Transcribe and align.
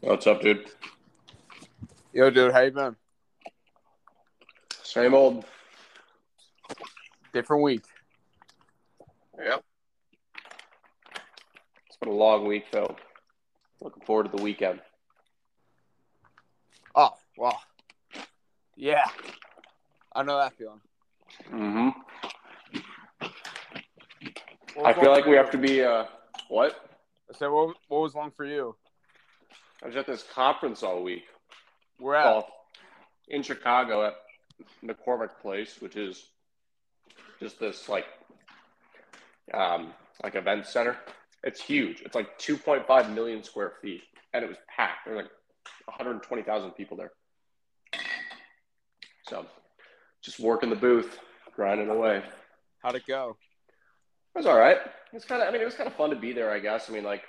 What's 0.00 0.28
up, 0.28 0.40
dude? 0.40 0.70
Yo, 2.12 2.30
dude, 2.30 2.52
how 2.52 2.60
you 2.60 2.70
been? 2.70 2.94
Same 4.84 5.12
old. 5.12 5.44
Different 7.32 7.64
week. 7.64 7.82
Yep. 9.36 9.64
It's 11.88 11.96
been 11.96 12.10
a 12.10 12.14
long 12.14 12.46
week, 12.46 12.66
though. 12.70 12.96
Looking 13.80 14.04
forward 14.04 14.30
to 14.30 14.36
the 14.36 14.42
weekend. 14.42 14.80
Oh, 16.94 17.14
wow. 17.36 17.58
Yeah. 18.76 19.04
I 20.14 20.22
know 20.22 20.38
that 20.38 20.56
feeling. 20.56 20.80
Mm-hmm. 21.52 21.88
I 24.84 24.92
feel 24.92 25.10
like 25.10 25.26
we 25.26 25.34
have 25.34 25.50
to 25.50 25.58
be. 25.58 25.82
Uh, 25.82 26.04
what? 26.48 26.88
I 27.28 27.36
said, 27.36 27.48
what, 27.48 27.74
what 27.88 28.02
was 28.02 28.14
long 28.14 28.30
for 28.30 28.44
you? 28.44 28.76
I 29.82 29.86
was 29.86 29.96
at 29.96 30.06
this 30.06 30.24
conference 30.34 30.82
all 30.82 31.02
week. 31.02 31.24
Where 31.98 32.16
at? 32.16 32.46
In 33.28 33.42
Chicago 33.42 34.06
at 34.06 34.14
McCormick 34.84 35.30
Place, 35.40 35.76
which 35.80 35.96
is 35.96 36.24
just 37.40 37.60
this 37.60 37.88
like, 37.88 38.06
um, 39.54 39.92
like 40.22 40.34
event 40.34 40.66
center. 40.66 40.96
It's 41.44 41.60
huge. 41.60 42.00
It's 42.00 42.14
like 42.14 42.38
2.5 42.38 43.14
million 43.14 43.42
square 43.44 43.72
feet, 43.80 44.02
and 44.34 44.44
it 44.44 44.48
was 44.48 44.58
packed. 44.74 45.04
There 45.04 45.14
were 45.14 45.22
like 45.22 45.30
120,000 45.84 46.70
people 46.72 46.96
there. 46.96 47.12
So, 49.28 49.46
just 50.22 50.40
working 50.40 50.70
the 50.70 50.76
booth, 50.76 51.18
grinding 51.54 51.90
away. 51.90 52.22
How'd 52.82 52.96
it 52.96 53.06
go? 53.06 53.36
It 54.34 54.38
was 54.38 54.46
all 54.46 54.58
right. 54.58 54.76
It 54.76 55.14
was 55.14 55.24
kind 55.24 55.42
of, 55.42 55.48
I 55.48 55.52
mean, 55.52 55.60
it 55.60 55.64
was 55.64 55.74
kind 55.74 55.88
of 55.88 55.94
fun 55.94 56.10
to 56.10 56.16
be 56.16 56.32
there, 56.32 56.50
I 56.50 56.58
guess. 56.58 56.88
I 56.88 56.92
mean, 56.92 57.04
like, 57.04 57.22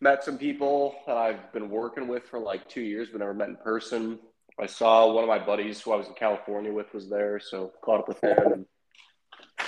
met 0.00 0.24
some 0.24 0.38
people 0.38 0.94
that 1.06 1.16
I've 1.16 1.52
been 1.52 1.70
working 1.70 2.08
with 2.08 2.24
for 2.24 2.38
like 2.38 2.68
two 2.68 2.82
years, 2.82 3.08
but 3.10 3.20
never 3.20 3.34
met 3.34 3.48
in 3.48 3.56
person. 3.56 4.18
I 4.58 4.66
saw 4.66 5.12
one 5.12 5.24
of 5.24 5.28
my 5.28 5.44
buddies 5.44 5.80
who 5.80 5.92
I 5.92 5.96
was 5.96 6.06
in 6.06 6.14
California 6.14 6.72
with 6.72 6.92
was 6.94 7.08
there, 7.08 7.38
so 7.38 7.72
caught 7.84 8.00
up 8.00 8.08
with 8.08 8.22
him, 8.22 8.52
and 8.52 8.66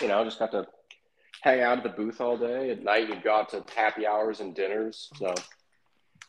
you 0.00 0.08
know, 0.08 0.24
just 0.24 0.38
got 0.38 0.50
to 0.52 0.66
hang 1.42 1.60
out 1.60 1.78
at 1.78 1.82
the 1.82 1.90
booth 1.90 2.20
all 2.20 2.36
day. 2.36 2.70
At 2.70 2.82
night, 2.82 3.08
we'd 3.08 3.22
go 3.22 3.34
out 3.34 3.50
to 3.50 3.64
happy 3.74 4.06
hours 4.06 4.40
and 4.40 4.54
dinners. 4.54 5.10
So, 5.16 5.34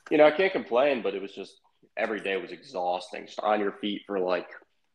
you 0.09 0.17
know, 0.17 0.25
I 0.25 0.31
can't 0.31 0.51
complain, 0.51 1.01
but 1.01 1.15
it 1.15 1.21
was 1.21 1.33
just 1.33 1.61
every 1.97 2.19
day 2.19 2.37
was 2.37 2.51
exhausting, 2.51 3.25
just 3.25 3.39
on 3.39 3.59
your 3.59 3.73
feet 3.79 4.01
for 4.05 4.19
like 4.19 4.47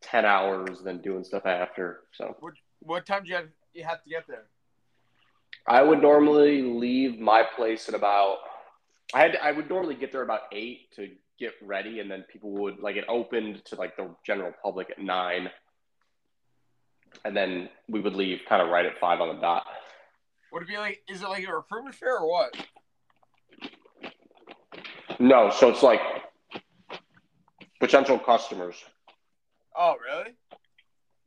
ten 0.03 0.25
hours, 0.25 0.83
then 0.85 1.01
doing 1.01 1.25
stuff 1.25 1.47
after. 1.47 2.01
So. 2.13 2.37
What 2.81 3.07
time 3.07 3.25
do 3.25 3.31
you 3.31 3.37
have, 3.37 3.49
you 3.73 3.85
have 3.85 4.03
to 4.05 4.11
get 4.11 4.27
there? 4.29 4.45
I 5.67 5.83
would 5.83 6.03
normally 6.03 6.61
leave 6.61 7.19
my 7.19 7.45
place 7.57 7.89
at 7.89 7.95
about. 7.95 8.39
I 9.13 9.21
had. 9.21 9.37
I 9.43 9.53
would 9.53 9.69
normally 9.69 9.95
get 9.95 10.13
there 10.13 10.23
about 10.23 10.43
eight 10.53 10.93
to 10.97 11.11
get 11.39 11.53
ready, 11.63 12.01
and 12.01 12.11
then 12.11 12.25
people 12.33 12.51
would 12.53 12.79
like 12.79 12.97
it 12.97 13.05
opened 13.09 13.65
to 13.67 13.77
like 13.77 13.97
the 13.97 14.15
general 14.25 14.53
public 14.63 14.91
at 14.91 14.99
nine, 14.99 15.51
and 17.25 17.37
then 17.37 17.69
we 17.89 18.01
would 18.01 18.15
leave 18.15 18.41
kind 18.49 18.63
of 18.63 18.69
right 18.69 18.87
at 18.87 18.99
five 18.99 19.21
on 19.21 19.35
the 19.35 19.41
dot. 19.41 19.67
Would 20.53 20.63
it 20.63 20.69
be 20.69 20.77
like, 20.77 21.03
is 21.09 21.23
it 21.23 21.29
like 21.29 21.47
a 21.47 21.53
recruitment 21.53 21.97
fair 21.97 22.19
or 22.19 22.31
what? 22.31 22.57
No, 25.19 25.51
so 25.51 25.69
it's 25.69 25.83
like 25.83 26.01
potential 27.81 28.19
customers. 28.19 28.77
Oh, 29.77 29.97
really? 30.05 30.35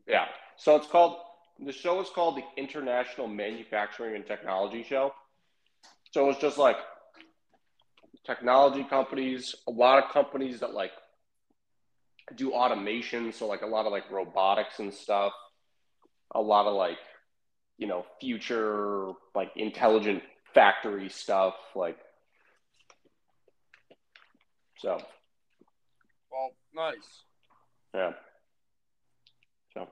Yeah. 0.07 0.25
So 0.55 0.75
it's 0.75 0.87
called 0.87 1.17
the 1.59 1.71
show 1.71 1.99
is 2.01 2.09
called 2.09 2.37
the 2.37 2.43
International 2.61 3.27
Manufacturing 3.27 4.15
and 4.15 4.25
Technology 4.25 4.83
Show. 4.83 5.13
So 6.11 6.29
it's 6.29 6.39
just 6.39 6.57
like 6.57 6.77
technology 8.27 8.83
companies, 8.83 9.55
a 9.67 9.71
lot 9.71 10.03
of 10.03 10.11
companies 10.11 10.59
that 10.59 10.73
like 10.73 10.91
do 12.35 12.51
automation, 12.51 13.31
so 13.31 13.47
like 13.47 13.61
a 13.63 13.65
lot 13.65 13.85
of 13.85 13.91
like 13.93 14.11
robotics 14.11 14.79
and 14.79 14.93
stuff, 14.93 15.31
a 16.35 16.41
lot 16.41 16.67
of 16.67 16.75
like 16.75 16.99
you 17.77 17.87
know 17.87 18.05
future 18.19 19.13
like 19.33 19.51
intelligent 19.55 20.21
factory 20.53 21.09
stuff, 21.09 21.55
like 21.75 21.97
so 24.77 24.99
Well, 26.29 26.51
nice. 26.75 27.23
yeah. 27.95 28.11
So 29.73 29.87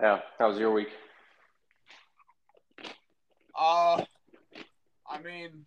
yeah, 0.00 0.20
how 0.38 0.50
was 0.50 0.58
your 0.58 0.72
week? 0.72 0.90
Uh, 3.58 4.04
I 5.16 5.22
mean, 5.22 5.64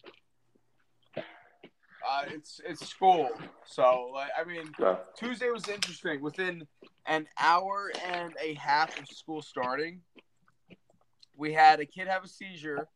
uh, 1.17 2.23
it's 2.27 2.61
it's 2.65 2.87
school, 2.87 3.29
so 3.65 4.11
like, 4.13 4.29
I 4.39 4.43
mean, 4.43 4.71
No. 4.79 4.99
Tuesday 5.17 5.49
was 5.49 5.67
interesting. 5.67 6.21
Within 6.21 6.67
an 7.07 7.27
hour 7.39 7.91
and 8.05 8.33
a 8.41 8.53
half 8.55 8.99
of 8.99 9.07
school 9.07 9.41
starting, 9.41 10.01
we 11.35 11.53
had 11.53 11.79
a 11.79 11.85
kid 11.85 12.07
have 12.07 12.23
a 12.23 12.27
seizure. 12.27 12.87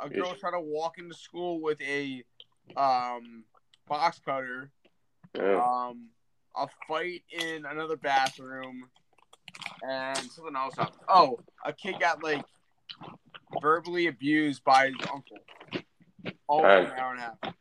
A 0.00 0.08
girl 0.08 0.34
Yeesh. 0.34 0.40
try 0.40 0.50
to 0.50 0.60
walk 0.60 0.98
into 0.98 1.14
school 1.14 1.60
with 1.60 1.80
a 1.80 2.24
um, 2.76 3.44
box 3.86 4.20
cutter. 4.24 4.70
Yeah. 5.36 5.60
Um, 5.62 6.08
a 6.56 6.66
fight 6.88 7.22
in 7.30 7.64
another 7.64 7.96
bathroom, 7.96 8.88
and 9.88 10.18
something 10.18 10.56
else 10.56 10.74
happened. 10.76 11.02
Oh, 11.08 11.38
a 11.64 11.72
kid 11.72 11.96
got 12.00 12.22
like 12.22 12.44
verbally 13.62 14.08
abused 14.08 14.64
by 14.64 14.86
his 14.86 14.94
uncle. 15.12 15.38
All 16.48 16.64
an 16.64 16.86
hour 16.98 17.12
and 17.12 17.20
a 17.20 17.22
half. 17.22 17.54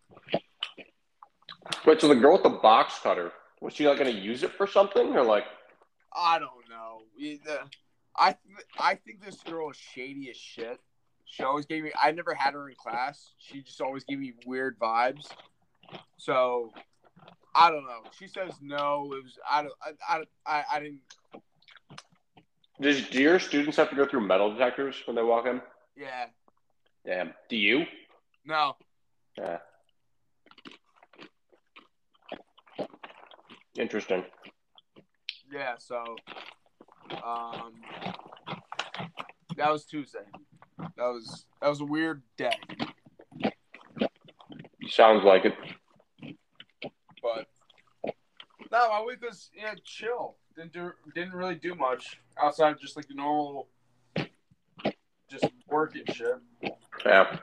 Wait, 1.86 2.02
so 2.02 2.08
the 2.08 2.16
girl 2.16 2.34
with 2.34 2.44
the 2.44 2.50
box 2.50 3.00
cutter 3.02 3.32
was 3.62 3.74
she 3.74 3.88
like 3.88 3.98
gonna 3.98 4.10
use 4.10 4.44
it 4.44 4.52
for 4.54 4.68
something 4.68 5.16
or 5.16 5.24
like? 5.24 5.46
I 6.14 6.40
don't 6.40 6.52
know. 6.70 7.02
I 8.16 8.32
th- 8.32 8.68
I 8.78 8.96
think 8.96 9.24
this 9.24 9.42
girl 9.44 9.72
is 9.72 9.78
shady 9.78 10.30
as 10.30 10.38
shit. 10.38 10.80
She 11.26 11.44
always 11.44 11.66
gave 11.66 11.84
me. 11.84 11.92
I 12.02 12.12
never 12.12 12.34
had 12.34 12.54
her 12.54 12.70
in 12.70 12.76
class. 12.76 13.32
She 13.38 13.62
just 13.62 13.82
always 13.82 14.04
gave 14.04 14.20
me 14.20 14.34
weird 14.46 14.78
vibes. 14.78 15.28
So 16.18 16.72
I 17.56 17.72
don't 17.72 17.86
know. 17.86 18.02
She 18.20 18.28
says 18.28 18.52
no. 18.62 19.12
It 19.14 19.24
was 19.24 19.40
I 19.50 19.64
don't 19.64 19.74
I 20.08 20.16
I, 20.16 20.24
I, 20.46 20.64
I 20.74 20.80
didn't. 20.80 21.00
Does, 22.82 23.08
do 23.10 23.22
your 23.22 23.40
students 23.40 23.78
have 23.78 23.90
to 23.92 23.96
go 23.96 24.06
through 24.06 24.28
metal 24.28 24.52
detectors 24.52 24.96
when 25.06 25.16
they 25.16 25.24
walk 25.24 25.46
in? 25.46 25.62
Yeah. 25.96 26.26
Damn. 27.06 27.34
Do 27.48 27.56
you? 27.56 27.86
No. 28.46 28.76
Yeah. 29.38 29.58
Interesting. 33.78 34.24
Yeah. 35.52 35.76
So 35.78 36.04
um, 37.24 37.74
that 39.58 39.72
was 39.72 39.86
Tuesday. 39.86 40.20
That 40.78 40.98
was 40.98 41.46
that 41.62 41.70
was 41.70 41.82
a 41.82 41.86
weird 41.86 42.22
day. 42.38 42.52
Sounds 44.90 45.24
like 45.24 45.46
it. 45.46 45.54
But 47.22 47.48
no, 48.72 48.90
my 48.90 49.04
week 49.06 49.22
was 49.22 49.50
yeah 49.56 49.74
chill. 49.84 50.36
Didn't 50.56 50.74
do 50.74 50.92
didn't 51.16 51.34
really 51.34 51.56
do 51.56 51.74
much 51.76 52.20
outside 52.38 52.74
of 52.74 52.82
just 52.82 52.96
like 52.96 53.08
the 53.08 53.16
normal, 53.16 53.70
just 55.30 55.46
work 55.68 55.96
and 55.96 56.16
shit. 56.16 56.36
Yeah. 57.06 57.40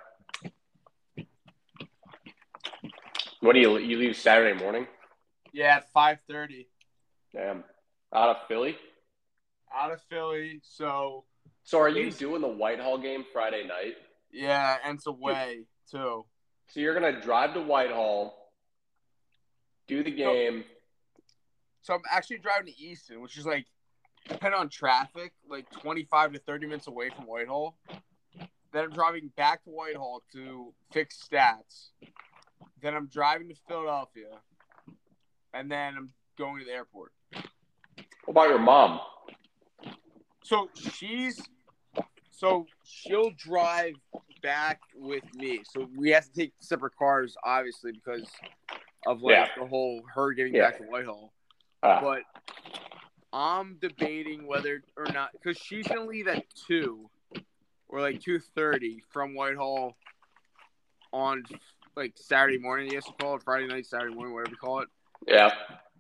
What 3.41 3.55
do 3.55 3.61
you 3.61 3.79
you 3.79 3.97
leave 3.99 4.17
Saturday 4.17 4.59
morning? 4.59 4.87
Yeah, 5.53 5.77
at 5.77 5.91
five 5.93 6.19
thirty 6.29 6.69
Damn. 7.35 7.65
Out 8.15 8.29
of 8.31 8.37
Philly. 8.49 8.77
out 9.75 9.93
of 9.93 10.01
Philly. 10.11 10.61
So 10.63 11.25
So 11.63 11.79
are 11.79 11.89
you 11.89 12.11
doing 12.11 12.43
the 12.43 12.49
Whitehall 12.49 12.99
game 12.99 13.25
Friday 13.33 13.67
night? 13.67 13.95
yeah, 14.33 14.77
and 14.85 14.97
it's 14.99 15.07
away 15.07 15.65
too. 15.91 16.25
So 16.69 16.81
you're 16.81 16.95
gonna 16.95 17.21
drive 17.21 17.55
to 17.55 17.61
Whitehall, 17.61 18.53
do 19.89 20.03
the 20.05 20.11
game. 20.11 20.65
So 21.83 21.95
I'm 21.95 22.03
actually 22.11 22.39
driving 22.39 22.67
to 22.73 22.79
Easton, 22.81 23.21
which 23.23 23.37
is 23.39 23.47
like 23.47 23.67
depending 24.29 24.61
on 24.61 24.69
traffic, 24.69 25.33
like 25.49 25.69
twenty 25.71 26.05
five 26.05 26.33
to 26.35 26.39
thirty 26.39 26.67
minutes 26.67 26.87
away 26.87 27.11
from 27.11 27.27
Whitehall. 27.27 27.77
Then 28.73 28.85
I'm 28.85 28.93
driving 28.93 29.33
back 29.37 29.65
to 29.65 29.71
Whitehall 29.71 30.23
to 30.33 30.73
fix 30.93 31.27
stats. 31.29 31.89
Then 32.81 32.95
I'm 32.95 33.07
driving 33.07 33.49
to 33.49 33.55
Philadelphia, 33.69 34.29
and 35.53 35.71
then 35.71 35.95
I'm 35.97 36.13
going 36.39 36.59
to 36.61 36.65
the 36.65 36.73
airport. 36.73 37.13
What 38.25 38.31
about 38.33 38.49
your 38.49 38.59
mom? 38.59 39.01
So 40.43 40.69
she's 40.75 41.43
so 42.31 42.67
she'll 42.85 43.31
drive 43.37 43.95
back 44.43 44.81
with 44.95 45.25
me. 45.35 45.63
So 45.65 45.89
we 45.95 46.11
have 46.11 46.25
to 46.25 46.33
take 46.33 46.53
separate 46.61 46.97
cars, 46.97 47.37
obviously, 47.45 47.93
because 47.93 48.31
of 49.07 49.23
like 49.23 49.35
Yeah. 49.35 49.49
the 49.57 49.67
whole 49.67 50.03
her 50.15 50.33
getting 50.33 50.55
Yeah. 50.55 50.71
back 50.71 50.79
to 50.79 50.85
Whitehall. 50.85 51.33
Ah, 51.83 52.01
But 52.01 52.23
I'm 53.33 53.77
debating 53.77 54.47
whether 54.47 54.83
or 54.97 55.07
not 55.13 55.33
because 55.33 55.57
she's 55.59 55.87
gonna 55.87 56.07
leave 56.07 56.29
at 56.29 56.45
two 56.67 57.11
or 57.89 58.01
like 58.01 58.21
two 58.21 58.39
thirty 58.39 59.01
from 59.11 59.35
Whitehall 59.35 59.97
on 61.13 61.45
like 61.97 62.13
Saturday 62.17 62.59
morning. 62.59 62.91
yes, 62.91 63.05
you 63.07 63.13
call 63.21 63.37
it 63.37 63.43
Friday 63.43 63.67
night, 63.67 63.87
Saturday 63.87 64.15
morning, 64.15 64.35
whatever 64.35 64.51
you 64.51 64.57
call 64.57 64.81
it. 64.81 64.89
Yeah. 65.27 65.51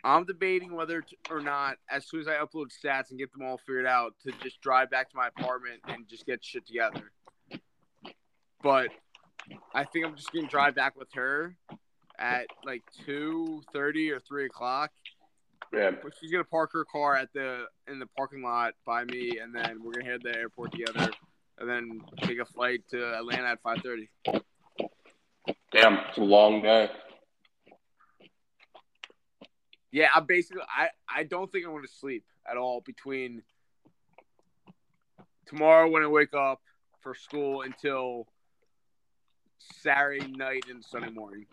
I'm 0.02 0.24
debating 0.24 0.74
whether 0.74 1.02
to, 1.02 1.16
or 1.30 1.40
not, 1.40 1.76
as 1.90 2.06
soon 2.06 2.20
as 2.20 2.28
I 2.28 2.34
upload 2.34 2.68
stats 2.72 3.10
and 3.10 3.18
get 3.18 3.32
them 3.32 3.42
all 3.42 3.58
figured 3.58 3.86
out, 3.86 4.14
to 4.24 4.32
just 4.42 4.60
drive 4.62 4.90
back 4.90 5.10
to 5.10 5.16
my 5.16 5.28
apartment 5.28 5.80
and 5.88 6.08
just 6.08 6.24
get 6.24 6.42
shit 6.42 6.66
together. 6.66 7.12
But 8.62 8.88
I 9.74 9.84
think 9.84 10.06
I'm 10.06 10.16
just 10.16 10.32
gonna 10.32 10.46
drive 10.46 10.74
back 10.74 10.96
with 10.96 11.08
her 11.14 11.56
at 12.18 12.46
like 12.64 12.82
two 13.04 13.62
thirty 13.72 14.10
or 14.10 14.20
three 14.20 14.46
o'clock. 14.46 14.90
Yeah. 15.72 15.90
But 16.02 16.12
she's 16.20 16.30
gonna 16.30 16.44
park 16.44 16.70
her 16.72 16.84
car 16.84 17.16
at 17.16 17.32
the 17.32 17.66
in 17.86 17.98
the 17.98 18.06
parking 18.16 18.42
lot 18.42 18.74
by 18.86 19.04
me, 19.04 19.38
and 19.38 19.54
then 19.54 19.82
we're 19.82 19.92
gonna 19.92 20.04
head 20.04 20.22
to 20.22 20.32
the 20.32 20.38
airport 20.38 20.72
together, 20.72 21.10
and 21.58 21.68
then 21.68 22.02
take 22.22 22.38
a 22.38 22.44
flight 22.44 22.82
to 22.90 23.18
Atlanta 23.18 23.48
at 23.48 23.62
five 23.62 23.78
thirty. 23.82 24.08
Damn, 25.72 25.98
it's 26.08 26.18
a 26.18 26.22
long 26.22 26.62
day. 26.62 26.90
Yeah, 29.92 30.08
I 30.14 30.20
basically 30.20 30.62
I 30.68 30.88
I 31.08 31.22
don't 31.24 31.50
think 31.50 31.66
I'm 31.66 31.72
gonna 31.72 31.86
sleep 31.86 32.24
at 32.48 32.56
all 32.56 32.80
between 32.80 33.42
tomorrow 35.46 35.88
when 35.88 36.02
I 36.02 36.06
wake 36.06 36.34
up 36.34 36.60
for 37.00 37.14
school 37.14 37.62
until 37.62 38.26
Saturday 39.58 40.26
night 40.26 40.64
and 40.68 40.84
Sunday 40.84 41.10
morning. 41.10 41.46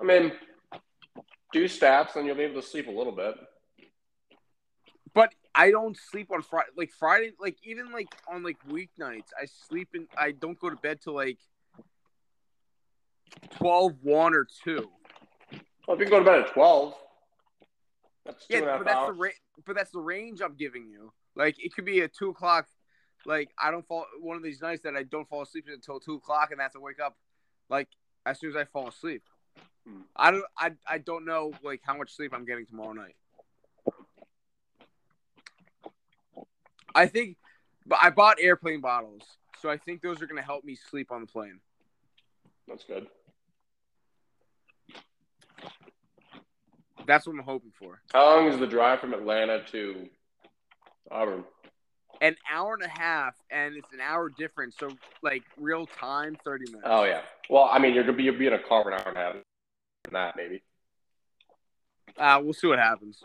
I 0.00 0.04
mean, 0.04 0.32
do 1.52 1.64
stats, 1.64 2.16
and 2.16 2.26
you'll 2.26 2.36
be 2.36 2.42
able 2.44 2.60
to 2.60 2.66
sleep 2.66 2.88
a 2.88 2.90
little 2.90 3.12
bit. 3.12 3.34
But 5.14 5.34
I 5.54 5.70
don't 5.70 5.96
sleep 5.96 6.30
on 6.30 6.42
Friday. 6.42 6.70
Like 6.76 6.90
Friday, 6.92 7.32
like 7.40 7.56
even 7.64 7.90
like 7.92 8.08
on 8.28 8.42
like 8.42 8.56
weeknights, 8.68 9.30
I 9.40 9.46
sleep 9.68 9.88
and 9.94 10.06
I 10.16 10.32
don't 10.32 10.58
go 10.58 10.70
to 10.70 10.76
bed 10.76 11.00
till 11.02 11.14
like 11.14 11.38
12, 13.56 13.94
1 14.02 14.34
or 14.34 14.46
two. 14.64 14.90
Well, 15.86 15.96
if 15.96 16.00
you 16.00 16.06
can 16.06 16.10
go 16.10 16.18
to 16.18 16.24
bed 16.24 16.40
at 16.40 16.52
twelve, 16.52 16.94
that's 18.24 18.46
two 18.46 18.54
Yeah, 18.54 18.58
and 18.60 18.68
a 18.68 18.70
half 18.72 18.80
but 18.80 18.84
that's 18.86 18.96
hours. 18.98 19.08
the 19.16 19.22
ra- 19.22 19.64
but 19.66 19.76
that's 19.76 19.90
the 19.90 20.00
range 20.00 20.40
I'm 20.42 20.54
giving 20.54 20.86
you. 20.86 21.12
Like 21.34 21.62
it 21.64 21.74
could 21.74 21.86
be 21.86 22.00
a 22.00 22.08
two 22.08 22.28
o'clock. 22.28 22.66
Like 23.24 23.50
I 23.62 23.70
don't 23.70 23.86
fall 23.86 24.04
one 24.20 24.36
of 24.36 24.42
these 24.42 24.60
nights 24.60 24.82
that 24.82 24.94
I 24.96 25.02
don't 25.02 25.26
fall 25.28 25.42
asleep 25.42 25.64
until 25.72 25.98
two 25.98 26.14
o'clock, 26.14 26.50
and 26.50 26.60
that's 26.60 26.74
to 26.74 26.80
wake 26.80 27.00
up 27.00 27.16
like 27.70 27.88
as 28.26 28.38
soon 28.38 28.50
as 28.50 28.56
I 28.56 28.64
fall 28.64 28.88
asleep. 28.88 29.22
Hmm. 29.86 30.02
I 30.14 30.30
don't. 30.30 30.44
I 30.58 30.72
I 30.86 30.98
don't 30.98 31.24
know 31.24 31.52
like 31.62 31.80
how 31.84 31.96
much 31.96 32.12
sleep 32.14 32.32
I'm 32.34 32.44
getting 32.44 32.66
tomorrow 32.66 32.92
night. 32.92 33.16
I 36.94 37.06
think, 37.06 37.36
but 37.86 37.98
I 38.02 38.10
bought 38.10 38.38
airplane 38.40 38.80
bottles, 38.80 39.22
so 39.60 39.70
I 39.70 39.76
think 39.78 40.02
those 40.02 40.20
are 40.20 40.26
going 40.26 40.40
to 40.40 40.46
help 40.46 40.64
me 40.64 40.74
sleep 40.74 41.10
on 41.12 41.20
the 41.22 41.26
plane. 41.26 41.60
That's 42.66 42.84
good. 42.84 43.06
That's 47.08 47.26
what 47.26 47.32
I'm 47.32 47.38
hoping 47.38 47.72
for. 47.78 48.02
How 48.12 48.36
long 48.36 48.48
is 48.48 48.58
the 48.60 48.66
drive 48.66 49.00
from 49.00 49.14
Atlanta 49.14 49.64
to 49.72 50.08
Auburn? 51.10 51.42
An 52.20 52.36
hour 52.52 52.74
and 52.74 52.82
a 52.82 52.88
half, 52.88 53.34
and 53.50 53.74
it's 53.76 53.90
an 53.94 54.00
hour 54.00 54.28
difference. 54.28 54.76
So 54.78 54.90
like 55.22 55.42
real 55.56 55.86
time, 55.86 56.36
thirty 56.44 56.66
minutes. 56.66 56.84
Oh 56.84 57.04
yeah. 57.04 57.22
Well, 57.48 57.64
I 57.72 57.78
mean, 57.78 57.94
you're 57.94 58.04
gonna 58.04 58.16
be 58.16 58.24
you'll 58.24 58.38
be 58.38 58.46
in 58.46 58.52
a 58.52 58.58
car 58.58 58.82
for 58.82 58.90
an 58.90 59.00
hour 59.00 59.08
and 59.08 59.16
a 59.16 59.20
half. 59.20 59.36
That 60.12 60.36
maybe. 60.36 60.62
Uh, 62.18 62.40
we'll 62.44 62.52
see 62.52 62.66
what 62.66 62.78
happens. 62.78 63.22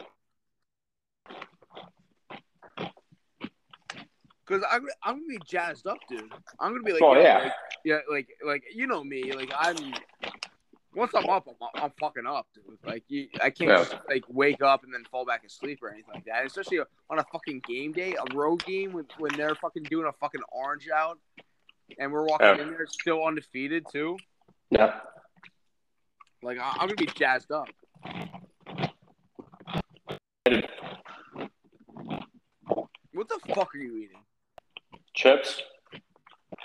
Cause 4.45 4.61
I'm 4.71 4.85
I'm 5.03 5.15
gonna 5.15 5.27
be 5.27 5.39
jazzed 5.45 5.87
up, 5.87 5.97
dude. 6.09 6.31
I'm 6.59 6.71
gonna 6.71 6.83
be 6.83 6.93
like, 6.93 7.01
Oh, 7.01 7.19
yeah. 7.19 7.39
like, 7.39 7.51
yeah, 7.83 7.97
like 8.09 8.27
like 8.45 8.63
you 8.73 8.87
know 8.87 9.03
me, 9.03 9.33
like 9.33 9.51
I'm. 9.57 9.75
Once 10.95 11.11
I'm 11.15 11.27
up, 11.29 11.47
I'm, 11.47 11.83
I'm 11.83 11.91
fucking 11.99 12.25
up, 12.27 12.47
dude. 12.53 12.77
Like 12.85 13.03
you, 13.07 13.27
I 13.41 13.49
can't 13.49 13.69
Yeah. 13.71 13.77
just 13.77 13.95
like 14.07 14.23
wake 14.29 14.61
up 14.61 14.83
and 14.83 14.93
then 14.93 15.03
fall 15.11 15.25
back 15.25 15.43
asleep 15.43 15.79
or 15.81 15.89
anything 15.89 16.13
like 16.13 16.25
that. 16.25 16.45
Especially 16.45 16.79
on 17.09 17.19
a 17.19 17.23
fucking 17.31 17.61
game 17.67 17.91
day, 17.93 18.15
a 18.15 18.35
road 18.35 18.63
game 18.65 18.93
when 18.93 19.05
when 19.17 19.31
they're 19.35 19.55
fucking 19.55 19.83
doing 19.83 20.07
a 20.07 20.11
fucking 20.13 20.41
orange 20.51 20.87
out, 20.93 21.17
and 21.97 22.11
we're 22.11 22.25
walking 22.25 22.47
Yeah. 22.47 22.61
in 22.61 22.71
there 22.71 22.85
still 22.87 23.23
undefeated 23.25 23.85
too. 23.91 24.17
Yeah. 24.69 24.99
Like 26.43 26.59
I, 26.59 26.69
I'm 26.73 26.87
gonna 26.87 26.95
be 26.95 27.07
jazzed 27.07 27.51
up. 27.51 27.69
What 33.13 33.29
the 33.29 33.39
fuck 33.53 33.73
are 33.75 33.77
you 33.77 33.97
eating? 33.97 34.23
Chips. 35.13 35.61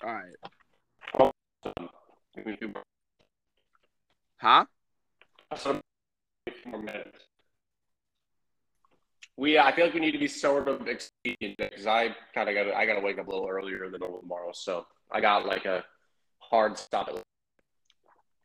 All 0.04 0.14
right. 0.14 0.34
Huh? 4.40 4.64
More 6.66 6.82
minutes. 6.82 7.18
We, 9.36 9.58
I 9.58 9.72
feel 9.74 9.84
like 9.86 9.94
we 9.94 10.00
need 10.00 10.12
to 10.12 10.18
be 10.18 10.28
sort 10.28 10.68
of 10.68 10.88
expedient 10.88 11.56
because 11.58 11.86
I 11.86 12.14
kind 12.34 12.48
of 12.48 12.54
got, 12.54 12.74
I 12.74 12.86
got 12.86 12.94
to 12.94 13.00
wake 13.00 13.18
up 13.18 13.28
a 13.28 13.30
little 13.30 13.48
earlier 13.48 13.88
than 13.90 14.00
normal 14.00 14.20
tomorrow, 14.20 14.50
so 14.52 14.86
I 15.12 15.20
got 15.20 15.46
like 15.46 15.64
a 15.64 15.84
hard 16.38 16.76
stop 16.76 17.08
at 17.08 17.22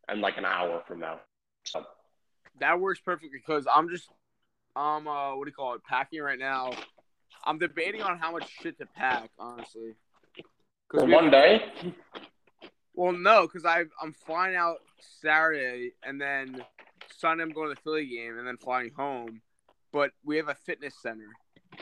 and 0.09 0.21
like 0.21 0.37
an 0.37 0.45
hour 0.45 0.83
from 0.87 0.99
now. 0.99 1.21
So 1.65 1.83
That 2.59 2.79
works 2.79 2.99
perfectly 2.99 3.29
because 3.33 3.65
I'm 3.73 3.89
just, 3.89 4.09
um, 4.75 5.07
uh, 5.07 5.35
what 5.35 5.45
do 5.45 5.49
you 5.49 5.55
call 5.55 5.75
it? 5.75 5.83
Packing 5.83 6.21
right 6.21 6.39
now. 6.39 6.71
I'm 7.45 7.57
debating 7.57 8.01
on 8.01 8.17
how 8.19 8.31
much 8.31 8.49
shit 8.61 8.77
to 8.79 8.85
pack, 8.85 9.29
honestly. 9.39 9.95
for 10.89 11.05
one 11.05 11.29
day, 11.29 11.63
Well, 12.95 13.13
no, 13.13 13.47
because 13.47 13.65
I 13.65 13.85
I'm 14.01 14.13
flying 14.13 14.55
out 14.55 14.77
Saturday 15.21 15.93
and 16.03 16.19
then 16.21 16.63
Sunday 17.17 17.43
I'm 17.43 17.51
going 17.51 17.69
to 17.69 17.75
the 17.75 17.81
Philly 17.81 18.05
game 18.05 18.37
and 18.37 18.47
then 18.47 18.57
flying 18.57 18.91
home. 18.95 19.41
But 19.91 20.11
we 20.23 20.37
have 20.37 20.49
a 20.49 20.55
fitness 20.55 20.95
center 21.01 21.29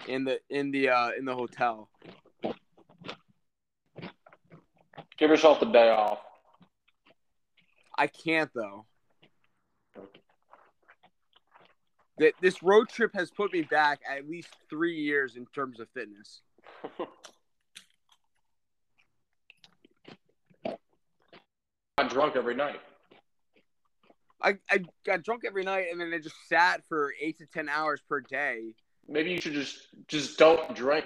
in 0.07 0.23
the 0.23 0.39
in 0.49 0.71
the 0.71 0.89
uh, 0.89 1.11
in 1.17 1.25
the 1.25 1.35
hotel. 1.35 1.89
give 5.21 5.29
yourself 5.29 5.59
the 5.59 5.67
day 5.67 5.89
off. 5.89 6.19
I 7.97 8.07
can't 8.07 8.49
though. 8.55 8.85
That 12.17 12.33
This 12.41 12.61
road 12.63 12.89
trip 12.89 13.11
has 13.13 13.31
put 13.31 13.53
me 13.53 13.61
back 13.61 13.99
at 14.09 14.27
least 14.27 14.49
three 14.69 14.95
years 14.95 15.35
in 15.37 15.45
terms 15.47 15.79
of 15.79 15.87
fitness. 15.93 16.41
I'm 22.01 22.07
drunk 22.07 22.35
every 22.35 22.55
night. 22.55 22.81
I, 24.41 24.57
I 24.71 24.79
got 25.05 25.21
drunk 25.21 25.43
every 25.45 25.63
night 25.63 25.85
and 25.91 26.01
then 26.01 26.11
I 26.11 26.17
just 26.17 26.35
sat 26.49 26.81
for 26.89 27.13
eight 27.21 27.37
to 27.37 27.45
ten 27.45 27.69
hours 27.69 28.01
per 28.09 28.21
day. 28.21 28.73
Maybe 29.07 29.31
you 29.31 29.39
should 29.39 29.53
just 29.53 29.87
just 30.07 30.39
don't 30.39 30.75
drink, 30.75 31.05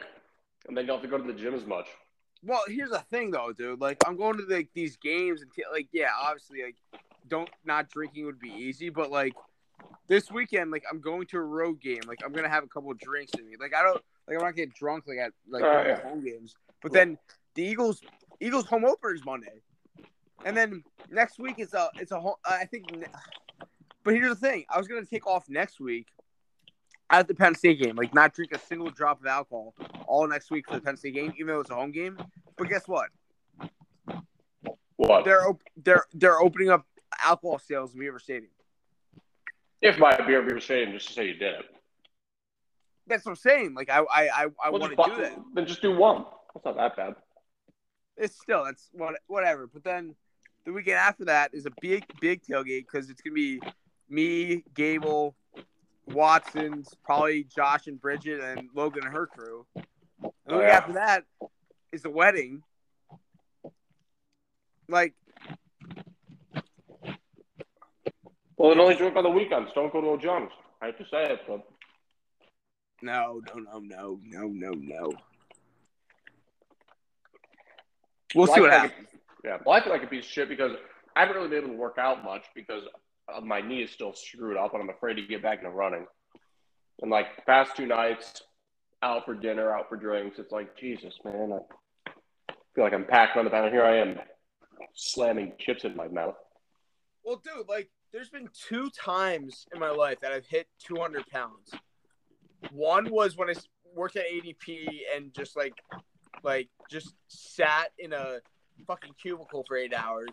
and 0.68 0.78
then 0.78 0.86
you 0.86 0.88
don't 0.88 1.02
have 1.02 1.12
to 1.12 1.18
go 1.18 1.22
to 1.22 1.32
the 1.32 1.38
gym 1.38 1.54
as 1.54 1.66
much. 1.66 1.88
Well, 2.44 2.62
here's 2.68 2.92
the 2.92 3.00
thing 3.00 3.32
though, 3.32 3.52
dude. 3.52 3.82
Like 3.82 3.98
I'm 4.08 4.16
going 4.16 4.38
to 4.38 4.46
like 4.48 4.70
these 4.74 4.96
games 4.96 5.42
and 5.42 5.52
t- 5.52 5.64
like 5.70 5.90
yeah, 5.92 6.12
obviously 6.18 6.64
like 6.64 6.78
don't 7.28 7.50
not 7.66 7.90
drinking 7.90 8.26
would 8.26 8.40
be 8.40 8.52
easy, 8.52 8.90
but 8.90 9.12
like 9.12 9.34
this 10.08 10.32
weekend, 10.32 10.72
like 10.72 10.84
I'm 10.90 11.02
going 11.02 11.28
to 11.28 11.38
a 11.38 11.44
road 11.44 11.82
game. 11.82 12.04
Like 12.08 12.20
I'm 12.24 12.32
gonna 12.32 12.48
have 12.48 12.64
a 12.64 12.68
couple 12.68 12.92
of 12.92 13.00
drinks 13.00 13.34
in 13.38 13.46
me. 13.46 13.56
Like 13.60 13.74
I 13.76 13.84
don't 13.84 14.02
like 14.30 14.38
I'm 14.38 14.46
not 14.46 14.56
getting 14.56 14.74
drunk 14.78 15.06
like 15.08 15.18
at 15.18 15.34
like 15.50 15.64
oh, 15.64 15.84
to 15.84 15.90
yeah. 15.90 16.02
home 16.04 16.24
games. 16.24 16.56
But 16.82 16.94
Yeah. 16.94 17.00
then 17.00 17.18
the 17.56 17.64
Eagles 17.64 18.02
Eagles 18.40 18.66
home 18.66 18.86
opener 18.86 19.14
is 19.14 19.26
Monday, 19.26 19.62
and 20.46 20.56
then 20.56 20.84
next 21.10 21.40
week 21.40 21.56
is 21.60 21.74
a 21.74 21.90
it's 21.96 22.12
a 22.12 22.20
home. 22.20 22.36
I 22.46 22.64
think. 22.66 22.86
But 24.04 24.14
here's 24.14 24.30
the 24.30 24.36
thing: 24.36 24.64
I 24.70 24.78
was 24.78 24.88
gonna 24.88 25.04
take 25.04 25.28
off 25.28 25.50
next 25.50 25.82
week 25.82 26.08
at 27.10 27.28
the 27.28 27.36
Penn 27.36 27.56
State 27.56 27.82
game, 27.82 27.96
like 27.96 28.14
not 28.14 28.34
drink 28.34 28.52
a 28.54 28.60
single 28.60 28.92
drop 28.92 29.20
of 29.20 29.26
alcohol 29.26 29.74
all 30.08 30.28
next 30.28 30.52
week 30.52 30.68
for 30.70 30.76
the 30.76 30.82
Penn 30.82 30.96
State 30.96 31.16
game, 31.16 31.34
even 31.38 31.48
though 31.48 31.60
it's 31.60 31.72
a 31.72 31.76
home 31.76 31.92
game. 31.92 32.18
But 32.58 32.70
guess 32.70 32.88
what? 32.88 33.10
What? 34.98 35.26
They're 35.26 35.50
op- 35.50 35.62
they're 35.76 36.06
they're 36.14 36.40
opening 36.40 36.70
up 36.70 36.86
alcohol 37.24 37.60
sales 37.60 37.94
in 37.94 38.00
Beaver 38.00 38.20
Stadium. 38.20 38.52
If 39.82 39.98
my 39.98 40.16
beer 40.26 40.42
beer 40.44 40.60
stadium 40.60 40.94
just 40.94 41.08
to 41.10 41.14
say 41.14 41.28
you 41.28 41.34
did 41.34 41.56
it. 41.56 41.66
That's 43.08 43.26
what 43.26 43.32
I'm 43.34 43.36
saying. 43.38 43.74
Like 43.74 43.90
I 43.90 44.00
I 44.00 44.28
I, 44.28 44.44
I 44.64 44.70
Well, 44.70 44.80
want 44.82 44.96
to 44.96 45.04
do 45.10 45.22
that. 45.22 45.34
Then 45.56 45.66
just 45.66 45.82
do 45.82 45.96
one. 45.96 46.26
That's 46.54 46.66
not 46.66 46.78
that 46.78 46.96
bad. 46.96 47.16
It's 48.18 48.40
still 48.40 48.64
that's 48.64 48.90
what 48.94 49.16
whatever. 49.28 49.68
But 49.68 49.84
then 49.84 50.16
the 50.66 50.74
weekend 50.74 50.98
after 50.98 51.26
that 51.26 51.54
is 51.54 51.66
a 51.66 51.72
big 51.82 52.04
big 52.20 52.42
tailgate 52.44 52.86
because 52.92 53.10
it's 53.10 53.22
gonna 53.22 53.34
be 53.34 53.60
me, 54.10 54.64
Gable, 54.74 55.36
Watson's, 56.08 56.90
probably 57.04 57.44
Josh 57.44 57.88
and 57.88 58.00
Bridget 58.00 58.42
and 58.42 58.70
Logan 58.76 59.06
and 59.06 59.14
her 59.14 59.28
crew. 59.28 59.66
And 59.76 59.86
the 60.48 60.58
week 60.58 60.66
yeah. 60.68 60.78
after 60.78 60.94
that 60.94 61.24
is 61.92 62.04
the 62.04 62.10
wedding. 62.10 62.62
Like 64.88 65.14
Well, 68.58 68.70
then 68.70 68.80
only 68.80 68.96
drink 68.96 69.16
on 69.16 69.24
the 69.24 69.30
weekends. 69.30 69.72
Don't 69.76 69.92
go 69.92 70.02
to 70.02 70.08
Old 70.08 70.22
John's. 70.22 70.52
I 70.82 70.88
have 70.88 70.98
to 70.98 71.06
say 71.06 71.24
it, 71.24 71.42
but 71.48 71.66
no 73.02 73.42
no 73.54 73.60
no 73.60 73.80
no 73.80 74.20
no 74.24 74.48
no 74.48 74.72
no. 74.72 75.14
We'll 78.34 78.48
see 78.48 78.62
what 78.62 78.72
happens. 78.72 79.08
Yeah. 79.46 79.58
Well, 79.66 79.76
I 79.76 79.84
feel 79.84 79.94
like 79.94 80.04
a 80.04 80.08
piece 80.08 80.26
of 80.26 80.32
shit 80.32 80.50
because 80.50 80.72
I 81.16 81.22
haven't 81.22 81.36
really 81.36 81.50
been 81.50 81.60
able 81.60 81.70
to 81.70 81.78
work 81.78 81.98
out 81.98 82.24
much 82.24 82.44
because 82.56 82.84
uh, 83.34 83.42
my 83.42 83.62
knee 83.62 83.84
is 83.84 83.92
still 83.92 84.14
screwed 84.14 84.58
up, 84.58 84.74
and 84.74 84.82
I'm 84.82 84.90
afraid 84.90 85.16
to 85.16 85.26
get 85.26 85.44
back 85.44 85.60
into 85.60 85.70
running. 85.70 86.06
And 87.02 87.12
like 87.12 87.36
the 87.36 87.42
past 87.44 87.76
two 87.76 87.86
nights, 87.86 88.42
out 89.04 89.26
for 89.26 89.36
dinner, 89.36 89.72
out 89.72 89.88
for 89.88 89.98
drinks, 89.98 90.40
it's 90.40 90.52
like 90.52 90.76
Jesus, 90.78 91.14
man. 91.24 91.60
I 92.10 92.54
feel 92.74 92.84
like 92.84 92.94
I'm 92.94 93.06
packed 93.06 93.38
on 93.38 93.46
the 93.46 93.52
pound. 93.52 93.72
Here 93.72 93.86
I 93.86 93.98
am, 93.98 94.20
slamming 94.94 95.54
chips 95.60 95.84
in 95.84 95.96
my 95.96 96.08
mouth. 96.08 96.36
Well, 97.24 97.42
dude, 97.44 97.68
like 97.70 97.90
there's 98.12 98.30
been 98.30 98.50
two 98.68 98.90
times 98.90 99.66
in 99.74 99.80
my 99.80 99.90
life 99.92 100.20
that 100.22 100.32
I've 100.32 100.46
hit 100.46 100.68
200 100.88 101.28
pounds. 101.28 101.72
One 102.72 103.10
was 103.12 103.38
when 103.38 103.50
I 103.50 103.54
worked 103.96 104.16
at 104.16 104.26
ADP 104.26 104.88
and 105.16 105.34
just 105.34 105.56
like, 105.56 105.74
like 106.44 106.70
just 106.90 107.14
sat 107.28 107.92
in 108.00 108.14
a 108.14 108.40
fucking 108.88 109.14
cubicle 109.22 109.64
for 109.68 109.78
eight 109.78 109.94
hours. 109.94 110.30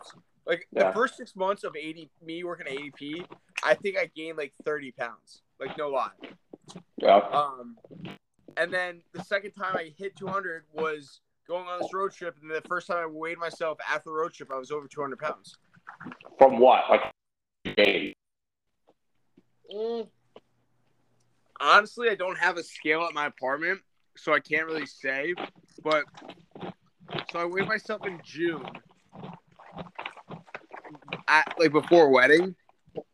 Like 0.46 0.66
yeah. 0.72 0.88
the 0.88 0.92
first 0.92 1.16
six 1.16 1.36
months 1.36 1.64
of 1.64 1.76
AD, 1.76 2.08
me 2.24 2.44
working 2.44 2.66
at 2.66 2.72
ADP, 2.72 3.24
I 3.64 3.74
think 3.74 3.96
I 3.96 4.10
gained 4.14 4.38
like 4.38 4.52
30 4.64 4.92
pounds. 4.92 5.42
Like 5.60 5.76
no 5.78 5.90
lie. 5.90 6.10
Yeah. 6.96 7.18
Um, 7.18 7.76
and 8.56 8.72
then 8.72 9.02
the 9.12 9.22
second 9.22 9.52
time 9.52 9.76
I 9.76 9.92
hit 9.96 10.16
200 10.16 10.64
was 10.72 11.20
going 11.46 11.66
on 11.66 11.80
this 11.80 11.92
road 11.92 12.12
trip, 12.12 12.36
and 12.40 12.50
the 12.50 12.62
first 12.68 12.86
time 12.86 12.98
I 12.98 13.06
weighed 13.06 13.38
myself 13.38 13.78
after 13.88 14.10
the 14.10 14.14
road 14.14 14.32
trip, 14.32 14.50
I 14.52 14.58
was 14.58 14.70
over 14.70 14.88
200 14.88 15.18
pounds. 15.18 15.56
From 16.38 16.58
what? 16.58 16.82
Like 16.90 17.02
game? 17.76 18.12
Mm. 19.72 20.08
Honestly, 21.60 22.10
I 22.10 22.14
don't 22.14 22.38
have 22.38 22.56
a 22.56 22.62
scale 22.62 23.02
at 23.02 23.14
my 23.14 23.26
apartment, 23.26 23.80
so 24.16 24.34
I 24.34 24.40
can't 24.40 24.66
really 24.66 24.86
say. 24.86 25.34
But 25.82 26.04
so 27.30 27.38
I 27.38 27.44
weighed 27.44 27.68
myself 27.68 28.06
in 28.06 28.20
June, 28.24 28.64
at 31.28 31.54
like 31.58 31.72
before 31.72 32.10
wedding. 32.10 32.54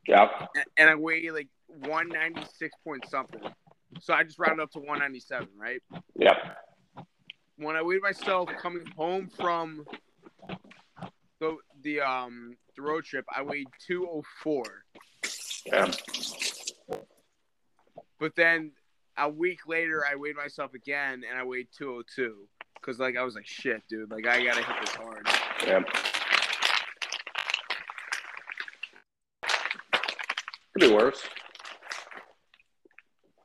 Yeah. 0.07 0.29
And 0.77 0.91
I 0.91 0.95
weighed 0.95 1.31
like 1.33 1.49
196 1.67 2.75
point 2.85 3.05
something. 3.09 3.41
So 4.01 4.15
I 4.15 4.25
just 4.25 4.39
rounded 4.39 4.63
up 4.63 4.73
to 4.73 4.79
197, 4.79 5.49
right? 5.57 5.83
Yeah. 6.15 6.35
When 7.57 7.77
I 7.77 7.83
weighed 7.83 8.03
myself 8.03 8.49
coming 8.61 8.85
home 8.97 9.29
from 9.29 9.85
the 11.41 11.57
the 11.83 12.01
um 12.01 12.57
the 12.77 12.83
road 12.83 13.05
trip, 13.05 13.25
I 13.35 13.43
weighed 13.43 13.69
204. 13.87 14.65
Yeah. 15.67 15.91
But 18.19 18.35
then 18.35 18.73
a 19.17 19.29
week 19.29 19.67
later, 19.67 20.05
I 20.11 20.17
weighed 20.17 20.37
myself 20.37 20.75
again, 20.75 21.23
and 21.29 21.39
I 21.39 21.45
weighed 21.45 21.69
202 21.77 22.49
because 22.81 22.99
like 22.99 23.17
I 23.17 23.23
was 23.23 23.35
like, 23.35 23.47
shit, 23.47 23.83
dude, 23.89 24.11
like 24.11 24.27
I 24.27 24.45
gotta 24.45 24.65
hit 24.65 24.77
this 24.81 24.95
hard. 24.95 25.29
Yeah. 25.67 25.83
Could 30.73 30.81
be 30.81 30.93
worse. 30.93 31.23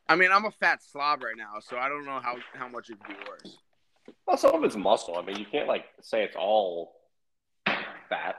I 0.07 0.15
mean, 0.15 0.31
I'm 0.31 0.45
a 0.45 0.51
fat 0.51 0.83
slob 0.83 1.23
right 1.23 1.37
now, 1.37 1.59
so 1.59 1.77
I 1.77 1.89
don't 1.89 2.05
know 2.05 2.19
how, 2.19 2.35
how 2.53 2.67
much 2.67 2.89
it 2.89 2.99
could 3.03 3.17
be 3.17 3.23
worse. 3.27 3.57
Well, 4.27 4.37
some 4.37 4.53
of 4.53 4.63
it's 4.63 4.75
muscle. 4.75 5.17
I 5.17 5.21
mean, 5.23 5.37
you 5.37 5.45
can't 5.45 5.67
like 5.67 5.85
say 6.01 6.23
it's 6.23 6.35
all 6.35 6.93
fat. 7.65 8.35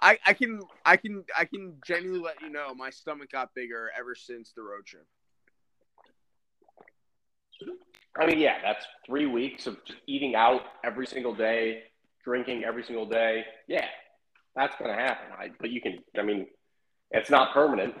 I, 0.00 0.18
I 0.26 0.34
can 0.34 0.60
I 0.84 0.96
can 0.96 1.24
I 1.36 1.46
can 1.46 1.78
genuinely 1.86 2.20
let 2.22 2.42
you 2.42 2.50
know 2.50 2.74
my 2.74 2.90
stomach 2.90 3.32
got 3.32 3.54
bigger 3.54 3.90
ever 3.98 4.14
since 4.14 4.52
the 4.52 4.62
road 4.62 4.84
trip. 4.84 5.06
I 8.18 8.26
mean, 8.26 8.38
yeah, 8.38 8.56
that's 8.62 8.86
three 9.04 9.26
weeks 9.26 9.66
of 9.66 9.82
just 9.84 9.98
eating 10.06 10.34
out 10.34 10.62
every 10.84 11.06
single 11.06 11.34
day, 11.34 11.84
drinking 12.24 12.64
every 12.64 12.82
single 12.82 13.06
day. 13.06 13.44
Yeah, 13.68 13.86
that's 14.54 14.74
gonna 14.76 14.94
happen. 14.94 15.26
I, 15.38 15.50
but 15.60 15.70
you 15.70 15.80
can. 15.80 15.98
I 16.18 16.22
mean, 16.22 16.46
it's 17.10 17.30
not 17.30 17.52
permanent. 17.52 17.94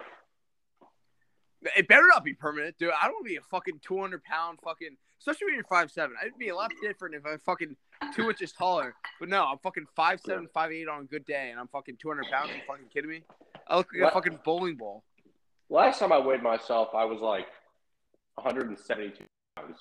It 1.76 1.88
better 1.88 2.06
not 2.12 2.24
be 2.24 2.34
permanent, 2.34 2.76
dude. 2.78 2.90
I 2.90 3.06
don't 3.06 3.14
want 3.14 3.26
to 3.26 3.30
be 3.30 3.36
a 3.36 3.42
fucking 3.42 3.80
200 3.82 4.22
pound 4.22 4.58
fucking, 4.62 4.96
especially 5.18 5.46
when 5.46 5.54
you're 5.54 5.64
five 5.64 5.90
seven. 5.90 6.16
I'd 6.22 6.38
be 6.38 6.48
a 6.48 6.54
lot 6.54 6.70
different 6.80 7.14
if 7.14 7.26
I'm 7.26 7.38
fucking 7.40 7.76
two 8.14 8.28
inches 8.28 8.52
taller. 8.52 8.94
But 9.18 9.28
no, 9.28 9.44
I'm 9.44 9.58
fucking 9.58 9.86
five 9.94 10.20
seven, 10.20 10.48
five 10.52 10.72
eight 10.72 10.88
on 10.88 11.02
a 11.02 11.04
good 11.04 11.26
day, 11.26 11.50
and 11.50 11.60
I'm 11.60 11.68
fucking 11.68 11.96
200 12.00 12.26
pounds. 12.30 12.50
Are 12.50 12.54
you 12.54 12.62
fucking 12.68 12.86
kidding 12.92 13.10
me? 13.10 13.22
I 13.68 13.76
look 13.76 13.88
like 13.92 14.02
what? 14.02 14.12
a 14.12 14.14
fucking 14.14 14.38
bowling 14.44 14.76
ball. 14.76 15.02
Last 15.68 15.98
time 15.98 16.12
I 16.12 16.18
weighed 16.18 16.42
myself, 16.42 16.88
I 16.94 17.04
was 17.04 17.20
like 17.20 17.46
172 18.36 19.24
pounds. 19.56 19.78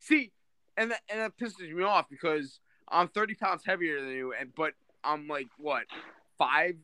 See, 0.00 0.32
and 0.76 0.90
that, 0.90 1.00
and 1.08 1.20
that 1.20 1.38
pisses 1.38 1.72
me 1.72 1.84
off 1.84 2.06
because 2.10 2.58
I'm 2.88 3.08
30 3.08 3.34
pounds 3.34 3.62
heavier 3.64 4.00
than 4.00 4.10
you, 4.10 4.34
and 4.38 4.52
but 4.54 4.72
I'm 5.04 5.28
like 5.28 5.48
what 5.58 5.84
five? 6.40 6.76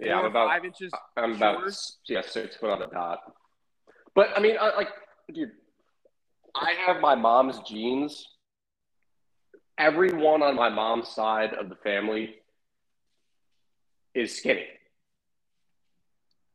Yeah, 0.00 0.18
I'm 0.18 0.24
about 0.24 0.48
five 0.48 0.64
inches. 0.64 0.92
I'm 1.16 1.36
shorter? 1.38 1.58
about 1.58 1.74
yeah 2.08 2.22
six 2.22 2.56
foot 2.56 2.70
on 2.70 2.80
the 2.80 2.86
dot. 2.86 3.20
But 4.14 4.30
I 4.36 4.40
mean, 4.40 4.56
I, 4.60 4.74
like, 4.74 4.88
dude, 5.32 5.52
I 6.56 6.72
have 6.86 7.00
my 7.00 7.14
mom's 7.14 7.60
genes. 7.60 8.26
Everyone 9.78 10.42
on 10.42 10.56
my 10.56 10.68
mom's 10.68 11.08
side 11.08 11.54
of 11.54 11.68
the 11.68 11.76
family 11.76 12.36
is 14.14 14.36
skinny. 14.36 14.66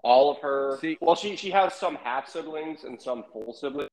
All 0.04 0.30
of 0.30 0.40
her, 0.40 0.78
See, 0.82 0.98
well, 1.00 1.16
she 1.16 1.38
she 1.38 1.50
has 1.52 1.74
some 1.74 1.96
half 1.96 2.28
siblings 2.28 2.84
and 2.84 3.02
some 3.02 3.24
full 3.32 3.54
siblings. 3.54 3.90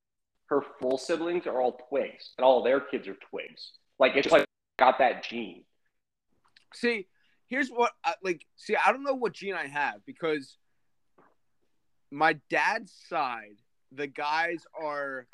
Her 0.51 0.63
full 0.81 0.99
siblings 0.99 1.47
are 1.47 1.61
all 1.61 1.79
twigs, 1.89 2.33
and 2.37 2.45
all 2.45 2.63
their 2.63 2.81
kids 2.81 3.07
are 3.07 3.17
twigs. 3.31 3.71
Like 4.01 4.17
it's 4.17 4.31
like 4.31 4.45
got 4.79 4.99
that 4.99 5.23
gene. 5.23 5.63
See, 6.75 7.07
here's 7.47 7.69
what 7.69 7.93
like. 8.23 8.45
See, 8.57 8.75
I 8.75 8.91
don't 8.91 9.05
know 9.05 9.15
what 9.15 9.33
gene 9.33 9.55
I 9.55 9.69
have 9.69 10.05
because 10.05 10.57
my 12.11 12.37
dad's 12.51 12.93
side, 13.09 13.59
the 13.93 14.09
guys 14.09 14.65
are. 14.81 15.29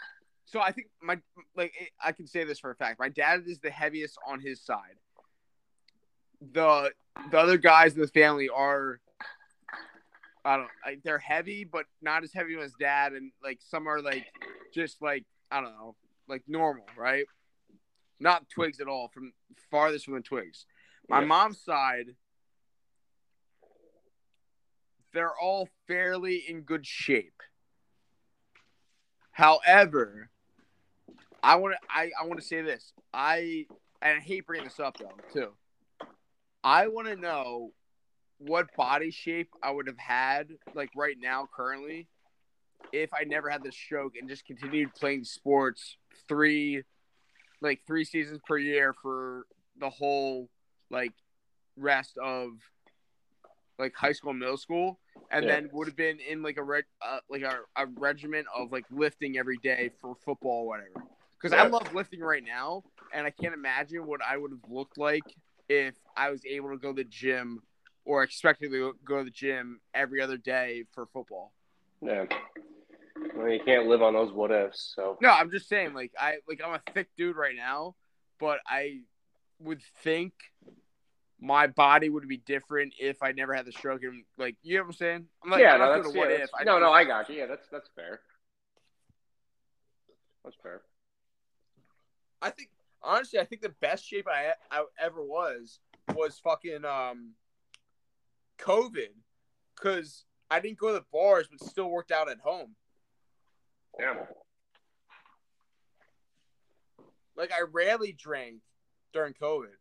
So 0.44 0.60
I 0.60 0.70
think 0.72 0.88
my 1.02 1.18
like 1.56 1.72
I 2.04 2.12
can 2.12 2.26
say 2.26 2.44
this 2.44 2.58
for 2.58 2.70
a 2.70 2.76
fact. 2.76 3.00
My 3.00 3.08
dad 3.08 3.44
is 3.46 3.58
the 3.58 3.70
heaviest 3.70 4.18
on 4.28 4.40
his 4.40 4.60
side. 4.60 4.98
The 6.52 6.92
the 7.30 7.38
other 7.38 7.56
guys 7.56 7.94
in 7.94 8.02
the 8.02 8.08
family 8.08 8.50
are 8.50 9.00
I 10.46 10.56
don't 10.56 10.68
like 10.84 11.02
they're 11.02 11.18
heavy, 11.18 11.64
but 11.64 11.86
not 12.00 12.22
as 12.22 12.32
heavy 12.32 12.56
as 12.58 12.72
dad, 12.78 13.12
and 13.12 13.32
like 13.42 13.58
some 13.60 13.88
are 13.88 14.00
like 14.00 14.26
just 14.72 15.02
like 15.02 15.24
I 15.50 15.60
don't 15.60 15.76
know, 15.76 15.96
like 16.28 16.42
normal, 16.46 16.86
right? 16.96 17.24
Not 18.20 18.48
twigs 18.48 18.80
at 18.80 18.86
all. 18.86 19.10
From 19.12 19.32
farthest 19.70 20.04
from 20.04 20.14
the 20.14 20.20
twigs. 20.20 20.64
My 21.08 21.20
yeah. 21.20 21.26
mom's 21.26 21.60
side, 21.60 22.06
they're 25.12 25.36
all 25.36 25.68
fairly 25.88 26.44
in 26.48 26.60
good 26.62 26.86
shape. 26.86 27.42
However, 29.32 30.30
I 31.42 31.56
want 31.56 31.74
to 31.74 31.88
I, 31.90 32.10
I 32.20 32.26
want 32.26 32.40
to 32.40 32.46
say 32.46 32.62
this. 32.62 32.92
I 33.12 33.66
and 34.00 34.18
I 34.18 34.20
hate 34.20 34.46
bringing 34.46 34.66
this 34.66 34.78
up 34.78 34.96
though 34.98 35.10
too. 35.32 35.52
I 36.62 36.86
want 36.88 37.08
to 37.08 37.16
know 37.16 37.72
what 38.38 38.66
body 38.76 39.10
shape 39.10 39.50
I 39.62 39.70
would 39.70 39.86
have 39.86 39.98
had 39.98 40.48
like 40.74 40.90
right 40.96 41.16
now 41.20 41.48
currently 41.54 42.08
if 42.92 43.10
I 43.14 43.24
never 43.24 43.48
had 43.48 43.62
the 43.62 43.72
stroke 43.72 44.14
and 44.20 44.28
just 44.28 44.44
continued 44.44 44.94
playing 44.94 45.24
sports 45.24 45.96
three 46.28 46.82
like 47.60 47.80
three 47.86 48.04
seasons 48.04 48.40
per 48.46 48.58
year 48.58 48.94
for 49.02 49.46
the 49.78 49.88
whole 49.88 50.48
like 50.90 51.12
rest 51.76 52.18
of 52.22 52.50
like 53.78 53.94
high 53.94 54.12
school 54.12 54.30
and 54.30 54.38
middle 54.38 54.56
school 54.56 54.98
and 55.30 55.44
yeah. 55.44 55.52
then 55.52 55.70
would 55.72 55.86
have 55.86 55.96
been 55.96 56.18
in 56.20 56.42
like 56.42 56.56
a 56.56 56.62
reg- 56.62 56.84
uh, 57.02 57.18
like 57.28 57.42
a, 57.42 57.58
a 57.76 57.86
regiment 57.98 58.46
of 58.54 58.72
like 58.72 58.84
lifting 58.90 59.38
every 59.38 59.58
day 59.58 59.90
for 60.00 60.14
football 60.24 60.66
whatever. 60.66 61.04
Because 61.40 61.54
yeah. 61.54 61.64
I 61.64 61.66
love 61.66 61.92
lifting 61.94 62.20
right 62.20 62.42
now, 62.44 62.82
and 63.12 63.26
I 63.26 63.30
can't 63.30 63.54
imagine 63.54 64.06
what 64.06 64.20
I 64.26 64.36
would 64.36 64.52
have 64.52 64.70
looked 64.70 64.96
like 64.96 65.24
if 65.68 65.94
I 66.16 66.30
was 66.30 66.44
able 66.46 66.70
to 66.70 66.78
go 66.78 66.92
to 66.92 67.02
the 67.02 67.08
gym 67.08 67.62
or 68.06 68.22
expected 68.22 68.70
to 68.70 68.94
go 69.04 69.18
to 69.18 69.24
the 69.24 69.30
gym 69.30 69.80
every 69.92 70.22
other 70.22 70.38
day 70.38 70.84
for 70.94 71.06
football. 71.06 71.52
Yeah. 72.00 72.24
Well, 73.36 73.48
you 73.48 73.60
can't 73.64 73.86
live 73.86 74.02
on 74.02 74.14
those 74.14 74.32
what 74.32 74.50
ifs. 74.50 74.92
So 74.94 75.18
no, 75.20 75.30
I'm 75.30 75.50
just 75.50 75.68
saying, 75.68 75.92
like 75.92 76.12
I 76.18 76.36
like 76.48 76.60
I'm 76.64 76.74
a 76.74 76.92
thick 76.92 77.08
dude 77.16 77.36
right 77.36 77.56
now, 77.56 77.96
but 78.38 78.60
I 78.66 79.00
would 79.58 79.82
think 80.02 80.32
my 81.40 81.66
body 81.66 82.08
would 82.08 82.26
be 82.28 82.38
different 82.38 82.94
if 82.98 83.22
I 83.22 83.32
never 83.32 83.54
had 83.54 83.66
the 83.66 83.72
stroke. 83.72 84.02
And 84.04 84.24
like, 84.38 84.56
you 84.62 84.76
know 84.76 84.82
what 84.82 84.88
I'm 84.88 84.92
saying? 84.94 85.26
I'm 85.44 85.50
like, 85.50 85.60
yeah, 85.60 85.74
I'm 85.74 85.80
no, 85.80 86.02
that's, 86.02 86.14
yeah, 86.14 86.36
that's 86.38 86.52
no, 86.64 86.78
no, 86.78 86.92
I 86.92 87.04
got 87.04 87.28
you. 87.28 87.36
Yeah, 87.36 87.46
that's 87.46 87.66
that's 87.70 87.88
fair. 87.96 88.20
That's 90.44 90.56
fair. 90.62 90.82
I 92.40 92.50
think 92.50 92.70
honestly, 93.02 93.40
I 93.40 93.44
think 93.44 93.62
the 93.62 93.74
best 93.80 94.06
shape 94.06 94.26
I, 94.28 94.52
I 94.70 94.84
ever 95.02 95.22
was 95.22 95.80
was 96.14 96.38
fucking 96.38 96.84
um 96.84 97.32
COVID, 98.58 99.12
because 99.74 100.24
I 100.50 100.60
didn't 100.60 100.78
go 100.78 100.88
to 100.88 100.94
the 100.94 101.04
bars, 101.12 101.46
but 101.50 101.66
still 101.68 101.90
worked 101.90 102.12
out 102.12 102.30
at 102.30 102.38
home. 102.38 102.74
Yeah. 103.98 104.14
Like 107.36 107.52
I 107.52 107.64
rarely 107.70 108.12
drank 108.12 108.60
during 109.12 109.34
COVID. 109.34 109.74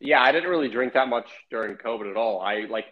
Yeah, 0.00 0.20
I 0.20 0.32
didn't 0.32 0.50
really 0.50 0.68
drink 0.68 0.94
that 0.94 1.08
much 1.08 1.28
during 1.50 1.76
COVID 1.76 2.10
at 2.10 2.16
all. 2.16 2.40
I 2.40 2.66
like 2.68 2.86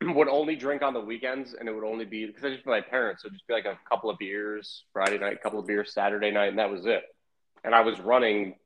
would 0.02 0.28
only 0.28 0.56
drink 0.56 0.82
on 0.82 0.92
the 0.92 1.00
weekends, 1.00 1.54
and 1.54 1.68
it 1.68 1.74
would 1.74 1.84
only 1.84 2.04
be 2.04 2.26
because 2.26 2.44
I 2.44 2.50
just 2.50 2.66
my 2.66 2.80
parents. 2.80 3.22
So 3.22 3.30
just 3.30 3.46
be 3.46 3.54
like 3.54 3.64
a 3.64 3.78
couple 3.88 4.10
of 4.10 4.18
beers 4.18 4.84
Friday 4.92 5.18
night, 5.18 5.32
a 5.32 5.38
couple 5.38 5.58
of 5.58 5.66
beers 5.66 5.92
Saturday 5.92 6.30
night, 6.30 6.48
and 6.48 6.58
that 6.58 6.70
was 6.70 6.86
it. 6.86 7.02
And 7.64 7.74
I 7.74 7.80
was 7.80 7.98
running 7.98 8.56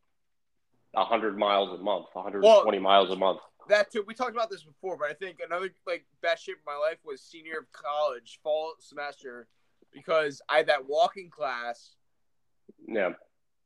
hundred 1.04 1.38
miles 1.38 1.78
a 1.78 1.82
month, 1.82 2.06
120 2.12 2.78
well, 2.78 2.82
miles 2.82 3.10
a 3.10 3.16
month. 3.16 3.40
That 3.68 3.90
too. 3.90 4.04
We 4.06 4.14
talked 4.14 4.32
about 4.32 4.50
this 4.50 4.62
before, 4.62 4.96
but 4.96 5.10
I 5.10 5.14
think 5.14 5.38
another 5.44 5.70
like 5.86 6.04
best 6.22 6.44
shape 6.44 6.56
of 6.56 6.66
my 6.66 6.76
life 6.76 6.98
was 7.04 7.20
senior 7.20 7.58
of 7.58 7.72
college, 7.72 8.40
fall 8.42 8.72
semester, 8.78 9.46
because 9.92 10.40
I 10.48 10.58
had 10.58 10.68
that 10.68 10.88
walking 10.88 11.30
class. 11.30 11.90
Yeah. 12.86 13.10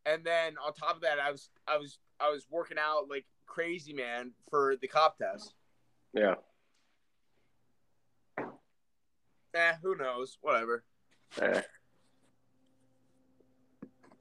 And 0.05 0.25
then 0.25 0.57
on 0.65 0.73
top 0.75 0.97
of 0.97 1.03
that, 1.03 1.21
I 1.21 1.31
was 1.31 1.51
I 1.69 1.77
was 1.77 1.99
I 2.19 2.31
was 2.31 2.47
working 2.51 2.79
out 2.79 3.09
like 3.09 3.25
crazy 3.47 3.93
man 3.93 4.33
for 4.51 4.77
the 4.81 4.89
cop 4.89 5.19
test. 5.19 5.55
Yeah. 6.15 6.35
Eh, 9.55 9.73
who 9.83 9.97
knows? 9.97 10.39
Whatever. 10.41 10.85
Eh. 11.41 11.61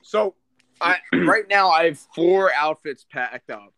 So, 0.02 0.36
I 0.82 0.98
right 1.14 1.48
now 1.50 1.70
I 1.70 1.86
have 1.86 2.00
four 2.16 2.52
outfits 2.54 3.06
packed 3.10 3.50
up. 3.50 3.74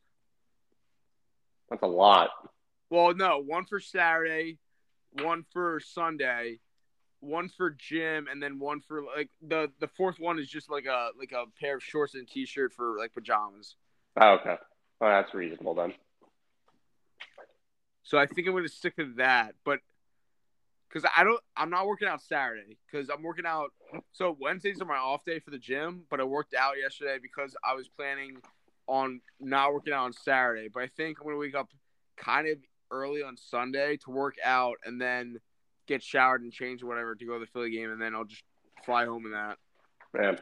That's 1.70 1.84
a 1.84 1.88
lot. 1.88 2.30
Well, 2.90 3.14
no, 3.14 3.40
one 3.40 3.66
for 3.66 3.80
Saturday, 3.80 4.60
one 5.22 5.46
for 5.52 5.80
Sunday, 5.80 6.60
one 7.20 7.50
for 7.50 7.72
gym, 7.72 8.28
and 8.30 8.42
then 8.42 8.60
one 8.60 8.82
for 8.82 9.02
like 9.02 9.30
the 9.42 9.72
the 9.80 9.88
fourth 9.88 10.20
one 10.20 10.40
is 10.40 10.50
just 10.50 10.70
like 10.70 10.86
a 10.86 11.10
like 11.18 11.32
a 11.32 11.46
pair 11.60 11.78
of 11.78 11.84
shorts 11.84 12.14
and 12.14 12.28
a 12.28 12.32
t-shirt 12.32 12.74
for 12.74 12.98
like 12.98 13.14
pajamas. 13.14 13.76
Oh, 14.20 14.34
okay. 14.34 14.56
Well, 15.00 15.10
that's 15.10 15.34
reasonable 15.34 15.74
then. 15.74 15.94
So 18.04 18.18
I 18.18 18.26
think 18.26 18.48
I'm 18.48 18.54
going 18.54 18.64
to 18.64 18.70
stick 18.70 18.96
to 18.98 19.14
that, 19.18 19.56
but 19.64 19.80
because 20.94 21.10
I 21.16 21.24
don't, 21.24 21.40
I'm 21.58 21.72
not 21.72 21.88
working 21.88 22.08
out 22.08 22.22
Saturday 22.22 22.78
because 22.90 23.10
I'm 23.10 23.24
working 23.24 23.46
out. 23.46 23.72
So 24.12 24.38
Wednesdays 24.40 24.80
are 24.80 24.86
my 24.86 24.98
off 24.98 25.26
day 25.26 25.40
for 25.40 25.50
the 25.50 25.58
gym, 25.58 26.04
but 26.10 26.20
I 26.20 26.24
worked 26.24 26.54
out 26.54 26.74
yesterday 26.80 27.18
because 27.22 27.56
I 27.64 27.74
was 27.74 27.88
planning 27.88 28.38
on 28.88 29.22
not 29.40 29.74
working 29.74 29.94
out 29.94 30.06
on 30.06 30.14
Saturday. 30.14 30.70
But 30.72 30.84
I 30.84 30.88
think 30.88 31.18
I'm 31.20 31.24
going 31.24 31.36
to 31.36 31.40
wake 31.40 31.56
up 31.56 31.70
kind 32.16 32.48
of 32.48 32.58
early 32.92 33.24
on 33.24 33.38
Sunday 33.38 33.98
to 34.06 34.12
work 34.12 34.36
out 34.44 34.78
and 34.86 35.02
then 35.02 35.40
get 35.88 36.04
showered 36.04 36.44
and 36.44 36.54
change 36.54 36.84
whatever 36.84 37.16
to 37.16 37.26
go 37.26 37.34
to 37.34 37.40
the 37.40 37.48
Philly 37.48 37.72
game, 37.72 37.92
and 37.92 38.02
then 38.02 38.14
I'll 38.14 38.26
just 38.26 38.44
fly 38.86 39.06
home 39.06 39.26
in 39.26 39.32
that. 39.32 39.58
Man, 40.14 40.38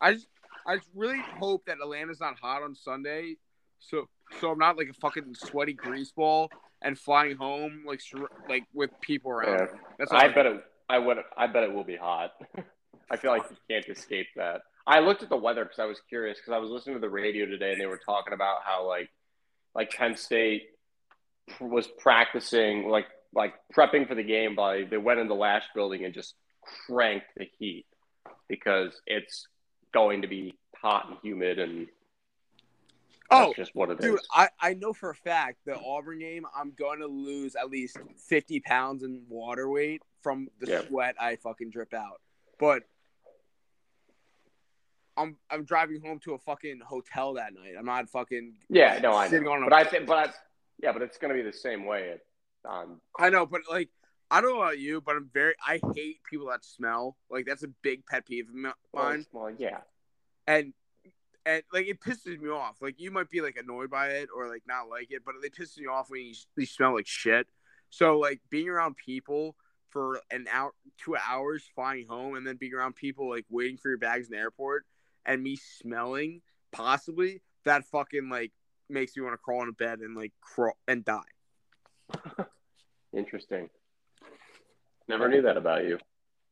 I 0.00 0.14
just 0.14 0.26
I 0.66 0.76
just 0.76 0.88
really 0.94 1.20
hope 1.38 1.66
that 1.66 1.76
Atlanta's 1.82 2.20
not 2.20 2.38
hot 2.38 2.62
on 2.62 2.74
Sunday, 2.74 3.36
so 3.78 4.08
so 4.40 4.50
I'm 4.50 4.58
not 4.58 4.78
like 4.78 4.88
a 4.88 4.94
fucking 4.94 5.34
sweaty 5.34 5.74
grease 5.74 6.12
ball 6.12 6.50
and 6.82 6.98
flying 6.98 7.36
home 7.36 7.84
like 7.86 8.00
like 8.48 8.64
with 8.72 8.90
people 9.00 9.30
around. 9.30 9.68
Yeah. 9.72 9.78
That's 9.98 10.12
I, 10.12 10.26
I 10.26 10.28
bet 10.28 10.46
it. 10.46 10.64
I 10.88 10.98
would. 10.98 11.18
I 11.36 11.46
bet 11.46 11.64
it 11.64 11.72
will 11.72 11.84
be 11.84 11.96
hot. 11.96 12.32
I 13.10 13.16
feel 13.16 13.30
like 13.30 13.44
you 13.50 13.56
can't 13.70 13.88
escape 13.88 14.26
that. 14.36 14.62
I 14.86 15.00
looked 15.00 15.22
at 15.22 15.28
the 15.28 15.36
weather 15.36 15.64
because 15.64 15.78
I 15.78 15.84
was 15.84 16.00
curious 16.08 16.38
because 16.38 16.52
I 16.52 16.58
was 16.58 16.70
listening 16.70 16.96
to 16.96 17.00
the 17.00 17.10
radio 17.10 17.46
today 17.46 17.72
and 17.72 17.80
they 17.80 17.86
were 17.86 18.00
talking 18.04 18.32
about 18.32 18.58
how 18.64 18.86
like 18.86 19.10
like 19.74 19.92
Penn 19.92 20.16
State 20.16 20.64
was 21.60 21.86
practicing 21.98 22.88
like 22.88 23.06
like 23.34 23.54
prepping 23.76 24.08
for 24.08 24.14
the 24.14 24.22
game 24.22 24.54
by 24.54 24.84
they 24.84 24.96
went 24.96 25.20
in 25.20 25.28
the 25.28 25.34
Lasch 25.34 25.64
building 25.74 26.04
and 26.04 26.14
just 26.14 26.34
cranked 26.86 27.26
the 27.36 27.46
heat 27.58 27.86
because 28.48 29.00
it's 29.06 29.46
going 29.92 30.22
to 30.22 30.28
be 30.28 30.54
hot 30.76 31.06
and 31.08 31.18
humid 31.22 31.58
and 31.58 31.86
oh, 33.30 33.52
just 33.54 33.74
what 33.74 33.90
it 33.90 34.00
dude, 34.00 34.14
is. 34.14 34.26
I, 34.32 34.48
I 34.60 34.74
know 34.74 34.92
for 34.92 35.10
a 35.10 35.14
fact 35.14 35.58
the 35.66 35.78
Auburn 35.78 36.18
game, 36.18 36.46
I'm 36.56 36.72
going 36.72 37.00
to 37.00 37.06
lose 37.06 37.56
at 37.56 37.70
least 37.70 37.98
50 38.28 38.60
pounds 38.60 39.02
in 39.02 39.22
water 39.28 39.68
weight 39.68 40.02
from 40.22 40.48
the 40.60 40.70
yeah. 40.70 40.82
sweat 40.88 41.16
I 41.20 41.36
fucking 41.36 41.70
drip 41.70 41.94
out. 41.94 42.20
But 42.58 42.82
I'm 45.18 45.36
I'm 45.50 45.64
driving 45.64 46.00
home 46.00 46.20
to 46.20 46.34
a 46.34 46.38
fucking 46.38 46.80
hotel 46.86 47.34
that 47.34 47.52
night. 47.52 47.74
I'm 47.78 47.84
not 47.84 48.08
fucking 48.08 48.54
yeah, 48.68 49.00
no, 49.02 49.12
I 49.12 49.28
know. 49.28 49.64
but 49.64 49.72
I 49.72 49.84
think, 49.84 50.06
but 50.06 50.28
I, 50.28 50.32
yeah, 50.82 50.92
but 50.92 51.02
it's 51.02 51.18
gonna 51.18 51.34
be 51.34 51.42
the 51.42 51.52
same 51.52 51.84
way. 51.84 52.14
um, 52.68 53.00
I 53.18 53.30
know, 53.30 53.44
but 53.44 53.62
like 53.68 53.90
I 54.30 54.40
don't 54.40 54.54
know 54.54 54.62
about 54.62 54.78
you, 54.78 55.00
but 55.00 55.16
I'm 55.16 55.28
very 55.32 55.54
I 55.66 55.80
hate 55.94 56.20
people 56.28 56.48
that 56.48 56.64
smell. 56.64 57.16
Like 57.30 57.46
that's 57.46 57.64
a 57.64 57.68
big 57.82 58.06
pet 58.06 58.26
peeve 58.26 58.48
of 58.48 58.54
mine. 58.54 59.26
Well, 59.32 59.52
yeah, 59.58 59.78
and 60.46 60.72
and 61.46 61.62
like 61.72 61.86
it 61.86 62.00
pisses 62.00 62.40
me 62.40 62.48
off. 62.48 62.76
Like 62.80 62.98
you 62.98 63.10
might 63.10 63.30
be 63.30 63.40
like 63.40 63.56
annoyed 63.56 63.90
by 63.90 64.08
it 64.08 64.28
or 64.34 64.48
like 64.48 64.62
not 64.66 64.88
like 64.88 65.10
it, 65.10 65.22
but 65.24 65.34
it 65.42 65.54
pisses 65.54 65.78
me 65.78 65.86
off 65.86 66.10
when 66.10 66.20
you, 66.20 66.34
you 66.56 66.66
smell 66.66 66.94
like 66.94 67.06
shit. 67.06 67.46
So 67.90 68.18
like 68.18 68.40
being 68.50 68.68
around 68.68 68.96
people 68.96 69.56
for 69.90 70.20
an 70.30 70.46
hour, 70.52 70.72
two 70.98 71.16
hours 71.16 71.64
flying 71.74 72.06
home, 72.06 72.36
and 72.36 72.46
then 72.46 72.56
being 72.56 72.74
around 72.74 72.96
people 72.96 73.28
like 73.30 73.46
waiting 73.50 73.78
for 73.78 73.88
your 73.88 73.98
bags 73.98 74.26
in 74.26 74.32
the 74.32 74.38
airport, 74.38 74.84
and 75.24 75.42
me 75.42 75.56
smelling 75.56 76.42
possibly 76.72 77.42
that 77.64 77.84
fucking 77.84 78.28
like 78.28 78.52
makes 78.88 79.16
me 79.16 79.22
want 79.22 79.34
to 79.34 79.38
crawl 79.38 79.62
in 79.62 79.68
a 79.68 79.72
bed 79.72 80.00
and 80.00 80.16
like 80.16 80.32
crawl 80.40 80.76
and 80.86 81.04
die. 81.04 81.20
Interesting. 83.16 83.68
Never 85.08 85.28
knew 85.28 85.42
that 85.42 85.56
about 85.56 85.84
you. 85.84 85.98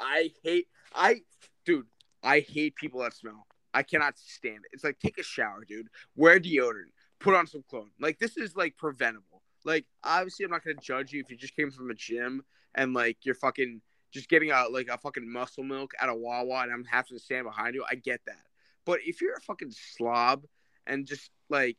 I 0.01 0.31
hate 0.43 0.69
I 0.95 1.23
dude, 1.65 1.87
I 2.23 2.41
hate 2.41 2.77
people 2.77 3.01
that 3.03 3.15
smell. 3.15 3.47
I 3.77 3.83
cannot 3.83 4.17
stand 4.17 4.65
it. 4.65 4.71
It's 4.73 4.85
like 4.85 4.99
take 4.99 5.19
a 5.19 5.23
shower, 5.23 5.63
dude. 5.69 5.89
Wear 6.17 6.41
deodorant. 6.41 6.93
Put 7.21 7.35
on 7.35 7.47
some 7.47 7.63
clothes. 7.69 7.93
Like 8.01 8.19
this 8.19 8.39
is 8.39 8.57
like 8.57 8.75
preventable. 8.79 9.43
Like 9.67 9.85
obviously 10.03 10.47
I'm 10.47 10.51
not 10.51 10.65
gonna 10.65 10.77
judge 10.81 11.13
you 11.13 11.21
if 11.21 11.31
you 11.31 11.37
just 11.37 11.55
came 11.55 11.71
from 11.71 11.91
a 11.91 11.95
gym 11.95 12.43
and 12.75 12.95
like 12.95 13.19
you're 13.25 13.35
fucking 13.35 13.83
just 14.13 14.31
getting 14.31 14.51
out 14.51 14.73
like 14.73 14.89
a 14.89 14.97
fucking 14.97 15.31
muscle 15.31 15.63
milk 15.63 15.93
out 16.01 16.09
of 16.09 16.17
Wawa 16.17 16.63
and 16.63 16.73
I'm 16.73 16.85
having 16.85 17.19
to 17.19 17.23
stand 17.23 17.45
behind 17.45 17.75
you. 17.75 17.85
I 17.91 17.97
get 17.97 18.21
that. 18.27 18.47
But 18.87 19.01
if 19.05 19.21
you're 19.21 19.37
a 19.37 19.43
fucking 19.43 19.73
slob 19.73 20.45
and 20.87 21.07
just 21.07 21.31
like 21.51 21.77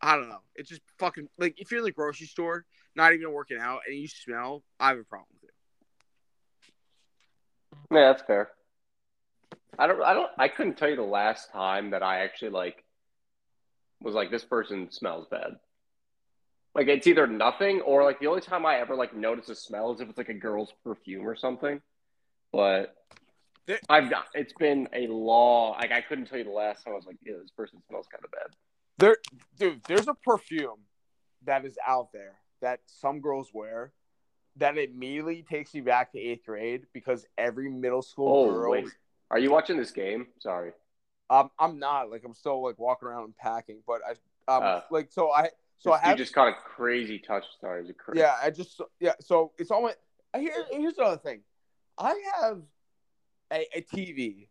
I 0.00 0.14
don't 0.14 0.28
know, 0.28 0.42
it's 0.54 0.68
just 0.68 0.82
fucking 1.00 1.28
like 1.36 1.60
if 1.60 1.72
you're 1.72 1.78
in 1.78 1.84
the 1.84 1.90
grocery 1.90 2.28
store, 2.28 2.64
not 2.94 3.12
even 3.12 3.32
working 3.32 3.58
out, 3.60 3.80
and 3.88 3.96
you 3.96 4.06
smell, 4.06 4.62
I 4.78 4.90
have 4.90 4.98
a 4.98 5.04
problem 5.04 5.26
with 5.42 5.50
it. 5.50 5.54
Yeah, 7.90 8.12
that's 8.12 8.22
fair. 8.22 8.50
I 9.78 9.86
don't. 9.86 10.02
I 10.02 10.14
don't. 10.14 10.30
I 10.38 10.48
couldn't 10.48 10.76
tell 10.76 10.88
you 10.88 10.96
the 10.96 11.02
last 11.02 11.50
time 11.52 11.90
that 11.90 12.02
I 12.02 12.20
actually 12.20 12.50
like 12.50 12.84
was 14.00 14.14
like 14.14 14.30
this 14.30 14.44
person 14.44 14.90
smells 14.90 15.26
bad. 15.30 15.56
Like 16.74 16.88
it's 16.88 17.06
either 17.06 17.26
nothing 17.26 17.80
or 17.80 18.04
like 18.04 18.20
the 18.20 18.28
only 18.28 18.40
time 18.40 18.64
I 18.64 18.76
ever 18.76 18.94
like 18.94 19.14
notice 19.14 19.48
a 19.48 19.54
smell 19.54 19.92
is 19.92 20.00
if 20.00 20.08
it's 20.08 20.18
like 20.18 20.28
a 20.28 20.34
girl's 20.34 20.72
perfume 20.84 21.26
or 21.26 21.34
something. 21.34 21.80
But 22.52 22.94
I've 23.88 24.10
got 24.10 24.26
it's 24.34 24.52
been 24.54 24.88
a 24.92 25.06
long 25.08 25.74
like 25.78 25.92
I 25.92 26.00
couldn't 26.00 26.26
tell 26.26 26.38
you 26.38 26.44
the 26.44 26.50
last 26.50 26.84
time 26.84 26.92
I 26.92 26.96
was 26.96 27.06
like, 27.06 27.16
yeah, 27.24 27.34
this 27.40 27.50
person 27.50 27.82
smells 27.88 28.06
kind 28.10 28.24
of 28.24 28.30
bad. 28.30 28.56
There, 28.98 29.16
dude, 29.58 29.82
there's 29.86 30.08
a 30.08 30.14
perfume 30.14 30.80
that 31.44 31.64
is 31.64 31.78
out 31.86 32.12
there 32.12 32.34
that 32.60 32.80
some 32.86 33.20
girls 33.20 33.50
wear 33.52 33.92
that 34.56 34.76
immediately 34.76 35.44
takes 35.48 35.72
you 35.74 35.82
back 35.82 36.12
to 36.12 36.18
eighth 36.18 36.44
grade 36.44 36.82
because 36.92 37.24
every 37.36 37.70
middle 37.70 38.02
school 38.02 38.28
oh, 38.28 38.52
girl. 38.52 38.70
Wait. 38.72 38.88
Are 39.30 39.38
you 39.38 39.50
watching 39.50 39.76
this 39.76 39.90
game? 39.90 40.26
Sorry. 40.40 40.72
Um, 41.30 41.50
I'm 41.58 41.78
not 41.78 42.10
like 42.10 42.22
I'm 42.24 42.34
still 42.34 42.62
like 42.62 42.78
walking 42.78 43.08
around 43.08 43.24
and 43.24 43.36
packing, 43.36 43.82
but 43.86 44.00
I 44.06 44.10
um 44.50 44.62
uh, 44.62 44.80
like 44.90 45.12
so 45.12 45.30
I 45.30 45.50
so 45.78 45.92
I 45.92 45.98
have, 45.98 46.18
you 46.18 46.24
just 46.24 46.34
caught 46.34 46.48
a 46.48 46.54
crazy 46.54 47.18
touch. 47.18 47.44
Sorry, 47.60 47.82
crazy. 47.94 48.20
Yeah, 48.20 48.36
I 48.42 48.50
just 48.50 48.80
yeah. 48.98 49.12
So 49.20 49.52
it's 49.58 49.70
all 49.70 49.82
my 49.82 49.94
here. 50.38 50.52
Here's 50.70 50.94
the 50.94 51.02
other 51.02 51.18
thing. 51.18 51.40
I 51.98 52.20
have 52.40 52.62
a, 53.52 53.66
a 53.76 53.82
TV. 53.82 54.48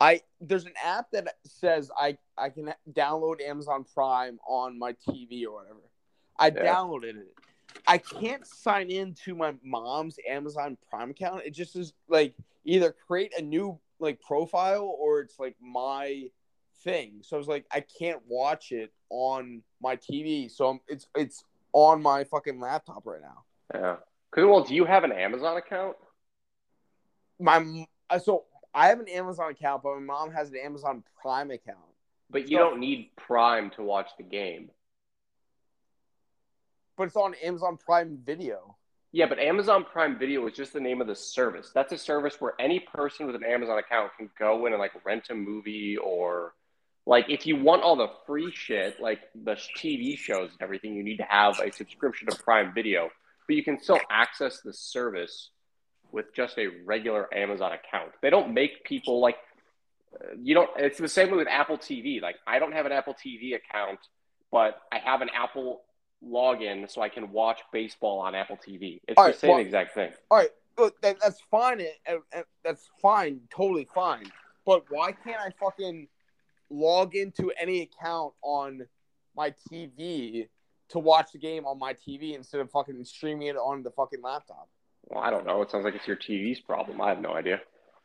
I 0.00 0.22
there's 0.40 0.64
an 0.64 0.72
app 0.82 1.10
that 1.12 1.34
says 1.44 1.90
I 1.96 2.16
I 2.38 2.48
can 2.48 2.72
download 2.90 3.42
Amazon 3.42 3.84
Prime 3.94 4.38
on 4.48 4.78
my 4.78 4.94
TV 5.08 5.44
or 5.44 5.52
whatever. 5.52 5.80
I 6.38 6.46
yeah. 6.46 6.74
downloaded 6.74 7.16
it. 7.16 7.34
I 7.86 7.98
can't 7.98 8.46
sign 8.46 8.90
in 8.90 9.14
to 9.24 9.34
my 9.34 9.54
mom's 9.62 10.16
Amazon 10.28 10.76
Prime 10.88 11.10
account. 11.10 11.42
It 11.44 11.50
just 11.50 11.76
is 11.76 11.92
like 12.08 12.34
either 12.64 12.94
create 13.06 13.32
a 13.36 13.42
new 13.42 13.78
like 13.98 14.20
profile 14.20 14.96
or 14.98 15.20
it's 15.20 15.38
like 15.38 15.56
my 15.60 16.28
thing. 16.82 17.20
So 17.22 17.36
I 17.36 17.38
was 17.38 17.48
like, 17.48 17.66
I 17.72 17.80
can't 17.80 18.20
watch 18.26 18.72
it 18.72 18.92
on 19.10 19.62
my 19.82 19.96
TV. 19.96 20.50
So 20.50 20.68
I'm, 20.68 20.80
it's 20.88 21.06
it's 21.14 21.44
on 21.72 22.02
my 22.02 22.24
fucking 22.24 22.60
laptop 22.60 23.06
right 23.06 23.20
now. 23.20 23.44
Yeah. 23.74 23.96
Cause 24.32 24.44
well, 24.46 24.62
do 24.62 24.74
you 24.74 24.84
have 24.84 25.04
an 25.04 25.12
Amazon 25.12 25.56
account? 25.56 25.96
My 27.38 27.86
uh, 28.08 28.18
so 28.18 28.44
I 28.74 28.88
have 28.88 29.00
an 29.00 29.08
Amazon 29.08 29.50
account, 29.50 29.82
but 29.82 29.94
my 29.96 30.00
mom 30.00 30.32
has 30.32 30.50
an 30.50 30.56
Amazon 30.62 31.02
Prime 31.20 31.50
account. 31.50 31.78
But 32.30 32.48
you 32.48 32.58
so, 32.58 32.70
don't 32.70 32.80
need 32.80 33.10
Prime 33.16 33.70
to 33.70 33.82
watch 33.82 34.10
the 34.16 34.22
game. 34.22 34.70
But 36.96 37.04
it's 37.04 37.16
on 37.16 37.34
Amazon 37.42 37.76
Prime 37.76 38.18
Video. 38.24 38.76
Yeah, 39.12 39.26
but 39.26 39.40
Amazon 39.40 39.84
Prime 39.84 40.18
Video 40.18 40.46
is 40.46 40.54
just 40.54 40.72
the 40.72 40.80
name 40.80 41.00
of 41.00 41.08
the 41.08 41.16
service. 41.16 41.70
That's 41.74 41.92
a 41.92 41.98
service 41.98 42.36
where 42.40 42.54
any 42.60 42.78
person 42.78 43.26
with 43.26 43.34
an 43.34 43.44
Amazon 43.44 43.78
account 43.78 44.12
can 44.16 44.30
go 44.38 44.66
in 44.66 44.72
and 44.72 44.80
like 44.80 44.92
rent 45.04 45.30
a 45.30 45.34
movie 45.34 45.96
or 45.96 46.54
like 47.06 47.28
if 47.28 47.44
you 47.44 47.56
want 47.56 47.82
all 47.82 47.96
the 47.96 48.08
free 48.24 48.52
shit, 48.52 49.00
like 49.00 49.20
the 49.34 49.56
TV 49.76 50.16
shows 50.16 50.50
and 50.52 50.62
everything, 50.62 50.94
you 50.94 51.02
need 51.02 51.16
to 51.16 51.26
have 51.28 51.58
a 51.58 51.72
subscription 51.72 52.28
to 52.28 52.36
Prime 52.36 52.72
Video. 52.72 53.10
But 53.48 53.56
you 53.56 53.64
can 53.64 53.80
still 53.82 53.98
access 54.10 54.60
the 54.60 54.72
service 54.72 55.50
with 56.12 56.26
just 56.34 56.56
a 56.58 56.68
regular 56.84 57.32
Amazon 57.34 57.72
account. 57.72 58.12
They 58.22 58.30
don't 58.30 58.54
make 58.54 58.84
people 58.84 59.20
like 59.20 59.36
uh, 60.14 60.34
you 60.40 60.54
don't. 60.54 60.70
It's 60.76 60.98
the 60.98 61.08
same 61.08 61.32
way 61.32 61.36
with 61.36 61.48
Apple 61.48 61.78
TV. 61.78 62.22
Like 62.22 62.36
I 62.46 62.60
don't 62.60 62.72
have 62.72 62.86
an 62.86 62.92
Apple 62.92 63.14
TV 63.14 63.56
account, 63.56 63.98
but 64.52 64.80
I 64.92 64.98
have 64.98 65.20
an 65.20 65.30
Apple 65.34 65.82
login 66.24 66.90
so 66.90 67.00
I 67.02 67.08
can 67.08 67.30
watch 67.32 67.60
baseball 67.72 68.18
on 68.20 68.34
Apple 68.34 68.56
TV. 68.56 69.00
It's 69.08 69.16
All 69.16 69.24
the 69.24 69.30
right, 69.30 69.38
same 69.38 69.50
well- 69.50 69.58
exact 69.60 69.94
thing. 69.94 70.12
All 70.30 70.38
right, 70.38 70.50
look, 70.78 71.00
that, 71.02 71.18
that's 71.20 71.40
fine. 71.50 71.80
and- 72.06 72.20
and 72.32 72.44
That's 72.62 72.88
fine, 73.00 73.40
totally 73.50 73.86
fine. 73.94 74.30
But 74.66 74.84
why 74.90 75.12
can't 75.12 75.40
I 75.40 75.50
fucking 75.58 76.08
log 76.68 77.16
into 77.16 77.50
any 77.58 77.82
account 77.82 78.34
on 78.42 78.86
my 79.34 79.54
TV 79.72 80.48
to 80.90 80.98
watch 80.98 81.32
the 81.32 81.38
game 81.38 81.64
on 81.66 81.78
my 81.78 81.94
TV 81.94 82.34
instead 82.34 82.60
of 82.60 82.70
fucking 82.70 83.02
streaming 83.04 83.48
it 83.48 83.56
on 83.56 83.82
the 83.82 83.90
fucking 83.90 84.20
laptop? 84.22 84.68
Well, 85.06 85.22
I 85.24 85.30
don't 85.30 85.46
know. 85.46 85.62
It 85.62 85.70
sounds 85.70 85.84
like 85.84 85.94
it's 85.94 86.06
your 86.06 86.16
TV's 86.16 86.60
problem. 86.60 87.00
I 87.00 87.08
have 87.08 87.20
no 87.20 87.32
idea. 87.32 87.60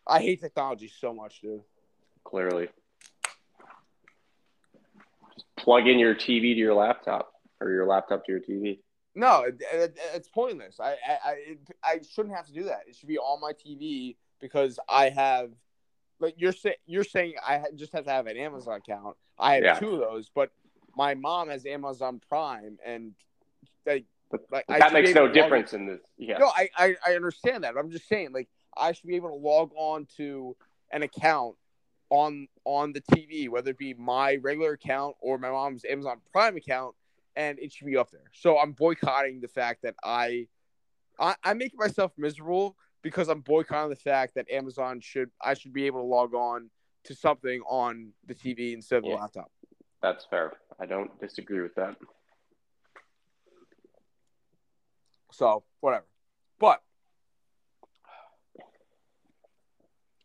I 0.07 0.21
hate 0.21 0.39
technology 0.39 0.87
so 0.87 1.13
much, 1.13 1.41
dude. 1.41 1.61
Clearly, 2.23 2.69
just 5.33 5.45
plug 5.57 5.87
in 5.87 5.99
your 5.99 6.15
TV 6.15 6.53
to 6.53 6.59
your 6.59 6.73
laptop 6.73 7.31
or 7.65 7.71
your 7.71 7.85
laptop 7.85 8.25
to 8.25 8.31
your 8.31 8.41
TV. 8.41 8.79
No, 9.15 9.41
it, 9.43 9.61
it, 9.73 9.97
it's 10.13 10.27
pointless. 10.29 10.79
I 10.79 10.91
I 10.91 11.17
I, 11.25 11.31
it, 11.47 11.59
I 11.83 11.99
shouldn't 12.09 12.35
have 12.35 12.45
to 12.47 12.53
do 12.53 12.63
that. 12.63 12.81
It 12.87 12.95
should 12.95 13.07
be 13.09 13.17
on 13.17 13.41
my 13.41 13.53
TV 13.53 14.15
because 14.39 14.77
I 14.89 15.09
have, 15.09 15.51
like 16.19 16.35
you're 16.37 16.51
saying, 16.51 16.75
you're 16.85 17.03
saying 17.03 17.33
I 17.45 17.63
just 17.75 17.93
have 17.93 18.05
to 18.05 18.11
have 18.11 18.27
an 18.27 18.37
Amazon 18.37 18.77
account. 18.77 19.15
I 19.39 19.55
have 19.55 19.63
Yeah. 19.63 19.79
two 19.79 19.93
of 19.93 19.99
those, 19.99 20.29
but 20.33 20.51
my 20.95 21.15
mom 21.15 21.49
has 21.49 21.65
Amazon 21.65 22.21
Prime, 22.29 22.77
and 22.85 23.13
they 23.85 24.05
But 24.29 24.41
like 24.51 24.65
I 24.69 24.79
that 24.79 24.89
be 24.89 25.01
makes 25.01 25.15
no 25.15 25.27
difference 25.31 25.73
in 25.73 25.85
this. 25.87 26.01
Yeah. 26.17 26.37
No, 26.37 26.47
I, 26.47 26.69
I 26.77 26.95
I 27.07 27.15
understand 27.15 27.63
that. 27.63 27.75
I'm 27.77 27.91
just 27.91 28.07
saying, 28.09 28.33
like 28.33 28.49
I 28.77 28.91
should 28.91 29.07
be 29.07 29.15
able 29.15 29.29
to 29.29 29.35
log 29.35 29.71
on 29.75 30.07
to 30.17 30.55
an 30.91 31.03
account 31.03 31.55
on 32.09 32.47
on 32.65 32.91
the 32.91 33.01
TV, 33.01 33.47
whether 33.49 33.71
it 33.71 33.77
be 33.77 33.93
my 33.93 34.35
regular 34.35 34.73
account 34.73 35.15
or 35.21 35.37
my 35.37 35.49
mom's 35.49 35.85
Amazon 35.85 36.17
Prime 36.33 36.57
account, 36.57 36.95
and 37.35 37.59
it 37.59 37.73
should 37.73 37.87
be 37.87 37.97
up 37.97 38.11
there. 38.11 38.31
So 38.33 38.57
I'm 38.57 38.71
boycotting 38.71 39.41
the 39.41 39.47
fact 39.47 39.81
that 39.83 39.95
I 40.03 40.47
I, 41.19 41.35
I 41.43 41.53
make 41.53 41.73
myself 41.75 42.11
miserable 42.17 42.75
because 43.01 43.29
I'm 43.29 43.41
boycotting 43.41 43.89
the 43.89 43.95
fact 43.95 44.35
that 44.35 44.49
Amazon 44.49 44.99
should 44.99 45.31
I 45.41 45.53
should 45.53 45.73
be 45.73 45.85
able 45.85 46.01
to 46.01 46.07
log 46.07 46.33
on 46.33 46.69
to 47.05 47.15
something 47.15 47.61
on 47.61 48.11
the 48.25 48.33
TV 48.35 48.73
instead 48.73 48.97
of 48.97 49.03
the 49.03 49.09
Yeah. 49.09 49.15
laptop. 49.15 49.51
That's 50.01 50.25
fair. 50.25 50.53
I 50.79 50.85
don't 50.85 51.17
disagree 51.19 51.61
with 51.61 51.75
that. 51.75 51.95
So 55.31 55.63
whatever. 55.81 56.05
But 56.59 56.81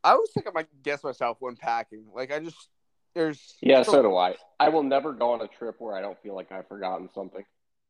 I 0.02 0.12
always 0.12 0.30
think 0.32 0.46
I 0.46 0.50
might 0.52 0.82
guess 0.82 1.04
myself 1.04 1.36
when 1.40 1.56
packing. 1.56 2.06
Like 2.14 2.32
I 2.32 2.38
just 2.40 2.68
there's 3.14 3.56
Yeah, 3.60 3.82
so 3.82 4.02
do 4.02 4.16
I. 4.16 4.36
I 4.58 4.68
will 4.68 4.82
never 4.82 5.12
go 5.12 5.32
on 5.32 5.40
a 5.40 5.48
trip 5.48 5.76
where 5.78 5.94
I 5.94 6.00
don't 6.00 6.20
feel 6.22 6.34
like 6.34 6.52
I've 6.52 6.68
forgotten 6.68 7.08
something. 7.14 7.44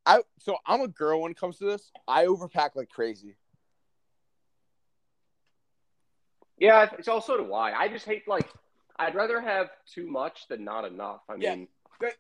I 0.06 0.22
so 0.38 0.56
I'm 0.66 0.80
a 0.80 0.88
girl 0.88 1.22
when 1.22 1.32
it 1.32 1.38
comes 1.38 1.58
to 1.58 1.64
this. 1.64 1.90
I 2.08 2.26
overpack 2.26 2.70
like 2.74 2.88
crazy. 2.88 3.36
Yeah, 6.58 6.90
so 7.02 7.20
so 7.20 7.36
do 7.38 7.52
I. 7.52 7.78
I 7.78 7.88
just 7.88 8.04
hate 8.04 8.28
like 8.28 8.48
I'd 8.98 9.14
rather 9.14 9.40
have 9.40 9.70
too 9.92 10.06
much 10.06 10.46
than 10.48 10.64
not 10.64 10.84
enough. 10.84 11.22
I 11.28 11.36
Yeah. 11.38 11.54
mean, 11.54 11.68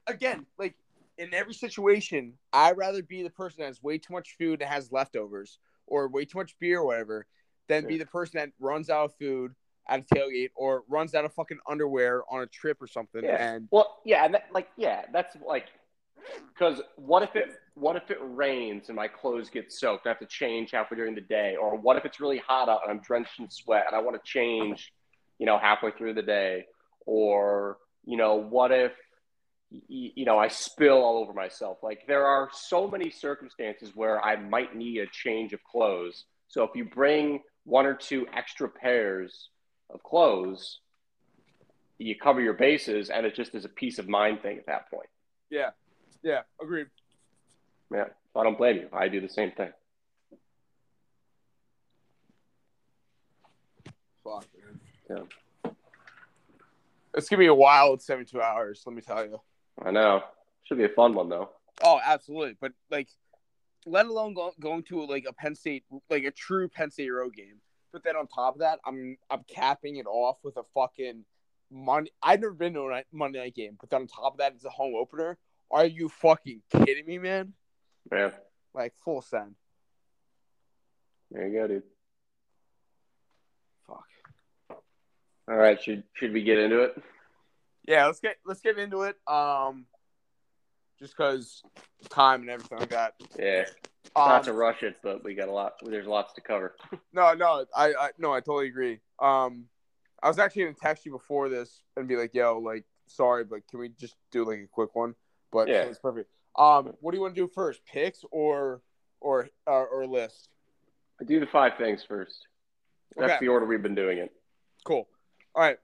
again, 0.06 0.46
like 0.58 0.74
in 1.18 1.34
every 1.34 1.52
situation, 1.54 2.38
I'd 2.52 2.78
rather 2.78 3.02
be 3.02 3.22
the 3.22 3.30
person 3.30 3.60
that 3.60 3.66
has 3.66 3.82
way 3.82 3.98
too 3.98 4.14
much 4.14 4.36
food 4.38 4.62
and 4.62 4.70
has 4.70 4.90
leftovers, 4.90 5.58
or 5.86 6.08
way 6.08 6.24
too 6.24 6.38
much 6.38 6.58
beer 6.58 6.80
or 6.80 6.86
whatever, 6.86 7.26
than 7.68 7.86
be 7.86 7.98
the 7.98 8.06
person 8.06 8.38
that 8.38 8.50
runs 8.58 8.88
out 8.88 9.06
of 9.06 9.14
food 9.16 9.54
at 9.90 10.00
a 10.00 10.14
tailgate 10.14 10.50
or 10.54 10.84
runs 10.88 11.14
out 11.14 11.24
of 11.24 11.34
fucking 11.34 11.58
underwear 11.68 12.22
on 12.30 12.42
a 12.42 12.46
trip 12.46 12.80
or 12.80 12.86
something. 12.86 13.22
Yeah. 13.24 13.54
And 13.54 13.68
well, 13.70 13.98
yeah, 14.06 14.24
and 14.24 14.34
that, 14.34 14.44
like 14.54 14.68
yeah, 14.76 15.02
that's 15.12 15.36
like 15.46 15.66
because 16.48 16.80
what 16.96 17.22
if 17.22 17.34
it 17.36 17.56
what 17.74 17.96
if 17.96 18.10
it 18.10 18.18
rains 18.20 18.88
and 18.88 18.96
my 18.96 19.08
clothes 19.08 19.50
get 19.50 19.72
soaked? 19.72 20.06
I 20.06 20.10
have 20.10 20.18
to 20.20 20.26
change 20.26 20.70
halfway 20.70 20.96
during 20.96 21.14
the 21.14 21.20
day, 21.20 21.56
or 21.60 21.76
what 21.76 21.96
if 21.96 22.04
it's 22.04 22.20
really 22.20 22.38
hot 22.38 22.68
out 22.68 22.80
and 22.82 22.90
I'm 22.90 23.00
drenched 23.00 23.38
in 23.40 23.50
sweat 23.50 23.84
and 23.86 23.96
I 23.96 24.00
want 24.00 24.16
to 24.16 24.22
change, 24.24 24.92
you 25.38 25.46
know, 25.46 25.58
halfway 25.58 25.90
through 25.90 26.14
the 26.14 26.22
day, 26.22 26.66
or 27.04 27.78
you 28.04 28.16
know, 28.16 28.36
what 28.36 28.72
if 28.72 28.92
you 29.88 30.24
know 30.24 30.38
I 30.38 30.48
spill 30.48 31.02
all 31.02 31.18
over 31.18 31.32
myself? 31.32 31.78
Like 31.82 32.06
there 32.06 32.26
are 32.26 32.48
so 32.52 32.88
many 32.88 33.10
circumstances 33.10 33.92
where 33.94 34.24
I 34.24 34.36
might 34.36 34.76
need 34.76 35.00
a 35.00 35.06
change 35.06 35.52
of 35.52 35.62
clothes. 35.64 36.24
So 36.48 36.64
if 36.64 36.70
you 36.74 36.84
bring 36.84 37.40
one 37.64 37.86
or 37.86 37.94
two 37.94 38.26
extra 38.32 38.68
pairs 38.68 39.50
of 39.92 40.02
clothes, 40.02 40.80
you 41.98 42.16
cover 42.16 42.40
your 42.40 42.54
bases, 42.54 43.10
and 43.10 43.26
it 43.26 43.34
just 43.34 43.54
is 43.54 43.64
a 43.64 43.68
peace 43.68 43.98
of 43.98 44.08
mind 44.08 44.42
thing 44.42 44.58
at 44.58 44.66
that 44.66 44.90
point. 44.90 45.08
yeah, 45.50 45.70
yeah, 46.22 46.40
agreed. 46.60 46.86
Yeah, 47.92 48.04
I 48.36 48.44
don't 48.44 48.56
blame 48.56 48.76
you. 48.76 48.88
I 48.92 49.08
do 49.08 49.20
the 49.20 49.28
same 49.28 49.50
thing. 49.52 49.70
Fuck, 54.22 54.46
man. 54.56 54.80
Yeah. 55.64 55.72
It's 57.14 57.28
gonna 57.28 57.40
be 57.40 57.46
a 57.46 57.54
wild 57.54 58.00
72 58.00 58.40
hours. 58.40 58.82
Let 58.86 58.94
me 58.94 59.02
tell 59.02 59.24
you. 59.24 59.40
I 59.84 59.90
know. 59.90 60.22
Should 60.64 60.78
be 60.78 60.84
a 60.84 60.90
fun 60.90 61.14
one 61.14 61.28
though. 61.28 61.50
Oh, 61.82 62.00
absolutely. 62.04 62.56
But 62.60 62.72
like, 62.90 63.08
let 63.86 64.06
alone 64.06 64.34
go, 64.34 64.52
going 64.60 64.82
to 64.84 65.04
like 65.04 65.24
a 65.28 65.32
Penn 65.32 65.54
State, 65.54 65.84
like 66.08 66.24
a 66.24 66.30
true 66.30 66.68
Penn 66.68 66.90
State 66.90 67.10
road 67.10 67.34
game. 67.34 67.60
But 67.92 68.04
then 68.04 68.16
on 68.16 68.26
top 68.26 68.54
of 68.54 68.60
that, 68.60 68.78
I'm 68.84 69.16
I'm 69.30 69.44
capping 69.48 69.96
it 69.96 70.06
off 70.06 70.38
with 70.42 70.56
a 70.56 70.62
fucking 70.74 71.24
Monday. 71.70 72.10
I've 72.22 72.40
never 72.40 72.54
been 72.54 72.74
to 72.74 72.80
a 72.82 73.02
Monday 73.12 73.38
night 73.40 73.54
game, 73.54 73.76
but 73.80 73.90
then 73.90 74.02
on 74.02 74.06
top 74.06 74.34
of 74.34 74.38
that, 74.38 74.52
it's 74.54 74.64
a 74.64 74.70
home 74.70 74.94
opener. 74.94 75.38
Are 75.70 75.86
you 75.86 76.08
fucking 76.08 76.62
kidding 76.84 77.06
me, 77.06 77.18
man? 77.18 77.52
Yeah, 78.12 78.30
Like 78.74 78.94
full 79.04 79.22
send. 79.22 79.54
there 81.30 81.46
you 81.46 81.60
go, 81.60 81.66
dude. 81.68 81.82
Fuck. 83.86 84.04
All 85.48 85.56
right, 85.56 85.80
should 85.80 86.04
should 86.14 86.32
we 86.32 86.42
get 86.42 86.58
into 86.58 86.80
it? 86.82 87.00
Yeah, 87.86 88.06
let's 88.06 88.20
get 88.20 88.36
let's 88.44 88.60
get 88.60 88.78
into 88.78 89.02
it. 89.02 89.16
Um, 89.26 89.86
just 90.98 91.16
because 91.16 91.62
time 92.08 92.42
and 92.42 92.50
everything 92.50 92.78
like 92.78 92.90
that. 92.90 93.14
Yeah, 93.38 93.64
Um, 94.16 94.28
not 94.28 94.44
to 94.44 94.52
rush 94.52 94.82
it, 94.82 94.96
but 95.02 95.22
we 95.22 95.34
got 95.34 95.48
a 95.48 95.52
lot. 95.52 95.74
There's 95.84 96.06
lots 96.06 96.32
to 96.34 96.40
cover. 96.40 96.76
No, 97.12 97.34
no, 97.34 97.64
I, 97.74 97.92
I 97.92 98.10
no, 98.18 98.32
I 98.32 98.38
totally 98.38 98.68
agree. 98.68 99.00
Um, 99.18 99.64
I 100.22 100.28
was 100.28 100.38
actually 100.38 100.62
gonna 100.62 100.76
text 100.80 101.04
you 101.04 101.10
before 101.10 101.48
this 101.48 101.82
and 101.96 102.06
be 102.06 102.14
like, 102.16 102.32
"Yo, 102.34 102.58
like, 102.58 102.84
sorry, 103.08 103.42
but 103.42 103.66
can 103.68 103.80
we 103.80 103.88
just 103.88 104.14
do 104.30 104.44
like 104.44 104.60
a 104.60 104.68
quick 104.68 104.94
one?" 104.94 105.16
But 105.50 105.66
Yeah. 105.68 105.82
it's 105.82 105.98
perfect. 105.98 106.30
Um, 106.56 106.94
what 107.00 107.10
do 107.10 107.16
you 107.16 107.22
want 107.22 107.34
to 107.34 107.40
do 107.40 107.48
first, 107.52 107.84
picks 107.84 108.24
or 108.30 108.80
or 109.20 109.48
uh, 109.66 109.72
or 109.72 110.06
list? 110.06 110.50
I 111.20 111.24
do 111.24 111.40
the 111.40 111.46
five 111.46 111.72
things 111.78 112.04
first. 112.06 112.46
That's 113.16 113.32
Okay. 113.32 113.40
the 113.40 113.48
order 113.48 113.66
we've 113.66 113.82
been 113.82 113.96
doing 113.96 114.18
it. 114.18 114.32
Cool. 114.84 115.08
All 115.56 115.62
right, 115.62 115.78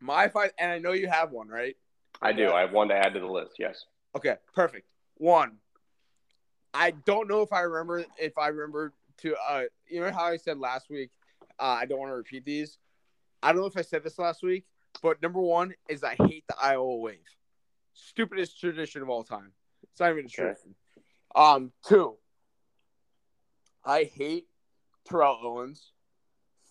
my 0.00 0.26
five, 0.26 0.52
and 0.58 0.72
I 0.72 0.78
know 0.78 0.90
you 0.92 1.06
have 1.08 1.30
one, 1.30 1.46
right? 1.46 1.76
I 2.20 2.32
do. 2.32 2.50
I 2.50 2.62
have 2.62 2.72
one 2.72 2.88
to 2.88 2.96
add 2.96 3.14
to 3.14 3.20
the 3.20 3.26
list. 3.26 3.52
Yes. 3.60 3.84
Okay, 4.16 4.38
perfect. 4.54 4.88
One. 5.18 5.58
I 6.74 6.92
don't 6.92 7.28
know 7.28 7.42
if 7.42 7.52
I 7.52 7.60
remember 7.60 8.04
if 8.18 8.38
I 8.38 8.48
remember 8.48 8.92
to 9.18 9.34
uh 9.48 9.62
you 9.88 10.00
know 10.00 10.10
how 10.10 10.24
I 10.24 10.36
said 10.36 10.58
last 10.58 10.88
week 10.90 11.10
uh, 11.58 11.64
I 11.80 11.86
don't 11.86 11.98
want 11.98 12.10
to 12.10 12.16
repeat 12.16 12.44
these. 12.44 12.78
I 13.42 13.52
don't 13.52 13.60
know 13.60 13.66
if 13.66 13.76
I 13.76 13.82
said 13.82 14.02
this 14.02 14.18
last 14.18 14.42
week, 14.42 14.64
but 15.02 15.20
number 15.22 15.40
one 15.40 15.74
is 15.88 16.02
I 16.02 16.14
hate 16.14 16.44
the 16.48 16.56
Iowa 16.60 16.96
wave. 16.96 17.18
Stupidest 17.92 18.58
tradition 18.58 19.02
of 19.02 19.08
all 19.08 19.22
time. 19.22 19.52
It's 19.82 20.00
not 20.00 20.10
even 20.10 20.24
a 20.24 20.26
Okay. 20.26 20.34
tradition. 20.34 20.74
Um, 21.34 21.72
two. 21.86 22.16
I 23.84 24.04
hate 24.04 24.46
Terrell 25.04 25.38
Owens. 25.42 25.92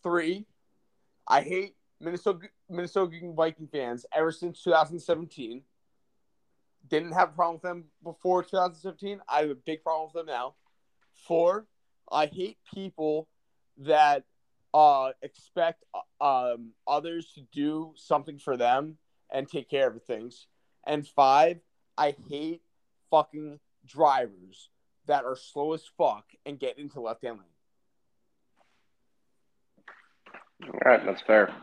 Three. 0.01 0.45
I 1.27 1.41
hate 1.41 1.75
Minnesota 1.99 2.47
Minnesota 2.69 3.17
Viking 3.35 3.67
fans 3.67 4.05
ever 4.13 4.31
since 4.31 4.63
2017 4.63 5.61
didn't 6.91 7.13
have 7.13 7.29
a 7.29 7.31
problem 7.31 7.55
with 7.55 7.61
them 7.63 7.85
before 8.03 8.43
2015. 8.43 9.21
I 9.27 9.41
have 9.41 9.49
a 9.49 9.55
big 9.55 9.81
problem 9.81 10.11
with 10.13 10.25
them 10.25 10.35
now. 10.35 10.55
Four, 11.25 11.65
I 12.11 12.25
hate 12.25 12.57
people 12.73 13.29
that 13.77 14.25
uh, 14.73 15.11
expect 15.21 15.85
um, 16.19 16.73
others 16.85 17.31
to 17.35 17.41
do 17.53 17.93
something 17.95 18.37
for 18.37 18.57
them 18.57 18.97
and 19.31 19.47
take 19.47 19.69
care 19.69 19.87
of 19.87 20.03
things. 20.03 20.47
And 20.85 21.07
five, 21.07 21.61
I 21.97 22.15
hate 22.29 22.61
fucking 23.09 23.59
drivers 23.85 24.69
that 25.07 25.23
are 25.23 25.37
slow 25.37 25.73
as 25.73 25.83
fuck 25.97 26.25
and 26.45 26.59
get 26.59 26.77
into 26.77 26.99
left 26.99 27.23
hand 27.23 27.39
lane. 27.39 27.47
All 30.73 30.79
right, 30.85 31.05
that's 31.05 31.21
fair. 31.21 31.53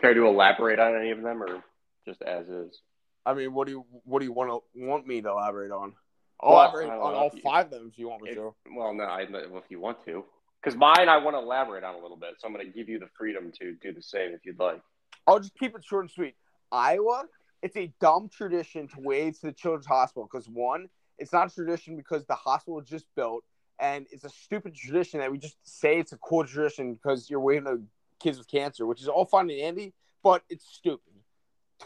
Care 0.00 0.14
to 0.14 0.26
elaborate 0.26 0.78
on 0.78 0.96
any 0.96 1.10
of 1.10 1.20
them, 1.22 1.42
or 1.42 1.62
just 2.06 2.22
as 2.22 2.46
is. 2.48 2.80
I 3.26 3.34
mean, 3.34 3.54
what 3.54 3.66
do 3.66 3.72
you 3.72 3.84
what 4.04 4.18
do 4.20 4.24
you 4.24 4.32
want 4.32 4.50
to 4.50 4.84
want 4.86 5.06
me 5.06 5.20
to 5.22 5.28
elaborate 5.30 5.70
on? 5.70 5.94
I'll 6.40 6.50
Well, 6.52 6.62
elaborate 6.64 6.90
on 6.90 7.14
all 7.14 7.30
five 7.42 7.66
of 7.66 7.70
them 7.70 7.88
if 7.92 7.98
you 7.98 8.08
want 8.08 8.22
me 8.22 8.30
If- 8.30 8.36
to. 8.36 8.54
well, 8.76 8.92
no, 8.92 9.04
I, 9.04 9.24
well, 9.30 9.58
if 9.58 9.70
you 9.70 9.80
want 9.80 10.04
to, 10.04 10.24
because 10.62 10.76
mine 10.76 11.08
I 11.08 11.16
want 11.18 11.34
to 11.36 11.40
elaborate 11.40 11.84
on 11.84 11.94
a 11.94 11.98
little 11.98 12.16
bit, 12.16 12.34
so 12.38 12.46
I'm 12.48 12.52
going 12.54 12.66
to 12.66 12.72
give 12.72 12.88
you 12.88 12.98
the 12.98 13.08
freedom 13.16 13.50
to 13.60 13.74
do 13.80 13.92
the 13.92 14.02
same 14.02 14.32
if 14.32 14.44
you'd 14.44 14.58
like. 14.58 14.80
I'll 15.26 15.38
just 15.38 15.54
keep 15.58 15.74
it 15.74 15.84
short 15.84 16.04
and 16.04 16.10
sweet. 16.10 16.34
Iowa, 16.70 17.24
it's 17.62 17.76
a 17.76 17.90
dumb 18.00 18.28
tradition 18.28 18.88
to 18.88 18.96
wave 19.00 19.38
to 19.40 19.46
the 19.46 19.52
children's 19.52 19.86
hospital 19.86 20.28
because 20.30 20.48
one, 20.48 20.88
it's 21.18 21.32
not 21.32 21.50
a 21.50 21.54
tradition 21.54 21.96
because 21.96 22.26
the 22.26 22.34
hospital 22.34 22.74
was 22.74 22.88
just 22.88 23.06
built, 23.16 23.44
and 23.78 24.06
it's 24.10 24.24
a 24.24 24.28
stupid 24.28 24.74
tradition 24.74 25.20
that 25.20 25.30
we 25.32 25.38
just 25.38 25.56
say 25.62 25.98
it's 25.98 26.12
a 26.12 26.18
cool 26.18 26.44
tradition 26.44 26.92
because 26.92 27.30
you're 27.30 27.40
waving 27.40 27.64
to 27.64 27.80
kids 28.20 28.36
with 28.36 28.48
cancer, 28.48 28.84
which 28.84 29.00
is 29.00 29.08
all 29.08 29.24
fine 29.24 29.48
and 29.48 29.58
dandy, 29.58 29.94
but 30.22 30.42
it's 30.50 30.66
stupid. 30.66 31.14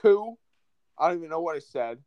Two, 0.00 0.36
I 0.98 1.08
don't 1.08 1.18
even 1.18 1.30
know 1.30 1.40
what 1.40 1.56
I 1.56 1.60
said. 1.60 1.98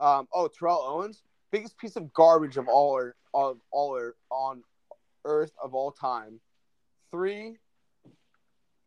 Um, 0.00 0.28
oh, 0.32 0.48
Terrell 0.48 0.82
Owens, 0.82 1.22
biggest 1.50 1.78
piece 1.78 1.96
of 1.96 2.12
garbage 2.12 2.56
of 2.56 2.66
all 2.68 2.92
or 2.92 3.14
of 3.34 3.58
all 3.70 3.96
er, 3.96 4.16
on 4.30 4.62
earth 5.24 5.52
of 5.62 5.74
all 5.74 5.92
time. 5.92 6.40
Three, 7.10 7.58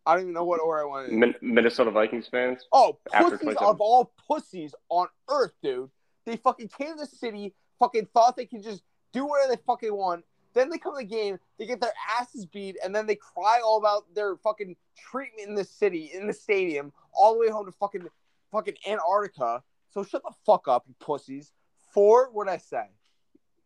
I 0.05 0.13
don't 0.13 0.23
even 0.23 0.33
know 0.33 0.43
what 0.43 0.59
order 0.59 0.81
I 0.81 0.85
wanted. 0.85 1.13
Min- 1.13 1.35
Minnesota 1.41 1.91
Vikings 1.91 2.27
fans. 2.27 2.65
Oh, 2.71 2.99
pussies 3.11 3.55
of 3.59 3.79
all 3.79 4.11
pussies 4.27 4.75
on 4.89 5.07
earth, 5.29 5.53
dude. 5.63 5.89
They 6.25 6.37
fucking 6.37 6.69
came 6.69 6.93
to 6.93 6.99
the 6.99 7.05
city, 7.05 7.53
fucking 7.79 8.07
thought 8.13 8.35
they 8.35 8.45
could 8.45 8.63
just 8.63 8.83
do 9.13 9.25
whatever 9.25 9.55
they 9.55 9.61
fucking 9.65 9.93
want. 9.93 10.25
Then 10.53 10.69
they 10.69 10.77
come 10.77 10.93
to 10.93 10.99
the 10.99 11.03
game, 11.03 11.37
they 11.59 11.65
get 11.65 11.81
their 11.81 11.93
asses 12.19 12.45
beat, 12.45 12.77
and 12.83 12.95
then 12.95 13.05
they 13.05 13.15
cry 13.15 13.59
all 13.63 13.77
about 13.77 14.03
their 14.15 14.37
fucking 14.37 14.75
treatment 14.97 15.49
in 15.49 15.55
the 15.55 15.65
city, 15.65 16.11
in 16.13 16.27
the 16.27 16.33
stadium, 16.33 16.93
all 17.13 17.33
the 17.33 17.39
way 17.39 17.49
home 17.49 17.65
to 17.65 17.73
fucking 17.73 18.07
fucking 18.51 18.75
Antarctica. 18.88 19.63
So 19.91 20.03
shut 20.03 20.23
the 20.23 20.34
fuck 20.45 20.67
up, 20.67 20.84
you 20.88 20.95
pussies. 20.99 21.51
Four, 21.93 22.29
what'd 22.31 22.51
I 22.51 22.58
say? 22.58 22.88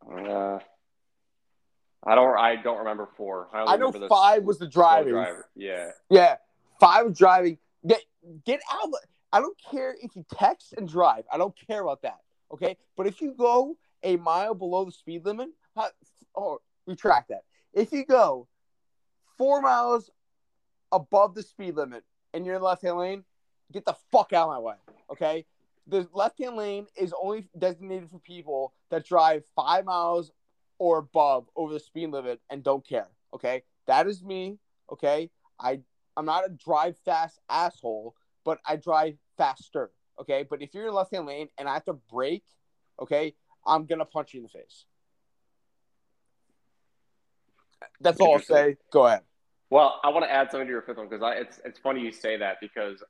Uh, 0.08 0.60
I 2.06 2.16
don't. 2.16 2.38
I 2.38 2.56
don't 2.56 2.78
remember 2.80 3.08
four. 3.18 3.50
I, 3.54 3.74
I 3.74 3.78
know 3.78 3.92
the 3.92 4.08
five 4.08 4.44
was 4.44 4.60
the 4.60 4.68
driving. 4.68 5.14
driver. 5.14 5.50
Yeah. 5.56 5.92
Yeah, 6.10 6.36
five 6.80 7.08
was 7.08 7.18
driving. 7.18 7.58
Get 7.86 8.02
get 8.46 8.62
out. 8.72 8.86
Of, 8.86 8.94
I 9.34 9.40
don't 9.40 9.58
care 9.70 9.96
if 10.02 10.16
you 10.16 10.26
text 10.34 10.74
and 10.78 10.88
drive. 10.88 11.26
I 11.32 11.38
don't 11.38 11.56
care 11.68 11.82
about 11.82 12.02
that. 12.04 12.20
Okay, 12.54 12.78
but 12.96 13.06
if 13.06 13.22
you 13.22 13.34
go 13.38 13.76
a 14.04 14.16
mile 14.16 14.56
below 14.56 14.86
the 14.86 14.92
speed 14.92 15.26
limit, 15.26 15.50
huh, 15.76 15.90
oh, 16.36 16.60
retract 16.88 17.30
that. 17.30 17.44
If 17.74 17.92
you 17.92 18.06
go 18.06 18.48
four 19.38 19.62
miles 19.62 20.10
above 20.92 21.36
the 21.36 21.44
speed 21.44 21.76
limit 21.76 22.04
and 22.34 22.46
you're 22.46 22.56
in 22.56 22.62
the 22.62 22.68
left 22.68 22.82
hand 22.82 22.98
lane, 22.98 23.24
get 23.72 23.86
the 23.86 23.96
fuck 24.12 24.34
out 24.34 24.50
of 24.50 24.54
my 24.56 24.60
way. 24.60 24.76
Okay, 25.12 25.46
the 25.88 26.08
left 26.14 26.40
hand 26.40 26.56
lane 26.56 26.88
is 26.96 27.14
only 27.22 27.48
designated 27.58 28.10
for 28.10 28.20
people 28.20 28.74
that 28.90 29.06
drive 29.06 29.44
five 29.56 29.86
miles 29.86 30.32
or 30.78 31.00
above 31.00 31.48
over 31.56 31.74
the 31.74 31.80
speed 31.80 32.08
limit 32.08 32.40
and 32.50 32.64
don't 32.64 32.88
care. 32.88 33.08
Okay, 33.34 33.64
that 33.88 34.08
is 34.08 34.24
me. 34.24 34.60
Okay, 34.92 35.30
I 35.60 35.82
I'm 36.18 36.26
not 36.26 36.46
a 36.46 36.50
drive 36.50 36.98
fast 37.06 37.40
asshole, 37.50 38.16
but 38.44 38.60
I 38.66 38.76
drive 38.76 39.16
faster. 39.38 39.92
Okay, 40.20 40.46
but 40.50 40.62
if 40.62 40.74
you're 40.74 40.88
in 40.88 40.94
left 40.94 41.14
hand 41.14 41.26
lane 41.26 41.48
and 41.58 41.68
I 41.68 41.74
have 41.74 41.86
to 41.86 41.94
brake, 41.94 42.46
okay, 43.02 43.36
I'm 43.66 43.86
gonna 43.86 44.06
punch 44.06 44.34
you 44.34 44.40
in 44.40 44.44
the 44.44 44.50
face. 44.50 44.86
That's 48.02 48.20
all 48.20 48.34
I'll 48.34 48.40
say. 48.40 48.78
Go 48.92 49.06
ahead. 49.06 49.22
Well, 49.70 50.00
I 50.04 50.10
want 50.10 50.26
to 50.26 50.32
add 50.32 50.50
something 50.50 50.68
to 50.68 50.72
your 50.72 50.82
fifth 50.82 50.98
one 50.98 51.08
because 51.08 51.24
it's 51.38 51.62
it's 51.64 51.80
funny 51.80 52.02
you 52.02 52.12
say 52.12 52.38
that 52.38 52.58
because 52.60 53.04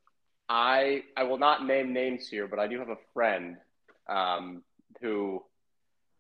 I 0.50 1.04
I 1.16 1.24
will 1.24 1.38
not 1.38 1.66
name 1.66 1.94
names 1.94 2.28
here, 2.28 2.48
but 2.48 2.58
I 2.58 2.68
do 2.68 2.80
have 2.80 2.90
a 2.90 2.98
friend 3.14 3.58
um, 4.08 4.64
who 5.00 5.44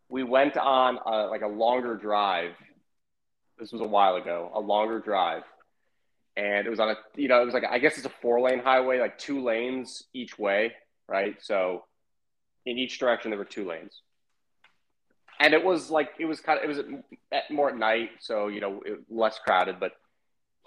we 0.07 0.23
went 0.23 0.55
on 0.55 0.99
a, 1.03 1.27
like 1.27 1.41
a 1.41 1.47
longer 1.47 1.95
drive. 1.95 2.51
This 3.57 3.71
was 3.71 3.81
a 3.81 3.87
while 3.87 4.15
ago, 4.15 4.51
a 4.53 4.59
longer 4.59 4.99
drive, 4.99 5.43
and 6.37 6.65
it 6.67 6.69
was 6.69 6.79
on 6.79 6.89
a 6.89 6.95
you 7.15 7.27
know 7.27 7.41
it 7.41 7.45
was 7.45 7.55
like 7.55 7.63
I 7.69 7.79
guess 7.79 7.97
it's 7.97 8.05
a 8.05 8.13
four 8.21 8.39
lane 8.39 8.59
highway, 8.59 8.99
like 8.99 9.17
two 9.17 9.43
lanes 9.43 10.03
each 10.13 10.37
way, 10.37 10.73
right? 11.07 11.35
So 11.41 11.85
in 12.67 12.77
each 12.77 12.99
direction 12.99 13.31
there 13.31 13.39
were 13.39 13.45
two 13.45 13.67
lanes, 13.67 13.99
and 15.39 15.55
it 15.55 15.65
was 15.65 15.89
like 15.89 16.11
it 16.19 16.25
was 16.25 16.39
kind 16.39 16.59
of 16.59 16.65
it 16.65 16.67
was 16.67 16.79
at, 17.31 17.49
more 17.49 17.69
at 17.69 17.77
night, 17.77 18.11
so 18.19 18.47
you 18.47 18.61
know 18.61 18.81
it, 18.85 18.99
less 19.09 19.39
crowded, 19.39 19.79
but 19.79 19.93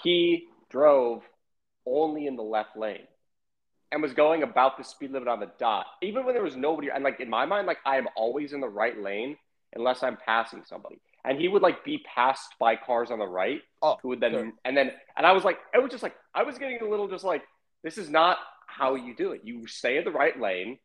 he 0.02 0.48
drove 0.68 1.22
only 1.86 2.26
in 2.26 2.34
the 2.34 2.42
left 2.42 2.76
lane 2.76 3.06
and 3.92 4.02
was 4.02 4.12
going 4.14 4.42
about 4.42 4.76
the 4.78 4.82
speed 4.84 5.12
limit 5.12 5.28
on 5.28 5.38
the 5.38 5.50
dot, 5.58 5.86
even 6.02 6.24
when 6.24 6.34
there 6.34 6.42
was 6.42 6.56
nobody. 6.56 6.88
And 6.92 7.04
like 7.04 7.20
in 7.20 7.30
my 7.30 7.44
mind, 7.46 7.66
like 7.66 7.78
I 7.86 7.96
am 7.98 8.08
always 8.16 8.52
in 8.52 8.60
the 8.60 8.68
right 8.68 8.98
lane 9.00 9.36
unless 9.76 10.02
I'm 10.02 10.16
passing 10.16 10.64
somebody. 10.66 11.00
And 11.24 11.38
he 11.38 11.46
would 11.46 11.62
like 11.62 11.84
be 11.84 11.98
passed 12.12 12.54
by 12.58 12.74
cars 12.74 13.10
on 13.12 13.20
the 13.20 13.26
right, 13.26 13.60
Oh, 13.82 13.98
who 14.02 14.08
would 14.08 14.20
then 14.20 14.32
sure. 14.32 14.52
and 14.64 14.76
then 14.76 14.90
and 15.16 15.24
I 15.26 15.32
was 15.32 15.44
like, 15.44 15.58
I 15.74 15.78
was 15.78 15.90
just 15.90 16.02
like, 16.02 16.16
I 16.34 16.42
was 16.42 16.58
getting 16.58 16.80
a 16.80 16.88
little 16.88 17.06
just 17.06 17.22
like, 17.22 17.42
this 17.84 17.98
is 17.98 18.10
not 18.10 18.38
how 18.66 18.94
you 18.96 19.14
do 19.14 19.32
it. 19.32 19.42
You 19.44 19.66
stay 19.66 19.98
in 19.98 20.04
the 20.04 20.10
right 20.10 20.38
lane 20.40 20.78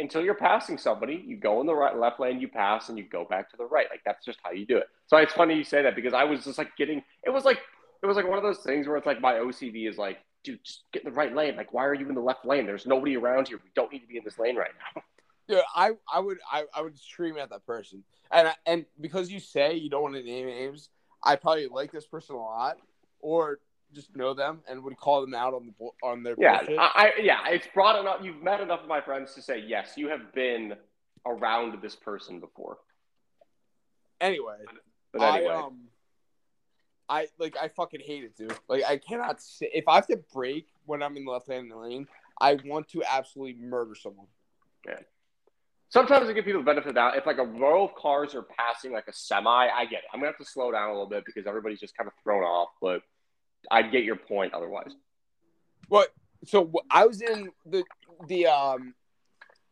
until 0.00 0.24
you're 0.24 0.34
passing 0.34 0.78
somebody. 0.78 1.22
You 1.26 1.36
go 1.36 1.60
in 1.60 1.66
the 1.66 1.74
right 1.74 1.96
left 1.96 2.18
lane, 2.18 2.40
you 2.40 2.48
pass, 2.48 2.88
and 2.88 2.96
you 2.98 3.04
go 3.04 3.24
back 3.24 3.50
to 3.50 3.56
the 3.56 3.66
right. 3.66 3.86
Like 3.90 4.00
that's 4.04 4.24
just 4.24 4.38
how 4.42 4.52
you 4.52 4.64
do 4.66 4.78
it. 4.78 4.88
So 5.06 5.16
it's 5.18 5.32
funny 5.34 5.54
you 5.54 5.64
say 5.64 5.82
that 5.82 5.94
because 5.94 6.14
I 6.14 6.24
was 6.24 6.44
just 6.44 6.58
like 6.58 6.76
getting. 6.76 7.02
It 7.24 7.30
was 7.30 7.44
like 7.44 7.58
it 8.02 8.06
was 8.06 8.16
like 8.16 8.26
one 8.28 8.38
of 8.38 8.44
those 8.44 8.60
things 8.60 8.86
where 8.86 8.96
it's 8.96 9.06
like 9.06 9.20
my 9.20 9.34
OCD 9.34 9.88
is 9.88 9.98
like, 9.98 10.18
dude, 10.44 10.62
just 10.64 10.84
get 10.92 11.04
in 11.04 11.10
the 11.10 11.16
right 11.16 11.34
lane. 11.34 11.56
Like, 11.56 11.72
why 11.72 11.84
are 11.84 11.94
you 11.94 12.08
in 12.08 12.14
the 12.14 12.20
left 12.20 12.44
lane? 12.46 12.66
There's 12.66 12.86
nobody 12.86 13.16
around 13.16 13.48
here. 13.48 13.58
We 13.62 13.70
don't 13.74 13.92
need 13.92 14.00
to 14.00 14.06
be 14.06 14.16
in 14.16 14.24
this 14.24 14.38
lane 14.38 14.56
right 14.56 14.70
now. 14.94 15.02
Yeah, 15.50 15.62
I, 15.74 15.92
I 16.12 16.20
would 16.20 16.36
I, 16.52 16.64
I 16.74 16.82
would 16.82 16.98
scream 16.98 17.38
at 17.38 17.48
that 17.48 17.64
person, 17.64 18.04
and 18.30 18.48
I, 18.48 18.54
and 18.66 18.84
because 19.00 19.30
you 19.30 19.40
say 19.40 19.76
you 19.76 19.88
don't 19.88 20.02
want 20.02 20.14
to 20.16 20.22
name 20.22 20.44
names, 20.46 20.90
I 21.24 21.36
probably 21.36 21.68
like 21.68 21.90
this 21.90 22.04
person 22.04 22.34
a 22.34 22.38
lot, 22.38 22.76
or 23.20 23.58
just 23.94 24.14
know 24.14 24.34
them 24.34 24.60
and 24.68 24.82
would 24.84 24.98
call 24.98 25.22
them 25.22 25.32
out 25.32 25.54
on 25.54 25.66
the 25.66 26.06
on 26.06 26.22
their 26.22 26.36
Yeah, 26.38 26.58
bullshit. 26.58 26.78
I, 26.78 26.90
I 26.94 27.12
yeah, 27.22 27.48
it's 27.48 27.66
broad 27.72 27.98
enough. 27.98 28.18
You've 28.22 28.42
met 28.42 28.60
enough 28.60 28.82
of 28.82 28.88
my 28.88 29.00
friends 29.00 29.32
to 29.36 29.40
say 29.40 29.58
yes, 29.66 29.94
you 29.96 30.08
have 30.10 30.34
been 30.34 30.74
around 31.24 31.80
this 31.80 31.96
person 31.96 32.40
before. 32.40 32.76
anyway, 34.20 34.56
But 35.14 35.22
anyway, 35.22 35.54
I 35.54 35.60
um, 35.60 35.87
I 37.08 37.28
like 37.38 37.56
I 37.60 37.68
fucking 37.68 38.00
hate 38.04 38.24
it, 38.24 38.36
dude. 38.36 38.52
Like 38.68 38.84
I 38.84 38.98
cannot 38.98 39.40
sit 39.40 39.70
if 39.72 39.88
I 39.88 39.96
have 39.96 40.06
to 40.08 40.18
brake 40.32 40.68
when 40.86 41.02
I'm 41.02 41.16
in 41.16 41.24
the 41.24 41.30
left 41.30 41.48
hand 41.48 41.70
lane. 41.74 42.06
I 42.40 42.58
want 42.64 42.88
to 42.90 43.02
absolutely 43.04 43.60
murder 43.60 43.94
someone. 43.94 44.26
Yeah. 44.86 45.00
sometimes 45.88 46.28
I 46.28 46.32
give 46.32 46.44
people 46.44 46.60
the 46.60 46.64
benefit 46.66 46.88
of 46.88 46.94
the 46.94 47.00
doubt. 47.00 47.16
If 47.16 47.26
like 47.26 47.38
a 47.38 47.44
row 47.44 47.84
of 47.84 47.94
cars 47.94 48.34
are 48.34 48.42
passing 48.42 48.92
like 48.92 49.08
a 49.08 49.12
semi, 49.12 49.50
I 49.50 49.84
get 49.86 50.00
it. 50.00 50.04
I'm 50.12 50.20
gonna 50.20 50.30
have 50.32 50.38
to 50.38 50.44
slow 50.44 50.70
down 50.70 50.88
a 50.88 50.92
little 50.92 51.08
bit 51.08 51.24
because 51.24 51.46
everybody's 51.46 51.80
just 51.80 51.96
kind 51.96 52.06
of 52.06 52.12
thrown 52.22 52.42
off. 52.42 52.68
But 52.80 53.02
I 53.70 53.82
get 53.82 54.04
your 54.04 54.16
point 54.16 54.54
otherwise. 54.54 54.92
What? 55.88 56.10
So 56.44 56.70
I 56.90 57.06
was 57.06 57.22
in 57.22 57.50
the 57.66 57.82
the 58.28 58.46
um, 58.46 58.94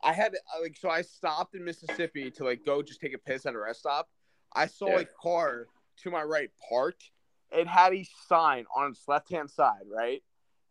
I 0.02 0.12
had 0.12 0.34
uh, 0.34 0.62
like 0.62 0.76
so 0.76 0.88
I 0.88 1.02
stopped 1.02 1.54
in 1.54 1.64
Mississippi 1.64 2.30
to 2.32 2.44
like 2.44 2.64
go 2.64 2.82
just 2.82 3.00
take 3.00 3.14
a 3.14 3.18
piss 3.18 3.46
at 3.46 3.54
a 3.54 3.58
rest 3.58 3.80
stop. 3.80 4.08
I 4.54 4.66
saw 4.66 4.88
Yeah. 4.88 5.00
a 5.00 5.04
car 5.22 5.66
to 6.02 6.10
my 6.10 6.22
right 6.22 6.50
parked. 6.68 7.10
It 7.52 7.66
had 7.66 7.94
a 7.94 8.06
sign 8.28 8.66
on 8.74 8.90
its 8.90 9.06
left 9.06 9.30
hand 9.30 9.50
side, 9.50 9.84
right, 9.86 10.22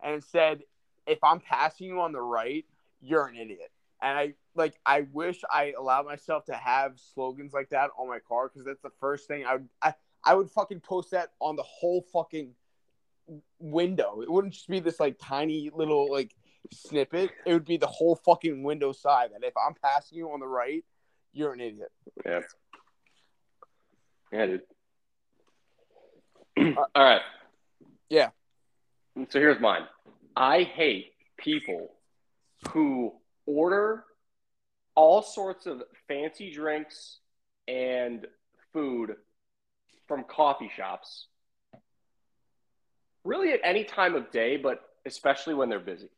and 0.03 0.15
it 0.15 0.23
said, 0.23 0.63
"If 1.07 1.23
I'm 1.23 1.39
passing 1.39 1.87
you 1.87 2.01
on 2.01 2.11
the 2.11 2.21
right, 2.21 2.65
you're 3.01 3.27
an 3.27 3.35
idiot." 3.35 3.71
And 4.01 4.17
I 4.17 4.33
like 4.55 4.79
I 4.85 5.07
wish 5.13 5.41
I 5.51 5.73
allowed 5.77 6.05
myself 6.05 6.45
to 6.45 6.53
have 6.53 6.99
slogans 7.13 7.53
like 7.53 7.69
that 7.69 7.91
on 7.97 8.07
my 8.07 8.19
car 8.19 8.49
because 8.49 8.65
that's 8.65 8.81
the 8.81 8.91
first 8.99 9.27
thing 9.27 9.45
I 9.45 9.53
would 9.53 9.69
I, 9.81 9.93
I 10.23 10.35
would 10.35 10.51
fucking 10.51 10.81
post 10.81 11.11
that 11.11 11.29
on 11.39 11.55
the 11.55 11.63
whole 11.63 12.01
fucking 12.13 12.53
window. 13.59 14.21
It 14.21 14.31
wouldn't 14.31 14.53
just 14.53 14.67
be 14.67 14.79
this 14.79 14.99
like 14.99 15.17
tiny 15.19 15.71
little 15.73 16.11
like 16.11 16.35
snippet. 16.71 17.31
It 17.45 17.53
would 17.53 17.65
be 17.65 17.77
the 17.77 17.87
whole 17.87 18.15
fucking 18.15 18.63
window 18.63 18.91
side 18.91 19.29
that 19.33 19.45
if 19.45 19.53
I'm 19.57 19.75
passing 19.75 20.17
you 20.17 20.31
on 20.31 20.39
the 20.39 20.47
right, 20.47 20.83
you're 21.31 21.53
an 21.53 21.59
idiot. 21.59 21.91
Yeah. 22.25 22.41
Yeah, 24.31 24.45
dude. 24.47 24.61
Uh, 26.57 26.61
all 26.95 27.03
right. 27.03 27.21
Yeah. 28.09 28.29
So 29.29 29.39
here's 29.39 29.59
mine. 29.59 29.83
I 30.35 30.63
hate 30.63 31.13
people 31.37 31.91
who 32.69 33.13
order 33.45 34.03
all 34.95 35.21
sorts 35.21 35.65
of 35.65 35.83
fancy 36.07 36.51
drinks 36.51 37.19
and 37.67 38.25
food 38.73 39.15
from 40.07 40.23
coffee 40.23 40.71
shops. 40.75 41.27
Really 43.23 43.51
at 43.53 43.59
any 43.63 43.83
time 43.83 44.15
of 44.15 44.31
day, 44.31 44.57
but 44.57 44.81
especially 45.05 45.53
when 45.53 45.69
they're 45.69 45.79
busy. 45.79 46.09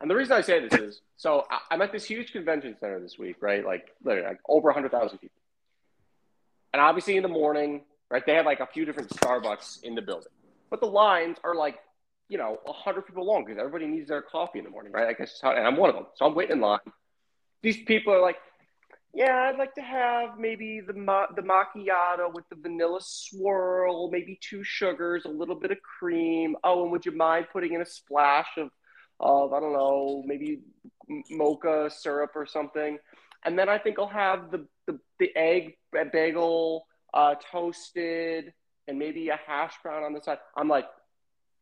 And 0.00 0.10
the 0.10 0.14
reason 0.14 0.36
I 0.36 0.42
say 0.42 0.66
this 0.66 0.78
is 0.78 1.00
so 1.16 1.46
I- 1.50 1.60
I'm 1.70 1.80
at 1.80 1.90
this 1.90 2.04
huge 2.04 2.32
convention 2.32 2.76
center 2.78 3.00
this 3.00 3.18
week, 3.18 3.36
right? 3.40 3.64
Like 3.64 3.94
literally 4.04 4.28
like 4.28 4.40
over 4.46 4.68
100,000 4.68 5.18
people. 5.18 5.40
And 6.76 6.84
obviously 6.84 7.16
in 7.16 7.22
the 7.22 7.28
morning, 7.28 7.80
right, 8.10 8.22
they 8.26 8.34
have 8.34 8.44
like 8.44 8.60
a 8.60 8.66
few 8.66 8.84
different 8.84 9.08
Starbucks 9.08 9.82
in 9.82 9.94
the 9.94 10.02
building. 10.02 10.28
But 10.68 10.80
the 10.80 10.86
lines 10.86 11.38
are 11.42 11.54
like 11.54 11.78
you 12.28 12.38
know, 12.38 12.58
a 12.66 12.72
hundred 12.72 13.06
people 13.06 13.24
long 13.24 13.44
because 13.44 13.58
everybody 13.58 13.86
needs 13.86 14.08
their 14.08 14.22
coffee 14.22 14.58
in 14.58 14.64
the 14.64 14.70
morning, 14.70 14.92
right? 14.92 15.06
I 15.06 15.12
guess, 15.12 15.38
how, 15.40 15.52
and 15.52 15.66
I'm 15.66 15.76
one 15.76 15.90
of 15.90 15.96
them. 15.96 16.06
So 16.16 16.26
I'm 16.26 16.34
waiting 16.34 16.56
in 16.56 16.60
line. 16.60 16.80
These 17.62 17.84
people 17.84 18.12
are 18.12 18.20
like, 18.20 18.36
yeah, 19.14 19.48
I'd 19.48 19.58
like 19.58 19.74
to 19.76 19.80
have 19.80 20.38
maybe 20.38 20.80
the 20.86 20.92
ma- 20.92 21.32
the 21.34 21.42
macchiato 21.42 22.32
with 22.34 22.44
the 22.50 22.56
vanilla 22.56 22.98
swirl, 23.00 24.10
maybe 24.10 24.38
two 24.42 24.62
sugars, 24.62 25.24
a 25.24 25.28
little 25.28 25.54
bit 25.54 25.70
of 25.70 25.78
cream. 25.80 26.56
Oh, 26.64 26.82
and 26.82 26.92
would 26.92 27.06
you 27.06 27.12
mind 27.12 27.46
putting 27.52 27.72
in 27.72 27.80
a 27.80 27.86
splash 27.86 28.48
of, 28.58 28.68
of 29.20 29.52
I 29.54 29.60
don't 29.60 29.72
know, 29.72 30.22
maybe 30.26 30.60
mocha 31.30 31.90
syrup 31.90 32.32
or 32.34 32.44
something? 32.44 32.98
And 33.44 33.58
then 33.58 33.68
I 33.68 33.78
think 33.78 33.98
I'll 33.98 34.06
have 34.06 34.50
the 34.50 34.66
the, 34.86 34.98
the 35.18 35.36
egg 35.36 35.76
bagel 35.92 36.86
uh, 37.12 37.34
toasted 37.50 38.52
and 38.86 38.98
maybe 38.98 39.28
a 39.30 39.38
hash 39.46 39.74
brown 39.82 40.04
on 40.04 40.12
the 40.12 40.20
side. 40.20 40.38
I'm 40.56 40.68
like, 40.68 40.86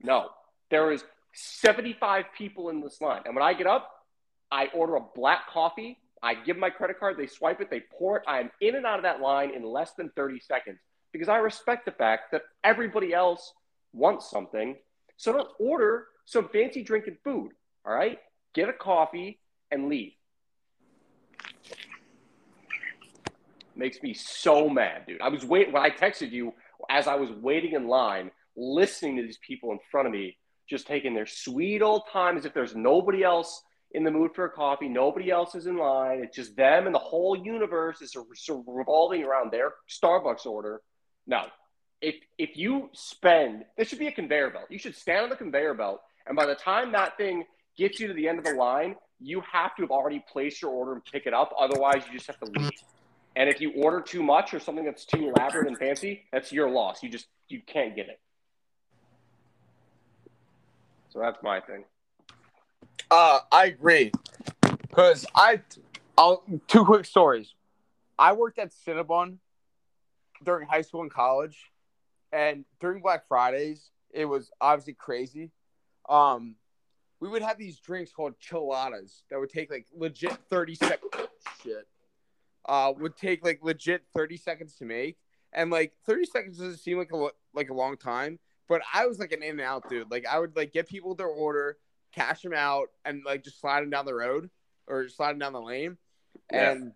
no, 0.03 0.29
there 0.71 0.93
is 0.93 1.03
75 1.33 2.27
people 2.37 2.69
in 2.69 2.81
this 2.81 3.01
line, 3.01 3.23
and 3.25 3.35
when 3.35 3.45
I 3.45 3.55
get 3.55 3.67
up, 3.67 3.91
I 4.51 4.67
order 4.75 4.97
a 4.97 5.01
black 5.15 5.49
coffee 5.49 5.99
I 6.25 6.33
give 6.33 6.57
my 6.57 6.71
credit 6.71 6.99
card, 6.99 7.19
they 7.19 7.27
swipe 7.27 7.61
it, 7.61 7.69
they 7.69 7.83
pour 7.99 8.17
it. 8.17 8.23
I'm 8.27 8.51
in 8.63 8.77
and 8.77 8.87
out 8.87 8.99
of 8.99 9.03
that 9.03 9.21
line 9.21 9.55
in 9.55 9.63
less 9.63 9.93
than 9.93 10.09
30 10.17 10.41
seconds 10.41 10.79
because 11.13 11.29
I 11.29 11.37
respect 11.37 11.85
the 11.85 11.93
fact 11.93 12.33
that 12.33 12.45
everybody 12.65 13.13
else 13.13 13.53
wants 13.93 14.31
something. 14.31 14.75
So 15.19 15.35
don't 15.35 15.51
order 15.61 16.07
some 16.25 16.49
fancy 16.49 16.83
drinking 16.83 17.19
food. 17.23 17.51
All 17.85 17.93
right. 17.93 18.19
Get 18.55 18.71
a 18.71 18.73
coffee 18.73 19.39
and 19.71 19.91
leave. 19.91 20.13
Makes 23.77 24.03
me 24.03 24.15
so 24.15 24.69
mad, 24.69 25.07
dude. 25.07 25.21
I 25.21 25.29
was 25.29 25.45
waiting 25.45 25.73
when 25.73 25.83
I 25.83 25.91
texted 25.91 26.31
you 26.31 26.53
as 26.91 27.07
I 27.07 27.15
was 27.15 27.31
waiting 27.31 27.73
in 27.73 27.89
line, 27.89 28.31
listening 28.57 29.17
to 29.17 29.23
these 29.23 29.39
people 29.47 29.73
in 29.73 29.79
front 29.91 30.07
of 30.07 30.13
me, 30.13 30.37
just 30.69 30.87
taking 30.87 31.15
their 31.15 31.27
sweet 31.27 31.83
old 31.83 32.03
time 32.13 32.37
as 32.37 32.45
if 32.45 32.55
there's 32.55 32.77
nobody 32.77 33.23
else 33.23 33.63
in 33.93 34.05
the 34.05 34.11
mood 34.11 34.33
for 34.35 34.45
a 34.45 34.51
coffee. 34.51 34.89
Nobody 34.89 35.31
else 35.31 35.55
is 35.55 35.67
in 35.67 35.77
line. 35.77 36.23
It's 36.23 36.37
just 36.37 36.57
them 36.57 36.87
and 36.87 36.95
the 36.95 37.01
whole 37.01 37.37
universe 37.37 38.03
is 38.03 38.17
revolving 38.67 39.25
around 39.25 39.53
their 39.53 39.73
Starbucks 39.89 40.47
order. 40.47 40.81
No, 41.27 41.45
if 42.01 42.17
if 42.39 42.57
you 42.57 42.91
spend, 42.93 43.65
this 43.77 43.89
should 43.89 43.99
be 43.99 44.09
a 44.09 44.13
conveyor 44.13 44.51
belt. 44.51 44.67
You 44.69 44.79
should 44.79 44.95
stand 44.95 45.25
on 45.25 45.31
the 45.31 45.37
conveyor 45.37 45.75
belt, 45.75 46.01
and 46.27 46.37
by 46.37 46.47
the 46.47 46.55
time 46.55 46.93
that 46.93 47.17
thing 47.17 47.45
gets 47.77 47.99
you 47.99 48.09
to 48.09 48.15
the 48.15 48.29
end 48.29 48.39
of 48.39 48.45
the 48.45 48.55
line, 48.55 48.95
you 49.21 49.43
have 49.51 49.75
to 49.77 49.83
have 49.83 49.91
already 49.91 50.23
placed 50.31 50.61
your 50.61 50.71
order 50.71 50.93
and 50.93 51.05
pick 51.05 51.27
it 51.27 51.33
up. 51.33 51.53
Otherwise, 51.59 52.03
you 52.07 52.13
just 52.13 52.27
have 52.27 52.39
to 52.41 52.61
leave. 52.61 52.71
And 53.37 53.51
if 53.51 53.61
you 53.61 53.73
order 53.73 54.01
too 54.01 54.23
much 54.23 54.55
or 54.55 54.61
something 54.61 54.85
that's 54.85 55.05
too 55.05 55.29
elaborate 55.29 55.67
and 55.67 55.77
fancy, 55.77 56.23
that's 56.33 56.53
your 56.53 56.71
loss. 56.71 57.03
You 57.03 57.09
just 57.09 57.27
you 57.49 57.61
can't 57.67 57.97
get 57.97 58.09
it. 58.09 58.21
So 61.11 61.19
that's 61.19 61.43
my 61.43 61.61
thing. 61.61 61.85
Uh, 63.11 63.41
I 63.51 63.67
agree. 63.67 64.13
Because 64.61 65.27
I, 65.35 65.61
I'll 66.17 66.43
two 66.69 66.85
quick 66.85 67.05
stories. 67.05 67.55
I 68.19 68.33
worked 68.33 68.59
at 68.59 68.73
Cinnabon 68.87 69.39
during 70.45 70.69
high 70.69 70.83
school 70.83 71.03
and 71.03 71.11
college, 71.11 71.71
and 72.33 72.65
during 72.81 73.03
Black 73.03 73.27
Fridays, 73.27 73.91
it 74.13 74.25
was 74.25 74.51
obviously 74.61 74.95
crazy. 74.95 75.51
Um, 76.09 76.55
we 77.19 77.29
would 77.29 77.43
have 77.43 77.59
these 77.59 77.79
drinks 77.81 78.13
called 78.13 78.35
Chillattas 78.39 79.23
that 79.31 79.41
would 79.41 79.51
take 79.51 79.71
like 79.71 79.87
legit 79.97 80.37
thirty 80.49 80.75
seconds. 80.75 81.13
Shit, 81.63 81.89
uh, 82.67 82.93
would 82.99 83.17
take 83.17 83.45
like 83.45 83.61
legit 83.63 84.03
thirty 84.15 84.37
seconds 84.37 84.77
to 84.77 84.85
make, 84.85 85.17
and 85.53 85.71
like 85.71 85.93
thirty 86.07 86.25
seconds 86.25 86.59
doesn't 86.59 86.79
seem 86.79 86.99
like 86.99 87.13
a 87.13 87.29
like 87.53 87.71
a 87.71 87.75
long 87.75 87.97
time, 87.97 88.39
but 88.69 88.83
I 88.93 89.07
was 89.07 89.19
like 89.19 89.33
an 89.33 89.43
in 89.43 89.53
and 89.53 89.61
out 89.61 89.89
dude. 89.89 90.11
Like 90.11 90.27
I 90.27 90.39
would 90.39 90.57
like 90.57 90.73
get 90.73 90.89
people 90.89 91.15
their 91.15 91.27
order 91.27 91.77
cash 92.15 92.43
them 92.43 92.55
out, 92.55 92.89
and 93.05 93.23
like 93.25 93.45
just 93.45 93.61
slide 93.61 93.83
them 93.83 93.91
down 93.91 94.07
the 94.07 94.15
road 94.15 94.51
or 94.87 95.09
slide 95.09 95.33
them 95.33 95.39
down 95.39 95.53
the 95.53 95.61
lane. 95.61 95.97
Yeah. 96.53 96.73
And 96.73 96.93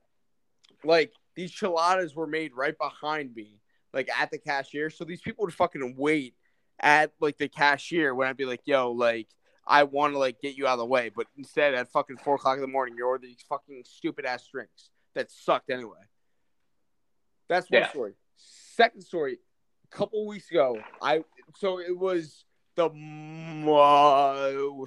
like 0.85 1.13
these 1.35 1.53
Chillattas 1.53 2.15
were 2.15 2.27
made 2.27 2.53
right 2.55 2.77
behind 2.79 3.35
me, 3.35 3.61
like 3.93 4.09
at 4.11 4.31
the 4.31 4.39
cashier. 4.39 4.91
So 4.91 5.05
these 5.05 5.21
people 5.21 5.45
would 5.45 5.55
fucking 5.55 5.95
wait 5.97 6.35
at 6.81 7.13
like 7.21 7.39
the 7.39 7.49
cashier 7.49 8.15
when 8.15 8.29
I'd 8.29 8.37
be 8.37 8.45
like, 8.45 8.63
yo, 8.65 8.93
like 8.93 9.29
I 9.67 9.83
want 9.85 10.15
to 10.15 10.19
like 10.19 10.41
get 10.41 10.57
you 10.57 10.67
out 10.67 10.75
of 10.75 10.79
the 10.79 10.87
way. 10.87 11.11
But 11.15 11.27
instead 11.37 11.75
at 11.75 11.93
fucking 11.93 12.19
four 12.19 12.37
o'clock 12.37 12.57
in 12.57 12.63
the 12.63 12.69
morning, 12.69 12.95
you 12.97 13.07
order 13.07 13.27
these 13.27 13.45
fucking 13.49 13.83
stupid 13.85 14.25
ass 14.25 14.47
drinks 14.51 14.91
that 15.19 15.31
sucked 15.31 15.71
anyway. 15.71 15.99
That's 17.49 17.69
one 17.71 17.83
yeah. 17.83 17.89
story. 17.91 18.15
Second 18.37 19.03
story, 19.03 19.39
a 19.85 19.97
couple 19.97 20.27
weeks 20.27 20.51
ago, 20.51 20.79
I 21.03 21.25
so 21.57 21.81
it 21.81 21.97
was 21.97 22.45
the 22.77 22.87
uh, 23.69 24.87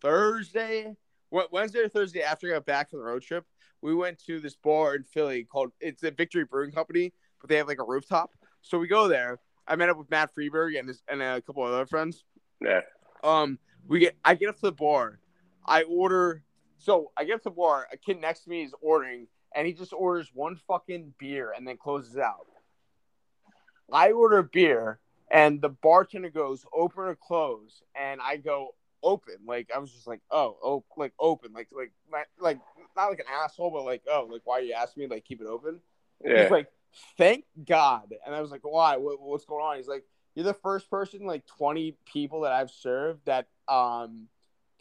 Thursday, 0.00 0.96
Wednesday 1.30 1.80
or 1.80 1.88
Thursday 1.88 2.22
after 2.22 2.48
I 2.48 2.54
got 2.54 2.66
back 2.66 2.90
from 2.90 3.00
the 3.00 3.04
road 3.04 3.22
trip, 3.22 3.44
we 3.80 3.94
went 3.94 4.18
to 4.26 4.38
this 4.38 4.54
bar 4.54 4.94
in 4.94 5.02
Philly 5.02 5.44
called 5.44 5.72
it's 5.80 6.04
a 6.04 6.12
Victory 6.12 6.44
Brewing 6.44 6.70
Company, 6.70 7.12
but 7.40 7.50
they 7.50 7.56
have 7.56 7.66
like 7.66 7.80
a 7.80 7.84
rooftop. 7.84 8.30
So 8.62 8.78
we 8.78 8.86
go 8.86 9.08
there. 9.08 9.40
I 9.66 9.74
met 9.74 9.88
up 9.88 9.98
with 9.98 10.10
Matt 10.10 10.30
Freeberg 10.34 10.78
and 10.78 10.88
his, 10.88 11.02
and 11.08 11.20
a 11.22 11.40
couple 11.42 11.64
other 11.64 11.86
friends. 11.86 12.24
Yeah. 12.60 12.80
Um, 13.24 13.58
we 13.88 13.98
get 13.98 14.16
I 14.24 14.36
get 14.36 14.48
up 14.48 14.56
to 14.56 14.62
the 14.62 14.72
bar, 14.72 15.18
I 15.66 15.82
order. 15.82 16.44
So 16.78 17.10
I 17.16 17.24
get 17.24 17.34
up 17.34 17.42
to 17.42 17.48
the 17.48 17.56
bar. 17.56 17.88
A 17.92 17.96
kid 17.96 18.20
next 18.20 18.44
to 18.44 18.50
me 18.50 18.62
is 18.62 18.74
ordering, 18.80 19.26
and 19.54 19.66
he 19.66 19.72
just 19.72 19.92
orders 19.92 20.30
one 20.34 20.56
fucking 20.68 21.14
beer 21.18 21.52
and 21.56 21.66
then 21.66 21.76
closes 21.76 22.16
out. 22.16 22.46
I 23.92 24.12
order 24.12 24.38
a 24.38 24.44
beer, 24.44 24.98
and 25.30 25.60
the 25.60 25.68
bartender 25.68 26.30
goes 26.30 26.64
open 26.72 27.04
or 27.04 27.16
close, 27.16 27.82
and 27.94 28.20
I 28.22 28.36
go 28.36 28.74
open. 29.02 29.34
Like 29.46 29.70
I 29.74 29.78
was 29.78 29.92
just 29.92 30.06
like, 30.06 30.20
oh, 30.30 30.56
oh, 30.62 30.84
like 30.96 31.12
open, 31.18 31.52
like 31.52 31.68
like 31.72 31.92
like 32.40 32.58
not 32.96 33.08
like 33.08 33.18
an 33.18 33.26
asshole, 33.30 33.70
but 33.70 33.84
like 33.84 34.02
oh, 34.10 34.28
like 34.30 34.42
why 34.44 34.60
you 34.60 34.72
asking 34.72 35.02
me? 35.02 35.08
Like 35.08 35.24
keep 35.24 35.40
it 35.40 35.46
open. 35.46 35.80
Yeah. 36.24 36.42
He's 36.42 36.50
like, 36.50 36.68
thank 37.18 37.44
God, 37.66 38.14
and 38.24 38.34
I 38.34 38.40
was 38.40 38.50
like, 38.50 38.62
why? 38.62 38.96
What, 38.96 39.20
what's 39.20 39.44
going 39.44 39.64
on? 39.64 39.76
He's 39.76 39.88
like, 39.88 40.04
you're 40.34 40.44
the 40.44 40.54
first 40.54 40.88
person, 40.90 41.26
like 41.26 41.46
twenty 41.46 41.96
people 42.06 42.42
that 42.42 42.52
I've 42.52 42.70
served 42.70 43.26
that 43.26 43.46
um 43.68 44.28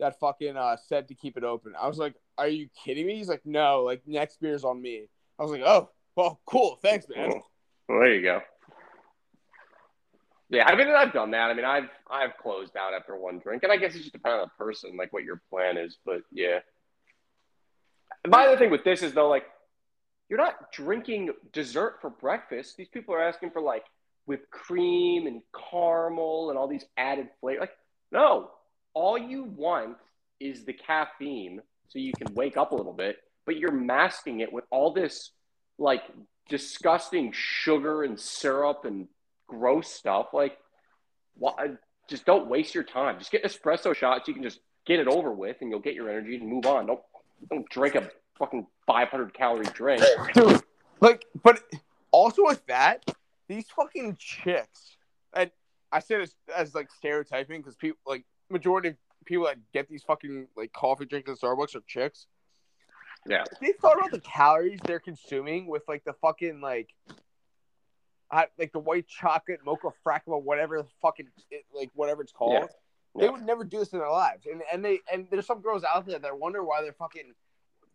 that 0.02 0.20
fucking 0.20 0.58
uh 0.58 0.76
said 0.76 1.08
to 1.08 1.16
keep 1.16 1.38
it 1.38 1.44
open. 1.44 1.74
I 1.80 1.88
was 1.88 1.98
like, 1.98 2.16
are 2.38 2.48
you 2.48 2.68
kidding 2.84 3.08
me? 3.08 3.16
He's 3.16 3.30
like, 3.30 3.46
no, 3.46 3.84
like 3.84 4.02
next 4.06 4.42
beer's 4.42 4.66
on 4.66 4.82
me. 4.82 5.06
I 5.40 5.44
was 5.44 5.52
like, 5.52 5.62
oh, 5.66 5.90
well, 6.16 6.42
cool, 6.46 6.78
thanks, 6.82 7.08
man. 7.08 7.30
Well, 7.30 7.44
there 7.88 8.14
you 8.14 8.22
go. 8.22 8.42
Yeah, 10.50 10.66
I 10.68 10.76
mean, 10.76 10.90
I've 10.90 11.14
done 11.14 11.32
that. 11.32 11.50
I 11.50 11.54
mean, 11.54 11.64
I've 11.64 11.90
I've 12.10 12.38
closed 12.38 12.76
out 12.76 12.94
after 12.94 13.16
one 13.16 13.40
drink, 13.40 13.64
and 13.64 13.72
I 13.72 13.78
guess 13.78 13.96
it 13.96 14.00
just 14.00 14.12
depends 14.12 14.42
on 14.42 14.42
the 14.42 14.64
person, 14.64 14.98
like 14.98 15.14
what 15.14 15.24
your 15.24 15.42
plan 15.50 15.78
is. 15.78 15.98
But 16.06 16.24
yeah, 16.32 16.60
my 18.28 18.48
other 18.48 18.58
thing 18.58 18.70
with 18.70 18.84
this 18.84 19.02
is 19.02 19.14
though, 19.14 19.30
like, 19.30 19.46
you're 20.30 20.40
not 20.40 20.72
drinking 20.74 21.32
dessert 21.54 22.00
for 22.02 22.10
breakfast. 22.10 22.76
These 22.76 22.90
people 22.90 23.16
are 23.16 23.24
asking 23.24 23.52
for 23.52 23.62
like 23.62 23.86
whipped 24.26 24.50
cream 24.52 25.26
and 25.26 25.42
caramel 25.72 26.50
and 26.50 26.60
all 26.60 26.68
these 26.68 26.86
added 26.98 27.30
flavor. 27.40 27.62
Like, 27.62 27.78
no, 28.12 28.52
all 28.94 29.18
you 29.18 29.44
want 29.44 29.98
is 30.40 30.66
the 30.66 30.74
caffeine 30.74 31.62
so 31.88 32.00
you 32.00 32.14
can 32.14 32.34
wake 32.34 32.58
up 32.58 32.72
a 32.72 32.76
little 32.76 32.94
bit, 32.94 33.18
but 33.46 33.58
you're 33.58 33.72
masking 33.72 34.40
it 34.40 34.52
with 34.52 34.64
all 34.72 34.94
this 34.94 35.32
like 35.78 36.04
disgusting 36.50 37.32
sugar 37.34 38.04
and 38.04 38.20
syrup 38.20 38.86
and 38.86 39.08
gross 39.48 39.90
stuff. 39.90 40.28
Like, 40.34 40.58
why, 41.36 41.72
just 42.10 42.26
don't 42.26 42.48
waste 42.48 42.74
your 42.76 42.84
time. 42.84 43.20
Just 43.20 43.32
get 43.32 43.44
espresso 43.44 43.96
shots. 43.96 44.28
You 44.28 44.34
can 44.34 44.44
just 44.44 44.60
get 44.86 45.00
it 45.00 45.08
over 45.08 45.32
with, 45.32 45.58
and 45.62 45.70
you'll 45.70 45.80
get 45.80 45.96
your 45.96 46.10
energy 46.10 46.36
and 46.36 46.48
move 46.48 46.66
on. 46.66 46.88
Don't 46.88 47.02
don't 47.50 47.68
drink 47.70 47.96
a 47.96 48.10
fucking 48.38 48.68
500 48.88 49.34
calorie 49.34 49.66
drink. 49.74 50.04
Dude, 50.34 50.62
like, 51.02 51.26
but 51.44 51.62
also 52.12 52.44
with 52.46 52.66
that, 52.68 53.04
these 53.48 53.66
fucking 53.76 54.18
chicks, 54.20 54.98
and 55.36 55.52
I 55.92 56.00
say 56.00 56.18
this 56.18 56.36
as 56.56 56.74
like 56.76 56.90
stereotyping 56.92 57.62
because 57.62 57.76
people 57.76 58.00
like 58.06 58.26
majority 58.52 58.90
of 58.90 58.96
people 59.26 59.46
that 59.46 59.58
get 59.74 59.90
these 59.90 60.04
fucking 60.04 60.48
like 60.56 60.74
coffee 60.74 61.06
drinks 61.06 61.30
at 61.30 61.38
Starbucks 61.38 61.76
are 61.76 61.82
chicks. 61.88 62.28
Yeah. 63.28 63.44
If 63.52 63.60
They 63.60 63.74
thought 63.74 63.98
about 63.98 64.12
the 64.12 64.20
calories 64.20 64.80
they're 64.84 65.00
consuming 65.00 65.68
with 65.68 65.84
like 65.88 66.04
the 66.04 66.14
fucking 66.14 66.62
like 66.62 66.94
like 68.58 68.72
the 68.72 68.80
white 68.80 69.08
chocolate 69.08 69.60
mocha 69.66 69.90
fractal, 70.06 70.42
whatever 70.42 70.82
the 70.82 70.88
fucking 71.02 71.28
like 71.76 71.90
whatever 71.94 72.22
it's 72.22 72.32
called. 72.32 72.54
Yeah. 72.54 72.68
They 73.20 73.30
would 73.30 73.46
never 73.46 73.66
do 73.66 73.80
this 73.80 73.92
in 73.92 74.00
their 74.00 74.10
lives, 74.10 74.46
and 74.46 74.62
and 74.72 74.86
they 74.86 75.00
and 75.12 75.28
there's 75.30 75.46
some 75.46 75.62
girls 75.62 75.84
out 75.84 76.06
there 76.06 76.18
that 76.18 76.40
wonder 76.40 76.64
why 76.64 76.82
they're 76.82 76.94
fucking 76.94 77.34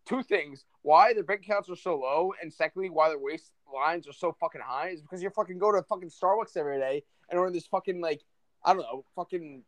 two 0.05 0.21
things: 0.21 0.63
why 0.83 1.13
their 1.13 1.23
bank 1.23 1.41
accounts 1.41 1.69
are 1.71 1.75
so 1.75 1.97
low, 1.97 2.33
and 2.39 2.53
secondly, 2.53 2.91
why 2.91 3.09
their 3.09 3.17
waist 3.17 3.51
lines 3.73 4.07
are 4.07 4.13
so 4.13 4.35
fucking 4.39 4.61
high. 4.63 4.89
Is 4.89 5.01
because 5.01 5.23
you're 5.23 5.31
fucking 5.31 5.57
go 5.57 5.71
to 5.71 5.81
fucking 5.81 6.09
Starbucks 6.09 6.55
every 6.55 6.77
day 6.77 7.03
and 7.29 7.39
order 7.39 7.51
this 7.51 7.65
fucking 7.65 7.99
like 7.99 8.21
I 8.63 8.73
don't 8.73 8.83
know, 8.83 9.05
fucking 9.15 9.63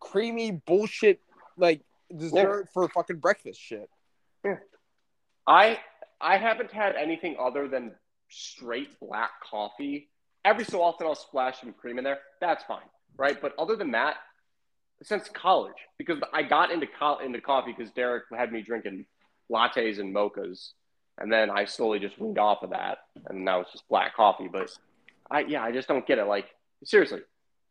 creamy 0.00 0.50
bullshit 0.50 1.20
like 1.56 1.82
dessert 2.16 2.66
yeah. 2.66 2.70
for 2.72 2.88
fucking 2.88 3.18
breakfast 3.18 3.60
shit. 3.60 3.88
Yeah. 4.44 4.56
I 5.46 5.78
I 6.20 6.36
haven't 6.36 6.70
had 6.70 6.96
anything 6.96 7.36
other 7.40 7.68
than 7.68 7.92
straight 8.28 8.98
black 9.00 9.30
coffee. 9.48 10.08
Every 10.44 10.64
so 10.64 10.82
often, 10.82 11.06
I'll 11.06 11.14
splash 11.14 11.60
some 11.60 11.72
cream 11.72 11.98
in 11.98 12.04
there. 12.04 12.18
That's 12.40 12.64
fine, 12.64 12.88
right? 13.16 13.40
But 13.40 13.52
other 13.58 13.76
than 13.76 13.90
that, 13.92 14.16
since 15.02 15.28
college 15.28 15.76
because 15.98 16.18
I 16.32 16.42
got 16.42 16.70
into 16.70 16.86
co- 16.86 17.18
into 17.18 17.40
coffee 17.40 17.74
because 17.76 17.92
Derek 17.92 18.24
had 18.34 18.52
me 18.52 18.62
drinking 18.62 19.06
lattes 19.50 19.98
and 19.98 20.14
mochas, 20.14 20.72
and 21.18 21.32
then 21.32 21.50
I 21.50 21.64
slowly 21.64 21.98
just 21.98 22.18
weaned 22.18 22.38
off 22.38 22.62
of 22.62 22.70
that, 22.70 22.98
and 23.28 23.44
now 23.44 23.60
it's 23.60 23.72
just 23.72 23.88
black 23.88 24.14
coffee. 24.14 24.48
But 24.50 24.70
I 25.30 25.40
yeah, 25.40 25.62
I 25.62 25.72
just 25.72 25.88
don't 25.88 26.06
get 26.06 26.18
it. 26.18 26.24
Like 26.24 26.46
seriously, 26.84 27.20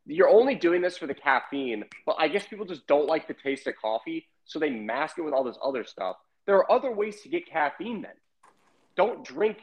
you're 0.05 0.29
only 0.29 0.55
doing 0.55 0.81
this 0.81 0.97
for 0.97 1.07
the 1.07 1.13
caffeine, 1.13 1.85
but 2.05 2.15
I 2.19 2.27
guess 2.27 2.47
people 2.47 2.65
just 2.65 2.87
don't 2.87 3.07
like 3.07 3.27
the 3.27 3.33
taste 3.33 3.67
of 3.67 3.75
coffee, 3.79 4.27
so 4.45 4.59
they 4.59 4.69
mask 4.69 5.17
it 5.17 5.21
with 5.21 5.33
all 5.33 5.43
this 5.43 5.57
other 5.63 5.83
stuff. 5.83 6.17
There 6.45 6.55
are 6.55 6.71
other 6.71 6.91
ways 6.91 7.21
to 7.21 7.29
get 7.29 7.47
caffeine. 7.47 8.01
Then 8.01 8.13
don't 8.95 9.23
drink 9.23 9.57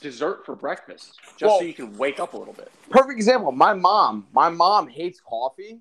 dessert 0.00 0.44
for 0.44 0.56
breakfast 0.56 1.20
just 1.36 1.42
Well- 1.42 1.58
so 1.58 1.64
you 1.64 1.74
can 1.74 1.96
wake 1.96 2.18
up 2.18 2.32
a 2.34 2.36
little 2.36 2.54
bit. 2.54 2.70
Perfect 2.90 3.16
example. 3.16 3.52
My 3.52 3.74
mom. 3.74 4.26
My 4.32 4.48
mom 4.48 4.88
hates 4.88 5.20
coffee, 5.20 5.80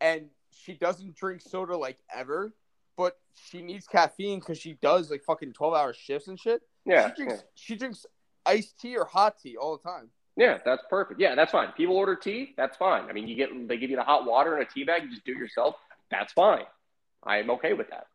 and 0.00 0.30
she 0.50 0.74
doesn't 0.74 1.16
drink 1.16 1.40
soda 1.42 1.76
like 1.76 1.98
ever. 2.14 2.52
But 2.96 3.18
she 3.34 3.62
needs 3.62 3.86
caffeine 3.86 4.40
because 4.40 4.58
she 4.58 4.74
does 4.74 5.10
like 5.10 5.22
fucking 5.24 5.54
twelve 5.54 5.74
hour 5.74 5.94
shifts 5.94 6.28
and 6.28 6.38
shit. 6.38 6.62
Yeah, 6.84 7.08
she 7.08 7.16
drinks 7.16 7.34
yeah. 7.34 7.48
she 7.54 7.76
drinks 7.76 8.06
iced 8.44 8.78
tea 8.78 8.96
or 8.96 9.04
hot 9.04 9.38
tea 9.38 9.56
all 9.56 9.76
the 9.76 9.82
time. 9.82 10.10
Yeah, 10.40 10.56
that's 10.64 10.82
perfect. 10.88 11.20
Yeah, 11.20 11.34
that's 11.34 11.52
fine. 11.52 11.68
People 11.76 11.96
order 11.96 12.16
tea, 12.16 12.54
that's 12.56 12.74
fine. 12.78 13.10
I 13.10 13.12
mean, 13.12 13.28
you 13.28 13.36
get 13.36 13.50
they 13.68 13.76
give 13.76 13.90
you 13.90 13.96
the 13.96 14.02
hot 14.02 14.24
water 14.24 14.56
in 14.56 14.62
a 14.62 14.64
tea 14.64 14.84
bag, 14.84 15.02
you 15.02 15.10
just 15.10 15.24
do 15.26 15.32
it 15.32 15.38
yourself. 15.38 15.76
That's 16.10 16.32
fine. 16.32 16.64
I'm 17.22 17.50
okay 17.50 17.74
with 17.74 17.90
that. 17.90 18.06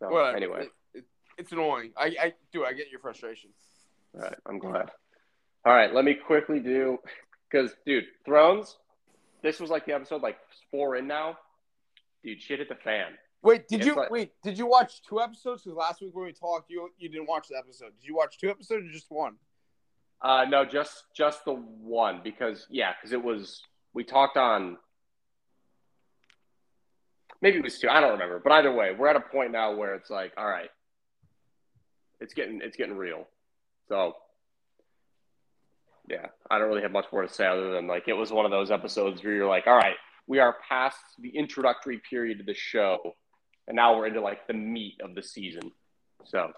So 0.00 0.08
Whatever. 0.10 0.36
anyway, 0.36 0.62
It- 0.92 0.98
it- 0.98 1.04
it's 1.38 1.52
annoying. 1.52 1.92
I, 1.96 2.16
I 2.20 2.34
do. 2.52 2.64
I 2.64 2.72
get 2.72 2.90
your 2.90 2.98
frustration. 3.00 3.50
all 4.14 4.22
right, 4.22 4.38
I'm 4.46 4.58
glad. 4.58 4.90
All 5.64 5.72
right, 5.72 5.94
let 5.94 6.04
me 6.04 6.14
quickly 6.14 6.58
do 6.58 6.98
because 7.48 7.74
dude, 7.86 8.04
Thrones. 8.24 8.76
This 9.42 9.60
was 9.60 9.70
like 9.70 9.84
the 9.86 9.92
episode 9.92 10.20
like 10.22 10.38
four 10.70 10.96
in 10.96 11.06
now. 11.06 11.38
Dude, 12.24 12.40
shit 12.42 12.58
hit 12.58 12.68
the 12.68 12.74
fan. 12.76 13.12
Wait, 13.44 13.68
did 13.68 13.80
It's 13.80 13.86
you 13.86 13.94
like- 13.94 14.10
wait? 14.10 14.32
Did 14.42 14.56
you 14.56 14.66
watch 14.66 15.02
two 15.02 15.20
episodes? 15.20 15.62
Because 15.62 15.76
last 15.76 16.00
week 16.00 16.14
when 16.14 16.24
we 16.24 16.32
talked, 16.32 16.70
you 16.70 16.88
you 16.96 17.10
didn't 17.10 17.26
watch 17.26 17.48
the 17.48 17.58
episode. 17.58 17.94
Did 18.00 18.08
you 18.08 18.16
watch 18.16 18.38
two 18.38 18.48
episodes 18.48 18.88
or 18.88 18.90
just 18.90 19.10
one? 19.10 19.36
Uh, 20.22 20.46
no, 20.48 20.64
just 20.64 21.04
just 21.14 21.44
the 21.44 21.52
one 21.52 22.22
because 22.24 22.66
yeah, 22.70 22.92
because 22.94 23.12
it 23.12 23.22
was 23.22 23.62
we 23.92 24.02
talked 24.02 24.38
on. 24.38 24.78
Maybe 27.42 27.58
it 27.58 27.64
was 27.64 27.78
two. 27.78 27.90
I 27.90 28.00
don't 28.00 28.12
remember, 28.12 28.40
but 28.42 28.52
either 28.52 28.72
way, 28.72 28.94
we're 28.98 29.08
at 29.08 29.16
a 29.16 29.20
point 29.20 29.52
now 29.52 29.74
where 29.74 29.94
it's 29.94 30.08
like, 30.08 30.32
all 30.38 30.48
right, 30.48 30.70
it's 32.20 32.32
getting 32.32 32.62
it's 32.62 32.78
getting 32.78 32.96
real. 32.96 33.28
So, 33.90 34.14
yeah, 36.08 36.28
I 36.50 36.58
don't 36.58 36.68
really 36.68 36.80
have 36.80 36.92
much 36.92 37.04
more 37.12 37.20
to 37.20 37.28
say 37.28 37.46
other 37.46 37.72
than 37.72 37.86
like 37.86 38.08
it 38.08 38.14
was 38.14 38.32
one 38.32 38.46
of 38.46 38.50
those 38.50 38.70
episodes 38.70 39.22
where 39.22 39.34
you're 39.34 39.48
like, 39.48 39.66
all 39.66 39.76
right, 39.76 39.96
we 40.26 40.38
are 40.38 40.56
past 40.66 40.96
the 41.18 41.28
introductory 41.36 42.00
period 42.08 42.40
of 42.40 42.46
the 42.46 42.54
show, 42.54 43.14
and 43.66 43.76
now 43.76 43.96
we're 43.96 44.06
into 44.06 44.20
like 44.20 44.46
the 44.46 44.54
meat 44.54 45.00
of 45.02 45.14
the 45.14 45.22
season. 45.22 45.72
So, 46.24 46.52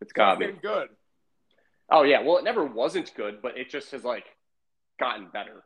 it's 0.00 0.12
got 0.12 0.38
me. 0.38 0.46
Been 0.46 0.56
good. 0.56 0.88
Oh 1.90 2.02
yeah, 2.02 2.22
well 2.22 2.38
it 2.38 2.44
never 2.44 2.64
wasn't 2.64 3.14
good, 3.14 3.40
but 3.42 3.56
it 3.56 3.70
just 3.70 3.90
has 3.92 4.04
like 4.04 4.24
gotten 4.98 5.28
better 5.32 5.62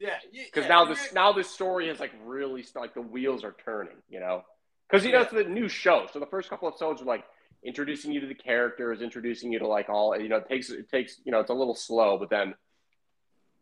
Yeah, 0.00 0.16
because 0.32 0.68
now 0.68 0.84
this 0.84 1.12
now 1.12 1.32
this 1.32 1.48
story 1.48 1.88
has 1.88 2.00
like 2.00 2.12
really 2.24 2.64
like 2.74 2.94
the 2.94 3.02
wheels 3.02 3.44
are 3.44 3.54
turning, 3.64 3.96
you 4.08 4.20
know. 4.20 4.42
Because 4.90 5.06
you 5.06 5.12
know 5.12 5.22
it's 5.22 5.32
the 5.32 5.44
new 5.44 5.68
show, 5.68 6.06
so 6.12 6.18
the 6.18 6.26
first 6.26 6.50
couple 6.50 6.68
episodes 6.68 7.00
are 7.00 7.06
like 7.06 7.24
introducing 7.64 8.12
you 8.12 8.20
to 8.20 8.26
the 8.26 8.34
characters, 8.34 9.00
introducing 9.00 9.52
you 9.52 9.58
to 9.60 9.68
like 9.68 9.88
all 9.88 10.18
you 10.18 10.28
know. 10.28 10.36
It 10.36 10.48
takes 10.48 10.70
it 10.70 10.90
takes 10.90 11.20
you 11.24 11.32
know 11.32 11.40
it's 11.40 11.50
a 11.50 11.54
little 11.54 11.76
slow, 11.76 12.18
but 12.18 12.28
then 12.28 12.54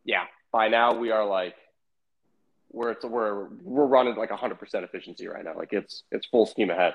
yeah, 0.05 0.25
by 0.53 0.69
now 0.69 0.95
we 0.95 1.11
are 1.11 1.27
like 1.27 1.55
we're 2.73 2.91
it's 2.93 3.05
we're 3.05 3.49
we're 3.63 3.87
running 3.87 4.15
like 4.17 4.31
hundred 4.31 4.59
percent 4.59 4.85
efficiency 4.85 5.27
right 5.29 5.45
now. 5.45 5.57
Like 5.57 5.73
it's 5.73 6.05
it's 6.11 6.27
full 6.27 6.47
steam 6.47 6.71
ahead. 6.71 6.95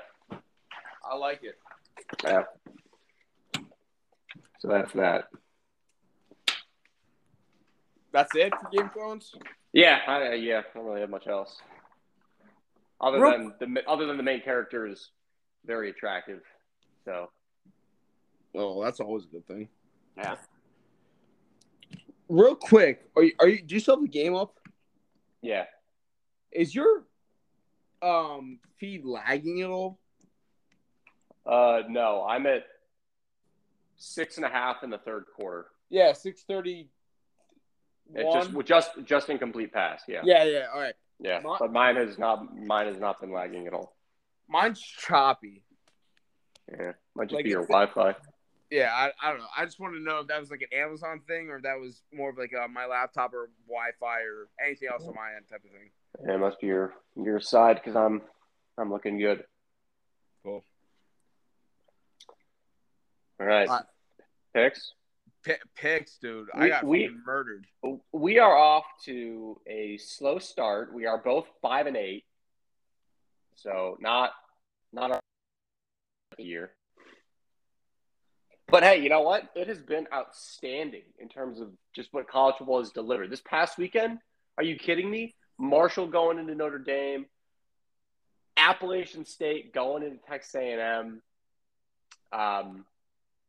I 1.09 1.15
like 1.17 1.41
it. 1.43 1.57
Yeah. 2.23 2.43
So 4.59 4.67
that's 4.69 4.91
that. 4.93 5.25
That's 8.11 8.33
it 8.35 8.53
for 8.59 8.69
Game 8.69 8.85
of 8.87 8.93
Thrones. 8.93 9.33
Yeah, 9.73 9.99
I, 10.07 10.33
yeah, 10.35 10.59
I 10.59 10.77
don't 10.77 10.85
really 10.85 11.01
have 11.01 11.09
much 11.09 11.27
else. 11.27 11.57
Other 13.01 13.21
Real- 13.21 13.51
than 13.59 13.73
the 13.73 13.83
other 13.89 14.05
than 14.05 14.15
the 14.17 14.23
main 14.23 14.41
character 14.41 14.87
is 14.87 15.09
very 15.65 15.89
attractive. 15.89 16.41
So 17.03 17.29
Oh, 18.57 18.81
that's 18.81 19.01
always 19.01 19.25
a 19.25 19.27
good 19.27 19.45
thing. 19.47 19.67
yeah, 20.17 20.35
Real 22.29 22.55
quick, 22.55 23.05
are 23.17 23.23
you, 23.23 23.33
are 23.39 23.49
you? 23.49 23.61
Do 23.61 23.75
you 23.75 23.81
still 23.81 23.95
have 23.97 24.01
the 24.01 24.07
game 24.07 24.33
up? 24.33 24.57
Yeah. 25.45 25.65
Is 26.51 26.73
your 26.73 27.03
um 28.01 28.59
feed 28.79 29.05
lagging 29.05 29.61
at 29.61 29.69
all? 29.69 29.99
Uh, 31.45 31.81
no, 31.87 32.25
I'm 32.27 32.45
at 32.47 32.63
six 33.97 34.37
and 34.37 34.45
a 34.45 34.49
half 34.49 34.83
in 34.83 34.89
the 34.89 34.97
third 34.97 35.25
quarter. 35.35 35.67
Yeah, 35.89 36.13
six 36.13 36.43
thirty. 36.43 36.89
It's 38.13 38.33
just 38.33 38.65
just 38.67 38.91
just 39.05 39.29
incomplete 39.29 39.71
pass. 39.73 40.01
Yeah, 40.07 40.21
yeah, 40.23 40.43
yeah. 40.43 40.65
All 40.73 40.79
right. 40.79 40.95
yeah. 41.19 41.39
My- 41.43 41.57
But 41.59 41.71
mine 41.71 41.95
has 41.95 42.17
not 42.17 42.55
mine 42.55 42.87
has 42.87 42.99
not 42.99 43.19
been 43.21 43.31
lagging 43.31 43.67
at 43.67 43.73
all. 43.73 43.95
Mine's 44.47 44.79
choppy. 44.81 45.63
Yeah, 46.71 46.93
might 47.15 47.25
just 47.25 47.35
Like, 47.35 47.43
be 47.45 47.51
your 47.51 47.65
Wi-Fi. 47.67 48.15
Yeah, 48.71 48.89
I, 48.91 49.11
I 49.21 49.29
don't 49.31 49.39
know. 49.39 49.47
I 49.55 49.63
just 49.65 49.79
wanted 49.79 49.99
to 49.99 50.03
know 50.03 50.19
if 50.19 50.27
that 50.27 50.39
was 50.39 50.49
like 50.49 50.61
an 50.69 50.77
Amazon 50.77 51.21
thing 51.27 51.49
or 51.49 51.57
if 51.57 51.63
that 51.63 51.79
was 51.79 52.01
more 52.11 52.31
of 52.31 52.37
like 52.37 52.51
uh 52.53 52.67
my 52.67 52.85
laptop 52.87 53.33
or 53.33 53.49
Wi-Fi 53.67 54.19
or 54.21 54.47
anything 54.65 54.89
else 54.91 55.03
on 55.07 55.13
my 55.13 55.33
end 55.35 55.45
type 55.49 55.63
of 55.63 55.71
thing. 55.71 55.89
Yeah, 56.25 56.35
it 56.35 56.39
must 56.39 56.59
be 56.59 56.67
your 56.67 56.93
your 57.15 57.39
side 57.39 57.75
because 57.75 57.95
I'm 57.95 58.21
I'm 58.77 58.91
looking 58.91 59.17
good. 59.19 59.43
Cool. 60.43 60.63
All 63.39 63.45
right, 63.45 63.67
right. 63.67 63.83
picks. 64.53 64.93
P- 65.43 65.53
picks, 65.75 66.17
dude. 66.17 66.47
I 66.53 66.63
We- 66.63 66.69
got 66.69 66.83
we- 66.85 67.09
murdered. 67.25 67.67
We 68.11 68.39
are 68.39 68.55
off 68.57 68.85
to 69.03 69.59
a 69.67 69.97
slow 69.97 70.39
start. 70.39 70.91
We 70.93 71.05
are 71.05 71.19
both 71.19 71.45
five 71.61 71.85
and 71.85 71.95
eight, 71.97 72.25
so 73.55 73.97
not 73.99 74.31
not 74.91 75.11
our 75.11 75.21
year. 76.39 76.71
But 78.67 78.83
hey, 78.83 79.01
you 79.01 79.09
know 79.09 79.21
what? 79.21 79.49
It 79.55 79.67
has 79.67 79.79
been 79.79 80.07
outstanding 80.13 81.03
in 81.19 81.29
terms 81.29 81.59
of 81.59 81.69
just 81.95 82.09
what 82.11 82.27
college 82.27 82.55
football 82.57 82.79
has 82.79 82.91
delivered. 82.91 83.29
This 83.29 83.41
past 83.41 83.77
weekend, 83.77 84.19
are 84.57 84.63
you 84.63 84.75
kidding 84.75 85.09
me? 85.09 85.35
Marshall 85.57 86.07
going 86.07 86.39
into 86.39 86.55
Notre 86.55 86.79
Dame, 86.79 87.27
Appalachian 88.57 89.25
State 89.25 89.73
going 89.73 90.03
into 90.03 90.17
Texas 90.27 90.55
A&M. 90.55 91.21
Um, 92.33 92.85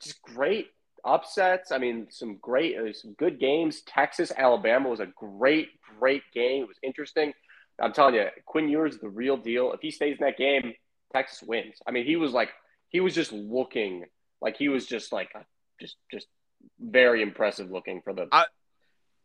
just 0.02 0.20
great 0.22 0.68
upsets. 1.04 1.72
I 1.72 1.78
mean, 1.78 2.08
some 2.10 2.36
great, 2.36 2.76
uh, 2.76 2.92
some 2.92 3.14
good 3.14 3.40
games. 3.40 3.80
Texas, 3.82 4.32
Alabama 4.36 4.88
was 4.88 5.00
a 5.00 5.06
great, 5.06 5.68
great 5.98 6.22
game. 6.34 6.62
It 6.62 6.68
was 6.68 6.78
interesting. 6.82 7.32
I'm 7.80 7.92
telling 7.92 8.14
you, 8.14 8.26
Quinn 8.44 8.68
Ewers 8.68 8.94
is 8.94 9.00
the 9.00 9.08
real 9.08 9.36
deal. 9.36 9.72
If 9.72 9.80
he 9.80 9.90
stays 9.90 10.16
in 10.18 10.24
that 10.24 10.38
game, 10.38 10.74
Texas 11.12 11.42
wins. 11.42 11.76
I 11.86 11.90
mean, 11.90 12.04
he 12.04 12.16
was 12.16 12.32
like, 12.32 12.50
he 12.88 13.00
was 13.00 13.14
just 13.14 13.32
looking 13.32 14.04
like 14.40 14.56
he 14.56 14.68
was 14.68 14.86
just 14.86 15.12
like, 15.12 15.30
just, 15.80 15.96
just 16.10 16.26
very 16.80 17.22
impressive 17.22 17.70
looking 17.70 18.00
for 18.02 18.12
the 18.12 18.28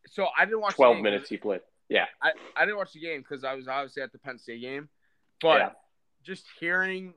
So 0.07 0.28
I 0.38 0.45
didn't 0.45 0.62
watch 0.62 0.74
the 0.74 0.84
12 0.84 0.97
minutes 1.01 1.30
he 1.30 1.38
played. 1.38 1.62
Yeah. 1.89 2.05
I, 2.22 2.32
I 2.55 2.66
didn't 2.66 2.78
watch 2.78 2.93
the 2.93 3.01
game 3.01 3.22
because 3.22 3.43
I 3.43 3.53
was 3.53 3.68
obviously 3.68 4.01
at 4.03 4.12
the 4.12 4.18
Penn 4.18 4.39
State 4.39 4.62
game, 4.62 4.89
but 5.41 5.57
Yeah. 5.57 5.70
just 6.24 6.45
hearing 6.59 7.14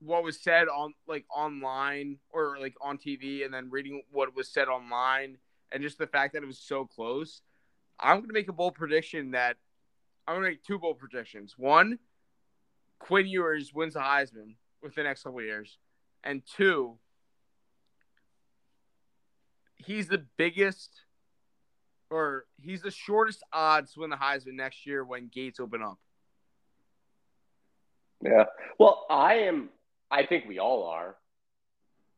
what 0.00 0.22
was 0.22 0.40
said 0.40 0.66
on 0.68 0.94
like 1.06 1.26
online 1.34 2.18
or 2.30 2.58
like 2.58 2.74
on 2.80 2.96
TV, 2.96 3.44
and 3.44 3.52
then 3.52 3.68
reading 3.70 4.02
what 4.10 4.34
was 4.34 4.48
said 4.48 4.68
online, 4.68 5.36
and 5.70 5.82
just 5.82 5.98
the 5.98 6.06
fact 6.06 6.32
that 6.32 6.42
it 6.42 6.46
was 6.46 6.58
so 6.58 6.86
close, 6.86 7.42
I'm 7.98 8.20
gonna 8.20 8.32
make 8.32 8.48
a 8.48 8.52
bold 8.54 8.74
prediction 8.74 9.32
that 9.32 9.58
I'm 10.26 10.36
gonna 10.36 10.48
make 10.48 10.64
two 10.64 10.78
bold 10.78 10.98
predictions. 10.98 11.54
One, 11.58 11.98
Quinn 12.98 13.26
Ewers 13.26 13.74
wins 13.74 13.92
the 13.92 14.00
Heisman 14.00 14.56
within 14.82 15.04
the 15.04 15.10
next 15.10 15.24
couple 15.24 15.40
of 15.40 15.44
years, 15.44 15.76
and 16.24 16.42
two, 16.46 16.98
he's 19.86 20.08
the 20.08 20.24
biggest 20.36 21.02
or 22.10 22.44
he's 22.60 22.82
the 22.82 22.90
shortest 22.90 23.42
odds 23.52 23.92
to 23.92 24.00
win 24.00 24.10
the 24.10 24.16
Heisman 24.16 24.54
next 24.54 24.86
year 24.86 25.04
when 25.04 25.28
gates 25.28 25.60
open 25.60 25.82
up. 25.82 25.98
Yeah. 28.22 28.44
Well, 28.78 29.06
I 29.08 29.34
am. 29.34 29.70
I 30.10 30.26
think 30.26 30.46
we 30.46 30.58
all 30.58 30.84
are. 30.88 31.16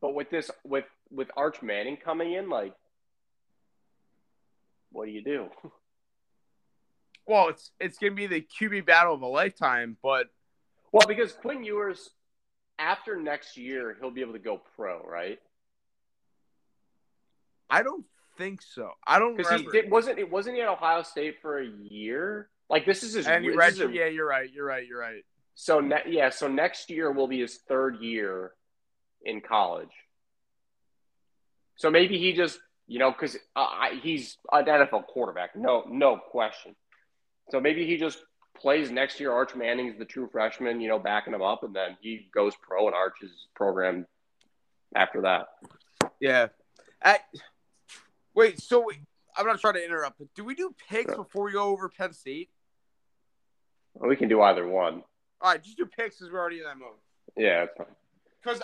But 0.01 0.15
with 0.15 0.29
this, 0.29 0.51
with 0.63 0.85
with 1.09 1.29
Arch 1.37 1.61
Manning 1.61 1.97
coming 1.97 2.33
in, 2.33 2.49
like, 2.49 2.73
what 4.91 5.05
do 5.05 5.11
you 5.11 5.23
do? 5.23 5.47
Well, 7.25 7.47
it's 7.47 7.71
it's 7.79 7.97
gonna 7.97 8.13
be 8.13 8.27
the 8.27 8.41
QB 8.41 8.85
battle 8.85 9.13
of 9.13 9.21
a 9.21 9.27
lifetime, 9.27 9.95
but 10.03 10.27
Well, 10.91 11.07
because 11.07 11.31
Quinn 11.31 11.63
Ewers, 11.63 12.09
after 12.77 13.15
next 13.15 13.55
year, 13.55 13.95
he'll 13.97 14.11
be 14.11 14.19
able 14.19 14.33
to 14.33 14.39
go 14.39 14.61
pro, 14.75 15.01
right? 15.03 15.39
I 17.73 17.83
don't 17.83 18.05
think 18.37 18.61
so. 18.61 18.91
I 19.05 19.19
don't 19.19 19.35
Because 19.35 19.61
he 19.61 19.67
did, 19.67 19.89
wasn't 19.89 20.19
it 20.19 20.29
wasn't 20.29 20.55
he 20.55 20.61
at 20.61 20.69
Ohio 20.69 21.01
State 21.03 21.41
for 21.41 21.59
a 21.59 21.65
year? 21.65 22.49
Like 22.69 22.85
this 22.85 23.03
is 23.03 23.13
his. 23.13 23.27
and 23.27 23.45
this 23.45 23.55
read, 23.55 23.75
yeah, 23.93 24.05
you're 24.05 24.27
right. 24.27 24.49
You're 24.51 24.65
right. 24.65 24.87
You're 24.87 24.99
right. 24.99 25.23
So 25.55 25.79
ne- 25.79 26.03
yeah, 26.07 26.29
so 26.29 26.47
next 26.47 26.89
year 26.89 27.11
will 27.11 27.27
be 27.27 27.39
his 27.39 27.57
third 27.67 27.97
year 27.99 28.51
in 29.23 29.41
college. 29.41 29.91
So 31.75 31.89
maybe 31.89 32.17
he 32.17 32.33
just, 32.33 32.59
you 32.87 32.99
know, 32.99 33.11
because 33.11 33.37
uh, 33.55 33.67
he's 34.01 34.37
an 34.51 34.65
NFL 34.65 35.07
quarterback, 35.07 35.55
no, 35.55 35.83
no 35.89 36.17
question. 36.17 36.75
So 37.49 37.59
maybe 37.59 37.85
he 37.85 37.97
just 37.97 38.19
plays 38.57 38.91
next 38.91 39.19
year. 39.19 39.31
Arch 39.31 39.55
Manning's 39.55 39.97
the 39.97 40.05
true 40.05 40.29
freshman, 40.31 40.81
you 40.81 40.87
know, 40.87 40.99
backing 40.99 41.33
him 41.33 41.41
up, 41.41 41.63
and 41.63 41.75
then 41.75 41.97
he 42.01 42.29
goes 42.33 42.53
pro 42.61 42.87
and 42.87 42.95
Arch's 42.95 43.47
program 43.55 44.05
after 44.95 45.21
that. 45.21 45.47
Yeah. 46.19 46.47
At, 47.01 47.21
wait, 48.35 48.61
so 48.61 48.89
I'm 49.37 49.45
not 49.45 49.59
trying 49.59 49.75
to 49.75 49.83
interrupt, 49.85 50.19
but 50.19 50.27
do 50.35 50.43
we 50.43 50.55
do 50.55 50.73
picks 50.89 51.13
before 51.15 51.45
we 51.45 51.51
go 51.51 51.63
over 51.65 51.89
Penn 51.89 52.13
State? 52.13 52.49
Well, 53.93 54.09
we 54.09 54.15
can 54.15 54.29
do 54.29 54.41
either 54.41 54.67
one. 54.67 55.03
All 55.41 55.51
right, 55.51 55.61
just 55.63 55.77
do 55.77 55.85
picks 55.85 56.17
because 56.17 56.31
we're 56.31 56.39
already 56.39 56.57
in 56.59 56.63
that 56.63 56.77
mode. 56.77 56.95
Yeah, 57.37 57.63
it's 57.63 57.73
fine. 57.77 57.87
Because 58.41 58.61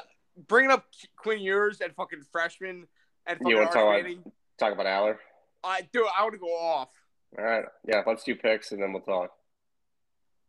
bringing 0.47 0.71
up 0.71 0.85
Quinn 1.17 1.39
Ewers 1.39 1.81
and 1.81 1.93
fucking 1.95 2.21
freshman 2.31 2.87
and 3.25 3.37
fucking 3.37 3.47
You 3.47 3.55
wanna 3.57 3.67
Arch 3.67 3.73
talk 3.75 3.99
about- 4.05 4.33
Talk 4.57 4.73
about 4.73 4.85
Allar. 4.87 5.17
I 5.63 5.81
do. 5.93 6.05
I 6.05 6.21
want 6.23 6.33
to 6.33 6.39
go 6.39 6.53
off. 6.53 6.89
All 7.37 7.43
right. 7.45 7.65
Yeah, 7.85 8.01
let's 8.05 8.23
do 8.23 8.35
picks 8.35 8.71
and 8.71 8.81
then 8.81 8.91
we'll 8.91 9.01
talk. 9.01 9.31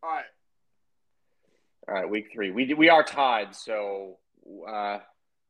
All 0.03 0.11
right. 0.11 0.25
All 1.89 1.95
right, 1.95 2.09
week 2.09 2.31
three. 2.33 2.51
We 2.51 2.75
we 2.75 2.89
are 2.89 3.03
tied. 3.05 3.55
So, 3.55 4.19
uh, 4.69 4.99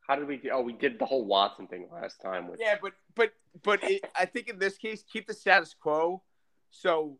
how 0.06 0.16
did 0.16 0.26
we 0.26 0.36
do? 0.38 0.50
Oh, 0.52 0.60
we 0.62 0.72
did 0.72 0.98
the 0.98 1.06
whole 1.06 1.24
Watson 1.24 1.66
thing 1.68 1.88
last 1.92 2.20
time. 2.20 2.50
Yeah, 2.58 2.76
but 2.80 2.92
but 3.14 3.32
but 3.62 3.82
it, 3.84 4.04
I 4.18 4.26
think 4.26 4.48
in 4.48 4.58
this 4.58 4.76
case, 4.76 5.04
keep 5.10 5.26
the 5.26 5.34
status 5.34 5.74
quo, 5.80 6.22
so 6.70 7.18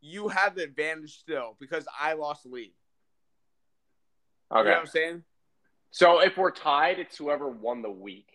you 0.00 0.28
have 0.28 0.54
the 0.54 0.62
advantage 0.62 1.18
still 1.18 1.56
because 1.58 1.86
I 2.00 2.12
lost 2.14 2.44
the 2.44 2.50
lead. 2.50 2.72
You 4.50 4.58
okay. 4.58 4.68
know 4.68 4.74
what 4.76 4.80
I'm 4.80 4.86
saying? 4.86 5.22
So 5.90 6.20
if 6.20 6.36
we're 6.36 6.50
tied, 6.50 6.98
it's 6.98 7.16
whoever 7.16 7.48
won 7.48 7.82
the 7.82 7.90
week. 7.90 8.28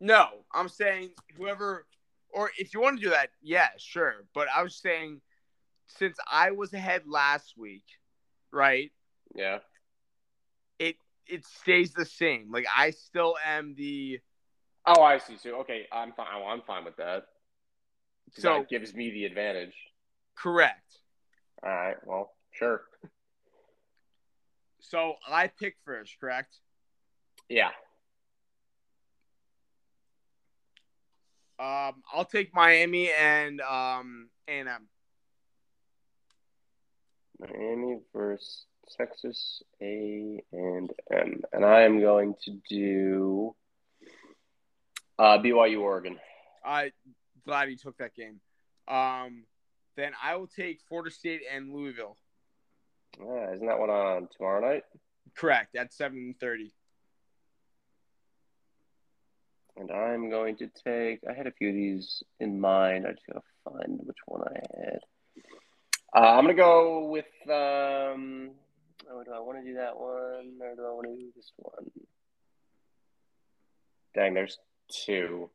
No, 0.00 0.26
I'm 0.52 0.68
saying 0.68 1.10
whoever, 1.36 1.86
or 2.30 2.50
if 2.58 2.74
you 2.74 2.80
want 2.80 2.98
to 2.98 3.04
do 3.04 3.10
that, 3.10 3.30
yeah, 3.42 3.68
sure. 3.76 4.24
But 4.34 4.48
I 4.54 4.62
was 4.62 4.74
saying, 4.74 5.20
since 5.86 6.16
I 6.30 6.52
was 6.52 6.72
ahead 6.72 7.02
last 7.06 7.54
week, 7.56 7.84
right? 8.50 8.90
Yeah. 9.34 9.58
It 10.78 10.96
it 11.26 11.44
stays 11.46 11.92
the 11.92 12.04
same. 12.04 12.50
Like 12.50 12.66
I 12.74 12.90
still 12.90 13.36
am 13.46 13.74
the 13.76 14.20
Oh, 14.86 15.02
I 15.02 15.18
see. 15.18 15.36
So 15.36 15.60
okay, 15.60 15.86
I'm 15.92 16.12
fine. 16.12 16.26
oh, 16.34 16.46
I'm 16.46 16.62
fine 16.62 16.84
with 16.84 16.96
that. 16.96 17.24
So 18.32 18.58
that 18.58 18.68
gives 18.68 18.94
me 18.94 19.10
the 19.10 19.24
advantage. 19.24 19.74
correct. 20.36 20.98
All 21.62 21.70
right. 21.70 21.96
Well, 22.04 22.32
sure. 22.52 22.82
So 24.80 25.14
I 25.28 25.46
pick 25.46 25.76
first, 25.84 26.16
correct? 26.20 26.56
Yeah. 27.48 27.70
Um, 31.58 32.02
I'll 32.12 32.24
take 32.24 32.52
Miami 32.54 33.10
and 33.12 33.60
um 33.60 34.30
and 34.48 34.68
um 34.68 34.88
Miami 37.38 37.98
versus 38.12 38.66
Texas 38.96 39.62
A 39.80 40.42
and 40.52 40.92
M, 41.12 41.42
and 41.52 41.64
I 41.64 41.82
am 41.82 42.00
going 42.00 42.34
to 42.44 42.58
do 42.68 43.54
uh, 45.22 45.38
BYU 45.38 45.80
Oregon. 45.80 46.18
I 46.64 46.90
glad 47.46 47.68
he 47.68 47.76
took 47.76 47.96
that 47.98 48.14
game. 48.14 48.40
Um, 48.88 49.44
then 49.96 50.12
I 50.22 50.34
will 50.34 50.48
take 50.48 50.80
Florida 50.88 51.12
State 51.12 51.42
and 51.52 51.72
Louisville. 51.72 52.16
Ah, 53.20 53.52
isn't 53.54 53.66
that 53.66 53.78
one 53.78 53.90
on 53.90 54.28
tomorrow 54.36 54.60
night? 54.60 54.82
Correct 55.36 55.76
at 55.76 55.92
seven 55.92 56.34
thirty. 56.40 56.72
And 59.76 59.90
I'm 59.90 60.28
going 60.28 60.56
to 60.56 60.68
take. 60.84 61.20
I 61.28 61.32
had 61.34 61.46
a 61.46 61.52
few 61.52 61.68
of 61.68 61.74
these 61.74 62.22
in 62.40 62.60
mind. 62.60 63.06
I 63.06 63.12
just 63.12 63.26
gotta 63.26 63.42
find 63.64 64.00
which 64.02 64.16
one 64.26 64.42
I 64.42 64.58
had. 64.76 64.98
Uh, 66.14 66.36
I'm 66.36 66.44
gonna 66.44 66.54
go 66.54 67.06
with. 67.06 67.26
Um, 67.44 68.50
oh, 69.10 69.22
do 69.24 69.30
I 69.32 69.40
want 69.40 69.58
to 69.60 69.64
do 69.64 69.74
that 69.76 69.96
one 69.96 70.58
or 70.60 70.74
do 70.74 70.84
I 70.84 70.92
want 70.92 71.06
to 71.06 71.16
do 71.16 71.30
this 71.36 71.52
one? 71.56 71.90
Dang, 74.14 74.34
there's 74.34 74.58
two. 75.06 75.50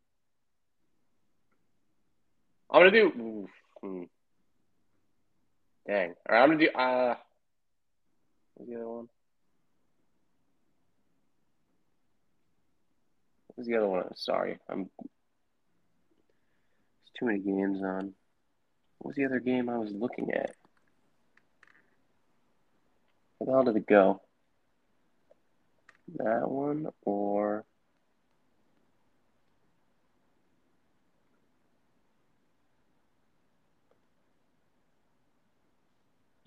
I'm 2.72 2.82
gonna 2.82 2.92
do. 2.92 3.12
oof, 3.20 3.50
hmm. 3.82 4.04
Dang. 5.88 6.14
All 6.30 6.36
right, 6.36 6.44
I'm 6.44 6.50
gonna 6.50 6.60
do. 6.60 6.70
Uh, 6.70 7.16
what's 8.56 8.70
the 8.70 8.76
other 8.76 8.88
one? 8.88 9.10
What's 13.56 13.70
the 13.70 13.78
other 13.78 13.88
one? 13.88 14.16
Sorry, 14.16 14.60
I'm. 14.70 14.90
There's 15.00 15.10
too 17.20 17.26
many 17.26 17.40
games 17.40 17.82
on. 17.82 18.14
What 19.00 19.10
was 19.10 19.16
the 19.16 19.26
other 19.26 19.40
game 19.40 19.70
I 19.70 19.78
was 19.78 19.92
looking 19.92 20.32
at? 20.32 20.52
Where 23.38 23.46
the 23.46 23.52
hell 23.52 23.64
did 23.64 23.82
it 23.82 23.88
go? 23.88 24.22
That 26.18 26.50
one 26.50 26.88
or 27.04 27.66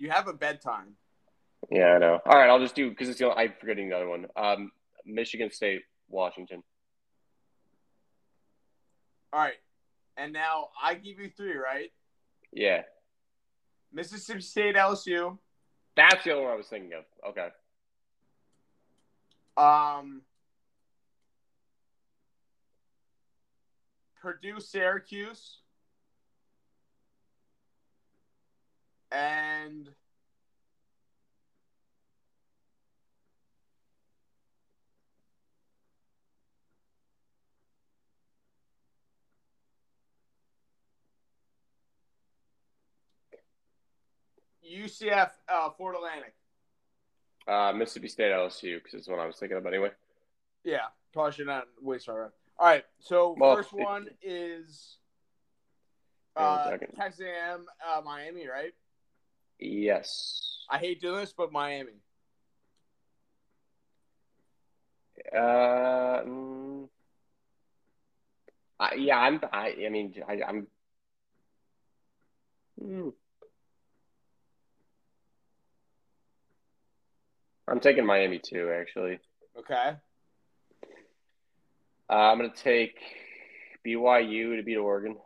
You 0.01 0.09
have 0.09 0.29
a 0.29 0.33
bedtime. 0.33 0.95
yeah, 1.71 1.89
I 1.89 1.99
know. 1.99 2.19
All 2.25 2.39
right, 2.39 2.49
I'll 2.49 2.59
just 2.59 2.75
do 2.75 2.89
because 2.89 3.11
it's 3.11 3.19
the 3.19 3.27
only, 3.31 3.37
I'm 3.37 3.53
forgetting 3.61 3.91
the 3.91 3.97
other 3.97 4.09
one. 4.09 4.27
Um, 4.35 4.73
Michigan 5.05 5.51
State, 5.51 5.83
Washington. 6.09 6.63
All 9.31 9.41
right, 9.41 9.59
and 10.17 10.33
now 10.33 10.71
I 10.83 10.95
give 10.95 11.19
you 11.21 11.29
three, 11.37 11.55
right? 11.55 11.93
Yeah, 12.51 12.81
Mississippi 13.93 14.41
State, 14.41 14.75
LSU. 14.75 15.37
that's 15.97 16.25
the 16.25 16.33
other 16.33 16.43
one 16.45 16.53
I 16.53 16.57
was 16.57 16.67
thinking 16.67 16.93
of. 16.95 17.05
Okay. 17.29 17.49
Um, 19.59 20.23
Purdue, 24.23 24.61
Syracuse, 24.61 25.59
and 29.13 29.91
UCF, 44.71 45.31
uh, 45.49 45.71
Florida 45.71 45.99
Atlantic. 45.99 46.35
Uh, 47.49 47.73
Mississippi 47.73 48.09
State, 48.09 48.33
LSU, 48.33 48.77
because 48.77 48.95
it's 48.95 49.09
what 49.09 49.19
I 49.19 49.27
was 49.27 49.37
thinking 49.37 49.59
of 49.59 49.67
anyway. 49.67 49.91
Yeah, 50.63 50.87
probably 51.13 51.33
should 51.33 51.47
not 51.47 51.67
waste 51.81 52.09
our. 52.09 52.33
All 52.59 52.67
right, 52.67 52.85
so 53.01 53.35
Well, 53.39 53.57
first 53.57 53.73
one 53.73 54.09
is 54.23 54.99
Hang 56.37 56.47
uh. 56.47 56.77
Texas 56.97 57.23
A&M, 57.23 57.67
uh, 57.85 58.01
Miami, 58.03 58.47
right? 58.47 58.73
Yes. 59.61 60.65
I 60.71 60.79
hate 60.79 61.01
doing 61.01 61.21
this, 61.21 61.35
but 61.37 61.53
Miami. 61.53 61.93
Uh, 65.33 66.23
mm, 66.27 66.89
I, 68.79 68.95
yeah, 68.95 69.19
I'm. 69.19 69.41
I, 69.53 69.75
I 69.87 69.89
mean, 69.91 70.15
I, 70.27 70.41
I'm. 70.47 70.67
Hmm. 72.81 73.09
I'm 77.69 77.81
taking 77.81 78.07
Miami 78.07 78.39
too, 78.39 78.73
actually. 78.75 79.21
Okay. 79.59 79.93
Uh, 82.09 82.13
I'm 82.13 82.39
gonna 82.39 82.53
take 82.55 82.99
BYU 83.87 84.57
to 84.57 84.63
beat 84.63 84.77
Oregon. 84.77 85.17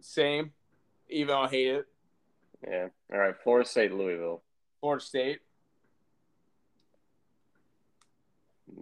Same. 0.00 0.52
Even 1.10 1.28
though 1.28 1.42
I 1.42 1.48
hate 1.48 1.68
it. 1.68 1.86
Yeah. 2.66 2.88
All 3.12 3.18
right. 3.18 3.34
Florida 3.42 3.68
State, 3.68 3.92
Louisville. 3.92 4.42
Florida 4.80 5.04
State. 5.04 5.40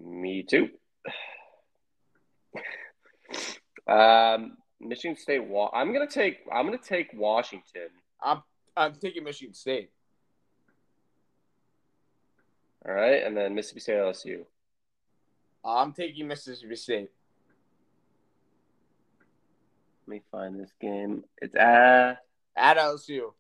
Me 0.03 0.43
too. 0.43 0.71
um, 3.87 4.57
Michigan 4.81 5.17
State. 5.17 5.45
Wa- 5.45 5.71
I'm 5.75 5.93
gonna 5.93 6.09
take. 6.09 6.39
I'm 6.53 6.65
gonna 6.67 6.79
take 6.79 7.11
Washington. 7.15 7.89
I'm 8.23 8.43
I'm 8.77 8.95
taking 8.95 9.25
Michigan 9.25 9.55
State. 9.55 9.91
All 12.87 12.93
right, 12.95 13.23
and 13.23 13.37
then 13.37 13.55
Mississippi 13.55 13.81
State, 13.81 13.97
LSU. 13.99 14.45
I'm 15.65 15.93
taking 15.93 16.29
Mississippi 16.29 16.77
State. 16.77 17.11
Let 20.07 20.09
me 20.09 20.23
find 20.31 20.61
this 20.61 20.73
game. 20.81 21.25
It's 21.41 21.55
at 21.55 22.19
at 22.57 22.77
LSU. 22.77 23.33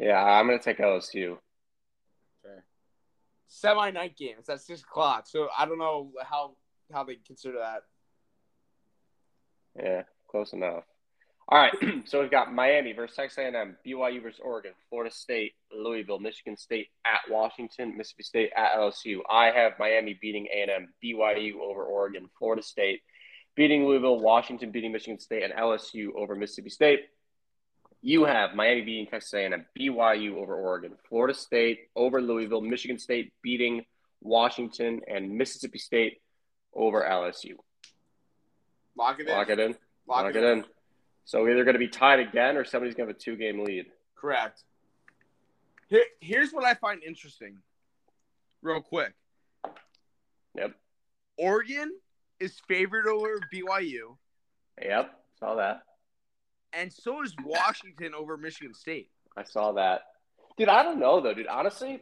Yeah, 0.00 0.22
I'm 0.22 0.46
gonna 0.46 0.58
take 0.58 0.78
LSU. 0.78 1.38
Okay. 2.44 2.60
Semi 3.46 3.90
night 3.90 4.16
game. 4.16 4.36
It's 4.38 4.48
at 4.48 4.60
six 4.60 4.82
o'clock. 4.82 5.26
So 5.26 5.48
I 5.56 5.66
don't 5.66 5.78
know 5.78 6.10
how 6.22 6.56
how 6.92 7.04
they 7.04 7.16
consider 7.16 7.58
that. 7.58 7.82
Yeah, 9.76 10.02
close 10.28 10.52
enough. 10.52 10.84
All 11.48 11.58
right, 11.58 11.74
so 12.06 12.20
we've 12.20 12.30
got 12.30 12.54
Miami 12.54 12.92
versus 12.92 13.16
Texas 13.16 13.38
A&M, 13.38 13.76
BYU 13.86 14.22
versus 14.22 14.40
Oregon, 14.42 14.72
Florida 14.88 15.14
State, 15.14 15.52
Louisville, 15.70 16.18
Michigan 16.18 16.56
State 16.56 16.88
at 17.04 17.20
Washington, 17.30 17.96
Mississippi 17.98 18.22
State 18.22 18.50
at 18.56 18.76
LSU. 18.78 19.18
I 19.30 19.46
have 19.50 19.72
Miami 19.78 20.18
beating 20.20 20.46
A&M, 20.46 20.94
BYU 21.04 21.56
over 21.60 21.84
Oregon, 21.84 22.30
Florida 22.38 22.62
State 22.62 23.02
beating 23.56 23.86
Louisville, 23.86 24.20
Washington 24.20 24.70
beating 24.70 24.92
Michigan 24.92 25.18
State, 25.18 25.42
and 25.42 25.52
LSU 25.52 26.14
over 26.16 26.34
Mississippi 26.34 26.70
State. 26.70 27.00
You 28.06 28.26
have 28.26 28.54
Miami 28.54 28.82
beating 28.82 29.06
Texas 29.06 29.32
A&M, 29.32 29.64
BYU 29.80 30.34
over 30.34 30.54
Oregon, 30.54 30.92
Florida 31.08 31.32
State 31.32 31.88
over 31.96 32.20
Louisville, 32.20 32.60
Michigan 32.60 32.98
State 32.98 33.32
beating 33.42 33.86
Washington, 34.20 35.00
and 35.08 35.30
Mississippi 35.30 35.78
State 35.78 36.20
over 36.74 37.02
LSU. 37.02 37.54
Lock 38.94 39.20
it 39.20 39.26
in. 39.26 39.34
Lock 39.34 39.48
it 39.48 39.58
in. 39.58 39.70
Lock, 40.06 40.24
Lock 40.24 40.34
it, 40.34 40.44
in. 40.44 40.58
in. 40.58 40.64
So 41.24 41.48
either 41.48 41.64
going 41.64 41.76
to 41.76 41.78
be 41.78 41.88
tied 41.88 42.20
again 42.20 42.58
or 42.58 42.64
somebody's 42.66 42.94
going 42.94 43.08
to 43.08 43.14
have 43.14 43.16
a 43.16 43.18
two 43.18 43.36
game 43.36 43.64
lead. 43.64 43.86
Correct. 44.14 44.62
Here, 45.88 46.04
here's 46.20 46.52
what 46.52 46.64
I 46.64 46.74
find 46.74 47.02
interesting, 47.02 47.56
real 48.60 48.82
quick. 48.82 49.14
Yep. 50.58 50.74
Oregon 51.38 51.90
is 52.38 52.60
favored 52.68 53.06
over 53.06 53.40
BYU. 53.50 54.18
Yep, 54.82 55.10
saw 55.40 55.54
that. 55.54 55.84
And 56.76 56.92
so 56.92 57.22
is 57.22 57.34
Washington 57.44 58.14
over 58.14 58.36
Michigan 58.36 58.74
State. 58.74 59.10
I 59.36 59.44
saw 59.44 59.72
that. 59.72 60.02
Dude, 60.56 60.68
I 60.68 60.82
don't 60.82 60.98
know 60.98 61.20
though, 61.20 61.34
dude. 61.34 61.46
Honestly, 61.46 62.00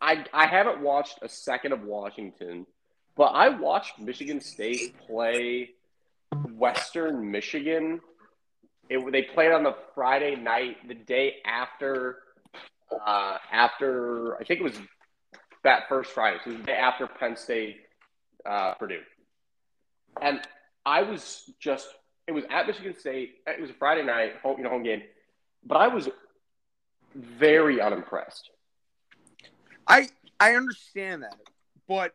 I 0.00 0.24
I 0.32 0.46
haven't 0.46 0.80
watched 0.80 1.18
a 1.22 1.28
second 1.28 1.72
of 1.72 1.82
Washington, 1.82 2.66
but 3.16 3.26
I 3.26 3.48
watched 3.48 3.98
Michigan 3.98 4.40
State 4.40 4.94
play 5.06 5.70
Western 6.52 7.30
Michigan. 7.30 8.00
It, 8.88 9.10
they 9.10 9.22
played 9.22 9.52
on 9.52 9.62
the 9.62 9.74
Friday 9.94 10.36
night, 10.36 10.86
the 10.86 10.94
day 10.94 11.36
after, 11.46 12.18
uh, 12.92 13.38
after 13.50 14.36
I 14.36 14.44
think 14.44 14.60
it 14.60 14.64
was 14.64 14.78
that 15.62 15.88
first 15.88 16.10
Friday, 16.10 16.38
so 16.44 16.52
the 16.52 16.58
day 16.58 16.76
after 16.76 17.06
Penn 17.06 17.36
State, 17.36 17.78
uh, 18.44 18.74
Purdue, 18.74 19.00
and 20.20 20.40
I 20.84 21.02
was 21.02 21.50
just 21.58 21.88
it 22.26 22.32
was 22.32 22.44
at 22.50 22.66
Michigan 22.66 22.94
State. 22.98 23.36
It 23.46 23.60
was 23.60 23.70
a 23.70 23.74
Friday 23.74 24.02
night, 24.02 24.34
home, 24.42 24.56
you 24.58 24.64
know, 24.64 24.70
home 24.70 24.82
game, 24.82 25.02
but 25.64 25.76
I 25.76 25.88
was 25.88 26.08
very 27.14 27.80
unimpressed. 27.80 28.50
I 29.86 30.08
I 30.40 30.54
understand 30.54 31.22
that, 31.22 31.36
but 31.86 32.14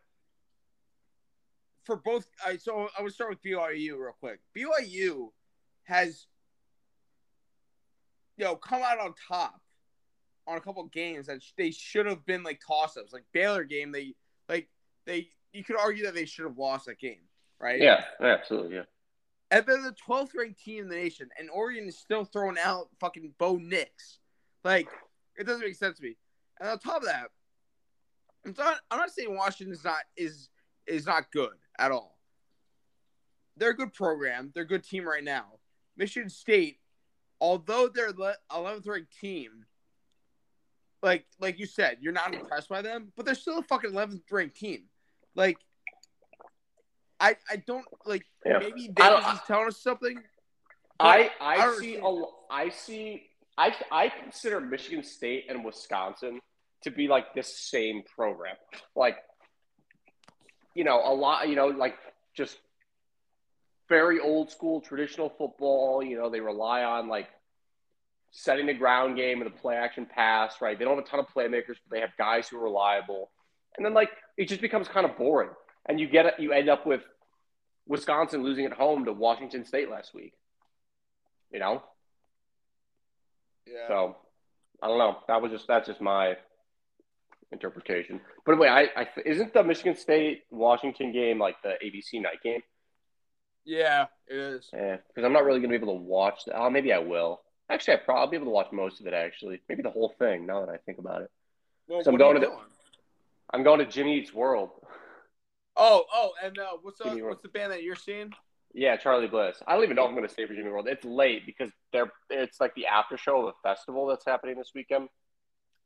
for 1.84 1.95
both, 1.95 2.28
I 2.45 2.57
so 2.57 2.89
I 2.97 3.01
would 3.01 3.14
start 3.14 3.30
with 3.30 3.41
BYU 3.43 3.97
real 3.97 4.14
quick. 4.20 4.39
BYU 4.55 5.30
has, 5.84 6.26
you 8.38 8.45
know, 8.45 8.55
come 8.55 8.82
out 8.84 8.99
on 8.99 9.14
top 9.28 9.62
on 10.47 10.57
a 10.57 10.62
couple 10.62 10.84
games 10.86 11.28
that 11.28 11.41
they 11.57 11.72
should 11.72 12.07
have 12.07 12.26
been 12.26 12.43
like 12.43 12.60
toss 12.66 12.97
ups. 12.97 13.14
Like 13.14 13.26
Baylor 13.34 13.64
game, 13.64 13.91
they 13.91 14.16
like 14.47 14.68
they 15.05 15.30
you 15.53 15.64
could 15.64 15.78
argue 15.78 16.05
that 16.05 16.16
they 16.16 16.26
should 16.26 16.45
have 16.45 16.57
lost 16.57 16.88
that 16.88 16.99
game, 16.99 17.22
right? 17.60 17.80
Yeah, 17.80 18.03
absolutely, 18.22 18.76
yeah. 18.76 18.84
And 19.52 19.66
they're 19.66 19.82
the 19.82 19.95
12th 20.08 20.36
ranked 20.36 20.64
team 20.64 20.84
in 20.84 20.89
the 20.89 20.95
nation, 20.95 21.30
and 21.39 21.50
Oregon 21.50 21.88
is 21.88 21.97
still 21.97 22.24
throwing 22.24 22.58
out 22.64 22.89
fucking 23.00 23.34
Bo 23.39 23.56
Nix. 23.56 24.20
Like, 24.64 24.88
it 25.38 25.47
doesn't 25.47 25.66
make 25.66 25.76
sense 25.76 25.97
to 25.97 26.04
me. 26.04 26.18
And 26.60 26.70
on 26.70 26.78
top 26.78 26.97
of 26.97 27.06
that, 27.06 27.32
I'm 28.45 28.54
not, 28.58 28.78
I'm 28.91 29.00
not 29.00 29.12
saying 29.12 29.36
Washington 29.36 29.74
is 29.74 29.84
not 29.84 30.02
is 30.16 30.50
is 30.88 31.06
not 31.06 31.32
good 31.32 31.54
at 31.78 31.91
all. 31.91 32.18
They're 33.58 33.72
a 33.72 33.76
good 33.76 33.93
program. 33.93 34.52
They're 34.54 34.64
a 34.64 34.68
good 34.68 34.84
team 34.84 35.08
right 35.08 35.24
now. 35.24 35.60
Michigan 35.97 36.30
State, 36.30 36.80
although 37.41 37.89
they're 37.89 38.14
11th 38.14 38.88
ranked 38.88 39.20
team, 39.20 39.66
like 41.02 41.26
like 41.39 41.60
you 41.60 41.66
said, 41.66 41.97
you're 42.02 42.14
not 42.14 42.34
impressed 42.34 42.70
by 42.70 42.82
them, 42.82 43.12
but 43.16 43.26
they're 43.26 43.36
still 43.36 43.60
a 43.60 43.64
fucking 43.64 43.91
11th 43.91 44.22
ranked 44.32 44.58
team. 44.58 44.84
Like, 45.36 45.58
I 47.20 47.36
I 47.49 47.57
don't 47.57 47.86
like 48.05 48.26
yeah. 48.45 48.59
maybe 48.59 48.88
Davis 48.88 49.26
is 49.34 49.39
telling 49.47 49.67
us 49.67 49.78
something. 49.78 50.20
I 50.99 51.32
I, 51.39 51.55
I 51.55 51.78
see 51.80 51.97
a, 51.97 52.24
I 52.51 52.70
see 52.70 53.24
I 53.57 53.74
I 53.91 54.09
consider 54.09 54.59
Michigan 54.61 55.03
State 55.03 55.45
and 55.49 55.63
Wisconsin 55.63 56.39
to 56.84 56.91
be 56.91 57.07
like 57.07 57.34
this 57.34 57.57
same 57.57 58.03
program. 58.15 58.55
Like 58.95 59.17
you 60.76 60.84
know, 60.84 61.01
a 61.03 61.13
lot, 61.13 61.49
you 61.49 61.55
know, 61.55 61.67
like 61.67 61.95
just 62.34 62.57
very 63.89 64.20
old 64.20 64.51
school 64.51 64.82
traditional 64.82 65.30
football. 65.30 66.03
You 66.03 66.17
know, 66.17 66.30
they 66.30 66.39
rely 66.39 66.84
on 66.84 67.07
like 67.07 67.28
setting 68.32 68.67
the 68.67 68.74
ground 68.74 69.17
game 69.17 69.41
and 69.41 69.51
the 69.51 69.55
play 69.55 69.76
action 69.76 70.05
pass, 70.05 70.61
right? 70.61 70.78
They 70.78 70.86
don't 70.86 70.95
have 70.95 71.05
a 71.05 71.07
ton 71.07 71.20
of 71.20 71.28
playmakers, 71.28 71.78
but 71.84 71.91
they 71.91 71.99
have 71.99 72.11
guys 72.17 72.47
who 72.47 72.57
are 72.57 72.63
reliable. 72.63 73.32
And 73.76 73.86
then 73.86 73.93
like 73.93 74.09
it 74.38 74.47
just 74.47 74.61
becomes 74.61 74.88
kind 74.88 75.05
of 75.05 75.17
boring. 75.17 75.49
And 75.88 75.99
you 75.99 76.07
get 76.07 76.25
it, 76.25 76.34
you 76.39 76.51
end 76.51 76.69
up 76.69 76.86
with 76.86 77.01
Wisconsin 77.88 78.43
losing 78.43 78.65
at 78.65 78.73
home 78.73 79.05
to 79.05 79.13
Washington 79.13 79.65
State 79.65 79.89
last 79.89 80.13
week. 80.13 80.34
You 81.51 81.59
know? 81.59 81.84
Yeah. 83.65 83.88
So 83.88 84.17
I 84.82 84.88
don't 84.88 84.97
know. 84.97 85.17
That 85.27 85.41
was 85.41 85.51
just 85.51 85.67
that's 85.67 85.88
just 85.88 86.01
my 86.01 86.36
interpretation. 87.51 88.21
But 88.45 88.57
wait, 88.57 88.69
I, 88.69 88.84
I 88.95 89.07
isn't 89.25 89.53
the 89.53 89.63
Michigan 89.63 89.95
State 89.95 90.43
Washington 90.51 91.11
game 91.11 91.39
like 91.39 91.55
the 91.63 91.73
ABC 91.84 92.21
night 92.21 92.41
game? 92.43 92.61
Yeah, 93.65 94.05
it 94.27 94.38
is. 94.38 94.69
Yeah, 94.73 94.97
because 95.07 95.25
I'm 95.25 95.34
not 95.34 95.43
really 95.43 95.59
gonna 95.59 95.69
be 95.69 95.75
able 95.75 95.95
to 95.95 96.01
watch 96.01 96.45
that. 96.45 96.57
Oh, 96.57 96.69
maybe 96.69 96.93
I 96.93 96.99
will. 96.99 97.41
Actually, 97.69 97.95
I 97.95 97.97
probably 97.97 98.21
I'll 98.21 98.30
be 98.30 98.38
able 98.38 98.45
to 98.47 98.51
watch 98.51 98.71
most 98.71 98.99
of 98.99 99.07
it. 99.07 99.13
Actually, 99.13 99.61
maybe 99.69 99.84
the 99.84 99.91
whole 99.91 100.13
thing. 100.17 100.45
Now 100.45 100.65
that 100.65 100.71
I 100.71 100.77
think 100.77 100.97
about 100.97 101.21
it. 101.21 101.32
Well, 101.88 102.03
so 102.03 102.11
I'm 102.11 102.17
going 102.17 102.36
to. 102.36 102.47
The, 102.47 102.57
I'm 103.51 103.63
going 103.63 103.80
to 103.80 103.86
Jimmy 103.86 104.19
Eats 104.19 104.34
World. 104.34 104.69
Oh, 105.80 106.03
oh, 106.13 106.32
and 106.43 106.59
uh, 106.59 106.77
what's 106.82 106.99
the, 106.99 107.09
what's 107.21 107.41
the 107.41 107.49
band 107.49 107.71
that 107.71 107.84
you're 107.84 107.95
seeing? 107.95 108.32
Yeah, 108.73 108.97
Charly 108.97 109.27
Bliss. 109.27 109.57
I 109.65 109.73
don't 109.73 109.84
even 109.84 109.95
know 109.95 110.03
if 110.03 110.09
I'm 110.09 110.15
going 110.15 110.27
to 110.27 110.32
stay 110.32 110.45
for 110.45 110.53
Jimmy 110.53 110.69
World. 110.69 110.88
It's 110.88 111.05
late 111.05 111.45
because 111.45 111.71
they're 111.91 112.11
it's 112.30 112.59
like 112.61 112.75
the 112.75 112.86
after 112.86 113.17
show 113.17 113.47
of 113.47 113.55
a 113.55 113.67
festival 113.67 114.05
that's 114.05 114.25
happening 114.25 114.57
this 114.57 114.71
weekend 114.75 115.09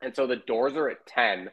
and 0.03 0.15
so 0.15 0.27
the 0.27 0.35
doors 0.35 0.73
are 0.73 0.89
at 0.89 1.05
ten, 1.07 1.49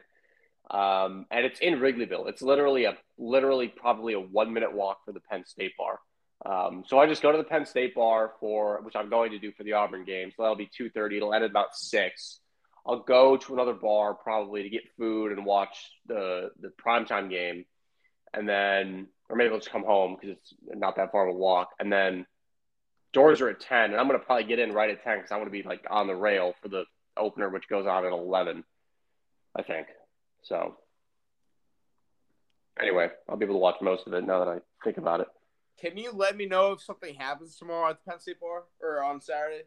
um, 0.69 1.25
and 1.31 1.45
it's 1.45 1.59
in 1.59 1.75
Wrigleyville. 1.75 2.27
It's 2.27 2.41
literally 2.41 2.85
a 2.85 2.97
literally 3.17 3.67
probably 3.67 4.13
a 4.13 4.19
one 4.19 4.53
minute 4.53 4.73
walk 4.73 5.05
for 5.05 5.11
the 5.11 5.21
Penn 5.21 5.45
State 5.45 5.73
bar. 5.77 5.99
Um, 6.43 6.83
so 6.87 6.99
I 6.99 7.07
just 7.07 7.21
go 7.21 7.31
to 7.31 7.37
the 7.37 7.43
Penn 7.43 7.65
State 7.65 7.95
bar 7.95 8.33
for 8.39 8.81
which 8.81 8.95
I'm 8.95 9.09
going 9.09 9.31
to 9.31 9.39
do 9.39 9.51
for 9.51 9.63
the 9.63 9.73
Auburn 9.73 10.05
game. 10.05 10.31
So 10.35 10.43
that'll 10.43 10.55
be 10.55 10.69
two 10.75 10.89
thirty. 10.89 11.17
It'll 11.17 11.33
end 11.33 11.43
at 11.43 11.49
about 11.49 11.75
six. 11.75 12.39
I'll 12.85 12.99
go 12.99 13.37
to 13.37 13.53
another 13.53 13.73
bar 13.73 14.15
probably 14.15 14.63
to 14.63 14.69
get 14.69 14.81
food 14.97 15.31
and 15.31 15.45
watch 15.45 15.91
the 16.07 16.49
the 16.59 16.71
primetime 16.83 17.29
game, 17.29 17.65
and 18.33 18.47
then 18.47 19.07
or 19.29 19.37
maybe 19.37 19.49
I'll 19.51 19.59
just 19.59 19.71
come 19.71 19.85
home 19.85 20.17
because 20.19 20.37
it's 20.37 20.53
not 20.75 20.97
that 20.97 21.11
far 21.11 21.27
of 21.27 21.33
a 21.33 21.37
walk. 21.37 21.69
And 21.79 21.91
then 21.91 22.25
doors 23.13 23.39
are 23.41 23.49
at 23.49 23.61
ten, 23.61 23.91
and 23.91 23.95
I'm 23.95 24.07
gonna 24.07 24.19
probably 24.19 24.43
get 24.43 24.59
in 24.59 24.73
right 24.73 24.89
at 24.89 25.03
ten 25.03 25.17
because 25.17 25.31
I 25.31 25.37
want 25.37 25.47
to 25.47 25.51
be 25.51 25.63
like 25.63 25.85
on 25.89 26.07
the 26.07 26.15
rail 26.15 26.53
for 26.61 26.67
the 26.67 26.83
opener, 27.17 27.49
which 27.49 27.69
goes 27.69 27.85
on 27.85 28.05
at 28.05 28.11
11, 28.11 28.63
I 29.55 29.61
think. 29.63 29.87
So, 30.43 30.77
anyway, 32.79 33.09
I'll 33.29 33.37
be 33.37 33.45
able 33.45 33.55
to 33.55 33.59
watch 33.59 33.75
most 33.81 34.07
of 34.07 34.13
it 34.13 34.25
now 34.25 34.43
that 34.43 34.51
I 34.51 34.59
think 34.83 34.97
about 34.97 35.21
it. 35.21 35.27
Can 35.79 35.97
you 35.97 36.11
let 36.11 36.37
me 36.37 36.45
know 36.45 36.73
if 36.73 36.81
something 36.81 37.15
happens 37.15 37.55
tomorrow 37.55 37.89
at 37.89 37.97
the 38.03 38.11
Penn 38.11 38.19
State 38.19 38.39
Bar 38.39 38.63
or 38.81 39.03
on 39.03 39.21
Saturday? 39.21 39.63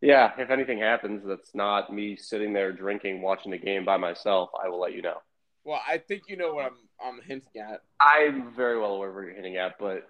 Yeah, 0.00 0.32
if 0.38 0.50
anything 0.50 0.78
happens 0.78 1.22
that's 1.26 1.54
not 1.54 1.92
me 1.92 2.16
sitting 2.16 2.52
there 2.52 2.72
drinking, 2.72 3.22
watching 3.22 3.50
the 3.50 3.58
game 3.58 3.84
by 3.84 3.96
myself, 3.96 4.50
I 4.62 4.68
will 4.68 4.80
let 4.80 4.92
you 4.92 5.02
know. 5.02 5.18
Well, 5.66 5.80
I 5.86 5.98
think 5.98 6.22
you 6.28 6.36
know 6.36 6.54
what 6.54 6.66
I'm 6.66 6.76
I'm 7.04 7.20
hinting 7.20 7.60
at. 7.60 7.82
I'm 7.98 8.54
very 8.54 8.78
well 8.78 8.92
aware 8.92 9.08
of 9.08 9.16
what 9.16 9.22
you're 9.22 9.34
hinting 9.34 9.56
at, 9.56 9.80
but 9.80 10.08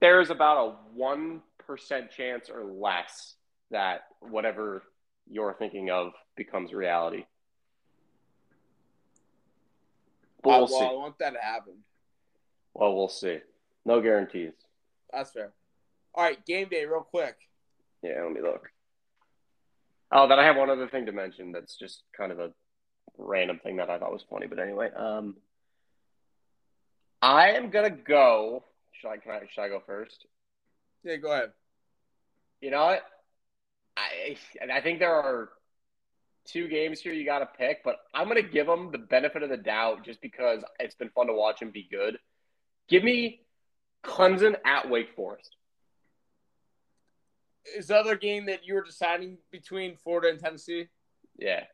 there's 0.00 0.30
about 0.30 0.66
a 0.66 0.98
one 0.98 1.40
percent 1.64 2.10
chance 2.10 2.50
or 2.50 2.64
less 2.64 3.36
that 3.70 4.06
whatever 4.18 4.82
you're 5.30 5.54
thinking 5.54 5.90
of 5.90 6.14
becomes 6.36 6.72
reality. 6.72 7.26
But 10.42 10.68
we'll, 10.68 10.80
well 10.80 10.90
I 10.90 10.94
want 10.94 11.18
that 11.20 11.34
to 11.34 11.40
happen. 11.40 11.74
Well, 12.74 12.96
we'll 12.96 13.08
see. 13.08 13.38
No 13.84 14.00
guarantees. 14.00 14.54
That's 15.12 15.30
fair. 15.30 15.52
All 16.12 16.24
right, 16.24 16.44
game 16.44 16.68
day, 16.68 16.84
real 16.86 17.06
quick. 17.08 17.36
Yeah, 18.02 18.24
let 18.24 18.32
me 18.32 18.40
look. 18.40 18.68
Oh, 20.10 20.26
then 20.26 20.40
I 20.40 20.44
have 20.44 20.56
one 20.56 20.70
other 20.70 20.88
thing 20.88 21.06
to 21.06 21.12
mention 21.12 21.52
that's 21.52 21.76
just 21.76 22.02
kind 22.16 22.32
of 22.32 22.40
a 22.40 22.50
random 23.20 23.58
thing 23.62 23.76
that 23.76 23.90
I 23.90 23.98
thought 23.98 24.12
was 24.12 24.24
funny. 24.28 24.46
But 24.46 24.58
anyway, 24.58 24.90
um, 24.96 25.36
I 27.22 27.50
am 27.50 27.70
gonna 27.70 27.90
go. 27.90 28.64
Should 28.92 29.08
I? 29.08 29.16
Can 29.18 29.32
I? 29.32 29.40
Should 29.52 29.62
I 29.62 29.68
go 29.68 29.82
first? 29.86 30.26
Yeah, 31.04 31.16
go 31.16 31.32
ahead. 31.32 31.52
You 32.60 32.70
know 32.70 32.84
what? 32.86 33.02
I 33.96 34.36
I 34.72 34.80
think 34.80 34.98
there 34.98 35.14
are 35.14 35.50
two 36.46 36.68
games 36.68 37.00
here 37.00 37.12
you 37.12 37.24
got 37.24 37.40
to 37.40 37.46
pick, 37.46 37.84
but 37.84 37.96
I'm 38.14 38.28
gonna 38.28 38.42
give 38.42 38.66
them 38.66 38.90
the 38.90 38.98
benefit 38.98 39.42
of 39.42 39.50
the 39.50 39.56
doubt 39.56 40.04
just 40.04 40.20
because 40.20 40.62
it's 40.78 40.94
been 40.94 41.10
fun 41.10 41.26
to 41.26 41.32
watch 41.32 41.60
him 41.60 41.70
be 41.70 41.86
good. 41.90 42.18
Give 42.88 43.04
me 43.04 43.42
Clemson 44.04 44.56
at 44.64 44.88
Wake 44.88 45.14
Forest. 45.14 45.56
Is 47.76 47.88
the 47.88 47.96
other 47.96 48.16
game 48.16 48.46
that 48.46 48.64
you 48.64 48.74
were 48.74 48.82
deciding 48.82 49.38
between 49.50 49.96
Florida 49.96 50.28
and 50.28 50.40
Tennessee? 50.40 50.86
Yeah. 51.38 51.64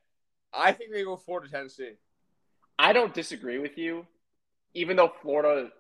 I 0.53 0.73
think 0.73 0.93
they 0.93 1.05
go 1.05 1.17
Florida 1.17 1.51
Tennessee. 1.51 1.93
I 2.79 2.93
don't 2.93 3.15
disagree 3.15 3.59
with 3.59 3.79
you, 3.79 4.07
even 4.75 4.97
though 4.97 5.13
Florida 5.23 5.71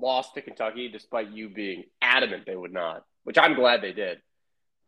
lost 0.00 0.34
to 0.34 0.42
Kentucky, 0.42 0.88
despite 0.88 1.30
you 1.30 1.48
being 1.48 1.84
adamant 2.00 2.44
they 2.46 2.56
would 2.56 2.72
not, 2.72 3.04
which 3.24 3.38
I'm 3.38 3.54
glad 3.54 3.82
they 3.82 3.92
did. 3.92 4.20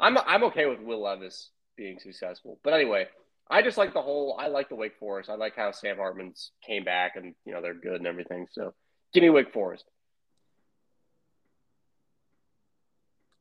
I'm 0.01 0.17
I'm 0.19 0.45
okay 0.45 0.67
with 0.67 0.81
Will 0.81 1.03
Levis 1.03 1.51
being 1.77 1.99
successful, 1.99 2.59
but 2.63 2.73
anyway, 2.73 3.09
I 3.51 3.63
just 3.63 3.79
like 3.79 3.95
the 3.95 4.03
whole. 4.03 4.37
I 4.39 4.49
like 4.49 4.69
the 4.69 4.77
Wake 4.77 4.97
Forest. 4.99 5.31
I 5.31 5.35
like 5.35 5.57
how 5.57 5.73
Sam 5.73 5.97
Hartman's 5.97 6.53
came 6.67 6.85
back 6.85 7.17
and 7.17 7.35
you 7.45 7.53
know 7.53 7.63
they're 7.63 7.75
good 7.75 7.97
and 7.97 8.07
everything. 8.07 8.47
So 8.53 8.75
give 9.13 9.23
me 9.23 9.31
Wake 9.31 9.53
Forest. 9.53 9.85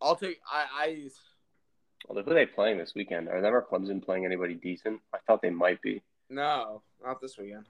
I'll 0.02 0.16
take. 0.16 0.40
I. 0.52 0.66
I 0.74 1.10
well, 2.08 2.24
who 2.24 2.32
are 2.32 2.34
they 2.34 2.46
playing 2.46 2.78
this 2.78 2.94
weekend? 2.96 3.28
Are 3.28 3.42
never 3.42 3.62
Clemson 3.62 4.04
playing 4.04 4.26
anybody 4.26 4.54
decent? 4.54 5.02
I 5.14 5.18
thought 5.26 5.42
they 5.42 5.50
might 5.50 5.82
be. 5.82 6.02
No, 6.30 6.82
not 7.04 7.22
this 7.22 7.38
weekend. 7.38 7.66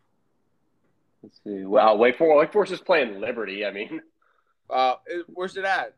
Let's 1.24 1.40
see. 1.44 1.64
Well, 1.64 1.98
Wake 1.98 2.18
Forest, 2.18 2.40
Wake 2.40 2.54
Forest 2.54 2.74
is 2.74 2.82
playing 2.82 3.20
Liberty. 3.20 3.66
I 3.66 3.72
mean, 3.72 4.02
uh, 4.70 4.96
where's 5.28 5.58
it 5.58 5.66
at? 5.66 5.96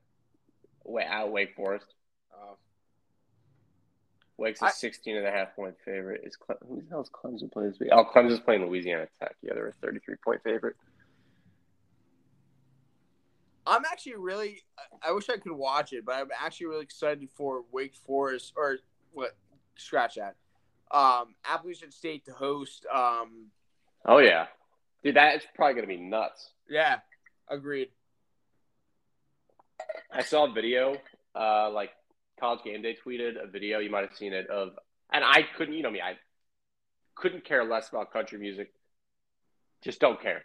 Wait, 0.86 1.05
out 1.05 1.32
Wake 1.32 1.55
Forest. 1.55 1.86
Oh. 2.34 2.57
Wake's 4.38 4.61
a 4.61 4.65
I, 4.65 4.69
16 4.69 5.17
and 5.17 5.27
a 5.27 5.32
half 5.32 5.55
point 5.55 5.75
favorite. 5.84 6.21
Is 6.23 6.36
Cle- 6.36 6.55
who 6.67 6.82
the 6.82 6.89
hell 6.89 7.01
is 7.01 7.09
Clemson 7.09 7.51
playing 7.51 7.71
this 7.71 7.80
week? 7.80 7.89
Oh, 7.91 8.05
Clemson's 8.05 8.39
playing 8.39 8.65
Louisiana 8.65 9.07
Tech. 9.19 9.36
Yeah, 9.41 9.53
they're 9.53 9.67
a 9.67 9.73
33 9.73 10.15
point 10.23 10.41
favorite. 10.43 10.75
I'm 13.70 13.86
actually 13.86 14.15
really. 14.15 14.63
I 15.03 15.11
wish 15.11 15.30
I 15.30 15.38
could 15.38 15.51
watch 15.51 15.93
it, 15.93 16.03
but 16.03 16.15
I'm 16.15 16.30
actually 16.43 16.67
really 16.67 16.84
excited 16.84 17.30
for 17.36 17.63
Wake 17.72 17.95
Forest 17.95 18.53
or 18.55 18.78
what? 19.13 19.38
Scratch 19.78 20.15
that. 20.15 20.36
Um, 20.91 21.36
Appalachian 21.45 21.91
State 21.91 22.26
to 22.26 22.32
host. 22.32 22.86
Um, 22.91 23.51
oh 24.05 24.17
yeah, 24.17 24.47
dude, 25.03 25.15
that's 25.15 25.45
probably 25.55 25.76
gonna 25.76 25.88
be 25.88 25.97
nuts. 25.97 26.51
Yeah, 26.67 26.97
agreed. 27.47 27.89
I 30.11 30.24
saw 30.24 30.49
a 30.49 30.51
video, 30.51 30.97
uh, 31.36 31.70
like 31.70 31.91
College 32.39 32.61
Game 32.65 32.82
Day 32.82 32.97
tweeted 33.05 33.41
a 33.41 33.47
video. 33.47 33.80
You 33.80 33.91
might 33.91 34.01
have 34.01 34.17
seen 34.17 34.34
it 34.34 34.49
of, 34.49 34.72
and 35.13 35.24
I 35.24 35.45
couldn't. 35.57 35.76
You 35.76 35.84
know 35.84 35.91
me, 35.91 36.01
I 36.01 36.17
couldn't 37.15 37.45
care 37.45 37.63
less 37.63 37.89
about 37.89 38.11
country 38.11 38.39
music. 38.39 38.74
Just 39.84 39.99
don't 39.99 40.20
care. 40.20 40.43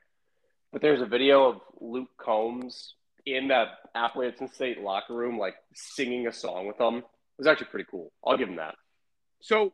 But 0.73 0.83
there's 0.83 1.01
a 1.01 1.07
video 1.07 1.49
of 1.49 1.61
Luke 1.81 2.11
Combs 2.19 2.95
in 3.27 3.49
that 3.49 3.69
Appalachian 3.95 4.53
State 4.53 4.81
locker 4.81 5.15
room, 5.15 5.39
like 5.39 5.55
singing 5.75 6.27
a 6.27 6.33
song 6.33 6.67
with 6.67 6.79
them. 6.79 6.97
It 6.97 7.05
was 7.39 7.47
actually 7.47 7.69
pretty 7.69 7.87
cool. 7.91 8.13
I'll 8.25 8.37
give 8.37 8.49
him 8.49 8.57
that. 8.57 8.75
So, 9.41 9.73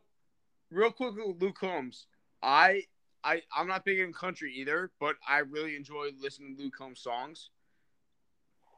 real 0.70 0.90
quick, 0.90 1.14
Luke 1.38 1.56
Combs, 1.60 2.06
I, 2.42 2.84
I, 3.22 3.42
I'm 3.54 3.68
not 3.68 3.84
big 3.84 3.98
in 3.98 4.12
country 4.12 4.54
either, 4.58 4.90
but 5.00 5.16
I 5.28 5.38
really 5.38 5.76
enjoy 5.76 6.10
listening 6.20 6.56
to 6.56 6.62
Luke 6.62 6.74
Combs 6.76 7.00
songs. 7.00 7.50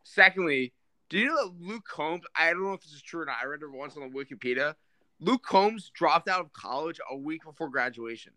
Secondly, 0.04 0.72
do 1.08 1.18
you 1.18 1.26
know 1.26 1.48
that 1.48 1.54
Luke 1.60 1.84
Combs? 1.88 2.24
I 2.34 2.50
don't 2.50 2.64
know 2.64 2.72
if 2.72 2.82
this 2.82 2.92
is 2.92 3.02
true 3.02 3.22
or 3.22 3.24
not. 3.26 3.36
I 3.42 3.46
read 3.46 3.62
it 3.62 3.70
once 3.70 3.96
on 3.96 4.02
the 4.02 4.08
Wikipedia. 4.08 4.74
Luke 5.20 5.42
Combs 5.44 5.90
dropped 5.94 6.28
out 6.28 6.40
of 6.40 6.52
college 6.52 6.98
a 7.08 7.16
week 7.16 7.44
before 7.44 7.68
graduation. 7.68 8.32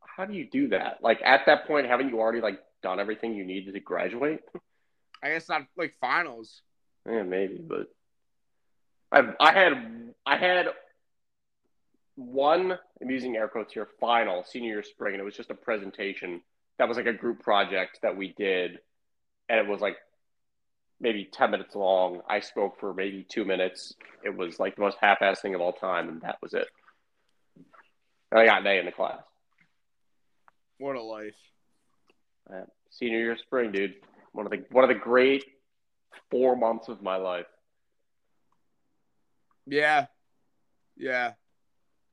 How 0.00 0.26
do 0.26 0.34
you 0.34 0.48
do 0.48 0.68
that? 0.68 0.98
Like 1.02 1.20
at 1.24 1.46
that 1.46 1.66
point, 1.66 1.86
haven't 1.86 2.10
you 2.10 2.20
already 2.20 2.40
like 2.40 2.60
done 2.82 3.00
everything 3.00 3.34
you 3.34 3.44
needed 3.44 3.74
to 3.74 3.80
graduate? 3.80 4.40
I 5.22 5.30
guess 5.30 5.48
not 5.48 5.62
like 5.76 5.94
finals. 6.00 6.62
Yeah, 7.06 7.22
maybe, 7.22 7.58
but 7.58 7.88
I 9.10 9.34
I 9.40 9.52
had 9.52 10.12
I 10.26 10.36
had 10.36 10.66
one 12.16 12.78
I'm 13.00 13.10
using 13.10 13.36
air 13.36 13.48
quotes 13.48 13.72
here 13.72 13.88
final 14.00 14.44
senior 14.44 14.74
year 14.74 14.82
spring, 14.82 15.14
and 15.14 15.20
it 15.20 15.24
was 15.24 15.36
just 15.36 15.50
a 15.50 15.54
presentation 15.54 16.42
that 16.78 16.88
was 16.88 16.96
like 16.96 17.06
a 17.06 17.12
group 17.12 17.40
project 17.40 18.00
that 18.02 18.16
we 18.16 18.34
did, 18.36 18.78
and 19.48 19.58
it 19.58 19.66
was 19.66 19.80
like 19.80 19.96
maybe 21.00 21.28
10 21.30 21.50
minutes 21.50 21.74
long. 21.74 22.20
I 22.28 22.40
spoke 22.40 22.78
for 22.78 22.94
maybe 22.94 23.26
two 23.28 23.44
minutes. 23.44 23.94
It 24.24 24.36
was 24.36 24.58
like 24.58 24.76
the 24.76 24.82
most 24.82 24.98
half 25.00 25.18
assed 25.20 25.40
thing 25.40 25.54
of 25.54 25.60
all 25.60 25.72
time, 25.72 26.08
and 26.08 26.22
that 26.22 26.38
was 26.40 26.54
it. 26.54 26.68
And 28.30 28.40
I 28.40 28.46
got 28.46 28.60
an 28.60 28.66
A 28.66 28.78
in 28.78 28.86
the 28.86 28.92
class. 28.92 29.20
What 30.78 30.96
a 30.96 31.02
life. 31.02 31.34
Uh, 32.50 32.62
senior 32.90 33.18
year 33.18 33.36
spring, 33.36 33.72
dude. 33.72 33.94
One 34.32 34.46
of 34.46 34.52
the 34.52 34.64
one 34.70 34.84
of 34.84 34.88
the 34.88 34.94
great 34.94 35.44
four 36.30 36.56
months 36.56 36.88
of 36.88 37.02
my 37.02 37.16
life. 37.16 37.46
Yeah. 39.66 40.06
Yeah. 40.96 41.32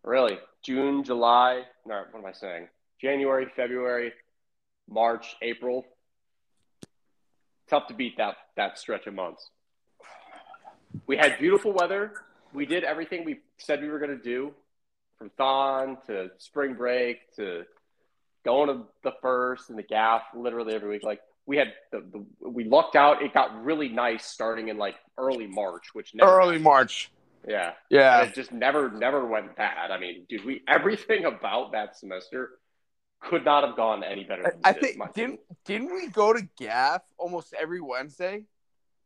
Really? 0.03 0.37
June, 0.63 1.03
July, 1.03 1.63
no, 1.85 2.03
what 2.11 2.19
am 2.19 2.25
I 2.25 2.33
saying? 2.33 2.67
January, 3.01 3.47
February, 3.55 4.11
March, 4.89 5.35
April. 5.41 5.85
Tough 7.69 7.87
to 7.87 7.93
beat 7.93 8.17
that 8.17 8.35
that 8.57 8.77
stretch 8.77 9.07
of 9.07 9.13
months. 9.13 9.49
We 11.07 11.17
had 11.17 11.37
beautiful 11.39 11.71
weather. 11.71 12.13
We 12.53 12.65
did 12.65 12.83
everything 12.83 13.25
we 13.25 13.39
said 13.57 13.81
we 13.81 13.89
were 13.89 13.99
going 13.99 14.17
to 14.17 14.23
do, 14.23 14.53
from 15.17 15.29
Thon 15.37 15.97
to 16.07 16.31
spring 16.39 16.73
break 16.73 17.33
to 17.35 17.63
going 18.45 18.67
to 18.69 18.85
the 19.03 19.11
Phyrst 19.23 19.69
and 19.69 19.77
the 19.77 19.83
gaff 19.83 20.23
literally 20.35 20.73
every 20.73 20.89
week. 20.89 21.03
Like 21.03 21.21
we 21.45 21.57
had 21.57 21.73
the, 21.91 22.03
the 22.11 22.49
we 22.49 22.63
lucked 22.63 22.95
out. 22.95 23.21
It 23.21 23.33
got 23.33 23.63
really 23.63 23.89
nice 23.89 24.25
starting 24.25 24.69
in 24.69 24.77
like 24.77 24.95
early 25.17 25.47
March, 25.47 25.93
which 25.93 26.13
never 26.15 26.39
early. 26.39 26.59
March. 26.59 27.11
Yeah, 27.47 27.71
yeah. 27.89 28.21
And 28.21 28.29
it 28.29 28.35
just 28.35 28.51
never 28.51 28.91
never 28.91 29.25
went 29.25 29.55
bad. 29.55 29.91
I 29.91 29.99
mean, 29.99 30.25
dude, 30.29 30.45
we 30.45 30.61
everything 30.67 31.25
about 31.25 31.71
that 31.71 31.97
semester 31.97 32.51
could 33.21 33.45
not 33.45 33.65
have 33.65 33.75
gone 33.75 34.03
any 34.03 34.23
better. 34.23 34.55
I 34.63 34.73
think 34.73 34.97
didn't 35.13 35.39
didn't 35.65 35.93
we 35.93 36.07
go 36.07 36.33
to 36.33 36.47
Gaff 36.57 37.01
almost 37.17 37.53
every 37.53 37.81
Wednesday? 37.81 38.45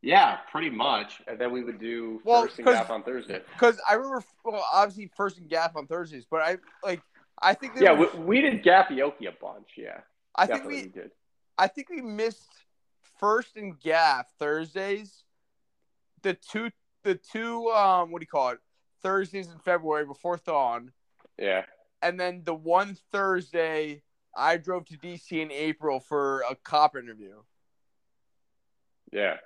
Yeah, 0.02 0.36
pretty 0.52 0.68
much. 0.68 1.22
And 1.26 1.38
then 1.38 1.50
we 1.50 1.64
would 1.64 1.80
do 1.80 2.20
well, 2.24 2.46
Phyrst 2.46 2.58
and 2.58 2.66
Gaff 2.66 2.90
on 2.90 3.02
Thursday. 3.02 3.40
Because 3.54 3.80
I 3.88 3.94
remember, 3.94 4.22
well, 4.44 4.66
obviously 4.70 5.10
Phyrst 5.18 5.38
and 5.38 5.48
Gaff 5.48 5.76
on 5.76 5.86
Thursdays, 5.86 6.26
but 6.30 6.42
I 6.42 6.58
like 6.82 7.00
I 7.40 7.54
think 7.54 7.74
yeah, 7.78 7.92
was, 7.92 8.12
we, 8.14 8.20
we, 8.20 8.40
did 8.40 8.62
Gaffioki 8.62 9.28
a 9.28 9.32
bunch. 9.40 9.68
Yeah, 9.76 10.00
I 10.34 10.46
think 10.46 10.64
we, 10.64 10.82
we, 10.82 10.88
did. 10.88 11.10
I 11.58 11.66
think 11.66 11.90
we 11.90 12.00
missed 12.00 12.50
Phyrst 13.20 13.56
and 13.56 13.78
Gaff 13.78 14.26
Thursdays. 14.38 15.24
The 16.22 16.34
two, 16.34 16.70
the 17.02 17.16
two, 17.16 17.70
um, 17.70 18.10
what 18.10 18.20
do 18.20 18.24
you 18.24 18.28
call 18.28 18.50
it? 18.50 18.58
Thursdays 19.02 19.48
in 19.48 19.58
February 19.58 20.06
before 20.06 20.38
Thon. 20.38 20.92
Yeah. 21.38 21.64
And 22.02 22.18
then 22.18 22.42
the 22.44 22.54
one 22.54 22.96
Thursday, 23.12 24.02
I 24.36 24.56
drove 24.56 24.86
to 24.86 24.96
DC 24.96 25.32
in 25.32 25.52
April 25.52 26.00
for 26.00 26.42
a 26.50 26.54
cop 26.54 26.96
interview. 26.96 27.36
Yeah. 29.12 29.36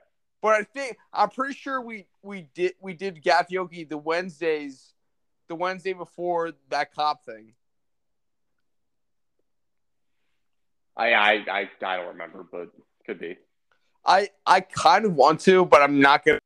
But 0.41 0.55
I 0.55 0.63
think 0.63 0.97
I'm 1.13 1.31
pretty 1.31 1.55
sure 1.55 1.81
we 1.81 2.07
we 2.23 2.49
did 2.55 2.75
we 2.81 2.95
did 2.95 3.23
Gaffioki 3.23 3.89
the 3.89 3.99
Wednesdays, 3.99 4.95
the 5.49 5.57
Wednesday 5.57 5.93
before 5.93 6.53
that 6.71 6.95
cop 6.95 7.25
thing. 7.25 7.55
I, 10.99 11.13
I 11.13 11.33
I 11.49 11.71
I 11.83 11.97
don't 11.97 12.09
remember, 12.09 12.45
but 12.51 12.71
could 13.07 13.21
be. 13.21 13.39
I 14.05 14.31
I 14.45 14.61
kind 14.61 15.05
of 15.05 15.15
want 15.15 15.41
to, 15.41 15.65
but 15.65 15.81
I'm 15.81 16.01
not 16.01 16.25
gonna 16.25 16.41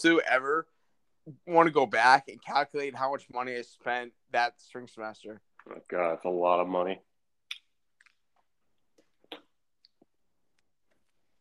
to 0.00 0.20
ever 0.22 0.66
want 1.46 1.66
to 1.66 1.72
go 1.72 1.86
back 1.86 2.28
and 2.28 2.42
calculate 2.42 2.94
how 2.94 3.10
much 3.10 3.26
money 3.32 3.54
I 3.56 3.62
spent 3.62 4.12
that 4.32 4.60
spring 4.60 4.88
semester. 4.88 5.40
Oh 5.70 5.80
god, 5.88 6.14
it's 6.14 6.24
a 6.24 6.30
lot 6.30 6.60
of 6.60 6.68
money. 6.68 7.00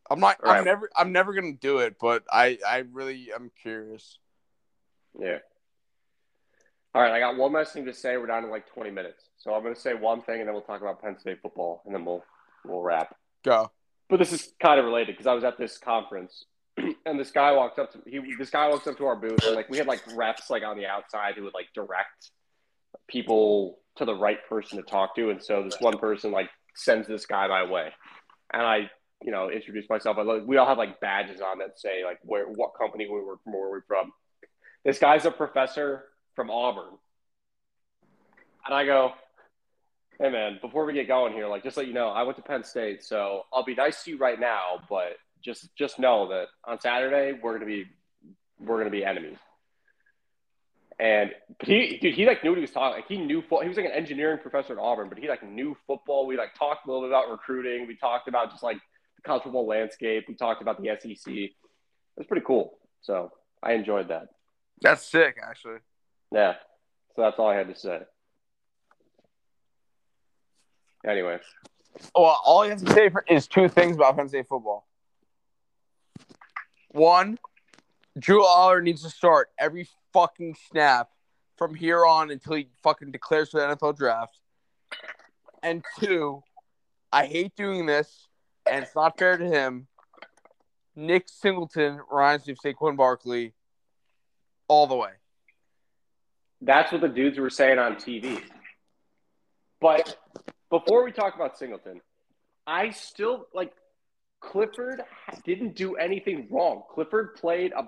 I'm 0.09 0.19
not. 0.19 0.37
I'm 0.43 0.65
never. 0.65 0.89
I'm 0.97 1.11
never 1.13 1.33
gonna 1.33 1.53
do 1.53 1.79
it, 1.79 1.95
but 1.99 2.23
I. 2.31 2.59
I 2.67 2.83
really. 2.91 3.29
am 3.33 3.51
curious. 3.61 4.19
Yeah. 5.19 5.39
All 6.93 7.01
right, 7.01 7.11
I 7.11 7.19
got 7.19 7.37
one 7.37 7.53
last 7.53 7.73
thing 7.73 7.85
to 7.85 7.93
say. 7.93 8.17
We're 8.17 8.27
down 8.27 8.43
to 8.43 8.49
like 8.49 8.67
20 8.71 8.91
minutes, 8.91 9.23
so 9.37 9.53
I'm 9.53 9.63
gonna 9.63 9.75
say 9.75 9.93
one 9.93 10.21
thing, 10.21 10.39
and 10.39 10.47
then 10.47 10.53
we'll 10.53 10.61
talk 10.61 10.81
about 10.81 11.01
Penn 11.01 11.17
State 11.17 11.41
football, 11.41 11.81
and 11.85 11.95
then 11.95 12.05
we'll 12.05 12.23
we'll 12.65 12.81
wrap. 12.81 13.15
Go. 13.43 13.71
But 14.09 14.17
this 14.17 14.31
is 14.31 14.53
kind 14.61 14.79
of 14.79 14.85
related 14.85 15.13
because 15.15 15.27
I 15.27 15.33
was 15.33 15.43
at 15.43 15.57
this 15.57 15.77
conference 15.77 16.45
and 17.05 17.19
this 17.19 17.31
guy 17.31 17.51
walked 17.51 17.79
up 17.79 17.91
to 17.93 17.99
he 18.05 18.19
this 18.37 18.49
guy 18.49 18.67
walks 18.69 18.87
up 18.87 18.97
to 18.97 19.05
our 19.05 19.15
booth 19.15 19.43
and 19.45 19.55
like 19.55 19.69
we 19.69 19.77
had 19.77 19.87
like 19.87 20.01
reps 20.15 20.49
like 20.49 20.63
on 20.63 20.77
the 20.77 20.85
outside 20.85 21.35
who 21.35 21.43
would 21.43 21.53
like 21.53 21.67
direct 21.73 22.31
people 23.07 23.79
to 23.95 24.05
the 24.05 24.15
right 24.15 24.39
person 24.47 24.77
to 24.77 24.83
talk 24.83 25.15
to 25.15 25.29
and 25.29 25.43
so 25.43 25.63
this 25.63 25.77
one 25.79 25.97
person 25.97 26.31
like 26.31 26.49
sends 26.75 27.07
this 27.07 27.25
guy 27.25 27.47
my 27.47 27.63
way 27.63 27.91
and 28.53 28.61
I, 28.61 28.89
you 29.21 29.31
know, 29.31 29.49
introduced 29.49 29.89
myself. 29.89 30.17
I 30.17 30.23
we 30.23 30.57
all 30.57 30.67
have 30.67 30.77
like 30.77 30.99
badges 30.99 31.41
on 31.41 31.59
that 31.59 31.79
say 31.79 32.05
like 32.05 32.19
where 32.23 32.45
what 32.45 32.71
company 32.79 33.07
we 33.09 33.19
were 33.19 33.37
from, 33.43 33.53
where 33.53 33.69
we're 33.69 33.81
from. 33.81 34.11
This 34.85 34.99
guy's 34.99 35.25
a 35.25 35.31
professor 35.31 36.05
from 36.35 36.49
Auburn, 36.49 36.93
and 38.65 38.75
I 38.75 38.85
go, 38.85 39.13
"Hey 40.23 40.29
man, 40.29 40.57
before 40.61 40.85
we 40.85 40.93
get 40.93 41.09
going 41.09 41.33
here, 41.33 41.47
like 41.47 41.63
just 41.63 41.75
let 41.75 41.85
you 41.85 41.93
know, 41.93 42.07
I 42.07 42.23
went 42.23 42.37
to 42.37 42.43
Penn 42.43 42.63
State, 42.63 43.03
so 43.03 43.43
I'll 43.51 43.65
be 43.65 43.75
nice 43.75 44.05
to 44.05 44.11
you 44.11 44.17
right 44.17 44.39
now, 44.39 44.79
but 44.89 45.17
just 45.43 45.75
just 45.75 45.99
know 45.99 46.29
that 46.29 46.47
on 46.63 46.79
Saturday 46.79 47.37
we're 47.43 47.51
gonna 47.51 47.65
be 47.65 47.85
we're 48.57 48.77
gonna 48.77 48.89
be 48.89 49.03
enemies." 49.03 49.37
And 50.97 51.31
he, 51.61 51.97
dude, 52.01 52.13
he 52.13 52.25
like 52.25 52.41
knew 52.41 52.51
what 52.51 52.57
he 52.57 52.61
was 52.61 52.71
talking. 52.71 52.95
Like 52.95 53.07
he 53.09 53.17
knew 53.17 53.41
he 53.41 53.67
was 53.67 53.75
like 53.75 53.85
an 53.85 53.91
engineering 53.91 54.39
professor 54.41 54.71
at 54.71 54.79
Auburn, 54.79 55.09
but 55.09 55.17
he 55.17 55.27
like 55.27 55.43
knew 55.43 55.75
football. 55.85 56.25
We 56.25 56.37
like 56.37 56.55
talked 56.57 56.87
a 56.87 56.89
little 56.89 57.01
bit 57.01 57.09
about 57.09 57.29
recruiting. 57.29 57.85
We 57.85 57.97
talked 57.97 58.29
about 58.29 58.49
just 58.49 58.63
like 58.63 58.77
the 59.17 59.23
college 59.23 59.43
football 59.43 59.67
landscape. 59.67 60.23
We 60.29 60.35
talked 60.35 60.61
about 60.61 60.81
the 60.81 60.97
SEC. 61.01 61.33
It 61.33 61.51
was 62.15 62.27
pretty 62.27 62.45
cool. 62.45 62.77
So 63.01 63.33
I 63.61 63.73
enjoyed 63.73 64.07
that. 64.07 64.29
That's 64.81 65.05
sick, 65.05 65.37
actually. 65.45 65.79
Yeah. 66.31 66.53
So 67.15 67.23
that's 67.23 67.37
all 67.37 67.49
I 67.49 67.55
had 67.55 67.67
to 67.67 67.75
say. 67.75 67.99
Anyway. 71.07 71.39
Well, 72.15 72.39
all 72.43 72.63
you 72.63 72.71
have 72.71 72.83
to 72.83 72.93
say 72.93 73.11
is 73.29 73.47
two 73.47 73.67
things 73.67 73.95
about 73.95 74.17
Penn 74.17 74.29
State 74.29 74.47
football. 74.47 74.87
One, 76.91 77.37
Drew 78.17 78.43
Allar 78.43 78.81
needs 78.81 79.03
to 79.03 79.09
start 79.09 79.49
every 79.59 79.87
fucking 80.13 80.55
snap 80.69 81.09
from 81.57 81.75
here 81.75 82.05
on 82.05 82.31
until 82.31 82.55
he 82.55 82.67
fucking 82.83 83.11
declares 83.11 83.49
for 83.49 83.59
the 83.59 83.75
NFL 83.75 83.97
draft. 83.97 84.37
And 85.61 85.83
two, 85.99 86.43
I 87.11 87.25
hate 87.25 87.55
doing 87.55 87.85
this, 87.85 88.27
and 88.69 88.83
it's 88.83 88.95
not 88.95 89.17
fair 89.17 89.37
to 89.37 89.45
him. 89.45 89.87
Nick 90.95 91.27
Singleton 91.27 91.99
reminds 92.11 92.45
me 92.45 92.53
of 92.53 92.59
Saquon 92.59 92.95
Barkley 92.97 93.53
all 94.67 94.87
the 94.87 94.95
way. 94.95 95.11
That's 96.61 96.91
what 96.91 97.01
the 97.01 97.07
dudes 97.07 97.39
were 97.39 97.49
saying 97.49 97.79
on 97.79 97.95
TV. 97.95 98.41
But 99.81 100.17
before 100.73 101.03
we 101.03 101.11
talk 101.11 101.35
about 101.35 101.55
Singleton, 101.55 102.01
I 102.65 102.89
still 102.89 103.45
like 103.53 103.71
Clifford 104.41 105.03
didn't 105.45 105.75
do 105.75 105.97
anything 105.97 106.47
wrong. 106.49 106.81
Clifford 106.91 107.35
played 107.35 107.71
a 107.73 107.83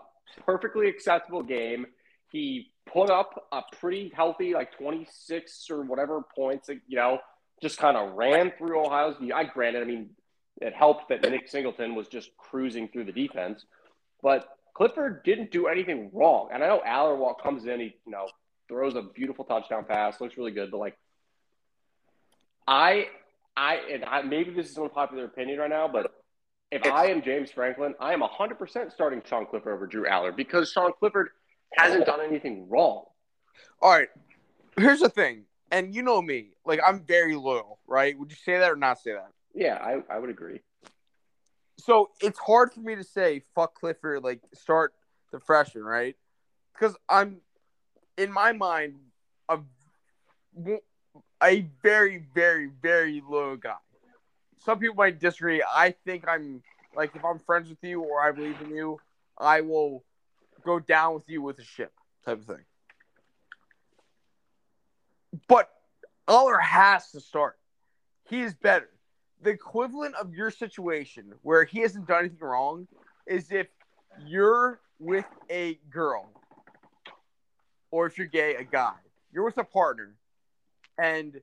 perfectly 0.46 0.88
acceptable 0.88 1.42
game. 1.42 1.88
He 2.30 2.74
put 2.86 3.10
up 3.10 3.48
a 3.52 3.62
pretty 3.80 4.12
healthy, 4.16 4.54
like 4.54 4.78
26 4.78 5.72
or 5.72 5.82
whatever 5.82 6.22
points, 6.36 6.70
you 6.70 6.96
know, 6.96 7.18
just 7.60 7.80
kind 7.80 7.98
of 7.98 8.14
ran 8.14 8.52
through 8.56 8.86
Ohio's. 8.86 9.16
I 9.34 9.46
granted, 9.46 9.82
I 9.82 9.86
mean, 9.86 10.12
it 10.62 10.76
helped 10.76 11.10
that 11.10 11.24
Nick 11.24 11.48
Singleton 11.48 11.96
was 11.96 12.08
just 12.08 12.38
cruising 12.38 12.88
through 12.90 13.06
the 13.06 13.12
defense, 13.12 13.66
but 14.22 14.48
Clifford 14.76 15.24
didn't 15.24 15.50
do 15.50 15.66
anything 15.66 16.12
wrong. 16.14 16.50
And 16.54 16.64
I 16.64 16.68
know 16.68 16.84
Allar 16.86 17.34
comes 17.42 17.66
in, 17.66 17.80
he, 17.80 17.96
you 18.06 18.12
know, 18.12 18.28
throws 18.68 18.94
a 18.94 19.02
beautiful 19.02 19.44
touchdown 19.44 19.86
pass, 19.86 20.22
looks 20.22 20.38
really 20.38 20.52
good, 20.52 20.70
but 20.70 20.78
like, 20.78 20.96
I, 22.68 23.08
I, 23.56 23.76
and 23.92 24.06
I, 24.06 24.22
maybe 24.22 24.52
this 24.52 24.70
is 24.70 24.78
an 24.78 24.84
unpopular 24.84 25.26
opinion 25.26 25.60
right 25.60 25.70
now, 25.70 25.88
but 25.88 26.12
if 26.72 26.86
I 26.86 27.08
am 27.08 27.22
James 27.22 27.52
Franklin, 27.52 27.94
I 28.00 28.14
am 28.14 28.22
100% 28.22 28.92
starting 28.92 29.22
Sean 29.28 29.46
Clifford 29.46 29.74
over 29.74 29.88
Drew 29.88 30.06
Allar 30.06 30.36
because 30.36 30.72
Sean 30.72 30.92
Clifford– 31.00 31.30
hasn't 31.78 32.06
done 32.06 32.22
anything 32.22 32.68
wrong. 32.70 33.04
All 33.82 33.92
right. 33.92 34.10
Here's 34.78 35.00
the 35.00 35.10
thing, 35.10 35.44
and 35.72 35.96
you 35.96 36.02
know 36.02 36.22
me, 36.22 36.50
like 36.66 36.82
I'm 36.86 37.06
very 37.06 37.36
loyal, 37.36 37.80
right? 37.88 38.18
Would 38.18 38.30
you 38.30 38.38
say 38.44 38.60
that 38.60 38.70
or 38.72 38.76
not 38.76 39.00
say 39.00 39.14
that? 39.14 39.30
Yeah, 39.54 39.76
I, 39.76 40.14
I 40.14 40.20
would 40.20 40.30
agree. 40.30 40.60
So 41.78 42.10
it's 42.20 42.40
hard 42.40 42.74
for 42.74 42.82
me 42.82 42.96
to 42.96 43.04
say 43.04 43.42
fuck 43.54 43.76
Clifford, 43.76 44.22
like 44.24 44.42
start 44.54 44.94
the 45.32 45.40
freshman, 45.40 45.86
right? 45.86 46.16
Because 46.74 46.98
I'm 47.08 47.38
in 48.18 48.34
my 48.34 48.52
mind 48.52 48.96
a 49.48 49.60
a 51.46 51.68
very, 51.84 52.26
very, 52.34 52.72
very 52.82 53.22
low 53.28 53.56
guy. 53.56 53.76
Some 54.66 54.80
people 54.80 54.96
might 54.96 55.20
disagree. 55.20 55.64
I 55.64 55.92
think 56.06 56.28
I'm 56.28 56.64
like 56.96 57.16
if 57.16 57.24
I'm 57.24 57.40
friends 57.40 57.70
with 57.70 57.84
you 57.84 58.02
or 58.02 58.22
I 58.22 58.32
believe 58.32 58.60
in 58.62 58.72
you, 58.72 59.00
I 59.38 59.62
will 59.62 60.04
go 60.64 60.80
down 60.80 61.14
with 61.14 61.30
you 61.30 61.42
with 61.42 61.60
a 61.60 61.64
ship 61.64 61.94
type 62.26 62.40
of 62.40 62.46
thing. 62.46 62.66
But 65.48 65.70
Allar 66.28 66.60
has 66.62 67.12
to 67.12 67.20
start. 67.20 67.58
He 68.28 68.42
is 68.42 68.56
better. 68.56 68.90
The 69.42 69.52
equivalent 69.52 70.16
of 70.16 70.34
your 70.34 70.50
situation 70.50 71.34
where 71.44 71.66
he 71.66 71.82
hasn't 71.82 72.08
done 72.08 72.20
anything 72.22 72.40
wrong 72.40 72.88
is 73.28 73.52
if 73.52 73.68
you're 74.26 74.80
with 74.98 75.26
a 75.52 75.76
girl 75.92 76.28
or 77.92 78.08
if 78.08 78.18
you're 78.18 78.28
gay, 78.28 78.56
a 78.56 78.64
guy. 78.64 78.94
You're 79.32 79.46
with 79.46 79.58
a 79.58 79.64
partner 79.64 80.16
and 80.98 81.42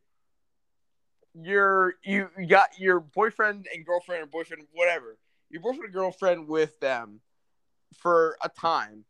you're 1.35 1.95
you 2.05 2.29
got 2.49 2.79
your 2.79 3.01
boyfriend 3.01 3.67
and 3.75 3.87
girlfriend 3.87 4.23
or 4.23 4.27
boyfriend, 4.27 4.67
whatever. 4.73 5.17
Your 5.51 5.63
boyfriend 5.63 5.85
and 5.85 5.95
girlfriend 5.95 6.49
with 6.49 6.79
them 6.81 7.21
for 7.99 8.37
a 8.43 8.49
time 8.49 9.05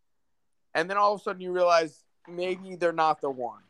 and 0.74 0.88
then 0.88 0.96
all 0.96 1.14
of 1.14 1.20
a 1.20 1.22
sudden 1.22 1.40
you 1.40 1.52
realize 1.52 2.04
maybe 2.28 2.76
they're 2.76 2.92
not 2.92 3.20
the 3.20 3.30
one. 3.30 3.62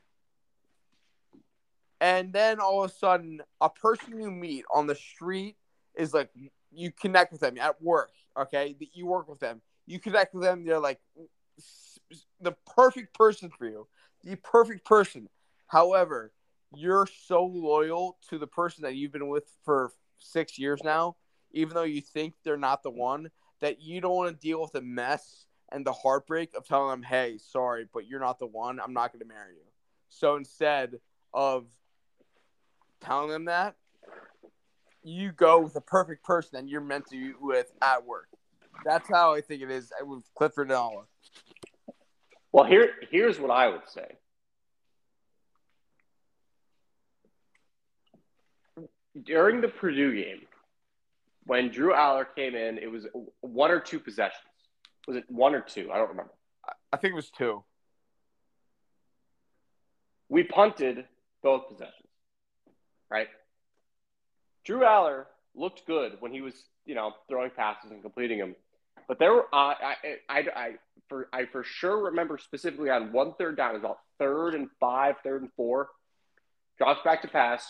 And 2.00 2.32
then 2.32 2.58
all 2.58 2.84
of 2.84 2.90
a 2.90 2.94
sudden, 2.94 3.40
a 3.60 3.70
person 3.70 4.20
you 4.20 4.30
meet 4.30 4.64
on 4.72 4.86
the 4.86 4.94
street 4.94 5.56
is 5.94 6.12
like, 6.12 6.30
you 6.72 6.90
connect 6.90 7.32
with 7.32 7.40
them 7.40 7.58
at 7.58 7.80
work, 7.80 8.10
okay? 8.36 8.74
You 8.92 9.06
work 9.06 9.28
with 9.28 9.38
them, 9.38 9.60
you 9.86 10.00
connect 10.00 10.34
with 10.34 10.42
them, 10.42 10.64
they're 10.64 10.80
like 10.80 11.00
the 12.40 12.52
perfect 12.74 13.14
person 13.14 13.50
for 13.56 13.66
you, 13.66 13.86
the 14.24 14.36
perfect 14.36 14.84
person. 14.84 15.28
However, 15.66 16.32
you're 16.74 17.06
so 17.26 17.44
loyal 17.44 18.18
to 18.28 18.38
the 18.38 18.46
person 18.46 18.82
that 18.82 18.94
you've 18.94 19.12
been 19.12 19.28
with 19.28 19.44
for 19.64 19.92
six 20.18 20.58
years 20.58 20.80
now, 20.82 21.16
even 21.52 21.74
though 21.74 21.82
you 21.82 22.00
think 22.00 22.34
they're 22.44 22.56
not 22.56 22.82
the 22.82 22.90
one, 22.90 23.30
that 23.60 23.80
you 23.80 24.00
don't 24.00 24.14
want 24.14 24.34
to 24.34 24.46
deal 24.46 24.60
with 24.60 24.72
the 24.72 24.80
mess 24.80 25.46
and 25.70 25.86
the 25.86 25.92
heartbreak 25.92 26.54
of 26.56 26.66
telling 26.66 26.90
them, 26.90 27.02
hey, 27.02 27.38
sorry, 27.38 27.86
but 27.92 28.06
you're 28.06 28.20
not 28.20 28.38
the 28.38 28.46
one. 28.46 28.80
I'm 28.80 28.92
not 28.92 29.12
going 29.12 29.20
to 29.20 29.26
marry 29.26 29.54
you. 29.54 29.62
So 30.08 30.36
instead 30.36 31.00
of 31.32 31.66
telling 33.00 33.30
them 33.30 33.46
that, 33.46 33.74
you 35.02 35.32
go 35.32 35.60
with 35.60 35.74
the 35.74 35.80
perfect 35.80 36.24
person 36.24 36.50
that 36.52 36.68
you're 36.70 36.80
meant 36.80 37.06
to 37.06 37.16
be 37.16 37.32
with 37.40 37.72
at 37.82 38.06
work. 38.06 38.28
That's 38.84 39.08
how 39.08 39.34
I 39.34 39.40
think 39.40 39.62
it 39.62 39.70
is 39.70 39.92
with 40.02 40.22
Clifford 40.36 40.68
and 40.68 40.76
Olive. 40.76 41.06
Well, 42.52 42.64
here, 42.64 42.90
here's 43.10 43.40
what 43.40 43.50
I 43.50 43.68
would 43.68 43.88
say. 43.88 44.16
During 49.20 49.60
the 49.60 49.68
Purdue 49.68 50.14
game, 50.14 50.42
when 51.44 51.70
Drew 51.70 51.92
Allar 51.92 52.26
came 52.34 52.54
in, 52.54 52.78
it 52.78 52.90
was 52.90 53.06
one 53.40 53.70
or 53.70 53.80
two 53.80 53.98
possessions. 53.98 54.40
Was 55.06 55.16
it 55.16 55.24
one 55.28 55.54
or 55.54 55.60
two? 55.60 55.90
I 55.92 55.98
don't 55.98 56.10
remember. 56.10 56.32
I 56.92 56.96
think 56.96 57.12
it 57.12 57.16
was 57.16 57.30
two. 57.30 57.64
We 60.28 60.44
punted 60.44 61.04
both 61.42 61.68
possessions, 61.68 62.08
right? 63.10 63.28
Drew 64.64 64.80
Allar 64.80 65.24
looked 65.54 65.86
good 65.86 66.16
when 66.20 66.32
he 66.32 66.40
was, 66.40 66.54
you 66.86 66.94
know, 66.94 67.12
throwing 67.28 67.50
passes 67.50 67.90
and 67.90 68.00
completing 68.00 68.38
them. 68.38 68.54
But 69.08 69.18
there 69.18 69.34
were, 69.34 69.46
uh, 69.52 69.74
I, 69.74 69.94
I, 70.28 70.38
I, 70.54 70.70
for, 71.08 71.28
I 71.32 71.46
for 71.46 71.64
sure 71.64 72.04
remember 72.04 72.38
specifically 72.38 72.88
on 72.88 73.12
one 73.12 73.34
third 73.34 73.56
down, 73.56 73.70
it 73.70 73.74
was 73.74 73.82
about 73.82 73.98
third 74.18 74.54
and 74.54 74.68
five, 74.80 75.16
third 75.24 75.42
and 75.42 75.50
four, 75.56 75.88
drops 76.78 77.00
back 77.04 77.22
to 77.22 77.28
pass, 77.28 77.66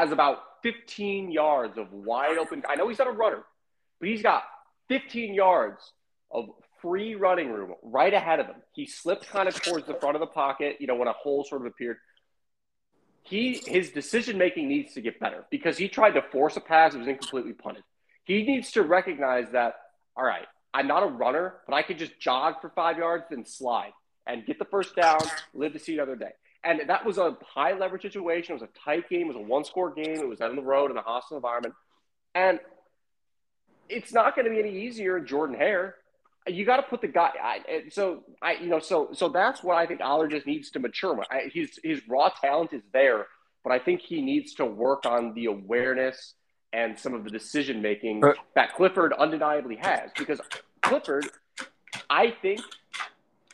has 0.00 0.12
about 0.12 0.38
15 0.62 1.30
yards 1.30 1.78
of 1.78 1.92
wide 1.92 2.38
open. 2.38 2.62
I 2.68 2.74
know 2.76 2.88
he's 2.88 2.98
not 2.98 3.08
a 3.08 3.12
runner, 3.12 3.44
but 4.00 4.08
he's 4.08 4.22
got 4.22 4.42
15 4.88 5.34
yards 5.34 5.92
of 6.30 6.46
free 6.82 7.14
running 7.14 7.50
room 7.50 7.74
right 7.82 8.12
ahead 8.12 8.40
of 8.40 8.46
him. 8.46 8.56
He 8.74 8.86
slipped 8.86 9.28
kind 9.28 9.48
of 9.48 9.54
towards 9.62 9.86
the 9.86 9.94
front 9.94 10.16
of 10.16 10.20
the 10.20 10.26
pocket, 10.26 10.76
you 10.80 10.86
know, 10.86 10.96
when 10.96 11.08
a 11.08 11.12
hole 11.12 11.44
sort 11.44 11.62
of 11.62 11.66
appeared. 11.66 11.96
He 13.22 13.62
his 13.66 13.90
decision 13.90 14.36
making 14.36 14.68
needs 14.68 14.92
to 14.94 15.00
get 15.00 15.18
better 15.18 15.46
because 15.50 15.78
he 15.78 15.88
tried 15.88 16.12
to 16.12 16.22
force 16.22 16.56
a 16.56 16.60
pass, 16.60 16.94
it 16.94 16.98
was 16.98 17.08
incompletely 17.08 17.54
punted. 17.54 17.82
He 18.24 18.42
needs 18.42 18.72
to 18.72 18.82
recognize 18.82 19.46
that, 19.52 19.76
all 20.16 20.24
right, 20.24 20.46
I'm 20.74 20.86
not 20.86 21.02
a 21.02 21.06
runner, 21.06 21.54
but 21.66 21.74
I 21.74 21.82
can 21.82 21.96
just 21.96 22.18
jog 22.20 22.60
for 22.60 22.70
five 22.70 22.98
yards, 22.98 23.24
then 23.30 23.46
slide 23.46 23.92
and 24.26 24.44
get 24.44 24.58
the 24.58 24.64
first 24.64 24.96
down, 24.96 25.20
live 25.54 25.72
to 25.72 25.78
see 25.78 25.94
another 25.94 26.16
day. 26.16 26.32
And 26.64 26.88
that 26.88 27.04
was 27.04 27.18
a 27.18 27.36
high 27.42 27.76
leverage 27.76 28.02
situation. 28.02 28.52
It 28.54 28.60
was 28.60 28.68
a 28.70 28.78
tight 28.84 29.08
game. 29.08 29.22
It 29.22 29.34
was 29.34 29.36
a 29.36 29.40
one 29.40 29.64
score 29.64 29.92
game. 29.92 30.16
It 30.16 30.28
was 30.28 30.40
out 30.40 30.50
on 30.50 30.56
the 30.56 30.62
road 30.62 30.90
in 30.90 30.96
a 30.96 31.02
hostile 31.02 31.36
environment. 31.36 31.74
And 32.34 32.58
it's 33.88 34.12
not 34.12 34.34
going 34.34 34.46
to 34.46 34.50
be 34.50 34.58
any 34.58 34.86
easier 34.86 35.18
in 35.18 35.26
Jordan 35.26 35.56
Hare 35.56 35.96
you 36.46 36.64
got 36.64 36.76
to 36.76 36.82
put 36.82 37.00
the 37.00 37.08
guy. 37.08 37.30
I, 37.42 37.84
so 37.90 38.22
I, 38.42 38.54
you 38.54 38.66
know, 38.66 38.78
so 38.78 39.08
so 39.12 39.28
that's 39.28 39.62
what 39.62 39.76
I 39.76 39.86
think 39.86 40.00
Allar 40.00 40.30
just 40.30 40.46
needs 40.46 40.70
to 40.72 40.78
mature. 40.78 41.24
I, 41.30 41.50
his 41.52 41.78
his 41.82 42.02
raw 42.08 42.28
talent 42.28 42.72
is 42.72 42.82
there, 42.92 43.26
but 43.62 43.72
I 43.72 43.78
think 43.78 44.00
he 44.00 44.20
needs 44.20 44.54
to 44.54 44.66
work 44.66 45.06
on 45.06 45.34
the 45.34 45.46
awareness 45.46 46.34
and 46.72 46.98
some 46.98 47.14
of 47.14 47.24
the 47.24 47.30
decision 47.30 47.80
making 47.80 48.22
that 48.54 48.74
Clifford 48.74 49.12
undeniably 49.14 49.76
has. 49.76 50.10
Because 50.18 50.40
Clifford, 50.82 51.26
I 52.10 52.34
think 52.42 52.60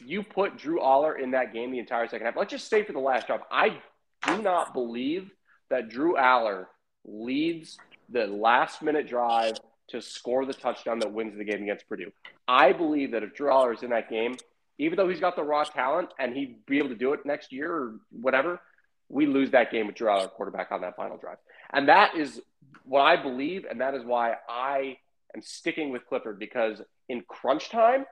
you 0.04 0.22
put 0.22 0.56
Drew 0.56 0.80
Allar 0.80 1.20
in 1.20 1.32
that 1.32 1.52
game 1.52 1.70
the 1.70 1.78
entire 1.78 2.08
second 2.08 2.26
half. 2.26 2.36
Let's 2.36 2.50
just 2.50 2.66
stay 2.66 2.82
for 2.82 2.92
the 2.92 2.98
last 2.98 3.26
drive. 3.26 3.40
I 3.50 3.78
do 4.26 4.42
not 4.42 4.72
believe 4.74 5.30
that 5.70 5.88
Drew 5.88 6.14
Allar 6.16 6.66
leads 7.04 7.78
the 8.08 8.26
last 8.26 8.82
minute 8.82 9.08
drive 9.08 9.54
to 9.88 10.00
score 10.00 10.44
the 10.44 10.54
touchdown 10.54 10.98
that 11.00 11.12
wins 11.12 11.36
the 11.36 11.44
game 11.44 11.62
against 11.62 11.88
Purdue. 11.88 12.12
I 12.46 12.72
believe 12.72 13.12
that 13.12 13.22
if 13.22 13.34
Drew 13.34 13.48
Allar 13.48 13.74
is 13.74 13.82
in 13.82 13.90
that 13.90 14.08
game, 14.08 14.36
even 14.78 14.96
though 14.96 15.08
he's 15.08 15.20
got 15.20 15.36
the 15.36 15.42
raw 15.42 15.64
talent 15.64 16.10
and 16.18 16.34
he'd 16.34 16.64
be 16.66 16.78
able 16.78 16.88
to 16.88 16.94
do 16.94 17.12
it 17.12 17.20
next 17.24 17.52
year 17.52 17.72
or 17.72 17.94
whatever, 18.10 18.60
we 19.08 19.26
lose 19.26 19.50
that 19.50 19.70
game 19.70 19.86
with 19.86 19.96
Drew 19.96 20.08
Allar 20.08 20.30
quarterback 20.30 20.70
on 20.70 20.80
that 20.82 20.96
final 20.96 21.16
drive. 21.16 21.38
And 21.72 21.88
that 21.88 22.16
is 22.16 22.40
what 22.84 23.02
I 23.02 23.20
believe, 23.20 23.66
and 23.68 23.80
that 23.80 23.94
is 23.94 24.04
why 24.04 24.34
I 24.48 24.96
am 25.34 25.42
sticking 25.42 25.90
with 25.90 26.06
Clifford 26.06 26.38
because 26.38 26.80
in 27.08 27.22
crunch 27.28 27.70
time, 27.70 28.04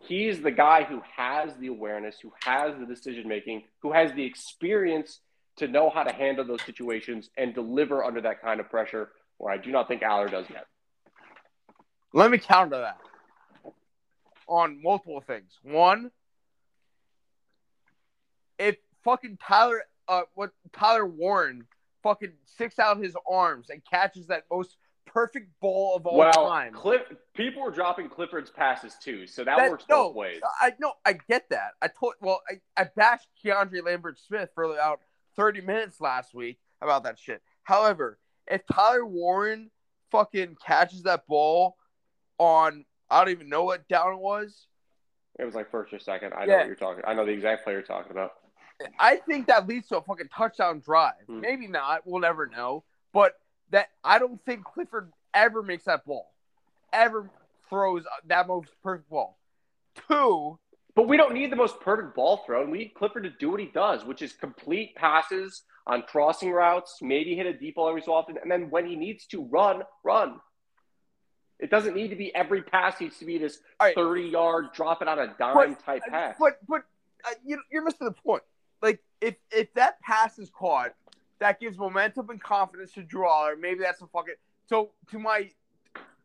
he's 0.00 0.40
the 0.40 0.50
guy 0.50 0.84
who 0.84 1.02
has 1.16 1.56
the 1.56 1.68
awareness, 1.68 2.16
who 2.22 2.32
has 2.44 2.74
the 2.78 2.86
decision 2.86 3.28
making, 3.28 3.64
who 3.82 3.92
has 3.92 4.12
the 4.12 4.24
experience 4.24 5.20
to 5.56 5.68
know 5.68 5.90
how 5.90 6.02
to 6.02 6.12
handle 6.12 6.44
those 6.44 6.62
situations 6.62 7.30
and 7.36 7.54
deliver 7.54 8.04
under 8.04 8.20
that 8.20 8.40
kind 8.40 8.60
of 8.60 8.70
pressure. 8.70 9.10
Where 9.38 9.52
I 9.52 9.56
do 9.56 9.70
not 9.70 9.86
think 9.86 10.02
Allar 10.02 10.30
does 10.30 10.46
yet. 10.50 10.66
Let 12.12 12.30
me 12.30 12.38
counter 12.38 12.78
that 12.78 12.98
on 14.48 14.82
multiple 14.82 15.20
things. 15.20 15.52
One, 15.62 16.10
if 18.58 18.76
fucking 19.04 19.38
Tyler, 19.46 19.82
uh, 20.08 20.22
what 20.34 20.50
Tyler 20.72 21.06
Warren 21.06 21.64
fucking 22.02 22.32
sticks 22.46 22.78
out 22.78 22.98
his 22.98 23.14
arms 23.30 23.70
and 23.70 23.82
catches 23.84 24.28
that 24.28 24.44
most 24.50 24.76
perfect 25.12 25.48
ball 25.60 25.96
of 25.96 26.06
all 26.06 26.18
well, 26.18 26.32
time. 26.32 26.72
Cliff, 26.72 27.02
people 27.34 27.62
were 27.62 27.70
dropping 27.70 28.08
Clifford's 28.08 28.50
passes 28.50 28.96
too, 29.02 29.26
so 29.26 29.44
that, 29.44 29.56
That- 29.56 29.70
works 29.70 29.84
no, 29.88 30.08
both 30.08 30.16
ways. 30.16 30.40
I 30.60 30.72
know, 30.78 30.92
I 31.04 31.14
get 31.14 31.48
that. 31.50 31.72
I 31.82 31.88
told, 31.88 32.14
well, 32.20 32.42
I, 32.48 32.82
I 32.82 32.88
bashed 32.96 33.28
Keandre 33.44 33.84
Lambert 33.84 34.18
Smith 34.18 34.50
for 34.54 34.64
about 34.64 35.00
30 35.36 35.62
minutes 35.62 36.00
last 36.00 36.34
week 36.34 36.58
about 36.80 37.04
that 37.04 37.18
shit. 37.18 37.42
However, 37.64 38.18
if 38.46 38.62
Tyler 38.72 39.06
Warren 39.06 39.70
fucking 40.10 40.56
catches 40.64 41.02
that 41.04 41.26
ball 41.26 41.76
on, 42.38 42.84
I 43.10 43.24
don't 43.24 43.32
even 43.32 43.48
know 43.48 43.64
what 43.64 43.88
down 43.88 44.14
it 44.14 44.20
was, 44.20 44.66
It 45.38 45.44
was 45.44 45.54
like 45.54 45.70
first 45.70 45.92
or 45.92 45.98
second. 45.98 46.32
I 46.34 46.46
know 46.46 46.56
what 46.56 46.66
you're 46.66 46.74
talking. 46.76 47.04
I 47.06 47.14
know 47.14 47.24
the 47.24 47.32
exact 47.32 47.64
player 47.64 47.76
you're 47.76 47.86
talking 47.86 48.10
about. 48.10 48.32
I 48.98 49.16
think 49.16 49.48
that 49.48 49.66
leads 49.66 49.88
to 49.88 49.98
a 49.98 50.02
fucking 50.02 50.28
touchdown 50.34 50.80
drive. 50.80 51.14
Hmm. 51.26 51.40
Maybe 51.40 51.66
not. 51.66 52.02
We'll 52.04 52.20
never 52.20 52.46
know. 52.46 52.84
But 53.12 53.34
that 53.70 53.88
I 54.04 54.18
don't 54.18 54.42
think 54.44 54.64
Clifford 54.64 55.12
ever 55.34 55.62
makes 55.62 55.84
that 55.84 56.04
ball, 56.04 56.30
ever 56.92 57.28
throws 57.68 58.04
that 58.26 58.46
most 58.48 58.70
perfect 58.82 59.10
ball. 59.10 59.36
Two, 60.08 60.58
But 60.94 61.08
we 61.08 61.16
don't 61.16 61.34
need 61.34 61.50
the 61.52 61.56
most 61.56 61.80
perfect 61.80 62.14
ball 62.14 62.38
throw. 62.46 62.64
We 62.68 62.78
need 62.78 62.94
Clifford 62.94 63.24
to 63.24 63.30
do 63.30 63.50
what 63.50 63.60
he 63.60 63.66
does, 63.66 64.04
which 64.04 64.22
is 64.22 64.32
complete 64.32 64.94
passes 64.94 65.62
on 65.86 66.02
crossing 66.02 66.50
routes, 66.52 66.98
maybe 67.02 67.34
hit 67.34 67.46
a 67.46 67.52
deep 67.52 67.74
ball 67.76 67.88
every 67.88 68.02
so 68.02 68.12
often, 68.12 68.36
and 68.40 68.50
then 68.50 68.70
when 68.70 68.86
he 68.86 68.94
needs 68.94 69.26
to 69.26 69.44
run, 69.44 69.82
run. 70.04 70.40
It 71.58 71.70
doesn't 71.70 71.96
need 71.96 72.08
to 72.08 72.16
be 72.16 72.32
every 72.34 72.62
pass 72.62 73.00
needs 73.00 73.18
to 73.18 73.24
be 73.24 73.36
this 73.38 73.58
right. 73.80 73.94
30 73.94 74.22
yard 74.22 74.66
drop 74.74 75.02
it 75.02 75.08
on 75.08 75.18
a 75.18 75.34
dime 75.38 75.54
But- 75.54 75.80
type 75.84 76.02
pass. 76.08 76.36
but 76.38 76.58
but 76.68 76.82
uh, 77.26 77.30
you, 77.44 77.60
you're 77.72 77.82
missing 77.84 78.06
the 78.06 78.12
point. 78.12 78.42
Like 78.80 79.00
if 79.20 79.34
if 79.50 79.72
that 79.74 80.00
pass 80.02 80.38
is 80.38 80.50
caught, 80.50 80.94
that 81.40 81.60
gives 81.60 81.78
momentum 81.78 82.30
and 82.30 82.42
confidence 82.42 82.92
to 82.92 83.02
Drew 83.02 83.26
Allar. 83.26 83.58
Maybe 83.58 83.80
that's 83.80 84.02
a 84.02 84.06
fucking. 84.06 84.34
So 84.66 84.90
to 85.10 85.18
my 85.18 85.50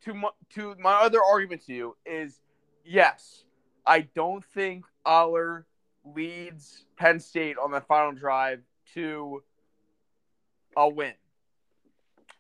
to 0.05 0.13
my 0.13 0.29
to 0.55 0.75
my 0.79 0.93
other 0.93 1.23
argument 1.23 1.65
to 1.67 1.73
you 1.73 1.95
is 2.05 2.39
yes, 2.83 3.43
I 3.85 4.01
don't 4.01 4.43
think 4.43 4.85
Allar 5.05 5.63
leads 6.05 6.85
Penn 6.97 7.19
State 7.19 7.57
on 7.57 7.71
the 7.71 7.81
final 7.81 8.11
drive 8.13 8.61
to 8.93 9.43
a 10.75 10.89
win. 10.89 11.13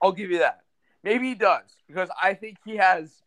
I'll 0.01 0.11
give 0.11 0.31
you 0.31 0.39
that. 0.39 0.61
Maybe 1.03 1.29
he 1.29 1.35
does 1.35 1.75
because 1.87 2.09
I 2.21 2.33
think 2.33 2.57
he 2.65 2.77
has 2.77 3.21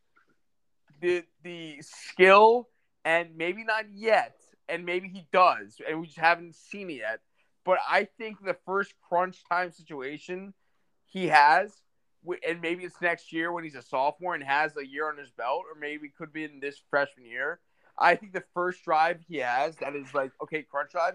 the 1.01 1.25
the 1.43 1.77
skill 1.81 2.69
and 3.05 3.37
maybe 3.37 3.65
not 3.65 3.85
yet, 3.95 4.37
and 4.69 4.85
maybe 4.85 5.09
he 5.09 5.27
does, 5.33 5.81
and 5.89 6.01
we 6.01 6.07
just 6.07 6.19
haven't 6.19 6.57
seen 6.57 6.91
it 6.91 6.95
yet. 6.95 7.21
But 7.67 7.81
I 7.91 8.05
think 8.05 8.43
the 8.43 8.57
first 8.65 8.95
crunch 9.07 9.43
time 9.51 9.73
situation 9.73 10.55
he 11.05 11.27
has, 11.27 11.73
and 12.49 12.61
maybe 12.61 12.85
it's 12.85 13.01
next 13.03 13.33
year 13.33 13.51
when 13.51 13.65
he's 13.65 13.75
a 13.75 13.83
sophomore 13.83 14.37
and 14.37 14.45
has 14.45 14.77
a 14.77 14.87
year 14.87 15.09
on 15.11 15.19
his 15.19 15.31
belt, 15.33 15.65
or 15.69 15.79
maybe 15.79 16.09
could 16.09 16.33
be 16.33 16.45
in 16.45 16.61
this 16.61 16.81
freshman 16.89 17.27
year. 17.27 17.59
I 17.99 18.15
think 18.15 18.33
the 18.33 18.45
first 18.55 18.85
drive 18.85 19.21
he 19.29 19.39
has 19.39 19.75
that 19.77 19.97
is 19.97 20.15
like 20.15 20.31
okay, 20.45 20.63
crunch 20.63 20.93
time, 20.93 21.15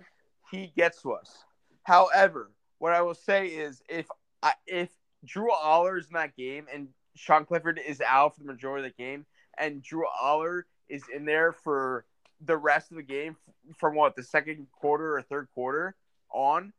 he 0.52 0.74
gets 0.76 1.02
to 1.04 1.14
us. 1.14 1.46
However, 1.84 2.52
what 2.80 2.92
I 2.94 3.02
will 3.02 3.16
say 3.16 3.48
is 3.48 3.82
if 3.88 4.08
I, 4.44 4.54
if 4.68 4.90
Drew 5.24 5.52
Allar 5.52 5.98
is 5.98 6.08
in 6.08 6.16
that 6.16 6.36
game 6.36 6.68
and 6.74 6.90
Sean 7.16 7.46
Clifford 7.46 7.80
is 7.80 8.02
out 8.02 8.36
for 8.36 8.42
the 8.42 8.52
majority 8.52 8.86
of 8.86 8.94
the 8.98 9.02
game, 9.02 9.26
and 9.58 9.82
Drew 9.82 10.04
Allar 10.22 10.64
is 10.90 11.04
in 11.16 11.24
there 11.24 11.54
for 11.54 12.06
the 12.44 12.58
rest 12.58 12.92
of 12.92 12.98
the 12.98 13.04
game 13.04 13.38
from 13.78 13.96
what 13.96 14.18
the 14.18 14.24
second 14.24 14.68
quarter 14.74 15.16
or 15.16 15.22
third 15.22 15.48
quarter 15.54 15.96
on, 16.34 16.74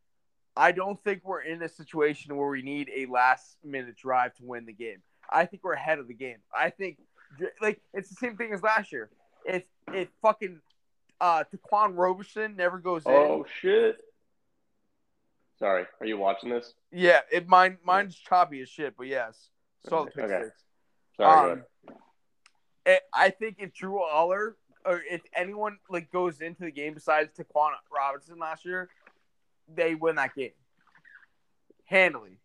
I 0.57 0.73
don't 0.73 1.03
think 1.03 1.23
we're 1.25 1.41
in 1.43 1.63
a 1.63 1.69
situation 1.69 2.37
where 2.37 2.49
we 2.49 2.63
need 2.63 2.91
a 2.95 3.07
last 3.07 3.57
minute 3.65 3.97
drive 3.97 4.35
to 4.37 4.45
win 4.45 4.67
the 4.67 4.73
game. 4.73 5.03
I 5.31 5.47
think 5.47 5.65
we're 5.65 5.73
ahead 5.73 5.99
of 5.99 6.09
the 6.09 6.15
game. 6.15 6.39
I 6.55 6.71
think 6.71 6.99
like 7.61 7.81
it's 7.95 8.11
the 8.11 8.17
same 8.17 8.37
thing 8.37 8.53
as 8.53 8.63
last 8.63 8.93
year. 8.93 9.09
If 9.47 9.65
if 9.93 10.09
fucking 10.21 10.61
uh 11.21 11.45
Taquan 11.53 11.97
Roberson 11.97 12.57
never 12.57 12.79
goes 12.79 13.07
in, 13.07 13.13
oh, 13.13 13.47
shit. 13.61 13.97
Sorry. 15.59 15.85
Are 16.01 16.07
you 16.07 16.19
watching 16.19 16.51
this? 16.51 16.75
yeah, 16.91 17.21
it 17.31 17.49
mine 17.49 17.79
mine's 17.85 18.17
choppy 18.17 18.61
as 18.61 18.69
shit, 18.69 18.95
but 18.97 19.07
yes, 19.07 19.49
saw 19.89 20.05
the 20.05 20.11
pick 20.11 20.25
Okay. 20.25 20.49
Sorry. 21.17 21.53
Um. 21.53 21.63
I- 22.87 23.01
I 23.15 23.31
think 23.31 23.57
if 23.61 23.73
Drew 23.73 24.01
Allar 24.01 24.55
or 24.85 25.03
if 25.09 25.23
anyone 25.35 25.79
like 25.89 26.11
goes 26.11 26.41
into 26.41 26.65
the 26.65 26.73
game 26.73 26.95
besides 26.95 27.31
Taquan 27.39 27.71
Roberson 27.95 28.39
last 28.39 28.65
year, 28.65 28.89
they 29.73 29.95
win 29.95 30.17
that 30.17 30.35
game 30.35 30.53
handily. 31.85 32.39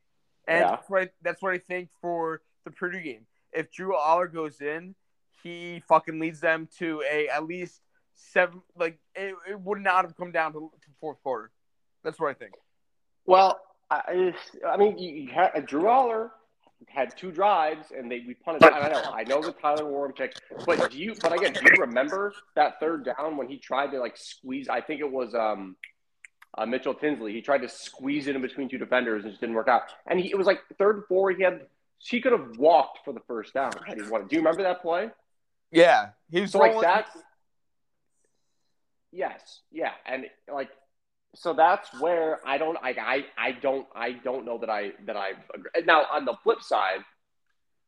And 0.47 0.61
Yeah. 0.61 0.72
that's, 0.72 0.89
what 0.89 1.01
I, 1.03 1.09
that's 1.22 1.41
what 1.41 1.53
I 1.53 1.57
think 1.57 1.89
for 2.01 2.41
the 2.65 2.72
Purdue 2.72 3.01
game. 3.01 3.26
If 3.51 3.72
Drew 3.72 3.93
Allar 3.93 4.32
goes 4.32 4.61
in, 4.61 4.95
he 5.43 5.82
fucking 5.88 6.20
leads 6.20 6.39
them 6.39 6.68
to 6.80 7.03
a 7.09 7.30
at 7.30 7.45
least 7.45 7.82
seven. 8.13 8.61
Like 8.76 8.99
it, 9.15 9.36
it 9.49 9.59
would 9.59 9.80
not 9.80 10.05
have 10.05 10.15
come 10.18 10.32
down 10.32 10.53
to, 10.53 10.59
to 10.59 10.88
fourth 10.99 11.22
quarter. 11.24 11.51
That's 12.03 12.20
what 12.20 12.30
I 12.30 12.34
think. 12.34 12.53
Well, 13.26 13.59
I, 13.89 14.34
I 14.68 14.78
mean, 14.78 14.97
you, 14.97 15.11
you 15.11 15.32
had, 15.32 15.65
Drew 15.65 15.84
Allar 15.84 16.32
had 16.88 17.18
two 17.18 17.32
drives, 17.32 17.91
and 17.97 18.11
they 18.11 18.24
we 18.28 18.34
punted. 18.34 18.63
I 18.63 18.89
know, 18.89 19.01
I 19.13 19.24
know 19.24 19.41
the 19.41 19.51
Tyler 19.53 19.86
Warren 19.86 20.13
pick, 20.13 20.36
but 20.65 20.91
do 20.91 20.97
you? 20.97 21.15
But 21.22 21.34
again, 21.34 21.53
do 21.53 21.61
you 21.63 21.82
remember 21.82 22.34
that 22.55 22.80
third 22.80 23.05
down 23.05 23.38
when 23.38 23.47
he 23.47 23.57
tried 23.57 23.91
to 23.91 23.99
like 23.99 24.18
squeeze? 24.18 24.70
I 24.70 24.82
think 24.82 24.99
it 24.99 25.11
was 25.11 25.34
um, 25.34 25.76
uh, 26.58 26.66
Mitchell 26.66 26.93
Tinsley. 26.93 27.34
He 27.34 27.41
tried 27.41 27.60
to 27.60 27.70
squeeze 27.70 28.28
it 28.28 28.36
in 28.36 28.41
between 28.41 28.70
two 28.70 28.78
defenders, 28.78 29.24
and 29.24 29.30
it 29.30 29.32
just 29.32 29.41
didn't 29.41 29.56
work 29.56 29.68
out. 29.68 29.84
And 30.08 30.20
he, 30.20 30.30
it 30.30 30.38
was 30.38 30.48
like 30.48 30.60
third 30.78 30.98
and 30.98 31.06
four. 31.06 31.32
He 31.32 31.43
had 31.43 31.62
he 32.00 32.22
could 32.22 32.32
have 32.32 32.58
walked 32.58 33.00
for 33.04 33.14
the 33.14 33.20
first 33.28 33.54
down 33.54 33.72
had 33.86 33.98
he 34.00 34.08
wanted. 34.10 34.30
Do 34.30 34.36
you 34.36 34.41
remember 34.41 34.64
that 34.64 34.82
play? 34.82 35.10
Yeah, 35.72 36.10
he 36.32 36.41
was 36.41 36.52
So 36.52 36.60
like 36.60 36.80
that's 36.80 37.12
yes, 39.12 39.62
yeah, 39.72 39.91
and 40.06 40.26
like 40.52 40.70
so 41.36 41.54
that's 41.54 41.89
where 42.00 42.39
I 42.45 42.58
don't 42.58 42.78
I 42.82 42.89
I, 42.91 43.26
I 43.38 43.52
don't 43.52 43.88
I 43.95 44.12
don't 44.14 44.45
know 44.45 44.58
that 44.60 44.70
I 44.70 44.91
that 45.06 45.18
I 45.18 45.32
agree. 45.54 45.72
now 45.86 46.06
on 46.12 46.26
the 46.26 46.36
flip 46.43 46.62
side, 46.62 47.00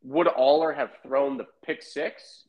would 0.03 0.28
Allar 0.28 0.76
have 0.76 0.91
thrown 1.03 1.38
the 1.38 1.45
pick 1.66 1.82
six? 1.82 2.43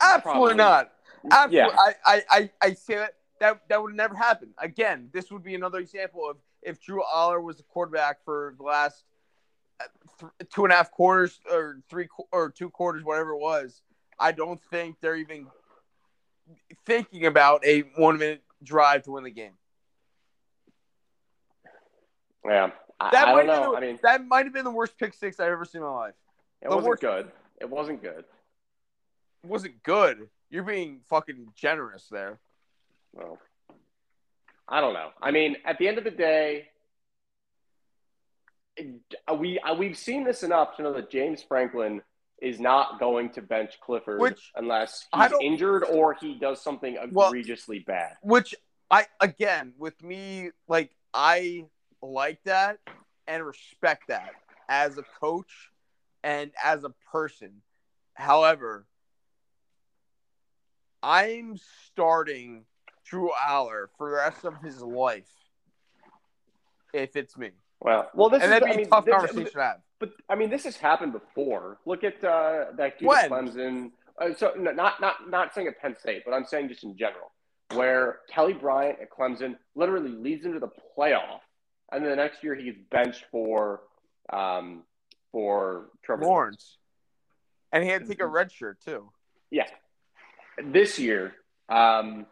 Absolutely 0.00 0.54
Probably. 0.54 0.54
not. 0.56 0.92
Absolutely. 1.30 1.56
Yeah. 1.58 1.68
I, 1.76 1.94
I, 2.06 2.22
I, 2.30 2.50
I 2.62 2.72
say 2.72 2.94
that, 2.96 3.14
that 3.40 3.60
that 3.68 3.82
would 3.82 3.94
never 3.94 4.14
happen. 4.14 4.50
Again, 4.58 5.08
this 5.12 5.30
would 5.30 5.42
be 5.42 5.54
another 5.54 5.78
example 5.78 6.28
of 6.30 6.36
if 6.62 6.80
Drew 6.80 7.02
Allar 7.02 7.42
was 7.42 7.56
the 7.56 7.62
quarterback 7.64 8.22
for 8.24 8.54
the 8.58 8.62
last 8.62 9.02
uh, 9.80 9.84
th- 10.20 10.50
two 10.52 10.64
and 10.64 10.72
a 10.72 10.76
half 10.76 10.90
quarters 10.90 11.40
or 11.50 11.80
three 11.88 12.08
or 12.32 12.50
two 12.50 12.70
quarters, 12.70 13.02
whatever 13.02 13.30
it 13.32 13.38
was. 13.40 13.82
I 14.18 14.32
don't 14.32 14.60
think 14.70 14.96
they're 15.00 15.16
even 15.16 15.46
thinking 16.84 17.24
about 17.26 17.64
a 17.64 17.80
one 17.96 18.18
minute 18.18 18.42
drive 18.62 19.04
to 19.04 19.12
win 19.12 19.24
the 19.24 19.30
game. 19.30 19.52
Yeah, 22.44 22.70
I, 22.98 23.10
That 23.10 23.28
I 23.28 23.32
might 23.34 23.46
don't 23.46 23.48
have 23.48 23.56
been 23.56 23.62
know. 23.64 23.70
the, 23.72 23.76
I 23.76 23.80
mean, 23.80 23.98
that 24.02 24.26
might 24.26 24.44
have 24.46 24.52
been 24.54 24.64
the 24.64 24.70
worst 24.70 24.98
pick 24.98 25.14
six 25.14 25.38
I've 25.40 25.50
ever 25.50 25.64
seen 25.64 25.80
in 25.82 25.86
my 25.86 25.94
life. 25.94 26.14
it 26.62 26.68
the 26.68 26.74
wasn't 26.76 26.88
worst- 26.90 27.02
good. 27.02 27.30
It 27.60 27.68
wasn't 27.70 28.02
good. 28.02 28.24
It 29.44 29.46
wasn't 29.48 29.82
good. 29.82 30.28
You're 30.50 30.62
being 30.64 31.00
fucking 31.08 31.48
generous 31.54 32.06
there. 32.10 32.38
Well, 33.12 33.38
I 34.68 34.80
don't 34.80 34.94
know. 34.94 35.10
I 35.20 35.30
mean, 35.30 35.56
at 35.64 35.78
the 35.78 35.88
end 35.88 35.98
of 35.98 36.04
the 36.04 36.10
day, 36.10 36.68
uh, 39.28 39.34
we 39.34 39.58
uh, 39.58 39.74
we've 39.74 39.98
seen 39.98 40.24
this 40.24 40.42
enough 40.42 40.76
to 40.76 40.82
know 40.82 40.92
that 40.92 41.10
James 41.10 41.42
Franklin 41.42 42.02
is 42.40 42.58
not 42.58 42.98
going 42.98 43.30
to 43.30 43.42
bench 43.42 43.74
Clifford 43.84 44.20
Which, 44.20 44.50
unless 44.54 45.06
he's 45.14 45.32
injured 45.42 45.84
or 45.84 46.14
he 46.14 46.34
does 46.34 46.62
something 46.62 46.96
Well- 47.10 47.28
egregiously 47.28 47.80
bad. 47.80 48.16
Which 48.22 48.54
I 48.90 49.06
again 49.20 49.74
with 49.78 50.02
me 50.02 50.50
like 50.68 50.90
I 51.12 51.66
like 52.02 52.42
that 52.44 52.78
and 53.26 53.44
respect 53.44 54.08
that 54.08 54.30
as 54.68 54.98
a 54.98 55.04
coach 55.20 55.70
and 56.22 56.50
as 56.62 56.84
a 56.84 56.90
person. 57.12 57.62
However, 58.14 58.86
I'm 61.02 61.58
starting 61.86 62.64
Drew 63.10 63.30
Allar 63.48 63.88
for 63.98 64.08
the 64.08 64.16
rest 64.16 64.44
of 64.44 64.54
his 64.62 64.80
life 64.80 65.28
if 66.94 67.16
it's 67.16 67.36
me. 67.36 67.50
Well, 67.80 68.08
well, 68.14 68.28
this 68.28 68.42
and 68.42 68.52
is 68.52 68.60
that'd 68.60 68.68
I 68.68 68.76
mean, 68.76 68.86
a 68.86 68.88
tough 68.88 69.04
this- 69.04 69.14
conversation 69.14 69.52
to 69.52 69.60
have. 69.60 69.80
But 69.98 70.12
I 70.30 70.34
mean, 70.34 70.48
this 70.48 70.64
has 70.64 70.76
happened 70.76 71.12
before. 71.12 71.78
Look 71.84 72.04
at 72.04 72.24
uh, 72.24 72.66
that 72.76 72.98
dude 72.98 73.08
When? 73.08 73.28
Clemson. 73.30 73.90
Uh, 74.18 74.32
so 74.34 74.52
no, 74.56 74.70
not 74.70 74.98
not 75.00 75.28
not 75.28 75.52
saying 75.54 75.66
at 75.66 75.78
Penn 75.78 75.94
State, 75.98 76.22
but 76.24 76.32
I'm 76.32 76.46
saying 76.46 76.68
just 76.68 76.84
in 76.84 76.96
general, 76.96 77.32
where 77.74 78.20
Kelly 78.30 78.54
Bryant 78.54 78.98
at 79.02 79.10
Clemson 79.10 79.56
literally 79.74 80.08
leads 80.08 80.46
into 80.46 80.58
the 80.58 80.70
playoff, 80.96 81.40
and 81.92 82.02
then 82.02 82.10
the 82.10 82.16
next 82.16 82.42
year 82.42 82.54
he 82.54 82.64
gets 82.64 82.78
benched 82.90 83.26
for 83.30 83.82
um, 84.32 84.84
for 85.32 85.90
Trevor 86.02 86.24
Lawrence. 86.24 86.78
And 87.72 87.84
he 87.84 87.90
had 87.90 88.02
to 88.02 88.08
take 88.08 88.22
a 88.22 88.26
red 88.26 88.50
shirt 88.50 88.80
too. 88.82 89.10
Yeah. 89.50 89.66
This 90.64 90.98
year, 90.98 91.34
um, 91.68 92.26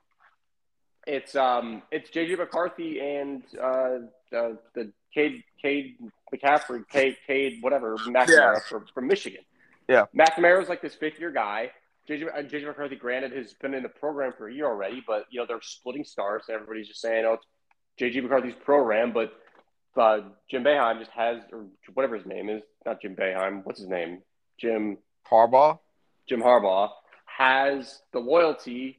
it's 1.09 1.35
um, 1.35 1.83
it's 1.91 2.11
JJ 2.11 2.39
McCarthy 2.39 3.01
and 3.01 3.43
uh, 3.61 3.65
uh, 4.37 4.53
the 4.75 4.93
Cade 5.15 5.43
Cade 5.61 5.97
McCaffrey, 6.33 6.87
Cade, 6.89 7.17
Cade 7.27 7.59
whatever 7.63 7.97
McNamara 7.97 8.29
Yeah. 8.29 8.55
from, 8.69 8.87
from 8.95 9.07
Michigan. 9.07 9.41
Yeah. 9.89 10.05
McNamara 10.17 10.29
McNamara's 10.37 10.69
like 10.69 10.83
this 10.83 10.95
fifth 10.95 11.19
year 11.19 11.31
guy. 11.33 11.71
JJ, 12.09 12.27
uh, 12.35 12.43
JJ 12.43 12.67
McCarthy, 12.67 12.97
granted, 12.97 13.33
has 13.33 13.55
been 13.55 13.75
in 13.75 13.83
the 13.83 13.89
program 13.89 14.33
for 14.37 14.49
a 14.49 14.53
year 14.55 14.67
already, 14.67 15.03
but 15.07 15.27
you 15.31 15.41
know 15.41 15.47
they're 15.47 15.61
splitting 15.63 16.05
starts. 16.05 16.49
Everybody's 16.49 16.89
just 16.89 17.01
saying, 17.01 17.25
"Oh, 17.27 17.35
it's 17.35 17.47
JJ 18.01 18.23
McCarthy's 18.23 18.55
program," 18.65 19.13
but 19.13 19.33
uh, 20.01 20.21
Jim 20.51 20.63
Boeheim 20.65 20.99
just 21.01 21.11
has, 21.11 21.43
or 21.53 21.67
whatever 21.95 22.17
his 22.17 22.25
name 22.27 22.49
is, 22.49 22.63
not 22.87 23.01
Jim 23.03 23.15
Boeheim. 23.17 23.65
What's 23.65 23.81
his 23.81 23.89
name? 23.89 24.23
Jim. 24.61 24.99
Harbaugh. 25.31 25.79
Jim 26.29 26.41
Harbaugh 26.41 26.89
has 27.27 28.01
the 28.13 28.19
loyalty 28.19 28.99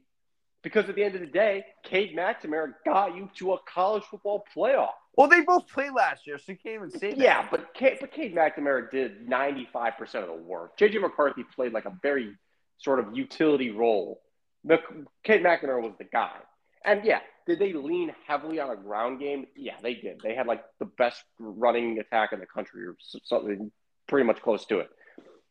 because 0.62 0.90
at 0.90 0.96
the 0.96 1.04
end 1.04 1.16
of 1.16 1.22
the 1.22 1.28
day, 1.28 1.64
Cade 1.84 2.16
McNamara 2.16 2.74
got 2.86 3.16
you 3.16 3.30
to 3.38 3.54
a 3.54 3.58
college 3.72 4.04
football 4.04 4.44
playoff. 4.56 4.90
Well, 5.16 5.28
they 5.28 5.42
both 5.42 5.68
played 5.68 5.92
last 5.92 6.28
year, 6.28 6.38
so 6.38 6.52
you 6.52 6.58
can't 6.58 6.76
even 6.76 6.92
say 6.92 7.10
that. 7.10 7.18
Yeah, 7.18 7.48
but 7.50 7.74
Cade, 7.74 7.98
but 8.00 8.12
Cade 8.12 8.36
McNamara 8.36 8.90
did 8.92 9.28
95% 9.28 10.00
of 10.16 10.28
the 10.28 10.34
work. 10.34 10.78
JJ 10.78 11.02
McCarthy 11.02 11.44
played 11.56 11.74
like 11.74 11.86
a 11.86 11.94
very 12.02 12.36
sort 12.78 13.00
of 13.00 13.16
utility 13.16 13.72
role. 13.72 14.22
Mc, 14.64 14.82
Cade 15.24 15.44
McNamara 15.44 15.82
was 15.82 15.94
the 15.98 16.06
guy. 16.06 16.38
And 16.86 17.04
yeah, 17.04 17.20
did 17.46 17.60
they 17.60 17.74
lean 17.74 18.14
heavily 18.28 18.60
on 18.60 18.70
a 18.70 18.76
ground 18.76 19.20
game? 19.20 19.48
Yeah, 19.56 19.76
they 19.82 19.96
did. 19.96 20.22
They 20.22 20.36
had 20.36 20.48
like 20.48 20.64
the 20.80 20.86
best 20.86 21.24
running 21.40 22.00
attack 22.00 22.32
in 22.32 22.40
the 22.40 22.46
country 22.46 22.86
or 22.86 22.96
something 23.24 23.72
pretty 24.08 24.26
much 24.26 24.42
close 24.42 24.66
to 24.68 24.80
it. 24.80 24.90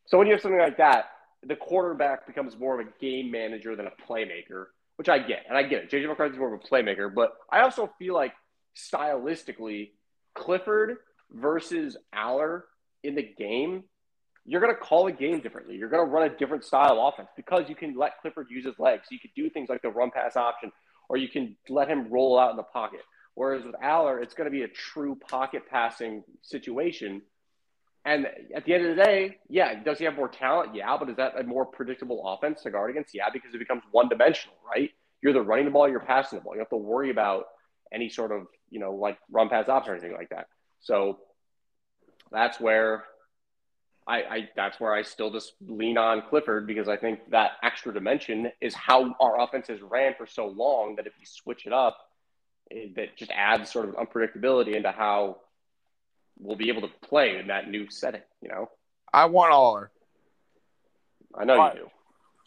So 0.06 0.16
when 0.16 0.26
you 0.26 0.32
have 0.32 0.42
something 0.42 0.60
like 0.60 0.78
that, 0.78 1.10
the 1.42 1.56
quarterback 1.56 2.26
becomes 2.26 2.58
more 2.58 2.80
of 2.80 2.86
a 2.86 2.90
game 3.00 3.30
manager 3.30 3.76
than 3.76 3.86
a 3.86 3.92
playmaker, 4.08 4.66
which 4.98 5.08
I 5.08 5.20
get. 5.20 5.44
And 5.48 5.56
I 5.56 5.62
get 5.62 5.84
it. 5.84 5.90
JJ 5.90 6.08
McCarthy's 6.08 6.38
more 6.38 6.52
of 6.52 6.60
a 6.60 6.66
playmaker, 6.66 7.12
but 7.14 7.30
I 7.50 7.60
also 7.60 7.88
feel 8.00 8.14
like 8.14 8.32
stylistically, 8.76 9.90
Clifford 10.34 10.96
versus 11.30 11.96
Allar 12.12 12.62
in 13.04 13.14
the 13.14 13.22
game, 13.22 13.84
you're 14.44 14.60
going 14.60 14.74
to 14.74 14.80
call 14.80 15.04
the 15.04 15.12
game 15.12 15.38
differently. 15.38 15.76
You're 15.76 15.88
going 15.88 16.04
to 16.04 16.10
run 16.10 16.28
a 16.28 16.36
different 16.36 16.64
style 16.64 17.06
offense 17.06 17.28
because 17.36 17.68
you 17.68 17.76
can 17.76 17.96
let 17.96 18.20
Clifford 18.22 18.48
use 18.50 18.64
his 18.64 18.74
legs. 18.80 19.06
You 19.10 19.20
can 19.20 19.30
do 19.36 19.48
things 19.48 19.68
like 19.68 19.82
the 19.82 19.90
run 19.90 20.10
pass 20.10 20.36
option, 20.36 20.72
or 21.08 21.16
you 21.16 21.28
can 21.28 21.56
let 21.68 21.88
him 21.88 22.10
roll 22.10 22.36
out 22.36 22.50
in 22.50 22.56
the 22.56 22.64
pocket. 22.64 23.00
Whereas 23.34 23.64
with 23.64 23.76
Allar, 23.76 24.20
it's 24.20 24.34
going 24.34 24.46
to 24.46 24.50
be 24.50 24.62
a 24.62 24.68
true 24.68 25.16
pocket 25.28 25.62
passing 25.70 26.24
situation. 26.42 27.22
And 28.08 28.26
at 28.54 28.64
the 28.64 28.72
end 28.72 28.86
of 28.86 28.96
the 28.96 29.04
day, 29.04 29.36
yeah, 29.50 29.82
does 29.82 29.98
he 29.98 30.06
have 30.06 30.16
more 30.16 30.30
talent? 30.30 30.74
Yeah, 30.74 30.96
but 30.96 31.10
is 31.10 31.16
that 31.16 31.38
a 31.38 31.42
more 31.42 31.66
predictable 31.66 32.22
offense 32.26 32.62
to 32.62 32.70
guard 32.70 32.90
against? 32.90 33.14
Yeah, 33.14 33.28
because 33.30 33.54
it 33.54 33.58
becomes 33.58 33.82
one 33.90 34.08
dimensional, 34.08 34.56
right? 34.66 34.90
You're 35.20 35.34
the 35.34 35.42
running 35.42 35.66
the 35.66 35.70
ball, 35.70 35.90
you're 35.90 36.00
passing 36.00 36.38
the 36.38 36.42
ball. 36.42 36.54
You 36.54 36.60
have 36.60 36.70
to 36.70 36.76
worry 36.76 37.10
about 37.10 37.44
any 37.92 38.08
sort 38.08 38.32
of, 38.32 38.46
you 38.70 38.80
know, 38.80 38.94
like 38.94 39.18
run 39.30 39.50
pass 39.50 39.68
option 39.68 39.92
or 39.92 39.96
anything 39.96 40.16
like 40.16 40.30
that. 40.30 40.46
So 40.80 41.18
that's 42.32 42.58
where 42.58 43.04
I, 44.06 44.22
I 44.22 44.48
that's 44.56 44.80
where 44.80 44.94
I 44.94 45.02
still 45.02 45.30
just 45.30 45.52
lean 45.60 45.98
on 45.98 46.22
Clifford 46.30 46.66
because 46.66 46.88
I 46.88 46.96
think 46.96 47.30
that 47.30 47.52
extra 47.62 47.92
dimension 47.92 48.50
is 48.62 48.74
how 48.74 49.14
our 49.20 49.38
offense 49.38 49.68
has 49.68 49.82
ran 49.82 50.14
for 50.16 50.26
so 50.26 50.46
long 50.46 50.96
that 50.96 51.06
if 51.06 51.12
you 51.20 51.26
switch 51.26 51.66
it 51.66 51.74
up, 51.74 51.98
it, 52.70 52.96
that 52.96 53.18
just 53.18 53.32
adds 53.32 53.70
sort 53.70 53.86
of 53.86 53.96
unpredictability 53.96 54.76
into 54.76 54.92
how 54.92 55.40
we'll 56.40 56.56
be 56.56 56.68
able 56.68 56.82
to 56.82 56.88
play 57.02 57.38
in 57.38 57.48
that 57.48 57.70
new 57.70 57.88
setting. 57.90 58.22
You 58.42 58.48
know, 58.48 58.70
I 59.12 59.26
want 59.26 59.52
Allar. 59.52 59.88
I 61.34 61.44
know 61.44 61.54
All 61.54 61.58
right. 61.58 61.74
you 61.74 61.80
do. 61.80 61.88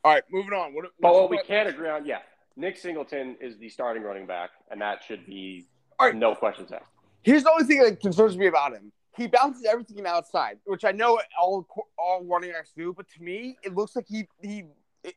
All 0.04 0.14
right, 0.14 0.24
moving 0.32 0.54
on. 0.54 0.74
What, 0.74 0.86
But 1.00 1.14
what 1.14 1.30
we 1.30 1.40
can't 1.44 1.70
agree 1.70 1.90
on, 1.90 2.06
yeah, 2.06 2.20
Nick 2.56 2.78
Singleton 2.78 3.38
is 3.40 3.58
the 3.58 3.70
starting 3.70 4.04
running 4.04 4.26
back, 4.26 4.50
and 4.72 4.82
that 4.82 5.04
should 5.04 5.26
be 5.26 5.68
All 6.00 6.08
right. 6.08 6.16
no 6.16 6.34
questions 6.34 6.72
asked. 6.72 6.86
Here's 7.22 7.44
the 7.44 7.52
only 7.52 7.66
thing 7.66 7.84
that 7.84 8.00
concerns 8.02 8.36
me 8.36 8.48
about 8.48 8.74
him. 8.74 8.92
He 9.16 9.28
bounces 9.28 9.66
everything 9.66 10.06
outside, 10.08 10.58
which 10.66 10.86
I 10.86 10.92
know 10.92 11.20
all 11.40 11.68
all 12.00 12.24
running 12.24 12.52
backs 12.52 12.72
do, 12.76 12.94
but 12.96 13.08
to 13.10 13.22
me, 13.22 13.58
it 13.62 13.76
looks 13.76 13.96
like 13.96 14.08
he 14.08 14.28
he 14.42 14.64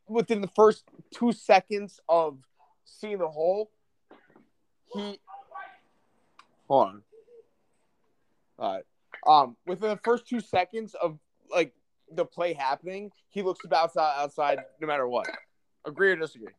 within 0.09 0.41
the 0.41 0.49
first 0.49 0.85
two 1.15 1.33
seconds 1.33 2.01
of 2.09 2.39
seeing 2.85 3.19
the 3.19 3.29
hole, 3.29 3.71
he 4.93 5.19
hold 6.69 6.89
on. 6.89 7.03
All 8.59 8.75
right. 8.75 8.85
Um, 9.27 9.57
within 9.67 9.91
the 9.91 10.01
first 10.05 10.29
two 10.29 10.41
seconds 10.41 10.95
of 11.01 11.19
like 11.51 11.73
the 12.11 12.25
play 12.25 12.53
happening, 12.53 13.11
he 13.31 13.43
looks 13.43 13.61
to 13.61 13.69
bounce 13.69 13.97
out 13.97 14.17
outside 14.17 14.59
no 14.81 14.87
matter 14.87 15.09
what. 15.09 15.27
Agree 15.87 16.13
or 16.13 16.17
disagree? 16.17 16.53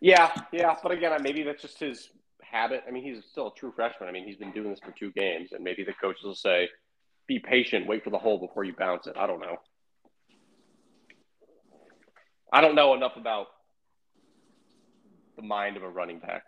Yeah, 0.00 0.30
yeah, 0.52 0.76
but 0.82 0.92
again, 0.92 1.16
maybe 1.22 1.42
that's 1.42 1.62
just 1.62 1.78
his 1.78 2.10
habit. 2.42 2.84
I 2.86 2.90
mean, 2.90 3.02
he's 3.02 3.24
still 3.24 3.48
a 3.48 3.54
true 3.54 3.72
freshman. 3.74 4.08
I 4.08 4.12
mean, 4.12 4.26
he's 4.26 4.36
been 4.36 4.52
doing 4.52 4.70
this 4.70 4.80
for 4.84 4.92
two 4.92 5.10
games, 5.12 5.52
and 5.52 5.64
maybe 5.64 5.84
the 5.84 5.94
coaches 5.94 6.22
will 6.24 6.34
say, 6.34 6.68
"Be 7.26 7.38
patient, 7.38 7.86
wait 7.86 8.04
for 8.04 8.10
the 8.10 8.18
hole 8.18 8.38
before 8.38 8.64
you 8.64 8.74
bounce 8.74 9.06
it." 9.06 9.16
I 9.16 9.26
don't 9.26 9.40
know. 9.40 9.56
I 12.52 12.60
don't 12.60 12.74
know 12.74 12.94
enough 12.94 13.16
about 13.16 13.48
the 15.36 15.42
mind 15.42 15.76
of 15.76 15.82
a 15.82 15.88
running 15.88 16.18
back. 16.18 16.44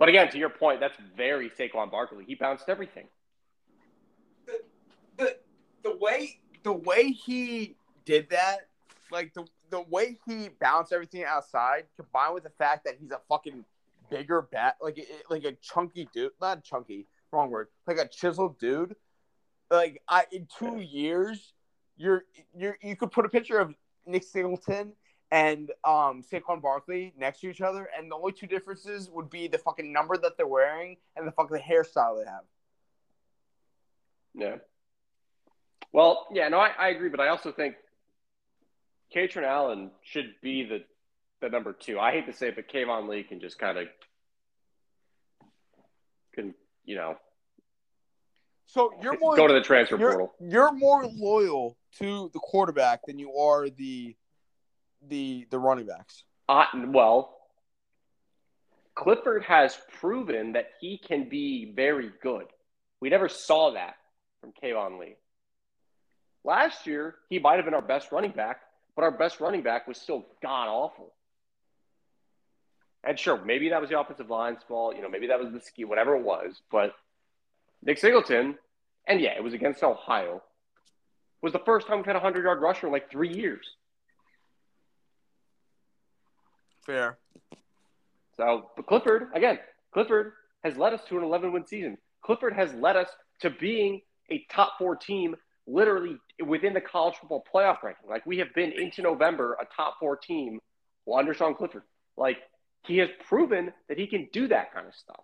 But 0.00 0.08
again, 0.08 0.30
to 0.30 0.38
your 0.38 0.48
point, 0.48 0.80
that's 0.80 0.96
very 1.14 1.50
Saquon 1.50 1.90
Barkley. 1.90 2.24
He 2.26 2.34
bounced 2.34 2.70
everything. 2.70 3.06
the 5.18 5.36
the 5.84 5.96
way 5.98 6.40
the 6.62 6.72
way 6.72 7.12
he 7.12 7.76
did 8.06 8.30
that, 8.30 8.68
like 9.12 9.34
the 9.34 9.44
the 9.68 9.82
way 9.82 10.18
he 10.26 10.48
bounced 10.58 10.94
everything 10.94 11.24
outside, 11.24 11.84
combined 11.96 12.32
with 12.32 12.44
the 12.44 12.50
fact 12.50 12.86
that 12.86 12.94
he's 12.98 13.10
a 13.10 13.20
fucking 13.28 13.62
bigger 14.10 14.40
bat, 14.40 14.76
like 14.80 15.06
like 15.28 15.44
a 15.44 15.52
chunky 15.60 16.08
dude, 16.14 16.32
not 16.40 16.64
chunky, 16.64 17.06
wrong 17.30 17.50
word, 17.50 17.68
like 17.86 17.98
a 17.98 18.08
chiseled 18.08 18.58
dude. 18.58 18.96
Like 19.70 20.00
I 20.08 20.24
in 20.32 20.48
two 20.58 20.78
years, 20.78 21.52
you're 21.98 22.24
you're 22.56 22.78
you 22.80 22.96
could 22.96 23.12
put 23.12 23.26
a 23.26 23.28
picture 23.28 23.58
of 23.58 23.74
Nick 24.06 24.24
Singleton 24.24 24.94
and 25.30 25.70
um 25.84 26.22
Saquon 26.22 26.60
Barkley 26.60 27.12
next 27.18 27.40
to 27.40 27.50
each 27.50 27.60
other, 27.60 27.88
and 27.96 28.10
the 28.10 28.16
only 28.16 28.32
two 28.32 28.46
differences 28.46 29.08
would 29.10 29.30
be 29.30 29.48
the 29.48 29.58
fucking 29.58 29.92
number 29.92 30.16
that 30.16 30.36
they're 30.36 30.46
wearing 30.46 30.96
and 31.16 31.26
the 31.26 31.32
fucking 31.32 31.58
hairstyle 31.58 32.18
they 32.18 32.28
have. 32.28 32.44
Yeah. 34.34 34.56
Well, 35.92 36.26
yeah, 36.32 36.48
no, 36.48 36.58
I, 36.58 36.70
I 36.78 36.88
agree, 36.90 37.08
but 37.08 37.20
I 37.20 37.28
also 37.28 37.50
think 37.52 37.74
Kaytron 39.14 39.42
Allen 39.44 39.90
should 40.02 40.34
be 40.42 40.64
the 40.64 40.84
the 41.40 41.48
number 41.48 41.72
two. 41.72 41.98
I 41.98 42.12
hate 42.12 42.26
to 42.26 42.32
say 42.32 42.48
it, 42.48 42.56
but 42.56 42.68
Keyvone 42.68 43.08
Lee 43.08 43.22
can 43.22 43.40
just 43.40 43.58
kind 43.58 43.78
of 43.78 43.88
can 46.34 46.54
you 46.84 46.96
know 46.96 47.16
So 48.66 48.92
you're 49.02 49.18
more 49.18 49.36
go 49.36 49.46
to 49.48 49.54
the 49.54 49.62
transfer 49.62 49.96
you're, 49.96 50.10
portal. 50.12 50.34
you're 50.40 50.72
more 50.72 51.06
loyal 51.06 51.76
to 51.98 52.30
the 52.32 52.38
quarterback 52.38 53.00
than 53.06 53.18
you 53.18 53.34
are 53.34 53.68
the 53.68 54.14
the 55.08 55.46
the 55.50 55.58
running 55.58 55.86
backs. 55.86 56.24
Uh, 56.48 56.64
well, 56.86 57.36
Clifford 58.94 59.44
has 59.44 59.78
proven 60.00 60.52
that 60.52 60.70
he 60.80 60.98
can 60.98 61.28
be 61.28 61.72
very 61.74 62.10
good. 62.22 62.46
We 63.00 63.08
never 63.08 63.28
saw 63.28 63.72
that 63.72 63.96
from 64.40 64.52
Keyvone 64.52 64.98
Lee. 64.98 65.16
Last 66.44 66.86
year, 66.86 67.16
he 67.28 67.38
might 67.38 67.56
have 67.56 67.64
been 67.64 67.74
our 67.74 67.82
best 67.82 68.12
running 68.12 68.32
back, 68.32 68.60
but 68.96 69.02
our 69.02 69.10
best 69.10 69.40
running 69.40 69.62
back 69.62 69.86
was 69.86 69.98
still 69.98 70.26
god 70.42 70.68
awful. 70.68 71.12
And 73.02 73.18
sure, 73.18 73.42
maybe 73.42 73.70
that 73.70 73.80
was 73.80 73.90
the 73.90 73.98
offensive 73.98 74.28
line's 74.28 74.62
fault. 74.68 74.96
You 74.96 75.02
know, 75.02 75.08
maybe 75.08 75.28
that 75.28 75.40
was 75.40 75.52
the 75.52 75.60
ski, 75.60 75.84
whatever 75.84 76.16
it 76.16 76.22
was. 76.22 76.60
But 76.70 76.94
Nick 77.82 77.98
Singleton, 77.98 78.56
and 79.06 79.20
yeah, 79.20 79.34
it 79.36 79.42
was 79.42 79.54
against 79.54 79.82
Ohio, 79.82 80.42
was 81.40 81.52
the 81.52 81.58
first 81.60 81.86
time 81.86 81.96
we've 81.96 82.06
had 82.06 82.16
a 82.16 82.20
100 82.20 82.44
yard 82.44 82.60
rusher 82.60 82.86
in 82.86 82.92
like 82.92 83.10
three 83.10 83.32
years. 83.32 83.66
Fair. 86.84 87.18
So, 88.36 88.70
but 88.76 88.86
Clifford, 88.86 89.28
again, 89.34 89.58
Clifford 89.92 90.32
has 90.64 90.76
led 90.76 90.92
us 90.94 91.02
to 91.08 91.18
an 91.18 91.24
11 91.24 91.52
win 91.52 91.66
season. 91.66 91.98
Clifford 92.22 92.54
has 92.54 92.72
led 92.74 92.96
us 92.96 93.08
to 93.40 93.50
being 93.50 94.00
a 94.30 94.44
top 94.50 94.74
four 94.78 94.96
team 94.96 95.36
literally 95.66 96.16
within 96.46 96.74
the 96.74 96.80
college 96.80 97.14
football 97.20 97.44
playoff 97.52 97.82
ranking. 97.82 98.08
Like 98.08 98.24
we 98.26 98.38
have 98.38 98.52
been 98.54 98.72
into 98.72 99.02
November 99.02 99.56
a 99.60 99.66
top 99.74 99.96
four 99.98 100.16
team 100.16 100.58
under 101.12 101.34
Sean 101.34 101.54
Clifford. 101.54 101.82
Like 102.16 102.38
he 102.86 102.98
has 102.98 103.08
proven 103.28 103.72
that 103.88 103.98
he 103.98 104.06
can 104.06 104.28
do 104.32 104.48
that 104.48 104.72
kind 104.72 104.86
of 104.86 104.94
stuff. 104.94 105.20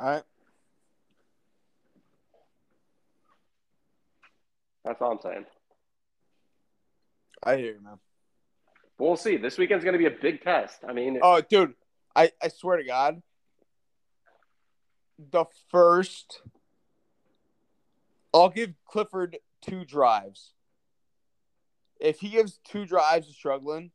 All 0.00 0.08
right. 0.08 0.22
That's 4.84 5.00
all 5.00 5.12
I'm 5.12 5.18
saying. 5.22 5.44
I 7.42 7.56
hear 7.56 7.74
you, 7.74 7.80
man. 7.82 7.98
We'll 9.02 9.16
see. 9.16 9.36
This 9.36 9.58
weekend's 9.58 9.82
going 9.82 9.94
to 9.94 9.98
be 9.98 10.06
a 10.06 10.16
big 10.22 10.42
test. 10.42 10.78
I 10.88 10.92
mean, 10.92 11.18
Oh, 11.20 11.40
dude, 11.40 11.74
I, 12.14 12.30
I 12.40 12.46
swear 12.46 12.76
to 12.76 12.84
God, 12.84 13.20
the 15.18 15.44
first, 15.72 16.40
I'll 18.32 18.48
give 18.48 18.74
Clifford 18.86 19.38
two 19.60 19.84
drives. 19.84 20.52
If 21.98 22.20
he 22.20 22.28
gives 22.28 22.60
two 22.64 22.86
drives 22.86 23.26
struggling, 23.26 23.90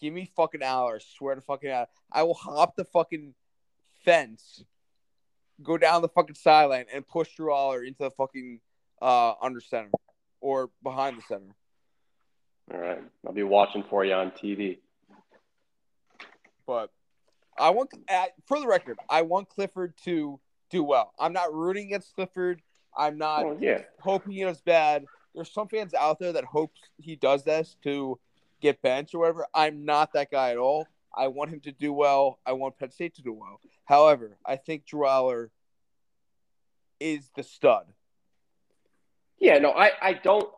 give 0.00 0.14
me 0.14 0.30
fucking 0.36 0.60
Allar. 0.60 1.02
Swear 1.02 1.34
to 1.34 1.40
fucking 1.40 1.68
God. 1.68 1.88
I 2.12 2.22
will 2.22 2.34
hop 2.34 2.76
the 2.76 2.84
fucking 2.84 3.34
fence, 4.04 4.62
go 5.60 5.76
down 5.76 6.02
the 6.02 6.08
fucking 6.08 6.36
sideline, 6.36 6.86
and 6.94 7.04
push 7.04 7.34
Drew 7.34 7.50
Allar 7.50 7.84
into 7.84 8.04
the 8.04 8.10
fucking 8.12 8.60
uh, 9.00 9.32
under 9.42 9.60
center 9.60 9.90
or 10.40 10.70
behind 10.84 11.18
the 11.18 11.22
center. 11.22 11.56
All 12.72 12.78
right. 12.80 13.02
I'll 13.26 13.32
be 13.32 13.42
watching 13.42 13.82
for 13.88 14.04
you 14.04 14.14
on 14.14 14.30
TV. 14.30 14.78
but 16.66 16.90
I 17.58 17.70
want, 17.70 17.90
for 18.46 18.58
the 18.60 18.66
record, 18.66 18.98
I 19.10 19.22
want 19.22 19.48
Clifford 19.50 19.94
to 20.04 20.40
do 20.70 20.82
well. 20.82 21.12
I'm 21.18 21.32
not 21.34 21.52
rooting 21.52 21.86
against 21.86 22.14
Clifford. 22.14 22.62
I'm 22.96 23.18
not 23.18 23.44
Oh, 23.44 23.58
yeah. 23.60 23.82
hoping 24.00 24.32
he 24.32 24.42
does 24.42 24.60
bad. 24.62 25.04
There's 25.34 25.52
some 25.52 25.68
fans 25.68 25.92
out 25.94 26.18
there 26.18 26.32
that 26.32 26.44
hopes 26.44 26.80
he 26.98 27.16
does 27.16 27.44
this 27.44 27.76
to 27.84 28.18
get 28.60 28.80
benched 28.80 29.14
or 29.14 29.18
whatever. 29.20 29.46
I'm 29.54 29.84
not 29.84 30.12
that 30.14 30.30
guy 30.30 30.50
at 30.50 30.56
all. 30.56 30.86
I 31.14 31.28
want 31.28 31.50
him 31.50 31.60
to 31.60 31.72
do 31.72 31.92
well. 31.92 32.38
I 32.46 32.52
want 32.52 32.78
Penn 32.78 32.90
State 32.90 33.14
to 33.16 33.22
do 33.22 33.32
well. 33.34 33.60
However, 33.84 34.38
I 34.46 34.56
think 34.56 34.86
Drew 34.86 35.00
Allar 35.06 35.48
is 37.00 37.28
the 37.36 37.42
stud. 37.42 37.86
Yeah, 39.38 39.58
no, 39.58 39.72
I, 39.72 39.90
I 40.00 40.12
don't 40.14 40.48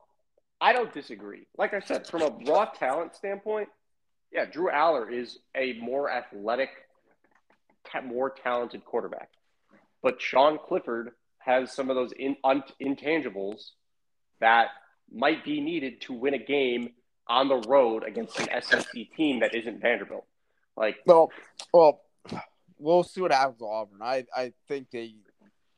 I 0.60 0.72
don't 0.72 0.92
disagree. 0.92 1.46
Like 1.58 1.74
I 1.74 1.80
said, 1.80 2.06
from 2.06 2.22
a 2.22 2.30
raw 2.46 2.66
talent 2.66 3.14
standpoint, 3.14 3.68
yeah, 4.32 4.46
Drew 4.46 4.70
Allar 4.70 5.12
is 5.12 5.38
a 5.54 5.74
more 5.74 6.10
athletic, 6.10 6.70
more 8.04 8.30
talented 8.30 8.84
quarterback. 8.84 9.30
But 10.02 10.20
Sean 10.20 10.58
Clifford 10.58 11.12
has 11.38 11.72
some 11.72 11.90
of 11.90 11.96
those 11.96 12.12
in, 12.12 12.36
un, 12.42 12.62
intangibles 12.82 13.70
that 14.40 14.68
might 15.12 15.44
be 15.44 15.60
needed 15.60 16.00
to 16.02 16.12
win 16.12 16.34
a 16.34 16.38
game 16.38 16.90
on 17.28 17.48
the 17.48 17.56
road 17.68 18.02
against 18.04 18.38
an 18.40 18.48
SEC 18.62 18.92
team 19.16 19.40
that 19.40 19.54
isn't 19.54 19.80
Vanderbilt. 19.80 20.26
Like, 20.76 20.96
Well, 21.06 21.30
well, 21.72 22.00
we'll 22.78 23.04
see 23.04 23.20
what 23.20 23.32
happens 23.32 23.60
with 23.60 23.70
Auburn. 23.70 24.00
I, 24.02 24.24
I 24.36 24.52
think 24.68 24.90
they 24.90 25.14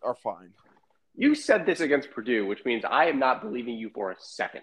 are 0.02 0.14
fine. 0.14 0.52
You 1.16 1.34
said 1.34 1.66
this 1.66 1.80
against 1.80 2.10
Purdue, 2.10 2.46
which 2.46 2.64
means 2.64 2.84
I 2.84 3.06
am 3.06 3.18
not 3.18 3.42
believing 3.42 3.74
you 3.76 3.90
for 3.94 4.10
a 4.10 4.16
second. 4.18 4.62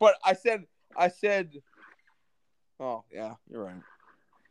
But 0.00 0.14
I 0.24 0.34
said, 0.34 0.64
I 0.96 1.08
said, 1.08 1.52
oh 2.80 3.04
yeah, 3.12 3.34
you're 3.48 3.64
right. 3.64 3.76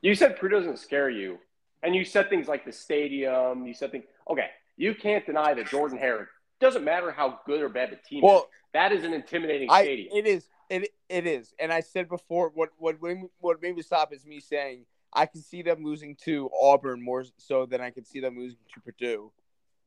You 0.02 0.16
said 0.16 0.38
Purdue 0.38 0.60
doesn't 0.60 0.80
scare 0.80 1.10
you, 1.10 1.38
and 1.84 1.94
you 1.94 2.06
said 2.06 2.30
things 2.30 2.48
like 2.48 2.66
the 2.66 2.72
stadium. 2.72 3.68
You 3.68 3.74
said 3.74 3.92
things. 3.92 4.06
Okay, 4.30 4.48
you 4.78 4.96
can't 4.96 5.26
deny 5.26 5.54
that 5.54 5.68
Jordan 5.68 5.98
Hare 5.98 6.30
doesn't 6.60 6.84
matter 6.84 7.12
how 7.12 7.40
good 7.46 7.62
or 7.62 7.70
bad 7.70 7.92
the 7.92 7.98
team 8.08 8.24
Well, 8.24 8.38
is. 8.38 8.44
That 8.74 8.92
is 8.94 9.04
an 9.04 9.14
intimidating 9.14 9.70
I 9.70 9.84
stadium. 9.84 10.10
it 10.16 10.26
is 10.26 10.46
it 10.70 10.90
it 11.10 11.28
is, 11.28 11.54
and 11.60 11.74
I 11.74 11.82
said 11.82 12.08
before 12.08 12.52
what 12.54 12.70
what 12.78 12.96
what 13.40 13.62
made 13.62 13.76
me 13.76 13.82
stop 13.82 14.14
is 14.14 14.26
me 14.26 14.40
saying 14.40 14.86
I 15.14 15.26
can 15.26 15.42
see 15.42 15.62
them 15.62 15.84
losing 15.84 16.16
to 16.24 16.50
Auburn 16.60 17.04
more 17.04 17.26
so 17.38 17.66
than 17.66 17.82
I 17.82 17.90
can 17.90 18.06
see 18.06 18.22
them 18.22 18.38
losing 18.40 18.60
to 18.74 18.80
Purdue. 18.80 19.32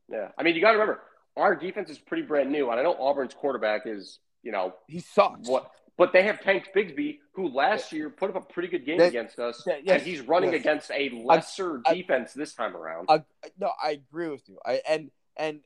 Yeah, 0.09 0.29
I 0.37 0.43
mean, 0.43 0.55
you 0.55 0.61
got 0.61 0.71
to 0.71 0.77
remember 0.77 1.01
our 1.37 1.55
defense 1.55 1.89
is 1.89 1.97
pretty 1.97 2.23
brand 2.23 2.51
new, 2.51 2.69
and 2.69 2.79
I 2.79 2.83
know 2.83 2.93
Auburn's 2.93 3.33
quarterback 3.33 3.81
is, 3.85 4.19
you 4.43 4.51
know, 4.51 4.73
He 4.87 4.99
sucks. 4.99 5.47
what, 5.49 5.69
but 5.97 6.13
they 6.13 6.23
have 6.23 6.41
Tank 6.41 6.69
Bigsby, 6.75 7.19
who 7.33 7.49
last 7.49 7.91
year 7.91 8.09
put 8.09 8.29
up 8.29 8.35
a 8.37 8.53
pretty 8.53 8.69
good 8.69 8.85
game 8.85 8.97
That- 8.99 9.09
against 9.09 9.39
us, 9.39 9.61
that- 9.65 9.83
yes, 9.85 9.99
and 10.01 10.07
he's 10.09 10.21
running 10.21 10.51
yes. 10.53 10.61
against 10.61 10.91
a 10.91 11.09
lesser 11.09 11.81
I- 11.85 11.95
defense 11.95 12.33
this 12.33 12.53
time 12.53 12.75
around. 12.75 13.07
I, 13.09 13.23
no, 13.59 13.71
I 13.81 13.91
agree 13.91 14.29
with 14.29 14.47
you. 14.47 14.59
I 14.65 14.81
and 14.87 15.11
and 15.37 15.61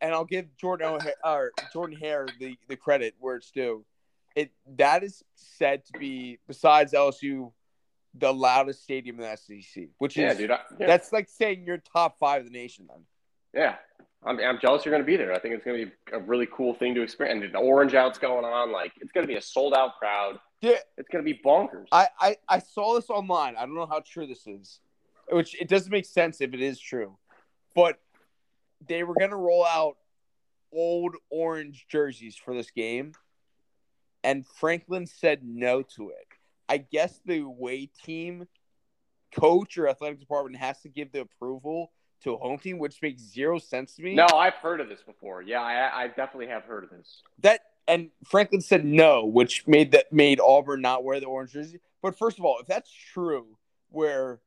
and 0.00 0.12
I'll 0.12 0.24
give 0.24 0.54
Jordan 0.56 0.88
O'Hare, 0.88 1.14
or 1.24 1.52
Jordan 1.72 1.96
Hare 1.96 2.26
the 2.40 2.56
the 2.68 2.76
credit 2.76 3.14
where 3.18 3.36
it's 3.36 3.50
due. 3.50 3.84
It 4.34 4.50
that 4.76 5.04
is 5.04 5.22
said 5.36 5.84
to 5.86 5.98
be 5.98 6.38
besides 6.48 6.92
LSU 6.92 7.52
the 8.14 8.32
loudest 8.32 8.82
stadium 8.82 9.18
in 9.20 9.22
the 9.22 9.36
SEC, 9.36 9.88
which 9.98 10.16
yeah, 10.16 10.32
is 10.32 10.38
dude. 10.38 10.50
I, 10.50 10.58
yeah. 10.78 10.86
that's 10.86 11.12
like 11.12 11.28
saying 11.28 11.64
you're 11.66 11.78
top 11.78 12.18
five 12.18 12.40
of 12.40 12.46
the 12.46 12.52
nation. 12.52 12.86
Then 12.88 13.04
Yeah. 13.54 13.76
I'm, 14.24 14.38
I'm 14.38 14.58
jealous 14.60 14.84
you're 14.84 14.92
going 14.92 15.02
to 15.02 15.06
be 15.06 15.16
there. 15.16 15.32
I 15.32 15.38
think 15.38 15.54
it's 15.54 15.64
going 15.64 15.80
to 15.80 15.86
be 15.86 15.92
a 16.12 16.20
really 16.20 16.46
cool 16.52 16.74
thing 16.74 16.94
to 16.94 17.02
experience. 17.02 17.44
And 17.44 17.54
the 17.54 17.58
orange 17.58 17.94
out's 17.94 18.18
going 18.18 18.44
on. 18.44 18.70
Like, 18.70 18.92
it's 19.00 19.10
going 19.12 19.26
to 19.26 19.28
be 19.28 19.36
a 19.36 19.42
sold 19.42 19.74
out 19.74 19.98
crowd. 19.98 20.38
Yeah. 20.60 20.76
It's 20.96 21.08
going 21.08 21.24
to 21.24 21.30
be 21.30 21.40
bonkers. 21.44 21.86
I, 21.90 22.08
I 22.20 22.36
I 22.48 22.58
saw 22.60 22.94
this 22.94 23.10
online. 23.10 23.56
I 23.56 23.62
don't 23.62 23.74
know 23.74 23.86
how 23.86 24.00
true 24.06 24.28
this 24.28 24.46
is, 24.46 24.78
which 25.28 25.60
it 25.60 25.68
doesn't 25.68 25.90
make 25.90 26.06
sense 26.06 26.40
if 26.40 26.54
it 26.54 26.60
is 26.60 26.78
true, 26.78 27.18
but 27.74 27.98
they 28.88 29.02
were 29.02 29.14
gonna 29.14 29.36
roll 29.36 29.64
out 29.64 29.96
old 30.72 31.14
orange 31.30 31.86
jerseys 31.88 32.36
for 32.36 32.54
this 32.54 32.70
game, 32.70 33.12
and 34.24 34.46
Franklin 34.46 35.06
said 35.06 35.40
no 35.42 35.82
to 35.96 36.10
it. 36.10 36.26
I 36.68 36.78
guess 36.78 37.20
the 37.24 37.42
way 37.42 37.90
team 38.04 38.46
coach 39.34 39.78
or 39.78 39.88
athletic 39.88 40.20
department 40.20 40.56
has 40.56 40.80
to 40.82 40.88
give 40.88 41.12
the 41.12 41.20
approval 41.20 41.92
to 42.22 42.34
a 42.34 42.36
home 42.36 42.58
team, 42.58 42.78
which 42.78 43.00
makes 43.02 43.22
zero 43.22 43.58
sense 43.58 43.94
to 43.96 44.02
me. 44.02 44.14
no, 44.14 44.26
I've 44.34 44.54
heard 44.54 44.80
of 44.80 44.88
this 44.88 45.02
before. 45.02 45.42
Yeah, 45.42 45.60
I, 45.60 46.04
I 46.04 46.06
definitely 46.08 46.48
have 46.48 46.64
heard 46.64 46.84
of 46.84 46.90
this. 46.90 47.22
that 47.40 47.60
and 47.88 48.10
Franklin 48.24 48.60
said 48.60 48.84
no, 48.84 49.24
which 49.24 49.66
made 49.66 49.92
that 49.92 50.12
made 50.12 50.40
Auburn 50.40 50.80
not 50.82 51.04
wear 51.04 51.18
the 51.18 51.26
orange 51.26 51.52
jersey. 51.52 51.80
But 52.00 52.16
first 52.16 52.38
of 52.38 52.44
all, 52.44 52.58
if 52.60 52.66
that's 52.66 52.90
true, 52.90 53.46
where 53.90 54.40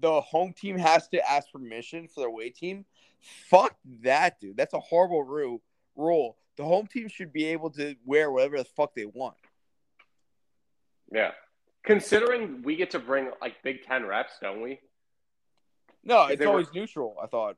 the 0.00 0.20
home 0.20 0.52
team 0.52 0.76
has 0.78 1.08
to 1.08 1.30
ask 1.30 1.50
permission 1.52 2.08
for 2.08 2.20
their 2.20 2.28
away 2.28 2.50
team, 2.50 2.84
fuck 3.20 3.76
that, 4.02 4.40
dude. 4.40 4.56
That's 4.56 4.74
a 4.74 4.80
horrible 4.80 5.22
rule. 5.22 5.62
Rule. 5.96 6.36
The 6.56 6.64
home 6.64 6.86
team 6.86 7.08
should 7.08 7.32
be 7.32 7.46
able 7.46 7.70
to 7.70 7.96
wear 8.04 8.30
whatever 8.30 8.58
the 8.58 8.64
fuck 8.64 8.94
they 8.94 9.06
want. 9.06 9.36
Yeah. 11.12 11.32
Considering 11.84 12.62
we 12.62 12.76
get 12.76 12.90
to 12.92 12.98
bring 12.98 13.30
like 13.40 13.62
Big 13.62 13.84
Ten 13.84 14.06
reps, 14.06 14.34
don't 14.40 14.62
we? 14.62 14.80
No, 16.04 16.26
it's 16.26 16.38
they 16.38 16.46
were- 16.46 16.52
always 16.52 16.72
neutral. 16.72 17.16
I 17.22 17.26
thought. 17.26 17.56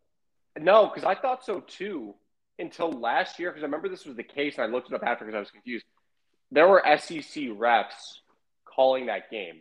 No, 0.58 0.86
because 0.86 1.04
I 1.04 1.14
thought 1.14 1.44
so 1.44 1.60
too 1.60 2.14
until 2.58 2.90
last 2.90 3.38
year. 3.38 3.50
Because 3.50 3.62
I 3.62 3.66
remember 3.66 3.88
this 3.88 4.06
was 4.06 4.16
the 4.16 4.22
case, 4.22 4.54
and 4.56 4.64
I 4.64 4.66
looked 4.66 4.90
it 4.90 4.94
up 4.94 5.02
after 5.04 5.24
because 5.24 5.36
I 5.36 5.40
was 5.40 5.50
confused. 5.50 5.84
There 6.50 6.66
were 6.68 6.82
SEC 6.98 7.48
reps 7.54 8.22
calling 8.64 9.06
that 9.06 9.30
game. 9.30 9.60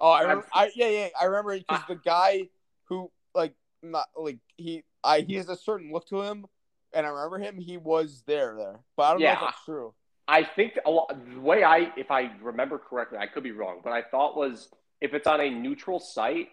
Oh, 0.00 0.10
I, 0.10 0.22
remember, 0.22 0.46
I 0.52 0.70
yeah 0.74 0.88
yeah 0.88 1.08
I 1.20 1.24
remember 1.24 1.58
because 1.58 1.80
ah. 1.82 1.86
the 1.88 1.96
guy 1.96 2.48
who 2.84 3.10
like 3.34 3.54
not 3.82 4.06
like 4.16 4.38
he 4.56 4.84
I 5.02 5.20
he 5.20 5.34
has 5.34 5.48
a 5.48 5.56
certain 5.56 5.92
look 5.92 6.06
to 6.08 6.22
him, 6.22 6.46
and 6.92 7.06
I 7.06 7.08
remember 7.08 7.38
him. 7.38 7.58
He 7.58 7.76
was 7.76 8.22
there 8.26 8.54
there, 8.56 8.80
but 8.96 9.02
I 9.04 9.10
don't 9.12 9.22
know 9.22 9.32
if 9.32 9.40
that's 9.40 9.64
true. 9.64 9.94
I 10.28 10.44
think 10.44 10.78
a 10.84 10.90
lot, 10.90 11.10
the 11.32 11.40
way 11.40 11.64
I, 11.64 11.90
if 11.96 12.10
I 12.10 12.30
remember 12.42 12.78
correctly, 12.78 13.16
I 13.16 13.26
could 13.26 13.42
be 13.42 13.52
wrong, 13.52 13.80
but 13.82 13.94
I 13.94 14.02
thought 14.02 14.36
was 14.36 14.68
if 15.00 15.14
it's 15.14 15.26
on 15.26 15.40
a 15.40 15.48
neutral 15.48 16.00
site, 16.00 16.48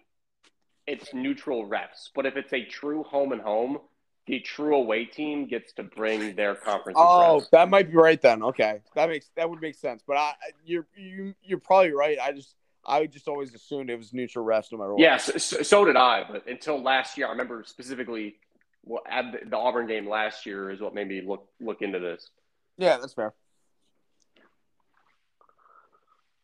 it's 0.86 1.12
neutral 1.12 1.66
reps. 1.66 2.10
But 2.14 2.26
if 2.26 2.36
it's 2.36 2.52
a 2.52 2.64
true 2.64 3.02
home 3.02 3.32
and 3.32 3.40
home, 3.40 3.78
the 4.26 4.40
true 4.40 4.74
away 4.74 5.04
team 5.04 5.46
gets 5.46 5.72
to 5.74 5.82
bring 5.82 6.34
their 6.34 6.54
conference. 6.54 6.98
Oh, 7.00 7.34
reps. 7.34 7.48
that 7.50 7.68
might 7.68 7.90
be 7.90 7.96
right 7.96 8.20
then. 8.20 8.42
Okay, 8.42 8.80
that 8.94 9.08
makes 9.08 9.30
that 9.36 9.48
would 9.48 9.60
make 9.60 9.76
sense. 9.76 10.02
But 10.06 10.16
I, 10.16 10.32
you're 10.64 10.86
you 10.96 11.34
you're 11.44 11.60
probably 11.60 11.92
right. 11.92 12.18
I 12.20 12.32
just 12.32 12.54
I 12.84 13.06
just 13.06 13.28
always 13.28 13.54
assumed 13.54 13.90
it 13.90 13.96
was 13.96 14.12
neutral 14.12 14.44
refs 14.44 14.72
no 14.72 14.78
matter 14.78 14.92
what. 14.92 15.00
Yes, 15.00 15.30
so, 15.42 15.62
so 15.62 15.84
did 15.84 15.96
I. 15.96 16.24
But 16.30 16.46
until 16.46 16.82
last 16.82 17.16
year, 17.16 17.26
I 17.26 17.30
remember 17.30 17.62
specifically 17.66 18.36
what 18.82 19.02
at 19.08 19.32
the, 19.32 19.50
the 19.50 19.56
Auburn 19.56 19.86
game 19.86 20.08
last 20.08 20.46
year 20.46 20.70
is 20.70 20.80
what 20.80 20.94
made 20.94 21.08
me 21.08 21.20
look 21.20 21.48
look 21.60 21.82
into 21.82 21.98
this. 21.98 22.30
yeah, 22.78 22.96
that's 22.98 23.14
fair. 23.14 23.32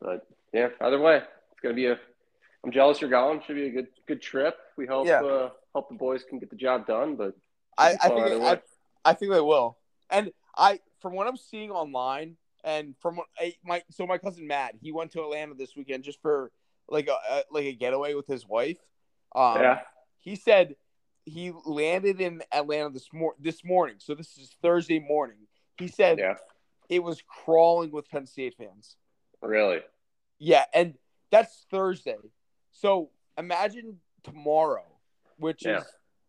But 0.01 0.27
yeah, 0.53 0.69
either 0.81 1.01
way, 1.01 1.17
it's 1.17 1.61
gonna 1.63 1.75
be 1.75 1.87
a 1.87 1.99
I'm 2.65 2.71
jealous 2.71 3.01
you're 3.01 3.11
going. 3.11 3.43
Should 3.47 3.57
be 3.57 3.67
a 3.67 3.71
good 3.71 3.89
good 4.07 4.23
trip. 4.23 4.57
We 4.77 4.87
hope 4.87 5.07
Yeah. 5.07 5.23
uh, 5.23 5.51
hope 5.75 5.89
the 5.89 5.97
boys 5.97 6.25
can 6.25 6.39
get 6.39 6.51
the 6.51 6.57
job 6.57 6.87
done. 6.87 7.17
But 7.17 7.35
I, 7.77 7.97
I 8.01 8.09
think 8.09 8.43
I. 8.43 8.61
I 9.05 9.15
think 9.15 9.33
they 9.33 9.41
will. 9.41 9.79
And 10.11 10.33
I 10.57 10.81
from 11.01 11.15
what 11.15 11.27
I'm 11.27 11.37
seeing 11.37 11.71
online 11.71 12.37
and 12.63 12.95
from 13.01 13.17
what 13.17 13.27
I, 13.39 13.55
my 13.65 13.83
so 13.91 14.07
my 14.07 14.19
cousin 14.19 14.47
Matt, 14.47 14.75
he 14.81 14.93
went 14.93 15.11
to 15.13 15.23
Atlanta 15.23 15.55
this 15.55 15.75
weekend 15.77 16.05
just 16.05 16.21
for 16.23 16.53
like 16.89 17.09
a, 17.09 17.17
a 17.31 17.43
like 17.51 17.65
a 17.65 17.73
getaway 17.73 18.15
with 18.15 18.27
his 18.27 18.47
wife. 18.47 18.79
Um, 19.35 19.61
yeah, 19.61 19.81
he 20.19 20.37
said 20.37 20.77
he 21.25 21.53
landed 21.65 22.21
in 22.21 22.43
Atlanta 22.53 22.91
this 22.91 23.09
mor- 23.13 23.35
this 23.41 23.65
morning. 23.65 23.97
So 23.99 24.15
this 24.15 24.37
is 24.37 24.51
Thursday 24.63 25.01
morning. 25.01 25.39
He 25.79 25.89
said 25.89 26.19
yeah, 26.19 26.35
it 26.89 27.03
was 27.03 27.23
crawling 27.27 27.91
with 27.91 28.09
Penn 28.09 28.27
State 28.27 28.55
fans. 28.57 28.97
really. 29.41 29.81
Yeah, 30.39 30.65
and 30.75 30.95
that's 31.31 31.67
Thursday. 31.71 32.17
So 32.73 33.11
imagine 33.39 34.01
tomorrow, 34.25 34.85
which 35.39 35.65
Yeah. 35.65 35.79
is 35.79 35.85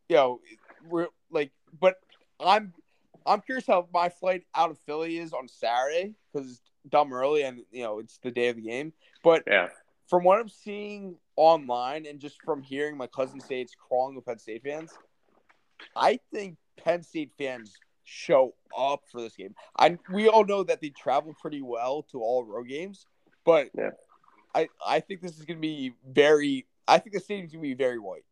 you 0.09 0.15
know, 0.17 0.41
we're 0.87 1.07
like, 1.31 1.51
but 1.79 1.95
I'm 2.39 2.73
I'm 3.25 3.41
curious 3.41 3.65
how 3.65 3.87
my 3.93 4.09
flight 4.09 4.43
out 4.53 4.69
of 4.69 4.77
Philly 4.79 5.17
is 5.17 5.33
on 5.33 5.47
Saturday 5.47 6.13
because 6.31 6.51
it's 6.51 6.61
dumb 6.89 7.13
early 7.13 7.43
and 7.43 7.63
you 7.71 7.83
know 7.83 7.99
it's 7.99 8.17
the 8.19 8.31
day 8.31 8.49
of 8.49 8.57
the 8.57 8.61
game. 8.61 8.93
But 9.23 9.43
Yeah, 9.47 9.69
from 10.07 10.23
what 10.23 10.39
I'm 10.39 10.49
seeing 10.49 11.17
online 11.37 12.05
and 12.05 12.19
just 12.19 12.41
from 12.43 12.61
hearing 12.61 12.97
my 12.97 13.07
cousin 13.07 13.39
say 13.39 13.61
it's 13.61 13.75
crawling 13.75 14.15
with 14.15 14.25
Penn 14.25 14.39
State 14.39 14.63
fans, 14.63 14.91
I 15.95 16.19
think 16.31 16.57
Penn 16.77 17.01
State 17.01 17.31
fans 17.37 17.79
show 18.03 18.53
up 18.77 19.03
for 19.09 19.21
this 19.21 19.35
game. 19.35 19.55
I 19.79 19.97
we 20.11 20.27
all 20.27 20.43
know 20.45 20.63
that 20.63 20.81
they 20.81 20.89
travel 20.89 21.33
pretty 21.41 21.61
well 21.61 22.03
to 22.11 22.19
all 22.21 22.43
road 22.43 22.67
games, 22.67 23.07
but 23.45 23.69
Yeah. 23.77 23.91
I 24.53 24.69
I 24.85 24.99
think 24.99 25.21
this 25.21 25.37
is 25.37 25.45
going 25.45 25.57
to 25.57 25.61
be 25.61 25.93
very. 26.07 26.65
I 26.87 26.99
think 26.99 27.13
the 27.13 27.19
stadium's 27.19 27.51
going 27.51 27.63
to 27.63 27.69
be 27.69 27.73
very 27.73 27.99
white. 27.99 28.25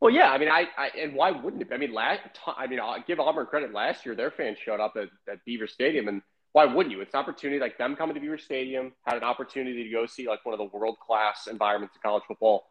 Well, 0.00 0.12
yeah. 0.12 0.30
I 0.30 0.38
mean, 0.38 0.48
I, 0.48 0.66
I 0.78 0.90
and 0.98 1.14
why 1.14 1.30
wouldn't 1.30 1.62
it? 1.62 1.68
I 1.72 1.76
mean, 1.76 1.92
last 1.92 2.20
I 2.46 2.66
mean, 2.66 2.80
I'll 2.80 3.02
give 3.06 3.20
Auburn 3.20 3.46
credit. 3.46 3.72
Last 3.72 4.06
year, 4.06 4.14
their 4.14 4.30
fans 4.30 4.58
showed 4.64 4.80
up 4.80 4.94
at, 4.96 5.08
at 5.30 5.44
Beaver 5.44 5.66
Stadium, 5.66 6.08
and 6.08 6.22
why 6.52 6.64
wouldn't 6.64 6.92
you? 6.92 7.00
It's 7.00 7.14
an 7.14 7.20
opportunity. 7.20 7.60
Like 7.60 7.78
them 7.78 7.96
coming 7.96 8.14
to 8.14 8.20
Beaver 8.20 8.38
Stadium 8.38 8.92
had 9.04 9.16
an 9.16 9.24
opportunity 9.24 9.84
to 9.84 9.90
go 9.90 10.06
see 10.06 10.26
like 10.26 10.44
one 10.44 10.52
of 10.52 10.58
the 10.58 10.76
world 10.76 10.96
class 10.98 11.46
environments 11.50 11.96
of 11.96 12.02
college 12.02 12.24
football 12.26 12.64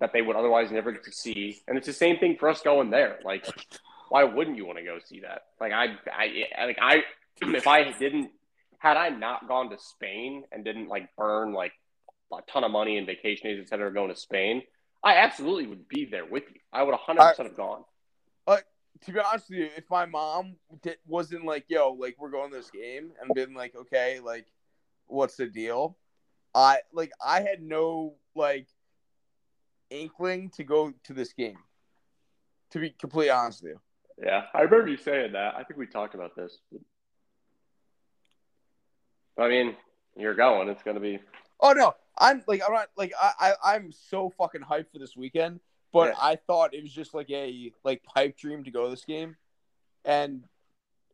that 0.00 0.12
they 0.12 0.22
would 0.22 0.36
otherwise 0.36 0.70
never 0.70 0.92
get 0.92 1.04
to 1.04 1.12
see. 1.12 1.60
And 1.66 1.76
it's 1.76 1.86
the 1.86 1.92
same 1.92 2.18
thing 2.18 2.36
for 2.38 2.48
us 2.48 2.60
going 2.60 2.90
there. 2.90 3.18
Like, 3.24 3.46
why 4.08 4.24
wouldn't 4.24 4.56
you 4.56 4.66
want 4.66 4.78
to 4.78 4.84
go 4.84 4.98
see 5.04 5.20
that? 5.20 5.42
Like, 5.60 5.72
I, 5.72 5.96
I, 6.12 6.66
like 6.66 6.78
I, 6.80 7.02
if 7.42 7.66
I 7.66 7.92
didn't, 7.98 8.30
had 8.78 8.96
I 8.96 9.08
not 9.08 9.48
gone 9.48 9.70
to 9.70 9.78
Spain 9.78 10.44
and 10.52 10.64
didn't 10.64 10.88
like 10.88 11.08
burn 11.16 11.52
like 11.52 11.72
a 12.32 12.40
ton 12.50 12.64
of 12.64 12.70
money 12.70 12.98
and 12.98 13.06
vacation 13.06 13.48
days 13.48 13.58
instead 13.58 13.80
of 13.80 13.94
going 13.94 14.08
to 14.08 14.16
Spain, 14.16 14.62
I 15.02 15.16
absolutely 15.16 15.66
would 15.66 15.88
be 15.88 16.04
there 16.04 16.24
with 16.24 16.44
you. 16.52 16.60
I 16.72 16.82
would 16.82 16.94
100% 16.94 17.36
have 17.38 17.56
gone. 17.56 17.84
Uh, 18.46 18.58
to 19.02 19.12
be 19.12 19.20
honest 19.20 19.48
with 19.48 19.58
you, 19.58 19.68
if 19.76 19.84
my 19.90 20.06
mom 20.06 20.56
did, 20.82 20.96
wasn't 21.06 21.44
like, 21.44 21.66
"Yo, 21.68 21.92
like 21.92 22.16
we're 22.18 22.30
going 22.30 22.50
to 22.50 22.56
this 22.56 22.70
game," 22.70 23.12
and 23.20 23.32
been 23.34 23.54
like, 23.54 23.74
"Okay, 23.76 24.20
like, 24.20 24.46
what's 25.06 25.36
the 25.36 25.46
deal?" 25.46 25.96
I 26.54 26.80
like 26.92 27.12
I 27.24 27.40
had 27.42 27.62
no 27.62 28.14
like 28.34 28.66
inkling 29.90 30.50
to 30.50 30.64
go 30.64 30.92
to 31.04 31.12
this 31.14 31.32
game. 31.32 31.58
To 32.72 32.78
be 32.78 32.90
completely 32.90 33.30
honest 33.30 33.62
with 33.62 33.72
you. 33.72 33.80
Yeah, 34.26 34.42
I 34.52 34.62
remember 34.62 34.88
you 34.88 34.96
saying 34.96 35.32
that. 35.32 35.54
I 35.54 35.62
think 35.62 35.78
we 35.78 35.86
talked 35.86 36.14
about 36.14 36.34
this. 36.34 36.58
I 39.38 39.48
mean, 39.48 39.76
you're 40.16 40.34
going. 40.34 40.68
It's 40.68 40.82
going 40.82 40.96
to 40.96 41.00
be. 41.00 41.20
Oh 41.60 41.72
no, 41.72 41.94
I'm 42.18 42.42
like 42.46 42.62
I'm 42.66 42.72
not 42.74 42.88
like 42.96 43.12
I, 43.20 43.32
I 43.62 43.74
I'm 43.74 43.92
so 43.92 44.30
fucking 44.36 44.62
hyped 44.62 44.90
for 44.92 44.98
this 44.98 45.16
weekend. 45.16 45.60
But 45.92 46.08
Yeah. 46.08 46.14
I 46.20 46.36
thought 46.36 46.74
it 46.74 46.82
was 46.82 46.92
just 46.92 47.14
like 47.14 47.30
a 47.30 47.72
like 47.84 48.02
pipe 48.02 48.36
dream 48.36 48.64
to 48.64 48.70
go 48.70 48.84
to 48.84 48.90
this 48.90 49.04
game, 49.04 49.36
and 50.04 50.44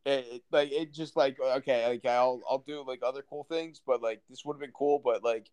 it, 0.05 0.25
it- 0.31 0.43
like 0.51 0.71
it 0.71 0.93
just 0.93 1.15
like 1.15 1.37
okay 1.39 1.87
like 1.87 2.05
I'll 2.05 2.41
I'll 2.49 2.63
do 2.67 2.83
like 2.85 2.99
other 3.03 3.23
cool 3.29 3.45
things, 3.45 3.79
but 3.85 4.01
like 4.01 4.21
this 4.29 4.43
would 4.43 4.55
have 4.55 4.59
been 4.61 4.71
cool, 4.71 4.99
but 5.03 5.23
like 5.23 5.49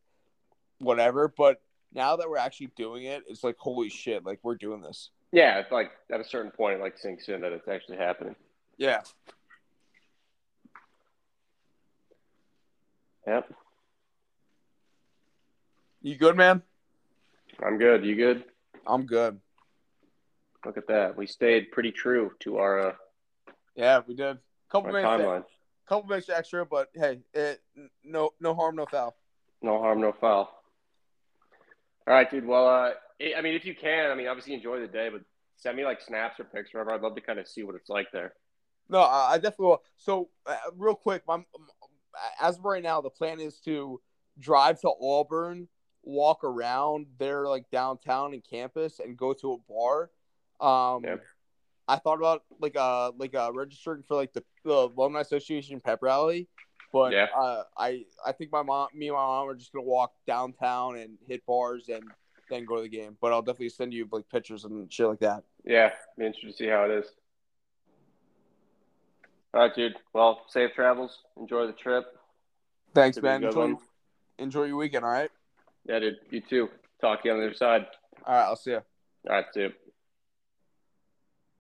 whatever. 0.79 1.29
But 1.29 1.61
now 1.93 2.17
that 2.17 2.29
we're 2.29 2.39
actually 2.39 2.73
doing 2.77 3.05
it, 3.05 3.23
it's 3.29 3.45
like 3.45 3.57
holy 3.59 3.91
shit, 3.91 4.25
like 4.25 4.41
we're 4.43 4.57
doing 4.57 4.81
this. 4.83 5.11
Yeah, 5.31 5.59
it's 5.61 5.71
like 5.71 5.93
at 6.13 6.21
a 6.21 6.25
certain 6.25 6.51
point, 6.51 6.79
it 6.79 6.83
like 6.83 6.99
sinks 6.99 7.29
in 7.29 7.41
that 7.43 7.53
it's 7.53 7.69
actually 7.69 7.99
happening. 7.99 8.35
Yeah. 8.77 9.03
Yep, 13.27 13.53
You 16.03 16.17
good, 16.17 16.37
man? 16.37 16.63
I'm 17.65 17.79
good. 17.79 18.05
You 18.05 18.17
good? 18.17 18.45
I'm 18.87 19.07
good. 19.07 19.39
Look 20.67 20.77
at 20.77 20.89
that. 20.89 21.17
We 21.17 21.27
stayed 21.27 21.71
pretty 21.71 21.93
true 21.93 22.33
to 22.41 22.59
our, 22.59 22.89
uh, 22.89 22.93
Yeah, 23.77 24.01
we 24.07 24.15
did. 24.15 24.39
Couple 24.71 24.91
minutes, 24.93 25.07
timeline. 25.07 25.45
couple 25.87 26.09
minutes 26.09 26.29
extra, 26.29 26.65
but 26.65 26.89
hey, 26.95 27.21
it, 27.35 27.61
no 28.03 28.31
no 28.41 28.55
harm, 28.55 28.75
no 28.77 28.87
foul. 28.87 29.15
No 29.61 29.79
harm, 29.79 30.01
no 30.01 30.13
foul. 30.13 30.51
All 32.07 32.15
right, 32.15 32.29
dude. 32.31 32.47
Well, 32.47 32.67
uh, 32.67 32.93
I 33.21 33.35
I 33.37 33.41
mean, 33.43 33.55
if 33.55 33.65
you 33.65 33.75
can, 33.75 34.11
I 34.11 34.15
mean, 34.15 34.29
obviously 34.29 34.55
enjoy 34.55 34.81
the 34.81 34.87
day, 34.87 35.11
but 35.11 35.21
send 35.57 35.77
me 35.77 35.85
like 35.85 36.01
snaps 36.01 36.41
or 36.41 36.45
pics 36.45 36.75
or 36.75 36.79
whatever. 36.79 36.95
I'd 36.95 37.03
love 37.03 37.15
to 37.17 37.21
kind 37.21 37.39
of 37.39 37.47
see 37.47 37.63
what 37.65 37.75
it's 37.75 37.91
like 37.91 38.11
there. 38.13 38.33
No, 38.89 39.01
I 39.01 39.33
I 39.33 39.37
definitely 39.37 39.67
will. 39.67 39.83
So, 39.99 40.31
uh, 40.47 40.57
real 40.75 40.95
quick, 40.95 41.23
my, 41.29 41.45
as 42.41 42.57
of 42.59 42.65
right 42.65 42.83
now, 42.83 43.01
the 43.03 43.11
plan 43.11 43.41
is 43.41 43.61
to 43.67 44.01
drive 44.39 44.81
to 44.81 44.93
Auburn, 45.03 45.69
walk 46.03 46.45
around 46.45 47.07
there, 47.19 47.47
like 47.47 47.71
downtown 47.71 48.35
and 48.35 48.43
campus, 48.45 48.99
and 48.99 49.17
go 49.17 49.33
to 49.35 49.53
a 49.53 49.59
bar. 49.73 50.11
Um, 50.61 51.05
Yep. 51.05 51.25
I 51.89 51.97
thought 51.97 52.19
about 52.19 52.45
like 52.61 52.77
uh 52.77 53.11
like 53.19 53.35
uh 53.35 53.51
registering 53.53 54.03
for 54.05 54.15
like 54.15 54.33
the, 54.33 54.45
the 54.65 54.73
alumni 54.73 55.21
association 55.21 55.81
pep 55.81 55.99
rally, 56.03 56.49
but 56.93 57.13
Yeah. 57.13 57.27
uh, 57.37 57.65
I 57.77 58.07
I 58.25 58.33
think 58.33 58.53
my 58.53 58.63
mom, 58.63 58.89
me 58.95 59.09
and 59.09 59.17
my 59.17 59.23
mom 59.23 59.49
are 59.49 59.55
just 59.55 59.73
gonna 59.73 59.85
walk 59.85 60.15
downtown 60.27 60.97
and 60.97 61.19
hit 61.27 61.45
bars 61.45 61.89
and 61.89 62.05
then 62.49 62.65
go 62.65 62.77
to 62.77 62.83
the 62.83 62.89
game. 62.89 63.17
But 63.21 63.33
I'll 63.33 63.43
definitely 63.43 63.71
send 63.71 63.93
you 63.93 64.09
like 64.13 64.29
pictures 64.29 64.65
and 64.65 64.91
shit 64.93 65.07
like 65.07 65.19
that. 65.21 65.43
Yeah, 65.65 65.91
be 66.17 66.27
interested 66.27 66.53
to 66.53 66.57
see 66.57 66.69
how 66.69 66.85
it 66.85 66.91
is. 66.93 67.07
All 69.55 69.61
right, 69.63 69.75
dude. 69.75 69.97
Well, 70.15 70.45
safe 70.49 70.71
travels. 70.75 71.19
Enjoy 71.37 71.67
the 71.67 71.73
trip. 71.75 72.05
Thanks, 72.95 73.17
Should 73.17 73.23
be 73.23 73.29
a 73.29 73.33
man. 73.33 73.45
Enjoy, 73.45 73.75
enjoy 74.39 74.65
your 74.65 74.77
weekend. 74.77 75.05
All 75.05 75.11
right. 75.11 75.31
Yeah, 75.87 75.99
dude. 75.99 76.17
You 76.31 76.41
too. 76.41 76.69
Talk 77.01 77.23
to 77.23 77.29
you 77.29 77.35
on 77.35 77.41
the 77.41 77.47
other 77.47 77.55
side. 77.55 77.87
All 78.25 78.35
right. 78.35 78.45
I'll 78.45 78.57
see 78.57 78.71
you. 78.73 78.77
All 79.29 79.37
right, 79.37 79.45
dude. 79.55 79.75